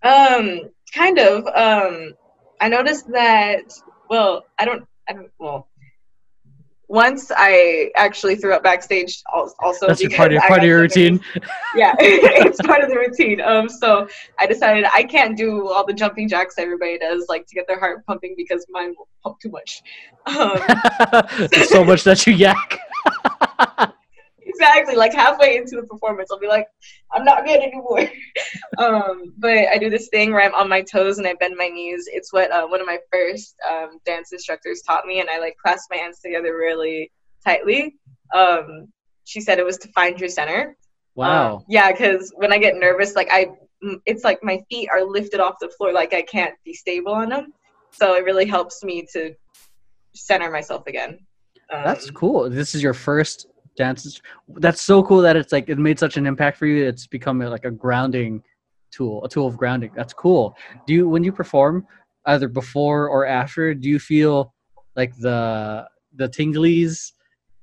Um, 0.01 0.61
kind 0.93 1.19
of. 1.19 1.45
Um, 1.47 2.13
I 2.59 2.69
noticed 2.69 3.09
that. 3.11 3.73
Well, 4.09 4.45
I 4.59 4.65
don't. 4.65 4.83
I 5.07 5.13
don't. 5.13 5.31
Well, 5.39 5.67
once 6.93 7.31
I 7.35 7.89
actually 7.95 8.35
threw 8.35 8.53
up 8.53 8.61
backstage. 8.61 9.23
Also, 9.33 9.87
That's 9.87 10.07
part 10.15 10.27
of 10.27 10.33
your 10.33 10.41
part 10.41 10.59
of 10.59 10.65
your 10.65 10.79
routine. 10.79 11.19
yeah, 11.75 11.95
it's 11.99 12.61
part 12.61 12.83
of 12.83 12.89
the 12.89 12.95
routine. 12.95 13.41
Um, 13.41 13.67
so 13.67 14.07
I 14.39 14.45
decided 14.45 14.85
I 14.93 15.03
can't 15.03 15.35
do 15.35 15.67
all 15.69 15.85
the 15.85 15.93
jumping 15.93 16.29
jacks 16.29 16.55
everybody 16.59 16.99
does, 16.99 17.25
like 17.29 17.47
to 17.47 17.55
get 17.55 17.65
their 17.67 17.79
heart 17.79 18.05
pumping, 18.05 18.35
because 18.37 18.63
mine 18.69 18.93
will 18.95 19.07
pump 19.23 19.39
too 19.39 19.49
much. 19.49 19.81
Um, 20.27 20.59
so 21.65 21.83
much 21.83 22.03
that 22.03 22.27
you 22.27 22.33
yak. 22.33 23.89
Exactly. 24.53 24.95
Like 24.95 25.13
halfway 25.13 25.57
into 25.57 25.75
the 25.75 25.83
performance, 25.83 26.29
I'll 26.31 26.39
be 26.39 26.47
like, 26.47 26.67
I'm 27.11 27.25
not 27.25 27.45
good 27.45 27.61
anymore. 27.61 28.09
um, 28.77 29.33
but 29.37 29.67
I 29.71 29.77
do 29.77 29.89
this 29.89 30.09
thing 30.09 30.31
where 30.31 30.41
I'm 30.41 30.55
on 30.55 30.69
my 30.69 30.81
toes 30.81 31.17
and 31.17 31.27
I 31.27 31.33
bend 31.35 31.55
my 31.57 31.67
knees. 31.67 32.07
It's 32.11 32.31
what 32.31 32.51
uh, 32.51 32.67
one 32.67 32.81
of 32.81 32.87
my 32.87 32.99
first 33.11 33.55
um, 33.69 33.99
dance 34.05 34.31
instructors 34.31 34.81
taught 34.81 35.05
me, 35.05 35.19
and 35.19 35.29
I 35.29 35.39
like 35.39 35.57
clasp 35.63 35.89
my 35.91 35.97
hands 35.97 36.19
together 36.19 36.55
really 36.57 37.11
tightly. 37.45 37.95
Um, 38.33 38.87
she 39.25 39.41
said 39.41 39.59
it 39.59 39.65
was 39.65 39.77
to 39.79 39.87
find 39.89 40.19
your 40.19 40.29
center. 40.29 40.75
Wow. 41.15 41.57
Um, 41.57 41.65
yeah, 41.69 41.91
because 41.91 42.31
when 42.35 42.51
I 42.51 42.57
get 42.57 42.75
nervous, 42.75 43.15
like 43.15 43.29
I, 43.31 43.51
it's 44.05 44.23
like 44.23 44.43
my 44.43 44.61
feet 44.69 44.89
are 44.91 45.03
lifted 45.03 45.39
off 45.39 45.55
the 45.59 45.69
floor, 45.69 45.93
like 45.93 46.13
I 46.13 46.21
can't 46.21 46.55
be 46.65 46.73
stable 46.73 47.13
on 47.13 47.29
them. 47.29 47.53
So 47.91 48.15
it 48.15 48.23
really 48.23 48.45
helps 48.45 48.83
me 48.83 49.05
to 49.13 49.35
center 50.15 50.49
myself 50.49 50.87
again. 50.87 51.19
Um, 51.71 51.83
That's 51.83 52.09
cool. 52.09 52.49
This 52.49 52.75
is 52.75 52.83
your 52.83 52.93
first 52.93 53.47
dance. 53.75 54.05
inst- 54.05 54.21
That's 54.47 54.81
so 54.81 55.03
cool 55.03 55.21
that 55.21 55.35
it's 55.35 55.51
like 55.51 55.69
it 55.69 55.77
made 55.77 55.99
such 55.99 56.17
an 56.17 56.25
impact 56.25 56.57
for 56.57 56.65
you. 56.65 56.85
It's 56.85 57.07
become 57.07 57.39
like 57.39 57.65
a 57.65 57.71
grounding 57.71 58.43
tool, 58.91 59.23
a 59.23 59.29
tool 59.29 59.47
of 59.47 59.57
grounding. 59.57 59.91
That's 59.95 60.13
cool. 60.13 60.55
Do 60.87 60.93
you 60.93 61.07
when 61.09 61.23
you 61.23 61.31
perform 61.31 61.85
either 62.25 62.47
before 62.47 63.07
or 63.09 63.25
after, 63.25 63.73
do 63.73 63.89
you 63.89 63.99
feel 63.99 64.53
like 64.95 65.15
the 65.17 65.87
the 66.15 66.29
tinglies 66.29 67.13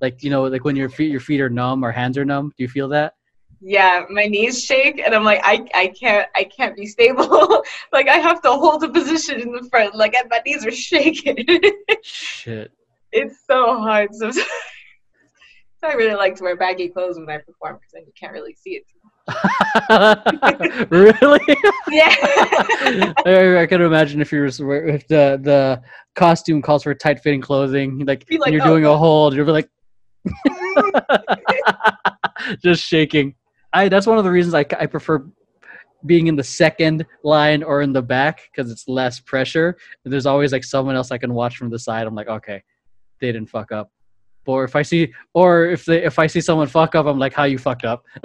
like 0.01 0.23
you 0.23 0.31
know 0.31 0.45
like 0.45 0.65
when 0.65 0.77
your 0.77 0.89
feet 0.89 1.11
your 1.11 1.21
feet 1.21 1.41
are 1.41 1.51
numb 1.51 1.85
or 1.85 1.93
hands 1.93 2.19
are 2.19 2.25
numb? 2.25 2.53
Do 2.57 2.63
you 2.65 2.69
feel 2.69 2.89
that? 2.89 3.15
yeah 3.61 4.05
my 4.09 4.25
knees 4.25 4.65
shake 4.65 5.01
and 5.05 5.15
i'm 5.15 5.23
like 5.25 5.41
i, 5.45 5.63
I 5.75 5.89
can't 5.89 6.27
i 6.35 6.45
can't 6.45 6.75
be 6.75 6.87
stable 6.87 7.63
like 7.93 8.09
i 8.09 8.17
have 8.17 8.41
to 8.43 8.51
hold 8.51 8.83
a 8.85 8.89
position 8.89 9.39
in 9.39 9.53
the 9.53 9.69
front 9.71 9.95
like 9.95 10.15
my 10.31 10.41
knees 10.47 10.65
are 10.65 10.71
shaking 10.71 11.37
Shit. 12.03 12.73
it's 13.13 13.45
so 13.47 13.79
hard 13.79 14.15
sometimes 14.15 14.47
so 15.83 15.91
i 15.91 15.95
really 15.95 16.14
like 16.14 16.35
to 16.35 16.45
wear 16.45 16.57
baggy 16.57 16.89
clothes 16.89 17.18
when 17.18 17.28
i 17.31 17.39
perform 17.39 17.76
because 17.76 17.93
then 17.93 18.03
you 18.07 18.12
can't 18.18 18.33
really 18.33 18.55
see 18.55 18.70
it 18.70 18.85
really? 20.91 21.41
yeah 21.91 22.14
I, 23.26 23.62
I 23.62 23.66
can 23.66 23.83
imagine 23.83 24.20
if 24.20 24.33
you're 24.33 24.47
if 24.47 25.07
the 25.07 25.39
the 25.41 25.81
costume 26.14 26.62
calls 26.62 26.83
for 26.83 26.95
tight 26.95 27.20
fitting 27.20 27.41
clothing, 27.41 28.05
like, 28.07 28.24
like, 28.39 28.53
you're 28.53 28.62
"Oh, 28.62 28.66
doing 28.66 28.85
a 28.85 28.91
oh. 28.91 28.97
hold, 28.97 29.35
you're 29.35 29.47
like 29.47 29.68
just 32.62 32.85
shaking. 32.85 33.35
I 33.72 33.89
that's 33.89 34.07
one 34.07 34.18
of 34.18 34.24
the 34.24 34.31
reasons 34.31 34.55
I, 34.55 34.64
I 34.78 34.87
prefer 34.87 35.26
being 36.07 36.26
in 36.26 36.37
the 36.37 36.45
second 36.45 37.07
line 37.24 37.62
or 37.62 37.83
in 37.83 37.93
the 37.93 38.03
back 38.03 38.43
because 38.51 38.70
it's 38.70 38.89
less 38.89 39.20
pressure. 39.20 39.76
And 40.05 40.12
there's 40.12 40.26
always 40.26 40.53
like 40.53 40.64
someone 40.64 40.97
else 40.97 41.11
I 41.11 41.18
can 41.18 41.35
watch 41.35 41.57
from 41.57 41.70
the 41.70 41.78
side. 41.78 42.07
I'm 42.07 42.14
like, 42.14 42.28
okay, 42.28 42.62
they 43.20 43.33
didn't 43.33 43.51
fuck 43.51 43.72
up. 43.72 43.91
Or 44.47 44.64
if 44.64 44.74
I 44.74 44.82
see, 44.82 45.12
or 45.34 45.66
if 45.66 45.84
they 45.84 46.03
if 46.03 46.18
I 46.18 46.26
see 46.26 46.41
someone 46.41 46.66
fuck 46.66 46.95
up, 46.95 47.07
I'm 47.07 47.18
like, 47.18 47.32
how 47.32 47.45
you 47.45 47.59
fucked 47.59 47.84
up? 47.84 48.05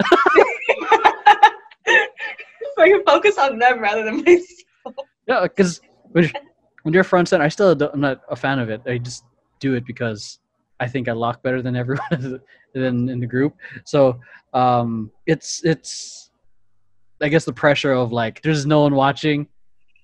so 2.76 2.82
i 2.82 2.88
can 2.88 3.02
focus 3.04 3.38
on 3.38 3.58
them 3.58 3.78
rather 3.80 4.04
than 4.04 4.16
myself 4.24 5.06
Yeah, 5.26 5.42
because 5.42 5.80
when 6.10 6.24
you're, 6.24 6.32
when 6.82 6.94
you're 6.94 7.04
front 7.04 7.28
center, 7.28 7.44
I 7.44 7.48
still 7.48 7.74
don't, 7.74 7.94
I'm 7.94 8.00
not 8.00 8.20
a 8.28 8.36
fan 8.36 8.58
of 8.58 8.70
it. 8.70 8.82
I 8.86 8.98
just 8.98 9.24
do 9.60 9.74
it 9.74 9.86
because 9.86 10.38
I 10.80 10.88
think 10.88 11.08
I 11.08 11.12
lock 11.12 11.42
better 11.42 11.62
than 11.62 11.76
everyone 11.76 12.40
than 12.74 13.08
in 13.08 13.20
the 13.20 13.26
group. 13.26 13.54
So 13.84 14.20
um, 14.52 15.10
it's 15.26 15.64
it's 15.64 16.30
I 17.20 17.28
guess 17.28 17.44
the 17.44 17.52
pressure 17.52 17.92
of 17.92 18.12
like 18.12 18.42
there's 18.42 18.66
no 18.66 18.82
one 18.82 18.94
watching. 18.94 19.48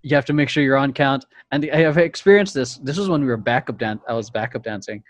You 0.02 0.16
have 0.16 0.24
to 0.26 0.32
make 0.32 0.48
sure 0.48 0.62
you're 0.62 0.76
on 0.76 0.92
count. 0.92 1.24
And 1.52 1.68
I 1.72 1.78
have 1.78 1.98
experienced 1.98 2.54
this. 2.54 2.78
This 2.78 2.96
was 2.96 3.08
when 3.08 3.20
we 3.20 3.28
were 3.28 3.36
backup 3.36 3.78
dance. 3.78 4.02
I 4.08 4.14
was 4.14 4.30
backup 4.30 4.64
dancing. 4.64 5.02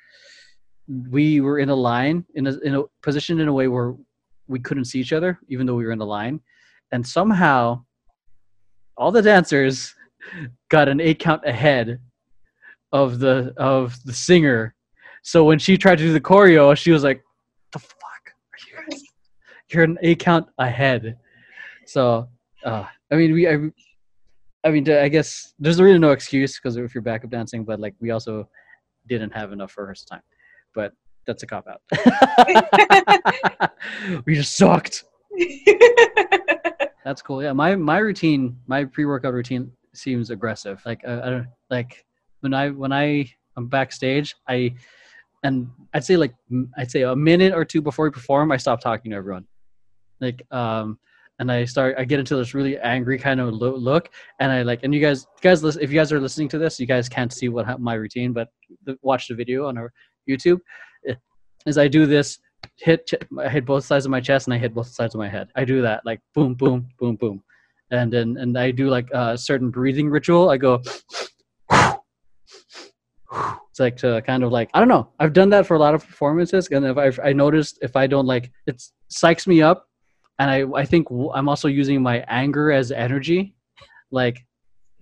We 0.89 1.41
were 1.41 1.59
in 1.59 1.69
a 1.69 1.75
line 1.75 2.25
in 2.35 2.47
a 2.47 2.59
in 2.61 2.75
a 2.75 2.83
position 3.03 3.41
in 3.41 3.49
a 3.49 3.53
way 3.53 3.69
where 3.69 3.95
we 4.49 4.59
couldn't 4.59 4.87
see 4.87 5.01
each 5.01 5.13
other, 5.13 5.39
even 5.49 5.67
though 5.67 5.75
we 5.75 5.85
were 5.85 5.93
in 5.93 6.01
a 6.01 6.05
line. 6.05 6.41
And 6.91 7.07
somehow, 7.07 7.85
all 8.97 9.13
the 9.13 9.23
dancers 9.23 9.95
got 10.69 10.89
an 10.89 11.01
eight 11.01 11.19
count 11.19 11.43
ahead 11.47 12.01
of 12.93 13.19
the 13.19 13.55
of 13.57 13.97
the 14.05 14.13
singer. 14.13 14.75
So 15.23 15.45
when 15.45 15.59
she 15.59 15.79
tried 15.79 15.99
to 15.99 16.05
do 16.05 16.13
the 16.13 16.21
choreo, 16.21 16.77
she 16.77 16.91
was 16.91 17.05
like, 17.05 17.23
"The 17.73 17.79
fuck? 17.79 18.35
Are 18.53 18.59
you? 18.69 18.91
Guys 18.91 19.03
you're 19.73 19.85
an 19.85 19.99
eight 20.03 20.19
count 20.19 20.47
ahead." 20.59 21.17
So, 21.87 22.29
uh, 22.65 22.85
I 23.11 23.15
mean, 23.17 23.33
we, 23.33 23.49
I, 23.49 23.59
I 24.65 24.71
mean, 24.71 24.89
I 24.91 25.09
guess 25.09 25.55
there's 25.59 25.81
really 25.81 25.99
no 25.99 26.13
excuse 26.13 26.59
because 26.59 26.77
if 26.77 26.95
you're 26.95 27.03
backup 27.03 27.31
dancing, 27.31 27.65
but 27.65 27.81
like 27.81 27.95
we 28.01 28.11
also 28.11 28.49
didn't 29.09 29.31
have 29.31 29.53
enough 29.53 29.77
rehearsal 29.77 30.07
time. 30.07 30.23
But 30.75 30.93
that's 31.27 31.43
a 31.43 31.47
cop 31.47 31.67
out. 31.69 31.83
we 34.27 34.35
just 34.35 34.57
sucked. 34.57 35.05
That's 37.05 37.23
cool. 37.23 37.43
Yeah, 37.43 37.53
my 37.53 37.75
my 37.75 37.99
routine, 37.99 38.57
my 38.67 38.85
pre-workout 38.85 39.35
routine 39.35 39.73
seems 39.93 40.31
aggressive. 40.31 40.81
Like 40.87 41.03
I, 41.07 41.21
I 41.21 41.31
don't 41.31 41.49
like 41.71 42.05
when 42.41 42.55
I 42.55 42.71
when 42.71 42.93
I 42.93 43.31
am 43.57 43.67
backstage, 43.67 44.37
I 44.49 44.75
and 45.43 45.69
I'd 45.95 46.05
say 46.05 46.17
like 46.17 46.35
I'd 46.77 46.91
say 46.91 47.03
a 47.03 47.17
minute 47.17 47.55
or 47.55 47.65
two 47.65 47.83
before 47.83 48.05
we 48.05 48.11
perform, 48.11 48.53
I 48.53 48.57
stop 48.57 48.81
talking 48.81 49.11
to 49.11 49.17
everyone. 49.17 49.47
Like 50.21 50.43
um 50.53 50.99
and 51.39 51.51
I 51.51 51.65
start 51.65 51.97
I 51.99 52.05
get 52.05 52.21
into 52.21 52.37
this 52.37 52.55
really 52.55 52.79
angry 52.79 53.19
kind 53.19 53.41
of 53.41 53.53
lo- 53.53 53.75
look 53.75 54.11
and 54.39 54.53
I 54.53 54.63
like 54.63 54.85
and 54.85 54.95
you 54.95 55.01
guys 55.01 55.27
you 55.37 55.43
guys 55.43 55.65
listen, 55.65 55.83
if 55.83 55.91
you 55.91 55.99
guys 55.99 56.13
are 56.13 56.21
listening 56.21 56.49
to 56.51 56.59
this, 56.59 56.79
you 56.79 56.87
guys 56.87 57.09
can't 57.09 57.33
see 57.33 57.49
what 57.49 57.67
ha- 57.67 57.79
my 57.79 57.95
routine, 57.95 58.33
but 58.33 58.49
the, 58.85 58.97
watch 59.03 59.27
the 59.27 59.35
video 59.35 59.67
on 59.67 59.77
our 59.77 59.93
YouTube. 60.29 60.61
Is 61.65 61.79
I 61.79 61.89
do 61.89 62.07
this 62.07 62.39
hit 62.79 63.11
I 63.39 63.49
hit 63.49 63.65
both 63.65 63.85
sides 63.85 64.05
of 64.05 64.11
my 64.11 64.21
chest 64.21 64.47
and 64.47 64.55
I 64.55 64.59
hit 64.59 64.75
both 64.75 64.89
sides 64.89 65.15
of 65.15 65.19
my 65.19 65.29
head. 65.29 65.49
I 65.57 65.65
do 65.65 65.83
that 65.83 66.03
like 66.05 66.21
boom 66.35 66.55
boom 66.55 66.89
boom 66.99 67.17
boom. 67.17 67.43
and 67.91 68.13
then 68.13 68.37
and 68.39 68.59
I 68.59 68.71
do 68.71 68.89
like 68.89 69.09
a 69.13 69.37
certain 69.37 69.71
breathing 69.71 70.09
ritual. 70.09 70.51
I 70.51 70.57
go. 70.57 70.83
It's 73.71 73.81
like 73.81 73.97
to 73.99 74.21
kind 74.23 74.45
of 74.45 74.53
like 74.53 74.69
I 74.75 74.81
don't 74.81 74.89
know. 74.89 75.09
I've 75.19 75.33
done 75.33 75.51
that 75.51 75.67
for 75.67 75.75
a 75.75 75.79
lot 75.79 75.95
of 75.95 76.07
performances, 76.07 76.69
and 76.69 76.85
if 76.85 76.99
I've, 76.99 77.19
I 77.25 77.33
noticed 77.33 77.79
if 77.81 77.97
I 77.97 78.07
don't 78.07 78.27
like 78.27 78.53
it 78.67 78.83
psychs 79.11 79.47
me 79.47 79.63
up, 79.63 79.87
and 80.39 80.51
I 80.51 80.65
I 80.79 80.85
think 80.85 81.09
I'm 81.11 81.49
also 81.49 81.69
using 81.69 82.03
my 82.03 82.25
anger 82.29 82.71
as 82.71 82.93
energy, 82.93 83.55
like 84.11 84.45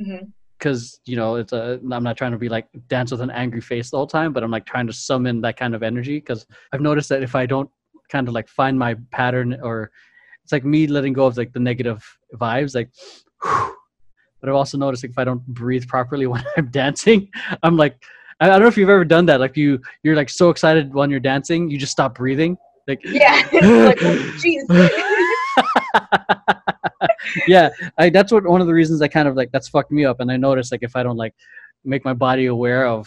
mm-hmm. 0.01 0.27
Because 0.61 1.01
you 1.07 1.17
know 1.17 1.37
it's 1.37 1.53
a 1.53 1.81
i'm 1.91 2.05
not 2.05 2.17
trying 2.17 2.33
to 2.33 2.39
be 2.39 2.49
like 2.49 2.69
dance 2.89 3.11
with 3.11 3.21
an 3.21 3.31
angry 3.31 3.61
face 3.61 3.91
the 3.91 3.97
whole 3.97 4.07
time 4.07 4.33
but 4.33 4.45
i'm 4.45 4.51
like 4.51 4.67
trying 4.67 4.87
to 4.87 4.93
summon 4.93 5.41
that 5.41 5.57
kind 5.57 5.75
of 5.75 5.83
energy 5.83 6.19
because 6.19 6.47
i've 6.73 6.81
noticed 6.81 7.09
that 7.09 7.23
if 7.23 7.35
i 7.35 7.47
don't 7.47 7.69
kind 8.09 8.29
of 8.29 8.35
like 8.35 8.47
find 8.47 8.79
my 8.79 8.95
pattern 9.11 9.59
or 9.63 9.91
it's 10.45 10.53
like 10.53 10.65
me 10.65 10.87
letting 10.87 11.13
go 11.13 11.27
of 11.27 11.37
like 11.37 11.53
the 11.53 11.61
negative 11.61 12.07
vibes 12.35 12.75
like 12.75 12.91
but 13.43 14.49
i've 14.49 14.55
also 14.55 14.77
noticed 14.77 15.03
like, 15.03 15.11
if 15.11 15.19
i 15.19 15.25
don't 15.25 15.45
breathe 15.47 15.87
properly 15.89 16.27
when 16.33 16.45
i'm 16.57 16.69
dancing 16.69 17.29
i'm 17.63 17.77
like 17.77 18.05
i 18.41 18.47
don't 18.47 18.61
know 18.61 18.69
if 18.69 18.77
you've 18.77 18.91
ever 18.91 19.05
done 19.05 19.27
that 19.27 19.41
like 19.41 19.57
you 19.57 19.81
you're 20.03 20.17
like 20.17 20.29
so 20.29 20.51
excited 20.51 20.93
when 20.93 21.11
you're 21.11 21.21
dancing 21.21 21.71
you 21.71 21.79
just 21.79 21.93
stop 21.93 22.15
breathing 22.15 22.57
like 22.87 23.01
Yeah. 23.05 23.37
like, 23.53 24.03
oh, 24.03 24.17
jeez. 24.43 25.07
yeah 27.47 27.71
I, 27.99 28.11
that's 28.11 28.33
what 28.33 28.45
one 28.45 28.61
of 28.61 28.67
the 28.67 28.75
reasons 28.75 29.03
i 29.03 29.09
kind 29.09 29.29
of 29.29 29.37
like 29.37 29.51
that's 29.53 29.69
fucked 29.69 29.91
me 29.91 30.05
up 30.05 30.21
and 30.21 30.31
i 30.31 30.37
notice 30.37 30.73
like 30.73 30.83
if 30.83 30.97
i 30.97 31.03
don't 31.03 31.17
like 31.17 31.35
make 31.85 32.05
my 32.05 32.15
body 32.15 32.47
aware 32.47 32.87
of 32.87 33.07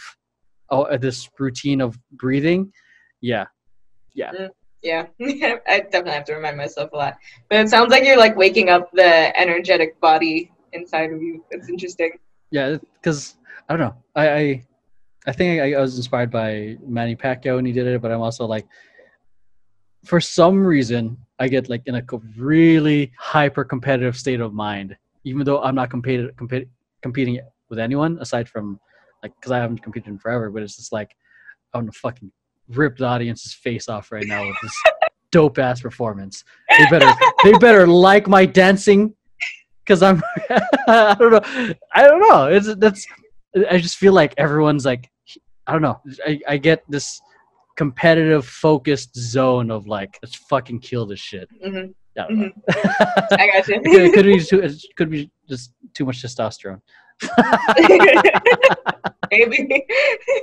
oh 0.70 0.82
uh, 0.82 0.96
this 0.96 1.28
routine 1.38 1.80
of 1.80 1.98
breathing 2.12 2.72
yeah 3.20 3.46
yeah. 4.14 4.30
Yeah. 4.82 5.06
I 5.66 5.80
definitely 5.80 6.12
have 6.12 6.24
to 6.26 6.34
remind 6.34 6.56
myself 6.56 6.92
a 6.92 6.96
lot. 6.96 7.16
But 7.48 7.60
it 7.60 7.68
sounds 7.68 7.90
like 7.90 8.04
you're 8.04 8.18
like 8.18 8.36
waking 8.36 8.68
up 8.68 8.90
the 8.92 9.36
energetic 9.40 9.98
body 10.00 10.52
inside 10.72 11.10
of 11.10 11.22
you. 11.22 11.42
It's 11.50 11.68
interesting. 11.68 12.12
yeah 12.54 12.76
because 12.94 13.36
i 13.68 13.72
don't 13.72 13.80
know 13.80 13.94
i 14.14 14.28
i, 14.28 14.64
I 15.26 15.32
think 15.32 15.60
I, 15.60 15.74
I 15.74 15.80
was 15.80 15.96
inspired 15.96 16.30
by 16.30 16.76
manny 16.86 17.16
pacquiao 17.16 17.56
when 17.56 17.66
he 17.66 17.72
did 17.72 17.86
it 17.86 18.00
but 18.00 18.12
i'm 18.12 18.20
also 18.20 18.46
like 18.46 18.66
for 20.04 20.20
some 20.20 20.64
reason 20.64 21.16
i 21.38 21.48
get 21.48 21.68
like 21.68 21.82
in 21.86 21.94
a 21.96 22.02
really 22.36 23.12
hyper 23.18 23.64
competitive 23.64 24.16
state 24.16 24.40
of 24.40 24.52
mind 24.52 24.96
even 25.24 25.44
though 25.44 25.62
i'm 25.62 25.74
not 25.74 25.90
competing 25.90 26.30
compete, 26.36 26.68
competing 27.02 27.40
with 27.68 27.78
anyone 27.78 28.18
aside 28.20 28.48
from 28.48 28.78
like 29.22 29.34
because 29.36 29.52
i 29.52 29.58
haven't 29.58 29.82
competed 29.82 30.08
in 30.08 30.18
forever 30.18 30.50
but 30.50 30.62
it's 30.62 30.76
just 30.76 30.92
like 30.92 31.16
i 31.72 31.78
want 31.78 31.90
to 31.92 31.98
fucking 31.98 32.30
rip 32.68 32.96
the 32.96 33.04
audience's 33.04 33.52
face 33.52 33.88
off 33.88 34.10
right 34.12 34.26
now 34.26 34.46
with 34.46 34.56
this 34.62 34.82
dope 35.30 35.58
ass 35.58 35.80
performance. 35.80 36.44
They 36.78 36.86
better 36.90 37.12
they 37.42 37.52
better 37.58 37.86
like 37.86 38.28
my 38.28 38.46
dancing 38.46 39.14
because 39.84 40.02
i'm 40.02 40.22
i 40.88 41.16
don't 41.18 41.32
know 41.32 41.74
i 41.92 42.02
don't 42.06 42.20
know. 42.20 42.46
It's 42.46 42.74
that's 42.76 43.06
i 43.70 43.78
just 43.78 43.96
feel 43.96 44.12
like 44.12 44.34
everyone's 44.36 44.84
like 44.84 45.10
i 45.66 45.72
don't 45.72 45.82
know. 45.82 46.00
I, 46.26 46.40
I 46.48 46.56
get 46.56 46.84
this 46.88 47.20
competitive 47.76 48.46
focused 48.46 49.16
zone 49.16 49.70
of 49.70 49.86
like 49.86 50.18
let's 50.22 50.34
fucking 50.34 50.80
kill 50.80 51.06
this 51.06 51.20
shit. 51.20 51.48
Hmm 51.64 51.86
I 52.18 52.32
know. 52.32 52.50
I 53.32 53.50
got 53.52 53.68
you. 53.68 53.80
it 53.84 54.14
could 54.14 54.26
be 54.26 54.40
too, 54.40 54.60
it 54.60 54.72
could 54.96 55.10
be 55.10 55.30
just 55.48 55.72
too 55.94 56.04
much 56.04 56.22
testosterone. 56.22 56.80
Maybe. 59.30 59.86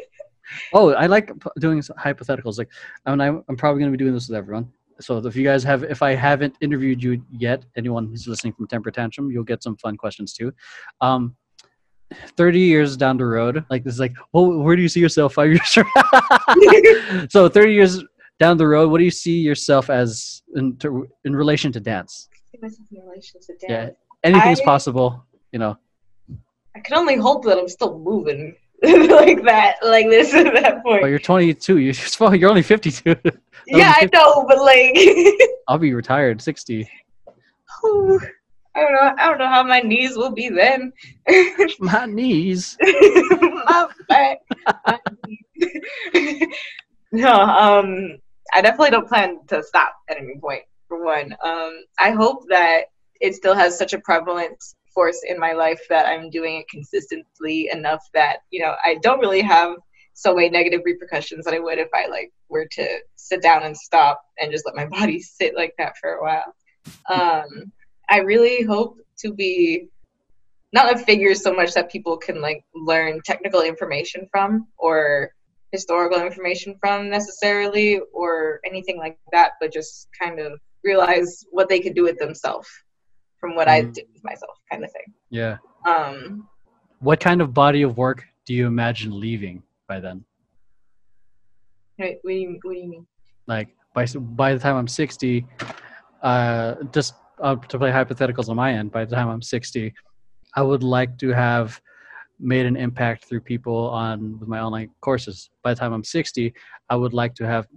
oh 0.73 0.93
i 0.93 1.05
like 1.05 1.31
doing 1.59 1.79
hypotheticals. 1.79 2.57
Like 2.57 2.69
I 3.05 3.11
mean, 3.11 3.21
I'm, 3.21 3.43
I'm 3.47 3.57
probably 3.57 3.81
going 3.81 3.91
to 3.91 3.97
be 3.97 4.01
doing 4.01 4.13
this 4.13 4.27
with 4.27 4.37
everyone. 4.37 4.71
So 4.99 5.17
if 5.17 5.35
you 5.35 5.43
guys 5.43 5.63
have 5.63 5.83
if 5.83 6.03
i 6.03 6.13
haven't 6.13 6.55
interviewed 6.61 7.01
you 7.01 7.23
yet 7.31 7.65
anyone 7.75 8.07
who's 8.07 8.27
listening 8.27 8.53
from 8.53 8.67
temper 8.67 8.91
tantrum 8.91 9.31
you'll 9.31 9.43
get 9.43 9.63
some 9.63 9.75
fun 9.77 9.97
questions 9.97 10.33
too. 10.33 10.53
Um 10.99 11.35
30 12.37 12.59
years 12.59 12.97
down 12.97 13.17
the 13.17 13.25
road 13.25 13.65
like 13.69 13.83
this 13.83 13.93
is 13.93 13.99
like 13.99 14.13
well 14.33 14.51
where 14.59 14.75
do 14.75 14.81
you 14.81 14.89
see 14.89 14.99
yourself 14.99 15.33
five 15.33 15.47
years 15.55 15.71
from? 15.73 15.85
So 17.29 17.47
30 17.49 17.73
years 17.73 18.03
down 18.39 18.57
the 18.57 18.67
road 18.67 18.89
what 18.89 18.97
do 18.99 19.03
you 19.03 19.11
see 19.11 19.39
yourself 19.39 19.89
as 19.89 20.41
in, 20.55 20.75
to, 20.77 21.07
in 21.25 21.35
relation 21.35 21.71
to 21.73 21.79
dance? 21.79 22.27
See 22.51 22.57
myself 22.61 22.87
in 22.91 23.01
relation 23.05 23.39
to 23.41 23.47
dance. 23.53 23.63
yeah 23.69 23.89
anything's 24.23 24.59
I- 24.61 24.65
possible 24.65 25.25
you 25.51 25.59
know. 25.59 25.77
I 26.75 26.79
can 26.79 26.97
only 26.97 27.17
hope 27.17 27.43
that 27.45 27.57
I'm 27.57 27.67
still 27.67 27.99
moving 27.99 28.55
like 28.83 29.43
that, 29.43 29.75
like 29.83 30.07
this 30.09 30.33
at 30.33 30.53
that 30.53 30.81
point. 30.83 31.01
but 31.01 31.07
you're 31.07 31.19
22 31.19 31.77
you're, 31.79 32.33
you're 32.35 32.49
only 32.49 32.61
52 32.63 33.15
yeah, 33.67 33.93
I 33.95 34.09
know, 34.13 34.45
but 34.47 34.57
like, 34.59 34.97
i'll 35.67 35.77
be 35.77 35.93
retired 35.93 36.41
60 36.41 36.89
I 38.75 38.81
don't 38.81 38.93
know. 38.93 39.15
I 39.17 39.27
don't 39.27 39.37
know 39.37 39.47
how 39.49 39.63
my 39.63 39.81
knees 39.81 40.15
will 40.15 40.31
be 40.31 40.49
then. 40.49 40.93
my 41.79 42.05
knees 42.05 42.77
my 42.79 43.87
back. 44.07 44.37
my 44.85 44.99
knees. 45.57 46.47
no, 47.11 47.33
um, 47.33 48.17
I 48.53 48.61
definitely 48.61 48.91
don't 48.91 49.07
plan 49.07 49.39
to 49.47 49.63
stop 49.63 49.93
at 50.09 50.17
any 50.17 50.37
point. 50.39 50.63
For 50.87 51.03
one, 51.03 51.35
um, 51.43 51.83
I 51.99 52.11
hope 52.11 52.43
that 52.49 52.85
it 53.21 53.35
still 53.35 53.55
has 53.55 53.77
such 53.77 53.93
a 53.93 53.99
prevalent 53.99 54.57
force 54.93 55.21
in 55.27 55.39
my 55.39 55.53
life 55.53 55.79
that 55.89 56.05
I'm 56.05 56.29
doing 56.29 56.57
it 56.57 56.67
consistently 56.69 57.69
enough 57.71 58.03
that 58.13 58.39
you 58.51 58.61
know 58.61 58.75
I 58.83 58.97
don't 59.01 59.19
really 59.19 59.41
have 59.41 59.75
so 60.13 60.35
many 60.35 60.49
negative 60.49 60.81
repercussions 60.83 61.45
that 61.45 61.53
I 61.53 61.59
would 61.59 61.77
if 61.77 61.87
I 61.93 62.07
like 62.07 62.31
were 62.49 62.67
to 62.71 62.99
sit 63.15 63.41
down 63.41 63.63
and 63.63 63.75
stop 63.75 64.21
and 64.39 64.51
just 64.51 64.65
let 64.65 64.75
my 64.75 64.85
body 64.99 65.21
sit 65.21 65.55
like 65.55 65.73
that 65.77 65.93
for 65.99 66.13
a 66.13 66.21
while. 66.21 66.53
Um, 67.09 67.71
I 68.11 68.17
really 68.19 68.63
hope 68.63 68.97
to 69.19 69.33
be 69.33 69.87
not 70.73 70.93
a 70.93 70.97
figure 70.97 71.33
so 71.33 71.53
much 71.53 71.73
that 71.73 71.91
people 71.91 72.17
can 72.17 72.41
like 72.41 72.61
learn 72.75 73.21
technical 73.25 73.61
information 73.61 74.27
from 74.31 74.67
or 74.77 75.31
historical 75.71 76.19
information 76.21 76.75
from 76.81 77.09
necessarily 77.09 78.01
or 78.13 78.59
anything 78.65 78.97
like 78.97 79.17
that, 79.31 79.51
but 79.61 79.71
just 79.71 80.09
kind 80.21 80.39
of 80.39 80.59
realize 80.83 81.45
what 81.51 81.69
they 81.69 81.79
could 81.79 81.95
do 81.95 82.03
with 82.03 82.17
themselves 82.19 82.67
from 83.39 83.55
what 83.55 83.67
I 83.69 83.81
Mhm. 83.81 83.93
did 83.93 84.05
with 84.13 84.23
myself, 84.23 84.55
kind 84.69 84.83
of 84.83 84.91
thing. 84.91 85.13
yeah 85.29 85.57
Um, 85.85 86.47
what 86.99 87.19
kind 87.19 87.41
of 87.41 87.53
body 87.53 87.81
of 87.83 87.97
work 87.97 88.19
do 88.45 88.53
you 88.53 88.67
imagine 88.67 89.17
leaving 89.17 89.63
by 89.87 89.99
then 90.01 90.25
what 91.97 92.19
do 92.25 92.33
you 92.33 92.59
what 92.63 92.73
do 92.73 92.79
you 92.79 92.89
mean? 92.89 93.07
like 93.47 93.69
by 93.93 94.05
by 94.41 94.53
the 94.53 94.59
time 94.59 94.75
i'm 94.75 94.87
60 94.87 95.45
uh 96.21 96.75
just 96.91 97.13
uh, 97.41 97.55
to 97.55 97.77
play 97.77 97.91
hypotheticals 97.91 98.49
on 98.49 98.55
my 98.55 98.73
end 98.73 98.91
by 98.91 99.03
the 99.05 99.15
time 99.15 99.29
i'm 99.29 99.41
60 99.41 99.93
i 100.55 100.61
would 100.61 100.83
like 100.83 101.17
to 101.17 101.29
have 101.29 101.81
made 102.39 102.65
an 102.65 102.75
impact 102.75 103.25
through 103.25 103.41
people 103.41 103.89
on 103.89 104.39
with 104.39 104.49
my 104.49 104.59
online 104.59 104.89
courses. 105.01 105.51
By 105.63 105.73
the 105.73 105.79
time 105.79 105.93
i'm 105.93 106.03
60 106.03 106.53
i 106.89 106.95
would 106.95 107.13
like 107.13 107.35
to 107.35 107.45
have 107.45 107.67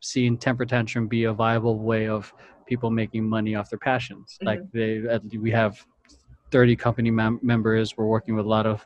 seen 0.00 0.36
temper 0.36 0.64
tantrum 0.64 1.08
be 1.08 1.24
a 1.24 1.32
viable 1.32 1.78
way 1.78 2.08
of 2.08 2.32
people 2.66 2.90
making 2.90 3.28
money 3.28 3.54
off 3.54 3.68
their 3.70 3.78
passions. 3.78 4.38
Like 4.42 4.60
they 4.72 5.02
we 5.38 5.50
have 5.50 5.84
30 6.52 6.76
company 6.76 7.10
mem- 7.10 7.40
members. 7.42 7.96
We're 7.96 8.06
working 8.06 8.34
with 8.36 8.44
a 8.46 8.48
lot 8.48 8.66
of 8.66 8.84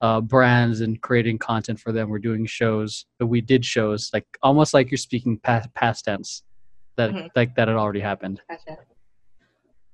uh, 0.00 0.20
brands 0.20 0.80
and 0.80 1.00
creating 1.00 1.38
content 1.38 1.78
for 1.80 1.90
them. 1.92 2.08
We're 2.08 2.18
doing 2.20 2.46
shows. 2.46 3.06
But 3.18 3.26
we 3.26 3.40
did 3.40 3.64
shows 3.64 4.10
like 4.12 4.26
almost 4.42 4.74
like 4.74 4.90
you're 4.90 4.98
speaking 4.98 5.38
past, 5.38 5.72
past 5.74 6.04
tense 6.04 6.42
that 6.96 7.10
Mhm. 7.10 7.28
like 7.36 7.54
that 7.56 7.68
had 7.68 7.76
already 7.76 8.00
happened. 8.00 8.40
Gotcha. 8.48 8.78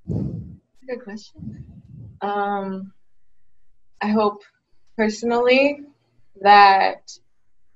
Good 0.08 1.02
question. 1.02 1.64
Um, 2.20 2.92
I 4.00 4.08
hope 4.08 4.42
personally 4.96 5.80
that 6.42 7.10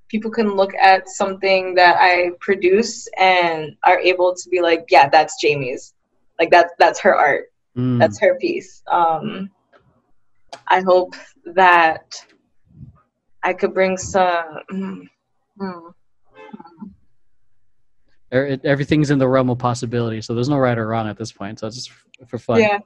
people 0.08 0.30
can 0.30 0.54
look 0.56 0.74
at 0.74 1.08
something 1.08 1.74
that 1.74 1.96
I 1.98 2.30
produce 2.40 3.08
and 3.18 3.76
are 3.84 3.98
able 3.98 4.34
to 4.34 4.48
be 4.48 4.60
like, 4.60 4.86
yeah, 4.90 5.08
that's 5.08 5.40
Jamie's. 5.40 5.94
Like 6.38 6.50
that's 6.50 6.72
that's 6.78 7.00
her 7.00 7.14
art. 7.14 7.46
Mm, 7.76 7.98
That's 7.98 8.18
her 8.20 8.36
piece. 8.36 8.82
Um, 8.90 9.50
I 10.66 10.80
hope 10.80 11.14
that 11.54 12.14
I 13.42 13.52
could 13.52 13.74
bring 13.74 13.96
some. 13.96 14.58
mm, 14.72 15.02
mm, 15.60 15.92
everything's 18.30 19.10
in 19.10 19.18
the 19.18 19.28
realm 19.28 19.48
of 19.50 19.58
possibility 19.58 20.20
so 20.20 20.34
there's 20.34 20.48
no 20.48 20.58
right 20.58 20.78
or 20.78 20.86
wrong 20.86 21.08
at 21.08 21.16
this 21.16 21.32
point 21.32 21.58
so 21.58 21.66
it's 21.66 21.76
just 21.76 21.90
for 22.26 22.38
fun 22.38 22.60
Yeah, 22.60 22.78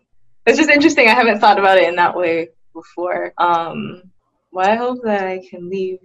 it's 0.45 0.59
just 0.59 0.71
interesting. 0.71 1.09
I 1.09 1.15
haven't 1.15 1.39
thought 1.39 1.59
about 1.59 1.79
it 1.79 1.89
in 1.89 1.97
that 1.97 2.17
way 2.17 2.49
before. 2.73 3.33
Um, 3.39 4.03
what 4.51 4.69
I 4.69 4.75
hope 4.75 4.99
that 5.05 5.25
I 5.25 5.41
can 5.49 5.71
leave 5.71 6.01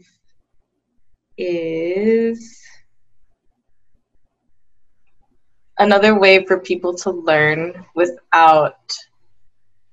is 1.37 2.61
another 5.79 6.17
way 6.17 6.45
for 6.45 6.59
people 6.59 6.93
to 6.97 7.11
learn 7.11 7.85
without, 7.95 8.95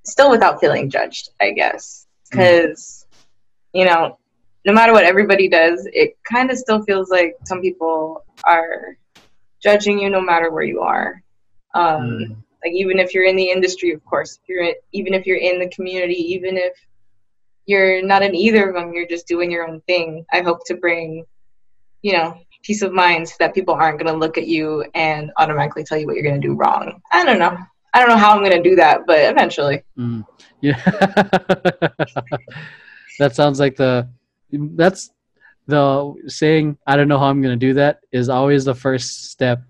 still 0.05 0.31
without 0.31 0.61
feeling 0.61 0.91
judged. 0.91 1.31
I 1.41 1.53
guess 1.53 2.07
because 2.31 3.07
you 3.73 3.85
know, 3.85 4.19
no 4.67 4.73
matter 4.73 4.93
what 4.93 5.05
everybody 5.05 5.49
does, 5.49 5.89
it 5.93 6.17
kind 6.31 6.51
of 6.51 6.59
still 6.59 6.83
feels 6.85 7.11
like 7.11 7.35
some 7.45 7.61
people 7.63 8.25
are 8.45 8.99
judging 9.65 9.99
you 9.99 10.11
no 10.11 10.21
matter 10.21 10.51
where 10.53 10.63
you 10.63 10.81
are. 10.83 11.23
Um, 11.75 12.03
Mm, 12.03 12.37
Like 12.65 12.73
even 12.75 12.99
if 12.99 13.13
you're 13.13 13.25
in 13.27 13.37
the 13.37 13.51
industry, 13.51 13.91
of 13.93 14.05
course, 14.05 14.39
if 14.41 14.49
you're 14.49 14.75
even 14.93 15.13
if 15.15 15.27
you're 15.27 15.39
in 15.39 15.59
the 15.59 15.69
community, 15.69 16.15
even 16.35 16.57
if 16.57 16.75
you're 17.67 18.03
not 18.03 18.23
in 18.23 18.35
either 18.35 18.69
of 18.69 18.75
them, 18.75 18.93
you're 18.95 19.09
just 19.09 19.27
doing 19.27 19.51
your 19.51 19.67
own 19.69 19.81
thing. 19.83 20.25
I 20.33 20.41
hope 20.43 20.61
to 20.67 20.75
bring, 20.77 21.25
you 22.03 22.13
know, 22.13 22.39
peace 22.63 22.83
of 22.83 22.93
mind 22.93 23.29
so 23.29 23.35
that 23.41 23.55
people 23.55 23.75
aren't 23.75 23.99
going 23.99 24.13
to 24.13 24.19
look 24.19 24.39
at 24.39 24.47
you 24.47 24.85
and 24.95 25.31
automatically 25.39 25.85
tell 25.85 25.99
you 25.99 26.07
what 26.07 26.15
you're 26.17 26.25
going 26.25 26.41
to 26.41 26.47
do 26.49 26.55
wrong. 26.55 27.01
I 27.13 27.25
don't 27.25 27.39
know. 27.39 27.57
I 27.95 28.01
don't 28.01 28.09
know 28.09 28.17
how 28.17 28.33
I'm 28.33 28.41
going 28.45 28.63
to 28.63 28.69
do 28.71 28.77
that, 28.77 29.07
but 29.07 29.21
eventually. 29.21 29.83
Mm. 29.99 30.25
Yeah. 30.61 30.81
that 33.19 33.35
sounds 33.35 33.61
like 33.61 33.77
the 33.77 34.09
that's 34.51 35.11
the 35.67 36.15
saying 36.27 36.79
I 36.87 36.97
don't 36.97 37.09
know 37.09 37.19
how 37.19 37.27
I'm 37.27 37.41
going 37.43 37.59
to 37.59 37.67
do 37.67 37.75
that 37.75 38.01
is 38.13 38.29
always 38.29 38.65
the 38.65 38.75
first 38.75 39.31
step, 39.31 39.63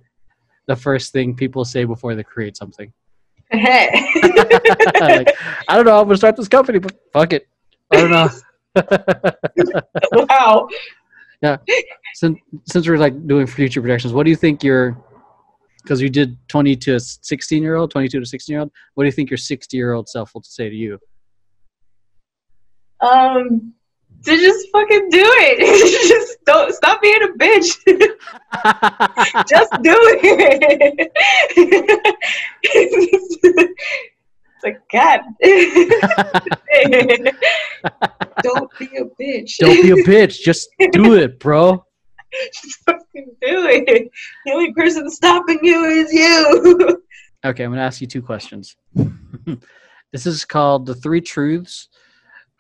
the 0.66 0.76
first 0.76 1.12
thing 1.12 1.34
people 1.34 1.64
say 1.64 1.84
before 1.84 2.14
they 2.14 2.22
create 2.22 2.56
something. 2.56 2.92
like, 3.52 3.62
I 5.68 5.76
don't 5.76 5.84
know 5.84 5.92
how 5.92 6.00
I'm 6.00 6.06
going 6.06 6.10
to 6.10 6.16
start 6.16 6.36
this 6.36 6.48
company, 6.48 6.78
but 6.78 6.94
fuck 7.12 7.32
it. 7.32 7.46
I 7.92 7.96
don't 7.96 8.10
know. 8.10 8.28
wow. 10.28 10.68
Yeah. 11.42 11.58
Since 12.14 12.38
since 12.66 12.88
we're 12.88 12.98
like 12.98 13.26
doing 13.26 13.46
future 13.46 13.80
projections, 13.80 14.12
what 14.12 14.24
do 14.24 14.30
you 14.30 14.36
think 14.36 14.64
your 14.64 14.96
because 15.84 16.00
you 16.00 16.08
did 16.08 16.36
20 16.48 16.76
to 16.76 16.98
16 16.98 17.62
year 17.62 17.76
old, 17.76 17.90
22 17.90 18.20
to 18.20 18.26
16 18.26 18.52
year 18.52 18.60
old. 18.60 18.70
What 18.94 19.04
do 19.04 19.06
you 19.06 19.12
think 19.12 19.30
your 19.30 19.36
60 19.36 19.76
year 19.76 19.92
old 19.92 20.08
self 20.08 20.34
will 20.34 20.42
say 20.42 20.70
to 20.70 20.74
you? 20.74 20.98
Um, 23.00 23.74
to 24.24 24.36
just 24.36 24.68
fucking 24.72 25.08
do 25.10 25.22
it. 25.22 26.08
just 26.08 26.44
don't 26.44 26.74
stop 26.74 27.00
being 27.02 27.22
a 27.22 27.28
bitch. 27.38 27.76
just 29.48 29.72
do 29.82 29.96
it. 30.22 31.12
it's 32.62 33.44
like 34.62 34.80
God. 34.92 35.20
don't 38.42 38.70
be 38.78 38.86
a 38.96 39.04
bitch. 39.20 39.56
Don't 39.58 39.82
be 39.82 39.90
a 39.90 39.96
bitch. 40.04 40.40
Just 40.40 40.68
do 40.92 41.14
it, 41.14 41.38
bro. 41.38 41.84
Just 42.52 42.78
fucking 42.86 43.36
do 43.42 43.66
it. 43.66 44.10
The 44.46 44.52
only 44.52 44.72
person 44.72 45.10
stopping 45.10 45.58
you 45.62 45.84
is 45.84 46.12
you. 46.12 47.02
okay, 47.44 47.64
I'm 47.64 47.70
gonna 47.70 47.82
ask 47.82 48.00
you 48.00 48.06
two 48.06 48.22
questions. 48.22 48.76
this 50.12 50.26
is 50.26 50.44
called 50.44 50.86
the 50.86 50.94
three 50.94 51.20
truths 51.20 51.88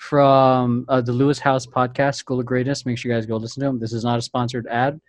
from 0.08 0.84
uh, 0.90 1.00
the 1.00 1.12
Lewis 1.12 1.38
Howes 1.38 1.66
podcast, 1.66 2.16
School 2.16 2.38
of 2.38 2.44
Greatness. 2.44 2.84
Make 2.84 2.98
sure 2.98 3.10
you 3.10 3.16
guys 3.16 3.24
go 3.24 3.38
listen 3.38 3.60
to 3.60 3.68
them. 3.68 3.80
This 3.80 3.94
is 3.94 4.04
not 4.04 4.18
a 4.18 4.22
sponsored 4.22 4.66
ad 4.66 5.00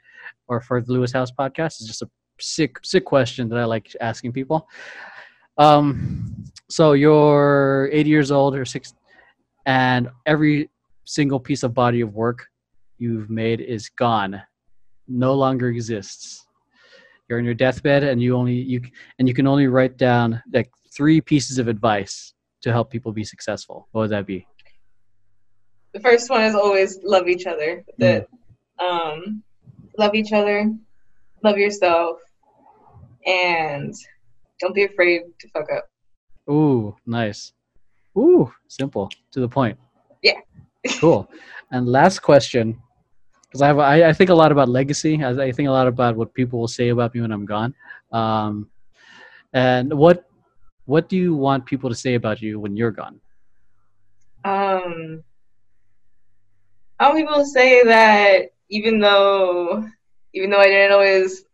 or 0.48 0.62
for 0.62 0.80
the 0.80 0.94
Lewis 0.94 1.12
Howes 1.12 1.34
podcast. 1.34 1.82
It's 1.82 1.86
just 1.86 2.02
a 2.02 2.10
sick, 2.40 2.78
sick 2.82 3.04
question 3.04 3.50
that 3.50 3.60
I 3.60 3.66
like 3.66 3.94
asking 4.00 4.32
people. 4.32 4.70
Um, 5.58 6.46
so 6.70 6.94
you're 6.94 7.90
80 7.92 8.10
years 8.10 8.32
old 8.32 8.56
or 8.56 8.64
six, 8.64 8.94
and 9.66 10.08
every 10.26 10.70
single 11.04 11.42
piece 11.42 11.64
of 11.64 11.74
body 11.74 12.00
of 12.00 12.14
work 12.14 12.48
you've 12.98 13.30
made 13.30 13.60
is 13.60 13.90
gone, 13.90 14.42
no 15.10 15.34
longer 15.34 15.68
exists. 15.68 16.48
You're 17.28 17.40
on 17.40 17.46
your 17.46 17.54
deathbed, 17.54 18.04
and 18.04 18.22
you 18.22 18.38
only 18.38 18.54
you 18.54 18.82
and 19.20 19.28
you 19.28 19.34
can 19.34 19.48
only 19.48 19.68
write 19.68 19.98
down 19.98 20.42
like 20.54 20.72
three 20.96 21.20
pieces 21.20 21.58
of 21.58 21.68
advice 21.68 22.34
to 22.62 22.72
help 22.72 22.90
people 22.92 23.12
be 23.12 23.24
successful. 23.24 23.88
What 23.92 24.02
would 24.02 24.12
that 24.12 24.26
be? 24.26 24.48
The 25.96 26.02
first 26.02 26.30
one 26.30 26.44
is 26.44 26.56
always 26.56 27.00
love 27.04 27.30
each 27.30 27.48
other. 27.48 27.84
That 27.98 28.28
um, 28.80 29.42
love 29.98 30.14
each 30.14 30.34
other, 30.34 30.70
love 31.42 31.58
yourself, 31.58 32.20
and 33.26 33.94
don't 34.60 34.76
be 34.76 34.84
afraid 34.84 35.22
to 35.40 35.48
fuck 35.50 35.68
up. 35.72 35.86
Ooh, 36.52 36.94
nice. 37.08 37.54
Ooh, 38.18 38.52
simple 38.68 39.10
to 39.32 39.40
the 39.40 39.48
point. 39.48 39.80
Yeah. 40.22 40.40
cool. 41.00 41.32
And 41.72 41.88
last 41.88 42.20
question, 42.20 42.78
because 43.46 43.62
I 43.62 43.68
have 43.68 43.80
I, 43.80 44.10
I, 44.10 44.14
think 44.14 44.30
a 44.30 44.36
lot 44.36 44.52
about 44.52 44.68
legacy. 44.68 45.24
I, 45.24 45.30
I, 45.30 45.52
think 45.54 45.70
a 45.70 45.72
lot 45.72 45.88
about 45.88 46.18
what 46.18 46.34
people 46.34 46.60
will 46.60 46.68
say 46.68 46.90
about 46.90 47.16
me 47.16 47.22
when 47.22 47.32
I'm 47.32 47.46
gone. 47.46 47.74
Um, 48.12 48.70
and 49.54 49.94
what 49.94 50.26
what 50.86 51.08
do 51.08 51.16
you 51.16 51.36
want 51.36 51.66
people 51.66 51.90
to 51.90 51.96
say 51.96 52.16
about 52.16 52.42
you 52.42 52.60
when 52.60 52.76
you're 52.76 52.92
gone? 52.92 53.22
Um, 54.44 55.24
I 57.00 57.10
want 57.10 57.20
people 57.20 57.46
say 57.46 57.84
that 57.84 58.52
even 58.70 59.00
though 59.00 59.88
even 60.34 60.50
though 60.50 60.60
I 60.60 60.68
didn't 60.68 60.94
always 60.94 61.46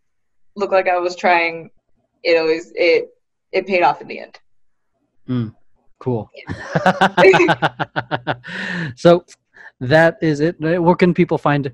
look 0.55 0.71
like 0.71 0.87
I 0.87 0.97
was 0.97 1.15
trying, 1.15 1.69
it 2.23 2.37
always 2.37 2.71
it 2.75 3.09
it 3.51 3.67
paid 3.67 3.83
off 3.83 4.01
in 4.01 4.07
the 4.07 4.19
end. 4.19 4.39
Mm, 5.27 5.55
cool. 5.99 6.29
so 8.95 9.25
that 9.79 10.17
is 10.21 10.39
it. 10.39 10.59
Where 10.59 10.95
can 10.95 11.13
people 11.13 11.37
find 11.37 11.71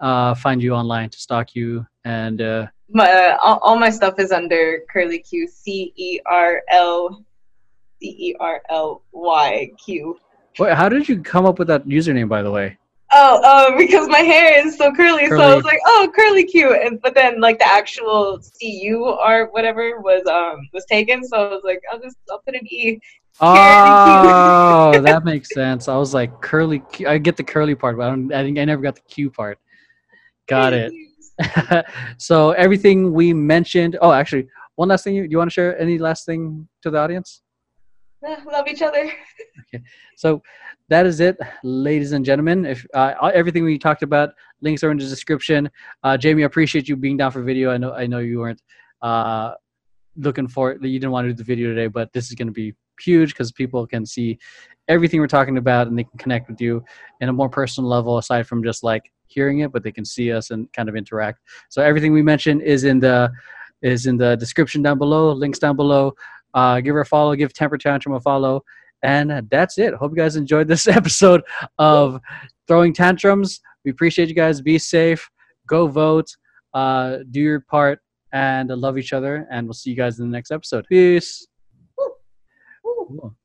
uh, 0.00 0.34
find 0.34 0.62
you 0.62 0.74
online 0.74 1.10
to 1.10 1.18
stalk 1.18 1.54
you 1.54 1.86
and 2.04 2.40
uh, 2.40 2.66
my 2.88 3.10
uh, 3.10 3.36
all, 3.40 3.58
all, 3.62 3.76
my 3.76 3.90
stuff 3.90 4.18
is 4.18 4.32
under 4.32 4.80
Curly 4.92 5.20
Q 5.20 5.48
C 5.48 5.92
E 5.96 6.20
R 6.26 6.62
L 6.70 7.24
C 8.00 8.16
E 8.18 8.36
R 8.38 8.60
L 8.68 9.02
Y 9.12 9.70
Q. 9.84 10.18
Wait, 10.58 10.74
how 10.74 10.88
did 10.88 11.08
you 11.08 11.22
come 11.22 11.46
up 11.46 11.58
with 11.58 11.68
that 11.68 11.86
username, 11.86 12.28
by 12.28 12.42
the 12.42 12.50
way? 12.50 12.76
Oh, 13.12 13.40
oh, 13.44 13.78
because 13.78 14.08
my 14.08 14.20
hair 14.20 14.66
is 14.66 14.76
so 14.76 14.92
curly, 14.92 15.28
curly. 15.28 15.40
so 15.40 15.52
I 15.52 15.54
was 15.54 15.64
like, 15.64 15.80
oh, 15.86 16.10
curly 16.14 16.44
cute. 16.44 16.72
And 16.72 17.00
but 17.00 17.14
then 17.14 17.40
like 17.40 17.58
the 17.58 17.66
actual 17.66 18.40
cu 18.60 19.04
or 19.04 19.46
whatever 19.52 20.00
was 20.00 20.26
um 20.26 20.68
was 20.72 20.84
taken, 20.86 21.24
so 21.24 21.36
I 21.36 21.48
was 21.50 21.62
like, 21.64 21.80
I'll 21.90 22.00
just 22.00 22.16
I'll 22.30 22.40
put 22.40 22.54
an 22.54 22.66
e. 22.66 22.98
Oh, 23.40 25.00
that 25.02 25.24
makes 25.24 25.52
sense. 25.52 25.88
I 25.88 25.96
was 25.96 26.14
like 26.14 26.40
curly. 26.40 26.82
I 27.06 27.18
get 27.18 27.36
the 27.36 27.44
curly 27.44 27.74
part, 27.74 27.96
but 27.96 28.06
I 28.06 28.10
don't. 28.10 28.32
I 28.32 28.42
think 28.42 28.58
I 28.58 28.64
never 28.64 28.82
got 28.82 28.94
the 28.94 29.02
Q 29.02 29.30
part. 29.30 29.58
Got 30.48 30.72
it. 30.72 30.92
so 32.18 32.50
everything 32.52 33.12
we 33.12 33.32
mentioned. 33.32 33.96
Oh, 34.00 34.12
actually, 34.12 34.48
one 34.76 34.88
last 34.88 35.04
thing. 35.04 35.14
You, 35.14 35.24
you 35.24 35.38
want 35.38 35.50
to 35.50 35.54
share 35.54 35.78
any 35.80 35.98
last 35.98 36.26
thing 36.26 36.68
to 36.82 36.90
the 36.90 36.98
audience? 36.98 37.42
love 38.22 38.68
each 38.68 38.82
other. 38.82 39.10
okay, 39.74 39.82
so 40.16 40.42
that 40.92 41.06
is 41.06 41.20
it, 41.20 41.38
ladies 41.64 42.12
and 42.12 42.22
gentlemen. 42.22 42.66
If 42.66 42.86
uh, 42.92 43.14
everything 43.32 43.64
we 43.64 43.78
talked 43.78 44.02
about, 44.02 44.30
links 44.60 44.84
are 44.84 44.90
in 44.90 44.98
the 44.98 45.04
description. 45.04 45.70
Uh, 46.02 46.18
Jamie, 46.18 46.42
I 46.42 46.46
appreciate 46.46 46.86
you 46.86 46.96
being 46.96 47.16
down 47.16 47.30
for 47.30 47.42
video. 47.42 47.70
I 47.70 47.78
know 47.78 47.94
I 47.94 48.06
know 48.06 48.18
you 48.18 48.40
weren't 48.40 48.60
uh, 49.00 49.54
looking 50.16 50.48
for 50.48 50.72
it. 50.72 50.82
You 50.82 50.98
didn't 50.98 51.12
want 51.12 51.24
to 51.24 51.32
do 51.32 51.36
the 51.36 51.44
video 51.44 51.70
today, 51.70 51.86
but 51.86 52.12
this 52.12 52.28
is 52.28 52.34
going 52.34 52.48
to 52.48 52.52
be 52.52 52.74
huge 53.00 53.30
because 53.30 53.50
people 53.50 53.86
can 53.86 54.04
see 54.04 54.38
everything 54.86 55.18
we're 55.18 55.26
talking 55.38 55.56
about 55.56 55.86
and 55.86 55.98
they 55.98 56.04
can 56.04 56.18
connect 56.18 56.50
with 56.50 56.60
you 56.60 56.84
in 57.20 57.30
a 57.30 57.32
more 57.32 57.48
personal 57.48 57.88
level 57.88 58.18
aside 58.18 58.46
from 58.46 58.62
just 58.62 58.82
like 58.82 59.10
hearing 59.26 59.60
it 59.60 59.72
but 59.72 59.82
they 59.82 59.90
can 59.90 60.04
see 60.04 60.30
us 60.30 60.50
and 60.50 60.70
kind 60.72 60.88
of 60.88 60.94
interact 60.94 61.40
so 61.70 61.82
everything 61.82 62.12
we 62.12 62.20
mentioned 62.20 62.60
is 62.60 62.84
in 62.84 63.00
the 63.00 63.32
is 63.80 64.06
in 64.06 64.16
the 64.16 64.36
description 64.36 64.82
down 64.82 64.98
below 64.98 65.32
links 65.32 65.58
down 65.58 65.74
below 65.74 66.14
uh, 66.54 66.80
give 66.80 66.94
her 66.94 67.00
a 67.00 67.06
follow, 67.06 67.34
give 67.34 67.52
Temper 67.52 67.78
Tantrum 67.78 68.14
a 68.14 68.20
follow. 68.20 68.62
And 69.02 69.48
that's 69.50 69.78
it. 69.78 69.94
Hope 69.94 70.12
you 70.12 70.16
guys 70.16 70.36
enjoyed 70.36 70.68
this 70.68 70.86
episode 70.98 71.42
of 71.78 72.20
Throwing 72.68 72.92
Tantrums. 72.92 73.60
We 73.84 73.90
appreciate 73.90 74.28
you 74.28 74.34
guys. 74.34 74.60
Be 74.60 74.78
safe. 74.78 75.28
Go 75.66 75.86
vote. 75.88 76.28
Uh, 76.72 77.18
do 77.30 77.40
your 77.40 77.60
part 77.60 78.00
and 78.32 78.68
love 78.68 78.98
each 78.98 79.12
other. 79.12 79.46
And 79.50 79.66
we'll 79.66 79.74
see 79.74 79.90
you 79.90 79.96
guys 79.96 80.18
in 80.18 80.26
the 80.26 80.32
next 80.32 80.50
episode. 80.50 80.86
Peace. 80.88 81.46
Ooh. 82.00 82.14
Ooh. 82.86 83.36